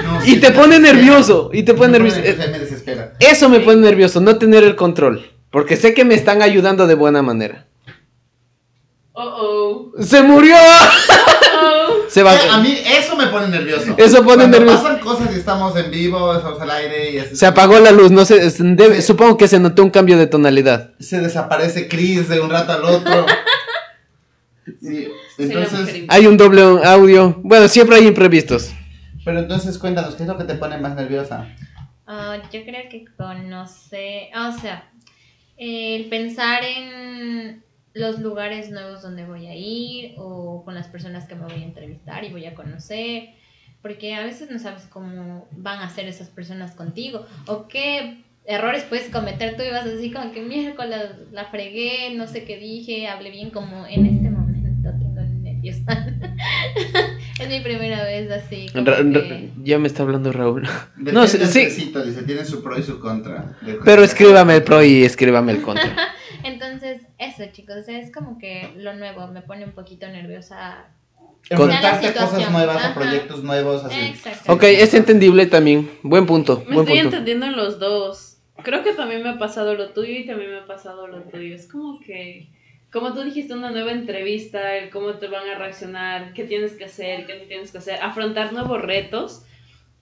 No, 0.03 0.21
Y 0.25 0.31
sí, 0.33 0.41
te 0.41 0.51
pone 0.51 0.81
nervioso. 0.81 1.51
Y 1.53 1.63
te 1.63 1.75
pone 1.75 1.97
Me 2.01 2.09
nervioso. 2.11 2.21
pone- 2.21 2.49
me 2.49 2.59
desespera. 2.59 3.13
Eso 3.21 3.49
me 3.49 3.61
pone 3.61 3.81
nervioso, 3.83 4.21
no 4.21 4.37
tener 4.37 4.65
el 4.65 4.75
control. 4.75 5.31
Porque 5.51 5.77
sé 5.77 5.95
que 5.95 6.05
me 6.05 6.15
están 6.17 6.43
ayudando 6.43 6.89
de 6.89 6.95
buena 6.97 7.23
manera. 7.23 7.67
Oh, 9.13 9.93
oh. 9.95 10.03
¡Se 10.03 10.23
murió! 10.23 10.57
oh. 10.57 11.93
Se 12.09 12.23
va. 12.25 12.35
Eh, 12.35 12.39
A 12.51 12.59
mí 12.61 12.77
eso 12.85 13.02
me 13.25 13.31
pone 13.31 13.49
nervioso. 13.49 13.95
Eso 13.97 14.17
pone 14.25 14.25
Cuando 14.45 14.59
nervioso. 14.59 14.83
pasan 14.83 14.99
cosas 15.01 15.35
y 15.35 15.39
estamos 15.39 15.77
en 15.77 15.91
vivo, 15.91 16.35
estamos 16.37 16.61
al 16.61 16.71
aire 16.71 17.11
y 17.13 17.19
así- 17.19 17.37
Se 17.37 17.47
apagó 17.47 17.79
la 17.79 17.91
luz, 17.91 18.11
no 18.11 18.25
sé, 18.25 18.51
supongo 19.03 19.37
que 19.37 19.49
se 19.49 19.59
notó 19.61 19.83
un 19.83 19.91
cambio 19.91 20.17
de 20.19 20.27
tonalidad. 20.27 20.91
se 21.01 21.21
desaparece 21.21 21.89
Chris 21.89 22.29
de 22.29 22.41
un 22.41 22.51
rato 22.51 22.73
al 22.73 22.85
otro. 22.85 23.27
Sí, 24.81 25.09
entonces, 25.39 26.05
Hay 26.09 26.27
un 26.27 26.37
doble 26.37 26.63
audio. 26.85 27.37
Bueno, 27.43 27.67
siempre 27.69 27.97
hay 27.97 28.07
imprevistos. 28.07 28.73
pero 29.25 29.41
entonces 29.41 29.77
cuéntanos, 29.79 30.15
¿qué 30.15 30.23
es 30.23 30.29
lo 30.29 30.39
que 30.39 30.45
te 30.45 30.55
pone 30.55 30.79
más 30.79 30.95
nerviosa? 30.95 31.49
Ah, 32.07 32.37
yo 32.53 32.63
creo 32.65 32.89
que 32.91 33.05
conocer, 33.17 34.29
o 34.37 34.53
sea, 34.61 34.89
el 35.57 36.09
pensar 36.09 36.63
en 36.65 37.65
los 37.95 38.21
lugares 38.21 38.71
nuevos 38.71 39.03
donde 39.03 39.25
voy 39.27 39.47
a 39.47 39.55
ir 39.55 40.15
o 40.17 40.63
con 40.65 40.75
las 40.75 40.89
personas 40.89 41.27
que 41.27 41.35
me 41.35 41.45
voy 41.45 41.63
a 41.63 41.67
entrevistar 41.67 42.25
y 42.25 42.31
voy 42.31 42.47
a 42.47 42.55
conocer, 42.55 43.31
porque 43.83 44.15
a 44.15 44.25
veces 44.25 44.51
no 44.51 44.59
sabes 44.59 44.85
cómo 44.85 45.49
van 45.53 45.81
a 45.81 45.91
ser 45.91 46.07
esas 46.07 46.29
personas 46.29 46.75
contigo 46.75 47.27
o 47.47 47.69
qué 47.69 48.23
errores 48.45 48.85
puedes 48.85 49.09
cometer 49.11 49.57
tú 49.57 49.63
y 49.63 49.71
vas 49.71 49.87
así 49.87 50.11
como 50.11 50.33
que 50.33 50.41
miércoles 50.43 51.01
la 51.33 51.45
fregué, 51.47 52.15
no 52.17 52.27
sé 52.27 52.45
qué 52.45 52.57
dije, 52.59 53.07
hablé 53.09 53.31
bien 53.31 53.51
como 53.51 53.87
en 53.87 54.07
este 54.07 54.31
momento 54.31 54.91
tengo 54.99 55.21
nervios. 55.43 55.77
es 57.41 57.49
mi 57.49 57.61
primera 57.61 58.05
vez 58.05 58.31
así. 58.31 58.67
que- 59.23 59.51
ya 59.63 59.79
me 59.79 59.87
está 59.89 60.03
hablando 60.03 60.33
Raúl. 60.33 60.67
No, 60.97 61.27
sí, 61.27 61.39
dice, 61.39 62.23
tiene 62.25 62.45
su 62.45 62.63
pro 62.63 62.79
y 62.79 62.83
su 62.83 62.99
contra. 63.01 63.57
Pero 63.85 64.03
escríbame 64.03 64.57
el 64.57 64.63
pro 64.65 64.83
y 64.83 65.05
escríbame 65.05 65.53
el 65.53 65.63
contra. 65.63 65.95
Entonces, 66.45 67.03
eso 67.19 67.45
chicos, 67.53 67.89
es 67.89 68.13
como 68.13 68.39
que 68.39 68.73
lo 68.77 68.95
nuevo 68.95 69.27
me 69.29 69.43
pone 69.43 69.65
un 69.65 69.73
poquito 69.73 70.07
nerviosa. 70.09 70.87
Enfrentarte 71.51 72.07
a 72.09 72.13
cosas 72.15 72.51
nuevas, 72.53 72.77
a 72.77 72.87
Ajá. 72.91 72.95
proyectos 72.95 73.43
nuevos, 73.43 73.85
así. 73.85 73.99
Exacto. 74.01 74.53
Ok, 74.53 74.63
es 74.65 74.95
entendible 74.95 75.47
también. 75.47 75.91
Buen 76.03 76.25
punto. 76.27 76.59
Me 76.69 76.75
Buen 76.77 76.87
estoy 76.87 77.01
punto. 77.03 77.17
entendiendo 77.17 77.47
en 77.47 77.57
los 77.57 77.79
dos. 77.79 78.39
Creo 78.63 78.85
que 78.85 78.93
también 78.93 79.23
me 79.23 79.31
ha 79.31 79.39
pasado 79.39 79.75
lo 79.75 79.91
tuyo 79.91 80.13
y 80.13 80.25
también 80.27 80.51
me 80.51 80.59
ha 80.59 80.67
pasado 80.67 81.09
lo 81.09 81.23
tuyo. 81.23 81.55
Es 81.55 81.67
como 81.67 81.99
que, 82.01 82.49
como 82.93 83.13
tú 83.13 83.25
dijiste, 83.25 83.55
una 83.55 83.71
nueva 83.71 83.91
entrevista, 83.91 84.77
el 84.77 84.91
cómo 84.91 85.15
te 85.15 85.27
van 85.27 85.49
a 85.49 85.59
reaccionar, 85.59 86.33
qué 86.33 86.45
tienes 86.45 86.75
que 86.75 86.85
hacer, 86.85 87.27
qué 87.27 87.39
no 87.41 87.45
tienes 87.47 87.73
que 87.73 87.79
hacer, 87.79 88.01
afrontar 88.01 88.53
nuevos 88.53 88.81
retos. 88.81 89.45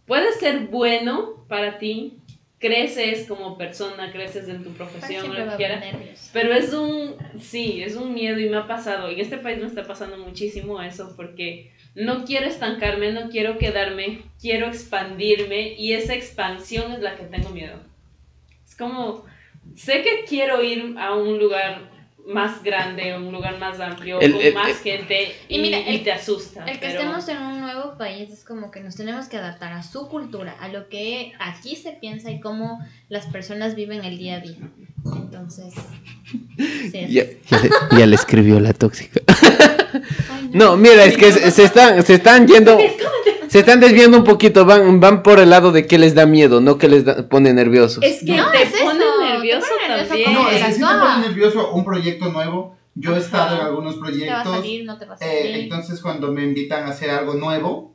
Puede 0.05 0.33
ser 0.35 0.67
bueno 0.67 1.47
para 1.49 1.79
ti, 1.79 2.19
creces 2.61 3.27
como 3.27 3.57
persona, 3.57 4.13
creces 4.13 4.49
en 4.49 4.63
tu 4.63 4.71
profesión, 4.73 5.27
lo 5.35 5.51
que 5.51 5.57
quieras. 5.57 6.31
Pero 6.33 6.53
es 6.53 6.73
un, 6.75 7.17
sí, 7.41 7.83
es 7.83 7.97
un 7.97 8.15
miedo 8.15 8.39
y 8.39 8.51
me 8.51 8.59
ha 8.59 8.69
pasado. 8.69 9.09
En 9.09 9.19
este 9.19 9.39
país 9.39 9.59
me 9.59 9.67
está 9.67 9.85
pasando 9.85 10.19
muchísimo 10.19 10.81
eso 10.81 11.15
porque 11.17 11.73
no 11.95 12.25
quiero 12.25 12.47
estancarme, 12.47 13.13
no 13.13 13.31
quiero 13.31 13.57
quedarme, 13.57 14.23
quiero 14.39 14.69
expandirme 14.69 15.73
y 15.73 15.95
esa 15.95 16.15
expansión 16.15 16.93
es 16.93 17.01
la 17.01 17.17
que 17.17 17.25
tengo 17.25 17.49
miedo. 17.49 17.81
Es 18.69 18.77
como, 18.77 19.25
sé 19.75 20.03
que 20.03 20.25
quiero 20.29 20.63
ir 20.63 20.97
a 20.99 21.15
un 21.15 21.39
lugar 21.39 22.00
más 22.33 22.63
grande, 22.63 23.15
un 23.17 23.33
lugar 23.33 23.59
más 23.59 23.81
amplio, 23.81 24.21
El- 24.21 24.33
con 24.33 24.41
el- 24.41 24.55
más 24.55 24.69
el- 24.69 24.75
gente 24.77 25.35
y, 25.49 25.59
mira, 25.59 25.79
y 25.81 25.97
el- 25.97 26.03
te 26.05 26.13
asusta. 26.13 26.65
El 26.65 26.79
que 26.79 26.87
pero- 26.89 27.01
estemos 27.01 27.29
en 27.29 27.39
un 27.43 27.61
nuevo 27.61 27.97
país 27.99 28.31
es 28.31 28.45
como 28.45 28.71
que 28.71 28.81
nos 28.81 28.97
tenemos 28.97 29.27
que 29.29 29.37
adaptar 29.37 29.73
a 29.73 29.83
su 29.83 30.09
cultura, 30.09 30.55
a 30.61 30.69
lo 30.69 30.89
que 30.89 31.33
aquí 31.39 31.77
se 31.77 31.93
piensa 31.93 32.31
y 32.31 32.41
cómo 32.41 32.79
las 33.09 33.27
personas 33.27 33.75
viven 33.75 34.05
el 34.05 34.17
día 34.19 34.37
a 34.37 34.41
día. 34.41 34.57
Entonces, 35.05 35.73
sí, 36.57 37.07
Ya, 37.09 37.25
ya 37.51 37.59
le, 37.59 37.71
ya 37.99 38.07
le 38.07 38.15
escribió 38.15 38.61
la 38.61 38.73
tóxica. 38.73 39.21
Ay, 40.31 40.51
No, 40.53 40.77
mira, 40.77 41.05
es 41.05 41.17
que 41.17 41.33
se, 41.33 41.51
se 41.51 41.65
están, 41.65 42.03
se 42.05 42.15
están 42.15 42.47
yendo, 42.47 42.79
se 43.49 43.59
están 43.61 43.81
desviando 43.81 44.19
un 44.19 44.25
poquito, 44.25 44.65
van, 44.65 45.01
van 45.01 45.23
por 45.23 45.41
el 45.41 45.51
lado 45.51 45.73
de 45.73 45.87
que 45.87 45.99
les 45.99 46.15
da 46.15 46.27
miedo, 46.27 46.61
no 46.61 46.79
que 46.79 46.87
les 46.89 47.05
da- 47.05 47.29
pone 47.29 47.53
nerviosos. 47.53 48.03
Es 48.05 48.21
que 48.25 48.37
No, 48.37 48.51
te 48.53 48.63
es 48.63 48.75
eso, 48.75 48.85
pone 48.85 49.01
te 49.01 49.33
nervioso 49.33 49.67
también. 50.11 50.33
No, 50.35 50.49
es 50.51 50.63
que 50.63 50.73
sí 50.73 50.81
te 50.81 50.87
pone 50.87 51.19
nervioso 51.29 51.71
un 51.73 51.85
proyecto 51.85 52.29
nuevo. 52.31 52.77
Yo 52.95 53.11
he 53.13 53.17
Ajá. 53.19 53.25
estado 53.25 53.57
en 53.57 53.61
algunos 53.63 53.95
te 53.95 54.01
va 54.01 54.07
a 54.07 54.11
proyectos. 54.11 54.57
salir, 54.57 54.85
no 54.85 54.99
te 54.99 55.05
va 55.07 55.15
a 55.15 55.17
eh, 55.17 55.19
salir. 55.43 55.57
entonces, 55.63 56.01
cuando 56.01 56.33
me 56.33 56.43
invitan 56.43 56.85
a 56.87 56.91
hacer 56.91 57.11
algo 57.11 57.35
nuevo, 57.35 57.95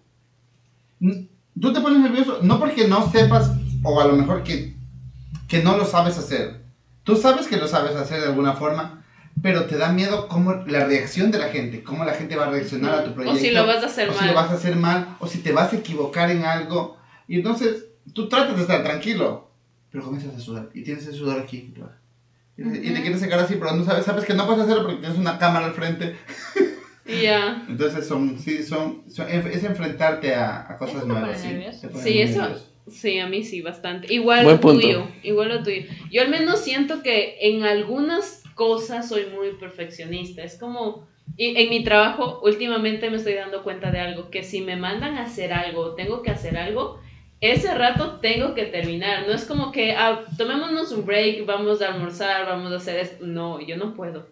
tú 1.60 1.74
te 1.74 1.80
pones 1.82 2.00
nervioso, 2.00 2.40
no 2.42 2.60
porque 2.60 2.88
no 2.88 3.08
sepas, 3.10 3.52
o 3.84 4.00
a 4.00 4.06
lo 4.06 4.16
mejor 4.16 4.44
que, 4.44 4.74
que 5.48 5.60
no 5.62 5.76
lo 5.78 5.86
sabes 5.86 6.18
hacer. 6.18 6.62
Tú 7.04 7.16
sabes 7.16 7.48
que 7.48 7.58
lo 7.58 7.68
sabes 7.68 7.96
hacer 7.96 8.20
de 8.22 8.28
alguna 8.28 8.54
forma, 8.54 9.04
pero 9.42 9.66
te 9.66 9.78
da 9.78 9.90
miedo 9.92 10.28
cómo 10.28 10.54
la 10.66 10.86
reacción 10.86 11.30
de 11.30 11.38
la 11.40 11.50
gente, 11.50 11.84
cómo 11.84 12.04
la 12.04 12.14
gente 12.14 12.36
va 12.36 12.46
a 12.46 12.50
reaccionar 12.50 12.94
a 12.96 13.04
tu 13.04 13.12
O 13.12 13.14
proyecto. 13.14 13.40
si 13.40 13.52
lo 13.52 13.66
vas 13.68 13.84
a 13.84 13.88
hacer 13.88 14.10
o 14.10 14.14
si 14.14 14.20
mal. 14.20 14.28
lo 14.30 14.34
vas 14.34 14.50
a 14.50 14.54
hacer 14.56 14.76
mal, 14.76 15.16
o 15.20 15.28
si 15.28 15.40
te 15.40 15.52
vas 15.52 15.72
a 15.74 15.76
equivocar 15.76 16.32
en 16.32 16.44
algo. 16.46 16.98
Y 17.28 17.36
entonces, 17.38 17.86
tú 18.14 18.28
tratas 18.30 18.56
de 18.56 18.62
estar 18.62 18.82
tranquilo, 18.84 19.52
pero 19.92 20.04
comienzas 20.04 20.36
a 20.36 20.40
sudar, 20.40 20.70
y 20.74 20.84
tienes 20.84 21.06
el 21.08 21.14
sudor 21.14 21.40
aquí. 21.40 21.74
Y 22.58 22.64
te- 22.64 22.78
y 22.78 22.82
te 22.82 22.92
Ujú. 22.94 23.02
quieres 23.02 23.20
sacar 23.20 23.40
así, 23.40 23.56
pero 23.56 23.74
no 23.76 23.84
sabes, 23.84 24.06
sabes 24.06 24.26
que 24.26 24.34
no 24.34 24.46
puedes 24.46 24.62
hacerlo 24.64 24.84
porque 24.84 25.00
tienes 25.02 25.18
una 25.18 25.38
cámara 25.38 25.66
al 25.66 25.74
frente. 25.74 26.16
Ya. 27.22 27.64
Entonces 27.70 28.08
son, 28.08 28.40
sí, 28.40 28.64
son, 28.64 29.04
son- 29.12 29.30
es 29.30 29.64
enfrentarte 29.64 30.34
a, 30.34 30.66
a 30.68 30.78
cosas 30.78 31.06
nuevas. 31.06 31.40
sí. 31.40 31.50
Sí, 32.02 32.20
eso, 32.20 32.42
nervioso. 32.42 32.68
sí, 32.88 33.20
a 33.20 33.28
mí 33.28 33.44
sí, 33.44 33.62
bastante. 33.62 34.12
Igual 34.12 34.44
lo 34.46 34.60
tuyo, 34.60 35.08
igual 35.22 35.50
lo 35.50 35.62
tuyo. 35.64 35.84
Yo 36.10 36.24
al 36.24 36.30
menos 36.30 36.62
siento 36.62 37.04
que 37.04 37.36
en 37.42 37.64
algunas 37.64 38.42
cosas 38.56 39.08
soy 39.08 39.28
muy 39.28 39.52
perfeccionista. 39.60 40.42
Es 40.42 40.58
como, 40.58 41.06
y 41.38 41.56
en 41.62 41.70
mi 41.70 41.84
trabajo 41.84 42.40
últimamente 42.42 43.10
me 43.12 43.18
estoy 43.18 43.34
dando 43.36 43.62
cuenta 43.62 43.92
de 43.92 44.00
algo, 44.00 44.32
que 44.32 44.42
si 44.44 44.62
me 44.62 44.76
mandan 44.76 45.16
a 45.18 45.24
hacer 45.26 45.54
algo, 45.54 45.94
tengo 45.94 46.24
que 46.24 46.32
hacer 46.32 46.58
algo, 46.58 46.96
ese 47.52 47.74
rato 47.74 48.20
tengo 48.22 48.54
que 48.54 48.66
terminar. 48.66 49.28
No 49.28 49.34
es 49.34 49.46
como 49.46 49.72
que, 49.72 49.94
ah, 49.94 50.22
tomémonos 50.38 50.92
un 50.92 51.06
break, 51.06 51.46
vamos 51.46 51.82
a 51.82 51.94
almorzar, 51.94 52.46
vamos 52.46 52.72
a 52.72 52.78
hacer 52.78 53.00
esto. 53.00 53.26
No, 53.26 53.60
yo 53.60 53.78
no 53.78 53.94
puedo. 53.94 54.28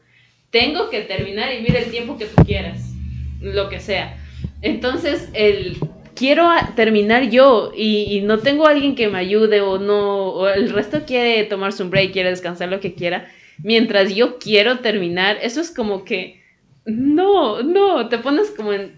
Tengo 0.50 0.90
que 0.90 1.02
terminar 1.02 1.54
y 1.54 1.62
mira 1.62 1.80
el 1.80 1.92
tiempo 1.92 2.18
que 2.18 2.26
tú 2.26 2.44
quieras, 2.46 2.94
lo 3.42 3.70
que 3.70 3.80
sea. 3.80 4.18
Entonces, 4.62 5.30
el 5.34 5.78
quiero 6.16 6.50
terminar 6.76 7.30
yo 7.30 7.72
y, 7.76 8.22
no 8.22 8.40
tengo 8.40 8.68
alguien 8.68 8.96
que 8.96 9.08
me 9.08 9.18
ayude 9.18 9.62
o 9.62 9.80
no, 9.80 10.30
o 10.30 10.48
el 10.48 10.72
resto 10.72 11.04
quiere 11.06 11.44
tomarse 11.46 11.84
un 11.84 11.90
break, 11.90 12.14
quiere 12.14 12.30
descansar 12.30 12.70
lo 12.70 12.80
que 12.80 12.94
quiera, 12.94 13.28
mientras 13.64 14.14
yo 14.14 14.38
quiero 14.38 14.80
terminar, 14.80 15.38
eso 15.42 15.62
es 15.62 15.72
como 15.72 16.06
que, 16.06 16.42
no, 16.86 17.64
no, 17.64 18.10
te 18.10 18.18
pones 18.20 18.52
como 18.52 18.74
en 18.74 18.94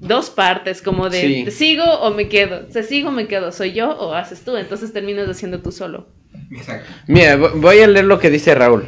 dos 0.00 0.30
partes, 0.30 0.82
como 0.82 1.08
de, 1.10 1.20
Sí. 1.20 1.44
¿te 1.44 1.50
sigo 1.50 1.84
o 1.84 2.10
me 2.12 2.28
quedo? 2.28 2.60
¿Te 2.66 2.82
sigo 2.82 3.10
o 3.10 3.12
me 3.12 3.26
quedo? 3.28 3.52
¿Soy 3.52 3.72
yo 3.72 3.90
o 3.90 4.14
haces 4.14 4.40
tú? 4.42 4.56
Entonces 4.56 4.92
terminas 4.92 5.28
haciendo 5.28 5.60
tú 5.60 5.70
solo. 5.72 6.08
Exacto. 6.52 6.88
Mira, 7.06 7.36
vo- 7.36 7.52
voy 7.60 7.78
a 7.80 7.86
leer 7.86 8.06
lo 8.06 8.18
que 8.18 8.30
dice 8.30 8.54
Raúl. 8.54 8.86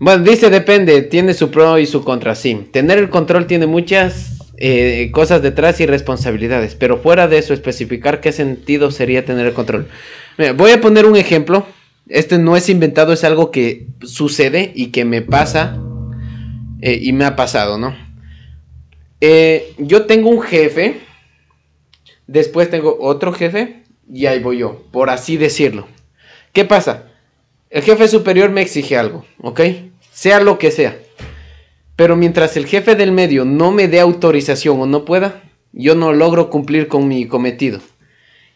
Bueno, 0.00 0.22
dice 0.24 0.48
depende, 0.50 1.02
tiene 1.02 1.34
su 1.34 1.50
pro 1.50 1.78
y 1.78 1.86
su 1.86 2.04
contra, 2.04 2.34
sí. 2.34 2.68
Tener 2.72 2.98
el 2.98 3.08
control 3.10 3.46
tiene 3.46 3.66
muchas 3.66 4.34
eh, 4.56 5.10
cosas 5.12 5.40
detrás 5.42 5.80
y 5.80 5.86
responsabilidades, 5.86 6.74
pero 6.74 6.98
fuera 6.98 7.28
de 7.28 7.38
eso, 7.38 7.54
especificar 7.54 8.20
qué 8.20 8.32
sentido 8.32 8.90
sería 8.90 9.24
tener 9.24 9.46
el 9.46 9.52
control. 9.54 9.88
Mira, 10.36 10.52
voy 10.52 10.70
a 10.72 10.80
poner 10.80 11.06
un 11.06 11.16
ejemplo. 11.16 11.66
Este 12.08 12.38
no 12.38 12.56
es 12.56 12.68
inventado, 12.68 13.12
es 13.12 13.22
algo 13.22 13.50
que 13.50 13.86
sucede 14.02 14.72
y 14.74 14.86
que 14.88 15.04
me 15.04 15.20
pasa 15.22 15.78
eh, 16.80 16.98
y 17.02 17.12
me 17.12 17.24
ha 17.24 17.36
pasado, 17.36 17.76
¿no? 17.78 17.94
Eh, 19.20 19.74
yo 19.78 20.06
tengo 20.06 20.30
un 20.30 20.42
jefe, 20.42 21.00
después 22.26 22.70
tengo 22.70 22.96
otro 23.00 23.32
jefe 23.32 23.82
y 24.12 24.26
ahí 24.26 24.40
voy 24.40 24.58
yo, 24.58 24.84
por 24.90 25.10
así 25.10 25.36
decirlo. 25.36 25.86
¿Qué 26.52 26.64
pasa? 26.64 27.08
El 27.70 27.82
jefe 27.82 28.08
superior 28.08 28.50
me 28.50 28.62
exige 28.62 28.96
algo, 28.96 29.24
¿ok? 29.42 29.60
Sea 30.12 30.40
lo 30.40 30.58
que 30.58 30.70
sea. 30.70 30.98
Pero 31.96 32.16
mientras 32.16 32.56
el 32.56 32.66
jefe 32.66 32.94
del 32.94 33.12
medio 33.12 33.44
no 33.44 33.72
me 33.72 33.88
dé 33.88 34.00
autorización 34.00 34.80
o 34.80 34.86
no 34.86 35.04
pueda, 35.04 35.42
yo 35.72 35.94
no 35.94 36.12
logro 36.12 36.48
cumplir 36.48 36.88
con 36.88 37.08
mi 37.08 37.26
cometido. 37.26 37.80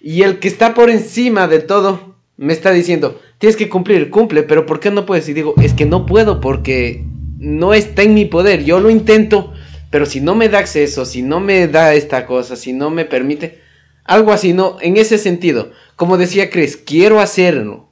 Y 0.01 0.23
el 0.23 0.39
que 0.39 0.49
está 0.49 0.75
por 0.75 0.91
encima 0.91 1.49
de 1.49 1.59
todo 1.61 2.17
me 2.37 2.53
está 2.53 2.71
diciendo, 2.71 3.21
tienes 3.39 3.57
que 3.57 3.69
cumplir, 3.69 4.11
cumple, 4.11 4.43
pero 4.43 4.67
¿por 4.67 4.81
qué 4.81 4.91
no 4.91 5.07
puedes? 5.07 5.29
Y 5.29 5.33
digo, 5.33 5.55
es 5.61 5.75
que 5.75 5.87
no 5.87 6.07
puedo 6.07 6.41
porque 6.41 7.05
no 7.39 7.75
está 7.75 8.03
en 8.03 8.15
mi 8.15 8.25
poder, 8.25 8.65
yo 8.65 8.81
lo 8.81 8.91
intento, 8.91 9.53
pero 9.93 10.07
si 10.07 10.23
no 10.23 10.35
me 10.35 10.49
da 10.49 10.59
acceso, 10.59 11.05
si 11.05 11.21
no 11.21 11.39
me 11.39 11.69
da 11.69 11.93
esta 11.93 12.25
cosa, 12.25 12.57
si 12.57 12.73
no 12.73 12.89
me 12.89 13.05
permite, 13.05 13.61
algo 14.05 14.33
así, 14.33 14.55
no, 14.55 14.79
en 14.81 14.97
ese 14.97 15.19
sentido, 15.19 15.71
como 15.97 16.17
decía 16.17 16.49
Chris, 16.49 16.79
quiero 16.79 17.21
hacerlo, 17.21 17.91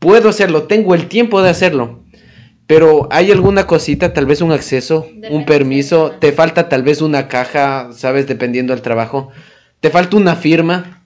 puedo 0.00 0.28
hacerlo, 0.28 0.64
tengo 0.64 0.96
el 0.96 1.06
tiempo 1.06 1.40
de 1.40 1.48
hacerlo, 1.48 2.02
pero 2.66 3.06
hay 3.12 3.30
alguna 3.30 3.68
cosita, 3.68 4.12
tal 4.12 4.26
vez 4.26 4.40
un 4.40 4.50
acceso, 4.50 5.06
un 5.30 5.46
permiso, 5.46 6.10
te 6.18 6.32
falta 6.32 6.68
tal 6.68 6.82
vez 6.82 7.00
una 7.00 7.28
caja, 7.28 7.90
sabes, 7.92 8.26
dependiendo 8.26 8.72
del 8.72 8.82
trabajo, 8.82 9.30
te 9.78 9.90
falta 9.90 10.16
una 10.16 10.34
firma. 10.34 11.04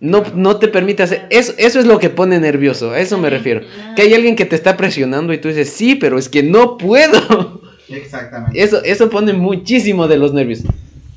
No, 0.00 0.24
no 0.34 0.56
te 0.56 0.66
permite 0.66 1.04
hacer. 1.04 1.26
Eso, 1.30 1.52
eso 1.58 1.78
es 1.78 1.86
lo 1.86 2.00
que 2.00 2.10
pone 2.10 2.40
nervioso. 2.40 2.90
A 2.90 2.98
eso 2.98 3.18
me 3.18 3.30
refiero. 3.30 3.60
Que 3.94 4.02
hay 4.02 4.14
alguien 4.14 4.34
que 4.34 4.44
te 4.44 4.56
está 4.56 4.76
presionando 4.76 5.32
y 5.32 5.38
tú 5.38 5.46
dices, 5.46 5.70
sí, 5.70 5.94
pero 5.94 6.18
es 6.18 6.28
que 6.28 6.42
no 6.42 6.76
puedo. 6.76 7.62
Exactamente. 7.94 8.62
Eso, 8.62 8.82
eso 8.84 9.10
pone 9.10 9.32
muchísimo 9.32 10.08
de 10.08 10.16
los 10.18 10.32
nervios. 10.32 10.60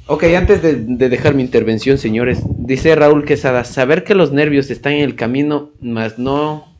Ok, 0.07 0.23
antes 0.37 0.61
de, 0.61 0.75
de 0.75 1.09
dejar 1.09 1.33
mi 1.33 1.41
intervención, 1.41 1.97
señores, 1.97 2.39
dice 2.59 2.95
Raúl 2.95 3.25
Quesada, 3.25 3.63
saber 3.63 4.03
que 4.03 4.13
los 4.13 4.31
nervios 4.31 4.69
están 4.69 4.93
en 4.93 5.03
el 5.03 5.15
camino, 5.15 5.71
más 5.81 6.19
no 6.19 6.75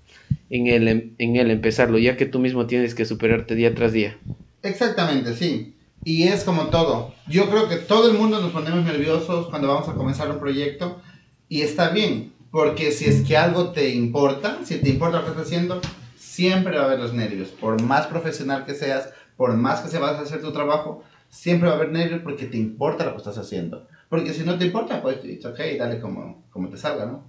en 0.51 0.67
el, 0.67 0.87
em- 0.87 1.11
en 1.17 1.35
el 1.35 1.49
empezarlo, 1.49 1.97
ya 1.97 2.17
que 2.17 2.27
tú 2.27 2.39
mismo 2.39 2.67
tienes 2.67 2.93
que 2.93 3.03
superarte 3.05 3.55
día 3.55 3.73
tras 3.73 3.93
día. 3.93 4.15
Exactamente, 4.61 5.33
sí. 5.33 5.73
Y 6.03 6.27
es 6.27 6.43
como 6.43 6.67
todo. 6.67 7.15
Yo 7.27 7.49
creo 7.49 7.67
que 7.67 7.77
todo 7.77 8.11
el 8.11 8.17
mundo 8.17 8.39
nos 8.39 8.51
ponemos 8.51 8.85
nerviosos 8.85 9.47
cuando 9.47 9.67
vamos 9.69 9.89
a 9.89 9.93
comenzar 9.95 10.29
un 10.29 10.39
proyecto 10.39 11.01
y 11.49 11.61
está 11.61 11.89
bien, 11.89 12.31
porque 12.51 12.91
si 12.91 13.05
es 13.05 13.21
que 13.21 13.37
algo 13.37 13.71
te 13.71 13.89
importa, 13.89 14.59
si 14.63 14.75
te 14.77 14.89
importa 14.89 15.17
lo 15.17 15.23
que 15.25 15.31
estás 15.31 15.47
haciendo, 15.47 15.81
siempre 16.15 16.75
va 16.77 16.83
a 16.83 16.85
haber 16.85 16.99
los 16.99 17.13
nervios. 17.13 17.49
Por 17.49 17.81
más 17.81 18.05
profesional 18.05 18.65
que 18.65 18.75
seas, 18.75 19.09
por 19.37 19.53
más 19.53 19.81
que 19.81 19.89
se 19.89 19.99
vas 19.99 20.17
a 20.17 20.21
hacer 20.21 20.41
tu 20.41 20.51
trabajo, 20.51 21.03
siempre 21.29 21.67
va 21.67 21.75
a 21.75 21.77
haber 21.77 21.91
nervios 21.91 22.21
porque 22.23 22.45
te 22.45 22.57
importa 22.57 23.05
lo 23.05 23.11
que 23.11 23.17
estás 23.17 23.37
haciendo. 23.37 23.87
Porque 24.09 24.33
si 24.33 24.43
no 24.43 24.57
te 24.57 24.65
importa, 24.65 25.01
pues, 25.01 25.23
it's 25.25 25.45
ok, 25.45 25.59
dale 25.77 25.99
como, 25.99 26.43
como 26.51 26.69
te 26.69 26.77
salga, 26.77 27.05
¿no? 27.05 27.23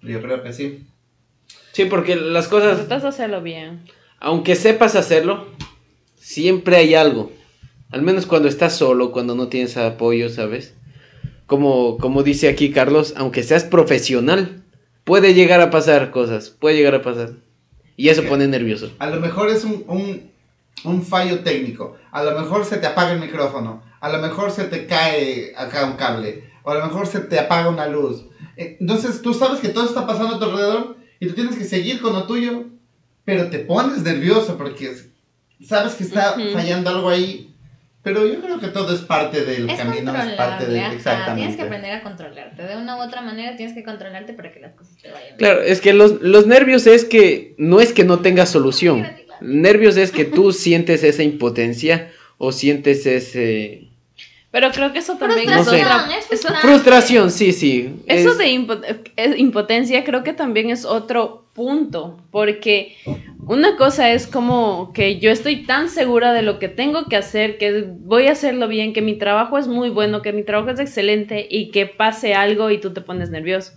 Yo 0.00 0.20
creo 0.20 0.42
que 0.42 0.52
sí. 0.52 0.86
Sí, 1.72 1.84
porque 1.84 2.16
las 2.16 2.48
cosas, 2.48 2.78
Tratas 2.78 3.02
de 3.02 3.08
hacerlo 3.08 3.42
bien. 3.42 3.82
aunque 4.20 4.56
sepas 4.56 4.96
hacerlo, 4.96 5.46
siempre 6.16 6.76
hay 6.76 6.94
algo. 6.94 7.30
Al 7.90 8.02
menos 8.02 8.26
cuando 8.26 8.48
estás 8.48 8.74
solo, 8.76 9.12
cuando 9.12 9.34
no 9.34 9.48
tienes 9.48 9.76
apoyo, 9.76 10.28
¿sabes? 10.28 10.74
Como, 11.46 11.98
como 11.98 12.22
dice 12.22 12.48
aquí 12.48 12.70
Carlos, 12.72 13.12
aunque 13.16 13.42
seas 13.42 13.64
profesional, 13.64 14.62
puede 15.04 15.34
llegar 15.34 15.60
a 15.60 15.70
pasar 15.70 16.10
cosas, 16.10 16.50
puede 16.50 16.76
llegar 16.76 16.94
a 16.94 17.02
pasar. 17.02 17.34
Y 17.96 18.08
eso 18.08 18.24
pone 18.24 18.48
nervioso. 18.48 18.90
A 18.98 19.10
lo 19.10 19.20
mejor 19.20 19.50
es 19.50 19.64
un, 19.64 19.84
un, 19.86 20.31
un 20.84 21.02
fallo 21.02 21.40
técnico. 21.40 21.96
A 22.10 22.22
lo 22.22 22.38
mejor 22.38 22.64
se 22.64 22.78
te 22.78 22.86
apaga 22.86 23.12
el 23.12 23.20
micrófono. 23.20 23.82
A 24.00 24.08
lo 24.08 24.18
mejor 24.18 24.50
se 24.50 24.64
te 24.64 24.86
cae 24.86 25.52
acá 25.56 25.84
un 25.86 25.92
cable. 25.94 26.50
O 26.64 26.70
a 26.70 26.74
lo 26.74 26.86
mejor 26.86 27.06
se 27.06 27.20
te 27.20 27.38
apaga 27.38 27.68
una 27.68 27.86
luz. 27.86 28.24
Eh, 28.56 28.76
Entonces 28.80 29.22
tú 29.22 29.34
sabes 29.34 29.60
que 29.60 29.68
todo 29.68 29.86
está 29.86 30.06
pasando 30.06 30.36
a 30.36 30.38
tu 30.38 30.44
alrededor 30.46 30.96
y 31.20 31.26
tú 31.26 31.34
tienes 31.34 31.56
que 31.56 31.64
seguir 31.64 32.00
con 32.00 32.12
lo 32.12 32.24
tuyo. 32.24 32.64
Pero 33.24 33.48
te 33.50 33.60
pones 33.60 34.02
nervioso 34.02 34.58
porque 34.58 34.92
sabes 35.64 35.94
que 35.94 36.04
está 36.04 36.34
fallando 36.52 36.90
algo 36.90 37.08
ahí. 37.08 37.48
Pero 38.02 38.26
yo 38.26 38.40
creo 38.40 38.58
que 38.58 38.66
todo 38.66 38.92
es 38.92 39.02
parte 39.02 39.44
del 39.44 39.70
Es 39.70 39.78
camino, 39.78 40.12
es 40.12 40.32
parte 40.34 40.64
controlable, 40.64 40.74
de... 40.74 40.80
ajá, 40.80 40.92
Exactamente. 40.92 41.36
Tienes 41.36 41.56
que 41.56 41.62
aprender 41.62 41.92
a 41.92 42.02
controlarte. 42.02 42.62
De 42.64 42.76
una 42.76 42.96
u 42.96 43.00
otra 43.00 43.22
manera 43.22 43.56
tienes 43.56 43.76
que 43.76 43.84
controlarte 43.84 44.32
para 44.32 44.52
que 44.52 44.58
las 44.58 44.74
cosas 44.74 44.96
te 45.00 45.08
vayan 45.08 45.24
bien. 45.28 45.36
Claro, 45.38 45.62
es 45.62 45.80
que 45.80 45.92
los, 45.92 46.20
los 46.20 46.48
nervios 46.48 46.88
es 46.88 47.04
que 47.04 47.54
no 47.58 47.80
es 47.80 47.92
que 47.92 48.02
no 48.02 48.18
tengas 48.18 48.48
solución. 48.48 49.06
Nervios 49.42 49.96
es 49.96 50.10
que 50.12 50.24
tú 50.24 50.52
sientes 50.52 51.02
esa 51.04 51.22
impotencia 51.22 52.10
o 52.38 52.52
sientes 52.52 53.06
ese... 53.06 53.88
Pero 54.50 54.70
creo 54.70 54.92
que 54.92 54.98
eso 54.98 55.16
también 55.16 55.46
No 55.48 55.60
es 55.62 55.66
otra. 55.68 56.08
eso-. 56.30 56.48
Frustración, 56.60 57.30
sí, 57.30 57.52
sí. 57.52 57.94
Eso 58.06 58.32
es- 58.32 58.38
de 58.38 58.52
impo- 58.52 59.36
impotencia 59.38 60.04
creo 60.04 60.22
que 60.22 60.34
también 60.34 60.68
es 60.70 60.84
otro 60.84 61.46
punto, 61.54 62.18
porque 62.30 62.96
una 63.46 63.76
cosa 63.76 64.12
es 64.12 64.26
como 64.26 64.92
que 64.92 65.18
yo 65.18 65.30
estoy 65.30 65.64
tan 65.64 65.88
segura 65.88 66.32
de 66.34 66.42
lo 66.42 66.58
que 66.58 66.68
tengo 66.68 67.06
que 67.06 67.16
hacer, 67.16 67.56
que 67.58 67.84
voy 67.86 68.26
a 68.26 68.32
hacerlo 68.32 68.68
bien, 68.68 68.92
que 68.92 69.00
mi 69.02 69.16
trabajo 69.16 69.56
es 69.58 69.68
muy 69.68 69.88
bueno, 69.88 70.20
que 70.22 70.32
mi 70.32 70.42
trabajo 70.44 70.70
es 70.70 70.80
excelente 70.80 71.46
y 71.50 71.70
que 71.70 71.86
pase 71.86 72.34
algo 72.34 72.70
y 72.70 72.78
tú 72.78 72.92
te 72.92 73.00
pones 73.00 73.30
nervioso. 73.30 73.72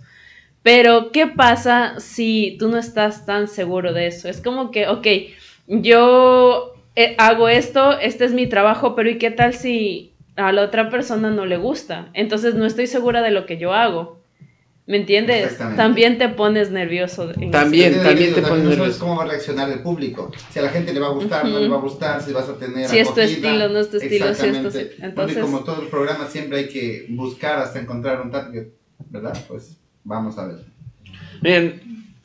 Pero, 0.62 1.10
¿qué 1.12 1.26
pasa 1.26 2.00
si 2.00 2.56
tú 2.58 2.68
no 2.68 2.76
estás 2.78 3.24
tan 3.24 3.46
seguro 3.48 3.92
de 3.92 4.08
eso? 4.08 4.28
Es 4.28 4.40
como 4.40 4.70
que, 4.70 4.88
ok, 4.88 5.06
yo 5.68 6.74
eh, 6.94 7.14
hago 7.18 7.48
esto, 7.48 7.98
este 7.98 8.24
es 8.24 8.32
mi 8.32 8.46
trabajo, 8.46 8.94
pero 8.94 9.10
¿y 9.10 9.18
qué 9.18 9.30
tal 9.30 9.54
si 9.54 10.12
a 10.36 10.52
la 10.52 10.62
otra 10.62 10.90
persona 10.90 11.30
no 11.30 11.46
le 11.46 11.56
gusta? 11.56 12.08
Entonces 12.14 12.54
no 12.54 12.66
estoy 12.66 12.86
segura 12.86 13.22
de 13.22 13.30
lo 13.30 13.46
que 13.46 13.58
yo 13.58 13.72
hago. 13.72 14.16
¿Me 14.88 14.98
entiendes? 14.98 15.58
También 15.74 16.16
te 16.16 16.28
pones 16.28 16.70
nervioso. 16.70 17.32
en 17.40 17.50
También. 17.50 18.00
También 18.04 18.32
te 18.34 18.40
también 18.40 18.48
pone 18.48 18.62
no 18.62 18.68
sabes 18.68 18.78
nervioso. 18.78 19.00
cómo 19.00 19.16
va 19.16 19.24
a 19.24 19.26
reaccionar 19.26 19.68
el 19.72 19.80
público. 19.80 20.30
Si 20.52 20.60
a 20.60 20.62
la 20.62 20.68
gente 20.68 20.92
le 20.94 21.00
va 21.00 21.08
a 21.08 21.10
gustar, 21.10 21.44
no 21.44 21.58
le 21.58 21.68
va 21.68 21.76
a 21.76 21.80
gustar, 21.80 22.22
si 22.22 22.32
vas 22.32 22.48
a 22.48 22.56
tener 22.56 22.88
Si 22.88 22.96
es 22.98 23.12
tu 23.12 23.20
estilo, 23.20 23.68
no 23.68 23.80
es 23.80 23.90
tu 23.90 23.96
estilo, 23.96 24.32
si 24.32 24.46
es 24.46 24.52
tu- 24.62 24.78
entonces- 25.04 25.38
y 25.38 25.40
como 25.40 25.64
todo 25.64 25.82
el 25.82 25.88
programa 25.88 26.28
siempre 26.28 26.58
hay 26.58 26.68
que 26.68 27.06
buscar 27.10 27.58
hasta 27.58 27.80
encontrar 27.80 28.20
un 28.20 28.30
target, 28.30 28.68
¿verdad? 29.10 29.36
Pues 29.48 29.76
vamos 30.04 30.38
a 30.38 30.46
ver. 30.46 30.58
Miren, 31.42 31.82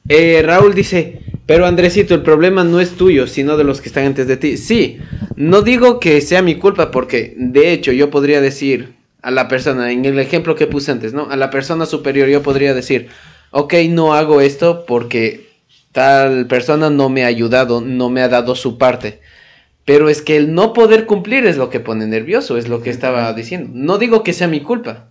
eh, 0.07 0.43
Raúl 0.45 0.75
dice, 0.75 1.19
pero 1.51 1.65
Andresito, 1.65 2.15
el 2.15 2.21
problema 2.21 2.63
no 2.63 2.79
es 2.79 2.91
tuyo, 2.91 3.27
sino 3.27 3.57
de 3.57 3.65
los 3.65 3.81
que 3.81 3.89
están 3.89 4.05
antes 4.05 4.25
de 4.25 4.37
ti. 4.37 4.55
Sí, 4.55 4.99
no 5.35 5.61
digo 5.61 5.99
que 5.99 6.21
sea 6.21 6.41
mi 6.41 6.55
culpa, 6.55 6.91
porque 6.91 7.33
de 7.35 7.73
hecho 7.73 7.91
yo 7.91 8.09
podría 8.09 8.39
decir 8.39 8.93
a 9.21 9.31
la 9.31 9.49
persona, 9.49 9.91
en 9.91 10.05
el 10.05 10.17
ejemplo 10.17 10.55
que 10.55 10.65
puse 10.65 10.93
antes, 10.93 11.11
¿no? 11.13 11.29
A 11.29 11.35
la 11.35 11.49
persona 11.49 11.85
superior 11.85 12.29
yo 12.29 12.41
podría 12.41 12.73
decir, 12.73 13.09
ok, 13.51 13.73
no 13.89 14.13
hago 14.13 14.39
esto 14.39 14.85
porque 14.85 15.49
tal 15.91 16.47
persona 16.47 16.89
no 16.89 17.09
me 17.09 17.25
ha 17.25 17.27
ayudado, 17.27 17.81
no 17.81 18.09
me 18.09 18.21
ha 18.21 18.29
dado 18.29 18.55
su 18.55 18.77
parte. 18.77 19.19
Pero 19.83 20.07
es 20.07 20.21
que 20.21 20.37
el 20.37 20.53
no 20.53 20.71
poder 20.71 21.05
cumplir 21.05 21.45
es 21.45 21.57
lo 21.57 21.69
que 21.69 21.81
pone 21.81 22.07
nervioso, 22.07 22.57
es 22.57 22.69
lo 22.69 22.81
que 22.81 22.91
estaba 22.91 23.33
diciendo. 23.33 23.71
No 23.73 23.97
digo 23.97 24.23
que 24.23 24.31
sea 24.31 24.47
mi 24.47 24.61
culpa, 24.61 25.09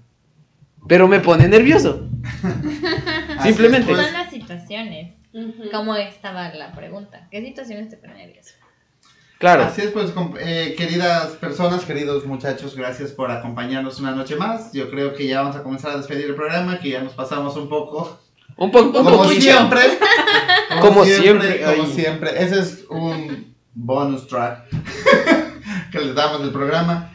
pero 0.89 1.07
me 1.07 1.21
pone 1.21 1.49
nervioso. 1.49 2.09
Simplemente. 3.43 3.93
es, 3.93 3.99
pues. 3.99 4.07
Son 4.07 4.15
las 4.15 4.31
situaciones. 4.31 5.20
Como 5.73 5.95
estaba 5.97 6.53
la 6.55 6.73
pregunta. 6.73 7.29
¿Qué 7.31 7.41
situaciones 7.45 7.89
te 7.89 7.97
ponen 7.97 8.17
nervioso? 8.19 8.51
Claro. 9.39 9.63
Así 9.65 9.81
es, 9.83 9.91
pues, 9.93 10.13
eh, 10.41 10.75
queridas 10.77 11.29
personas, 11.37 11.85
queridos 11.87 12.27
muchachos, 12.27 12.77
gracias 12.77 13.13
por 13.13 13.31
acompañarnos 13.31 13.99
una 14.01 14.11
noche 14.11 14.37
más. 14.37 14.73
Yo 14.75 14.91
creo 14.91 15.15
que 15.15 15.27
ya 15.27 15.41
vamos 15.41 15.57
a 15.57 15.63
comenzar 15.63 15.93
a 15.93 15.97
despedir 15.97 16.27
el 16.27 16.35
programa, 16.35 16.79
que 16.79 16.91
ya 16.91 17.01
nos 17.03 17.15
pasamos 17.15 17.57
un 17.57 17.69
poco. 17.69 18.21
Un, 18.57 18.71
po- 18.71 18.81
un 18.83 18.93
Como 18.93 19.23
poquito. 19.23 19.41
siempre. 19.41 19.81
Como 20.83 21.05
siempre, 21.05 21.63
Como 21.63 21.87
siempre. 21.87 22.43
Ese 22.45 22.61
es 22.61 22.85
un 22.91 23.55
bonus 23.73 24.27
track 24.27 24.65
que 25.93 25.99
les 26.01 26.15
damos 26.15 26.43
del 26.43 26.51
programa. 26.53 27.11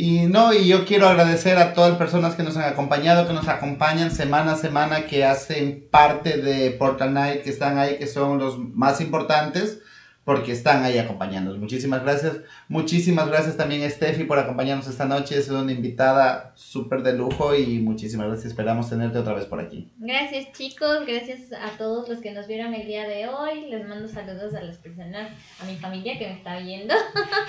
Y 0.00 0.28
no, 0.28 0.54
y 0.54 0.68
yo 0.68 0.84
quiero 0.84 1.08
agradecer 1.08 1.58
a 1.58 1.72
todas 1.72 1.90
las 1.90 1.98
personas 1.98 2.36
que 2.36 2.44
nos 2.44 2.56
han 2.56 2.72
acompañado, 2.72 3.26
que 3.26 3.32
nos 3.34 3.48
acompañan 3.48 4.12
semana 4.12 4.52
a 4.52 4.56
semana, 4.56 5.06
que 5.06 5.24
hacen 5.24 5.88
parte 5.90 6.36
de 6.36 6.70
Portal 6.70 7.14
Night, 7.14 7.42
que 7.42 7.50
están 7.50 7.78
ahí, 7.78 7.98
que 7.98 8.06
son 8.06 8.38
los 8.38 8.60
más 8.60 9.00
importantes, 9.00 9.80
porque 10.28 10.52
están 10.52 10.84
ahí 10.84 10.98
acompañándonos. 10.98 11.58
Muchísimas 11.58 12.02
gracias. 12.02 12.40
Muchísimas 12.68 13.28
gracias 13.28 13.56
también 13.56 13.82
a 13.82 13.88
Steffi 13.88 14.24
por 14.24 14.38
acompañarnos 14.38 14.86
esta 14.86 15.06
noche. 15.06 15.38
Es 15.38 15.48
una 15.48 15.72
invitada 15.72 16.52
súper 16.54 17.02
de 17.02 17.14
lujo 17.14 17.54
y 17.54 17.78
muchísimas 17.78 18.26
gracias. 18.26 18.48
Esperamos 18.48 18.90
tenerte 18.90 19.16
otra 19.16 19.32
vez 19.32 19.46
por 19.46 19.58
aquí. 19.58 19.90
Gracias 19.96 20.52
chicos, 20.52 21.06
gracias 21.06 21.50
a 21.54 21.78
todos 21.78 22.10
los 22.10 22.20
que 22.20 22.32
nos 22.32 22.46
vieron 22.46 22.74
el 22.74 22.86
día 22.86 23.08
de 23.08 23.26
hoy. 23.26 23.70
Les 23.70 23.88
mando 23.88 24.06
saludos 24.06 24.52
a 24.52 24.60
las 24.60 24.76
personas, 24.76 25.32
a 25.62 25.64
mi 25.64 25.76
familia 25.76 26.18
que 26.18 26.26
me 26.26 26.34
está 26.34 26.58
viendo. 26.58 26.94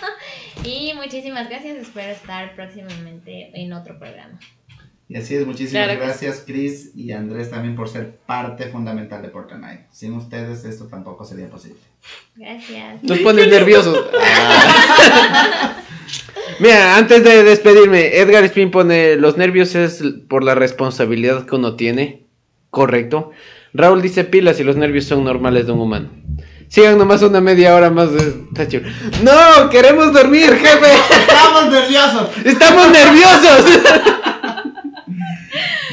y 0.64 0.94
muchísimas 0.94 1.50
gracias, 1.50 1.76
espero 1.80 2.14
estar 2.14 2.56
próximamente 2.56 3.52
en 3.62 3.74
otro 3.74 4.00
programa. 4.00 4.40
Y 5.10 5.18
así 5.18 5.36
es, 5.36 5.46
muchísimas 5.46 5.86
Claro 5.86 6.00
que 6.00 6.06
gracias 6.06 6.44
Chris 6.46 6.92
y 6.96 7.12
Andrés 7.14 7.50
también 7.50 7.76
por 7.76 7.90
ser 7.90 8.18
parte 8.28 8.70
fundamental 8.70 9.24
de 9.24 9.30
Portal 9.30 9.60
Night. 9.60 9.82
Sin 9.92 10.14
ustedes 10.14 10.64
esto 10.66 10.86
tampoco 10.86 11.26
sería 11.26 11.50
posible. 11.50 11.80
Gracias. 12.36 13.02
Nos 13.02 13.18
pones 13.20 13.50
nerviosos. 13.50 13.98
Mira, 16.60 16.96
antes 16.96 17.24
de 17.24 17.44
despedirme, 17.44 18.20
Edgar 18.20 18.44
Spin 18.44 18.70
pone, 18.70 19.16
los 19.16 19.36
nervios 19.36 19.74
es 19.74 20.04
por 20.28 20.44
la 20.44 20.54
responsabilidad 20.54 21.48
que 21.48 21.56
uno 21.56 21.76
tiene. 21.76 22.28
Correcto. 22.70 23.32
Raúl 23.74 24.04
dice 24.04 24.26
pilas 24.26 24.60
y 24.60 24.64
los 24.64 24.76
nervios 24.76 25.06
son 25.06 25.24
normales 25.24 25.66
de 25.66 25.72
un 25.72 25.80
humano. 25.80 26.10
Sigan 26.68 27.00
nomás 27.00 27.24
una 27.24 27.42
media 27.42 27.74
hora 27.74 27.90
más 27.90 28.12
de... 28.14 28.46
No, 29.24 29.70
queremos 29.72 30.14
dormir, 30.14 30.56
jefe. 30.56 30.94
¡Estamos 31.10 31.72
nerviosos! 31.72 32.30
Estamos 32.46 32.92
nerviosos. 32.92 33.66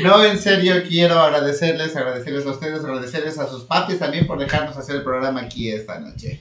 No, 0.02 0.24
en 0.24 0.38
serio, 0.38 0.74
quiero 0.88 1.18
agradecerles, 1.18 1.96
agradecerles 1.96 2.46
a 2.46 2.50
ustedes, 2.50 2.84
agradecerles 2.84 3.38
a 3.38 3.48
sus 3.48 3.64
papis 3.64 3.98
también 3.98 4.26
por 4.26 4.38
dejarnos 4.38 4.76
hacer 4.76 4.96
el 4.96 5.02
programa 5.02 5.42
aquí 5.42 5.70
esta 5.70 5.98
noche. 5.98 6.40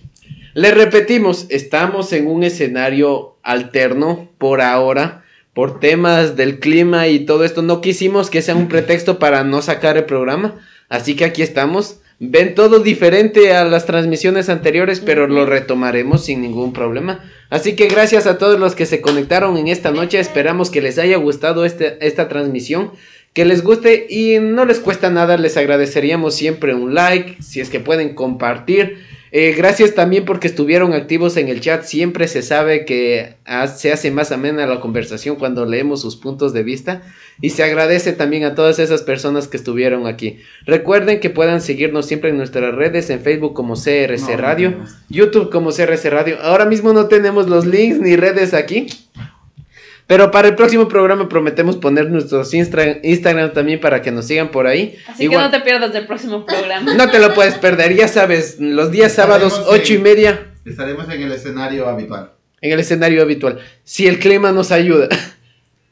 Les 0.54 0.74
repetimos, 0.74 1.48
estamos 1.50 2.14
en 2.14 2.28
un 2.28 2.44
escenario 2.44 3.38
alterno 3.44 4.30
por 4.38 4.62
ahora, 4.62 5.24
por 5.54 5.80
temas 5.80 6.36
del 6.36 6.60
clima 6.60 7.08
y 7.08 7.26
todo 7.26 7.44
esto. 7.44 7.62
No 7.62 7.82
quisimos 7.82 8.30
que 8.30 8.42
sea 8.42 8.56
un 8.56 8.68
pretexto 8.68 9.20
para 9.20 9.44
no 9.44 9.62
sacar 9.62 9.98
el 9.98 10.06
programa, 10.06 10.56
así 10.90 11.16
que 11.16 11.26
aquí 11.26 11.42
estamos. 11.42 12.00
Ven 12.20 12.56
todo 12.56 12.80
diferente 12.80 13.54
a 13.54 13.66
las 13.66 13.86
transmisiones 13.86 14.48
anteriores, 14.48 15.02
pero 15.02 15.28
lo 15.28 15.46
retomaremos 15.46 16.24
sin 16.24 16.42
ningún 16.42 16.72
problema. 16.72 17.20
Así 17.50 17.76
que 17.76 17.88
gracias 17.88 18.26
a 18.26 18.38
todos 18.38 18.58
los 18.58 18.74
que 18.74 18.86
se 18.86 19.02
conectaron 19.02 19.58
en 19.58 19.68
esta 19.68 19.92
noche. 19.92 20.20
Esperamos 20.20 20.70
que 20.70 20.82
les 20.82 20.98
haya 20.98 21.18
gustado 21.18 21.66
este, 21.66 22.06
esta 22.08 22.30
transmisión, 22.30 22.92
que 23.36 23.44
les 23.44 23.64
guste 23.64 24.08
y 24.10 24.40
no 24.40 24.64
les 24.66 24.80
cuesta 24.80 25.10
nada. 25.10 25.38
Les 25.38 25.58
agradeceríamos 25.58 26.36
siempre 26.36 26.74
un 26.74 26.96
like, 26.96 27.44
si 27.44 27.60
es 27.60 27.70
que 27.70 27.82
pueden 27.82 28.16
compartir. 28.16 28.98
Eh, 29.34 29.54
gracias 29.58 29.94
también 29.94 30.24
porque 30.24 30.48
estuvieron 30.48 30.94
activos 30.94 31.36
en 31.36 31.50
el 31.50 31.60
chat. 31.60 31.84
Siempre 31.84 32.30
se 32.30 32.42
sabe 32.42 32.86
que 32.86 33.36
se 33.76 33.92
hace 33.92 34.10
más 34.10 34.32
amena 34.32 34.66
la 34.66 34.80
conversación 34.80 35.36
cuando 35.36 35.66
leemos 35.66 36.02
sus 36.02 36.16
puntos 36.16 36.54
de 36.54 36.64
vista. 36.64 37.02
Y 37.42 37.50
se 37.50 37.66
agradece 37.66 38.14
también 38.14 38.46
a 38.46 38.56
todas 38.56 38.80
esas 38.80 39.02
personas 39.02 39.50
que 39.50 39.58
estuvieron 39.58 40.08
aquí. 40.08 40.40
Recuerden 40.66 41.20
que 41.20 41.30
puedan 41.30 41.60
seguirnos 41.60 42.06
siempre 42.06 42.30
en 42.30 42.38
nuestras 42.38 42.74
redes, 42.74 43.10
en 43.10 43.20
Facebook 43.20 43.54
como 43.54 43.74
CRC 43.74 44.32
No, 44.32 44.38
Radio, 44.38 44.72
no, 44.72 44.78
no. 44.78 44.90
YouTube 45.10 45.50
como 45.52 45.72
CRC 45.72 46.10
Radio. 46.10 46.38
Ahora 46.42 46.64
mismo 46.64 46.94
no 46.94 47.10
tenemos 47.10 47.50
los 47.50 47.66
links 47.66 48.00
ni 48.00 48.16
redes 48.16 48.54
aquí. 48.54 48.88
Pero 50.08 50.30
para 50.30 50.48
el 50.50 50.56
próximo 50.56 50.88
programa 50.88 51.28
prometemos 51.28 51.78
poner 51.78 52.10
nuestros 52.12 52.54
Instra- 52.54 53.00
Instagram 53.02 53.54
también 53.54 53.80
para 53.80 54.02
que 54.04 54.12
nos 54.12 54.26
sigan 54.28 54.50
por 54.52 54.68
ahí. 54.68 54.96
Así 55.08 55.24
Igual- 55.24 55.50
que 55.52 55.58
no 55.58 55.64
te 55.64 55.66
pierdas 55.66 55.94
del 55.94 56.06
próximo 56.06 56.46
programa. 56.46 56.94
no 56.98 57.10
te 57.10 57.20
lo 57.20 57.34
puedes 57.34 57.56
perder, 57.56 57.96
ya 57.96 58.08
sabes, 58.08 58.58
los 58.60 58.92
días 58.92 59.14
sábados, 59.14 59.54
Estaremos 59.54 59.74
ocho 59.82 59.94
y 59.94 59.98
media, 59.98 60.48
Estaremos 60.64 61.10
en 61.10 61.22
el 61.24 61.32
escenario 61.32 61.88
habitual. 61.88 62.32
en 62.62 62.72
el 62.72 62.80
escenario 62.80 63.22
habitual. 63.22 63.60
Si 63.84 64.08
el 64.08 64.20
clima 64.20 64.52
nos 64.52 64.72
ayuda. 64.72 65.10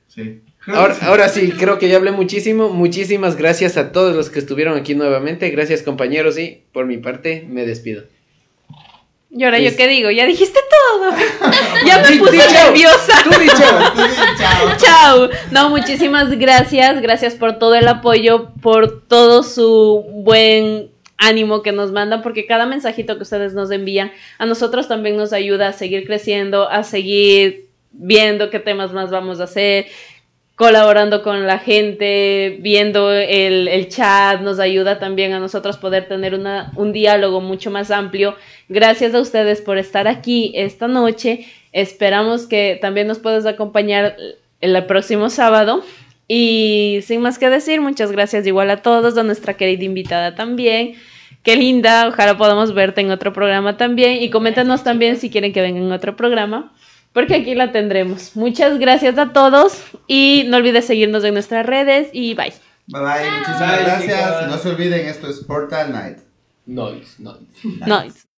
Sí. 0.07 0.41
Ahora, 0.67 0.95
ahora 1.01 1.27
sí, 1.29 1.51
creo 1.51 1.77
que 1.77 1.89
ya 1.89 1.97
hablé 1.97 2.11
muchísimo. 2.11 2.69
Muchísimas 2.69 3.35
gracias 3.35 3.75
a 3.77 3.91
todos 3.91 4.15
los 4.15 4.29
que 4.29 4.39
estuvieron 4.39 4.77
aquí 4.77 4.95
nuevamente. 4.95 5.49
Gracias 5.49 5.81
compañeros 5.81 6.37
y 6.39 6.61
por 6.71 6.85
mi 6.85 6.97
parte 6.97 7.45
me 7.49 7.65
despido. 7.65 8.03
Y 9.35 9.43
ahora 9.43 9.57
Es- 9.57 9.71
yo 9.71 9.77
qué 9.77 9.87
digo, 9.87 10.11
ya 10.11 10.25
dijiste 10.25 10.59
todo. 10.69 11.09
ya 11.85 11.97
me 11.99 12.17
puse 12.17 12.31
di 12.33 12.37
chao. 12.39 12.65
nerviosa. 12.65 13.23
Tú 13.23 13.29
di. 13.39 13.47
Chao. 14.37 14.77
Chao. 14.77 15.29
No, 15.51 15.69
muchísimas 15.69 16.29
gracias. 16.37 17.01
Gracias 17.01 17.33
por 17.35 17.57
todo 17.57 17.73
el 17.75 17.87
apoyo, 17.87 18.49
por 18.61 19.01
todo 19.07 19.43
su 19.43 20.05
buen 20.11 20.91
ánimo 21.17 21.61
que 21.63 21.71
nos 21.71 21.91
mandan, 21.91 22.21
porque 22.21 22.45
cada 22.45 22.65
mensajito 22.65 23.15
que 23.17 23.23
ustedes 23.23 23.53
nos 23.53 23.71
envían 23.71 24.11
a 24.39 24.45
nosotros 24.45 24.87
también 24.87 25.15
nos 25.17 25.31
ayuda 25.31 25.69
a 25.69 25.73
seguir 25.73 26.05
creciendo, 26.05 26.69
a 26.69 26.83
seguir 26.83 27.69
viendo 27.91 28.49
qué 28.49 28.59
temas 28.59 28.91
más 28.91 29.09
vamos 29.09 29.39
a 29.39 29.45
hacer, 29.45 29.85
colaborando 30.55 31.23
con 31.23 31.47
la 31.47 31.57
gente, 31.57 32.57
viendo 32.61 33.11
el, 33.11 33.67
el 33.67 33.89
chat, 33.89 34.41
nos 34.41 34.59
ayuda 34.59 34.99
también 34.99 35.33
a 35.33 35.39
nosotros 35.39 35.77
poder 35.77 36.07
tener 36.07 36.35
una, 36.35 36.71
un 36.75 36.93
diálogo 36.93 37.41
mucho 37.41 37.71
más 37.71 37.89
amplio. 37.89 38.35
Gracias 38.69 39.15
a 39.15 39.19
ustedes 39.19 39.61
por 39.61 39.77
estar 39.77 40.07
aquí 40.07 40.51
esta 40.55 40.87
noche. 40.87 41.47
Esperamos 41.71 42.45
que 42.45 42.77
también 42.81 43.07
nos 43.07 43.19
puedas 43.19 43.45
acompañar 43.45 44.15
el 44.61 44.85
próximo 44.85 45.29
sábado. 45.29 45.83
Y 46.27 46.99
sin 47.03 47.21
más 47.21 47.37
que 47.37 47.49
decir, 47.49 47.81
muchas 47.81 48.11
gracias 48.11 48.47
igual 48.47 48.69
a 48.69 48.81
todos, 48.81 49.17
a 49.17 49.23
nuestra 49.23 49.55
querida 49.55 49.83
invitada 49.83 50.35
también. 50.35 50.95
Qué 51.43 51.57
linda, 51.57 52.07
ojalá 52.07 52.37
podamos 52.37 52.73
verte 52.73 53.01
en 53.01 53.11
otro 53.11 53.33
programa 53.33 53.75
también. 53.75 54.21
Y 54.21 54.29
coméntanos 54.29 54.83
también 54.83 55.17
si 55.17 55.29
quieren 55.29 55.51
que 55.51 55.61
venga 55.61 55.79
en 55.79 55.91
otro 55.91 56.15
programa, 56.15 56.71
porque 57.13 57.35
aquí 57.35 57.55
la 57.55 57.71
tendremos. 57.71 58.35
Muchas 58.35 58.79
gracias 58.79 59.17
a 59.17 59.31
todos 59.31 59.83
y 60.07 60.45
no 60.47 60.57
olvides 60.57 60.85
seguirnos 60.85 61.23
en 61.23 61.33
nuestras 61.33 61.65
redes 61.65 62.09
y 62.11 62.33
bye. 62.33 62.53
Bye 62.87 63.01
bye, 63.01 63.31
muchísimas 63.31 63.77
Bye, 63.77 63.85
gracias. 63.85 64.47
No 64.47 64.57
se 64.57 64.69
olviden, 64.69 65.07
esto 65.07 65.29
es 65.29 65.39
Portal 65.39 65.91
Night. 65.91 66.17
Noise, 66.65 67.21
noise. 67.21 67.45
Nice. 67.63 68.32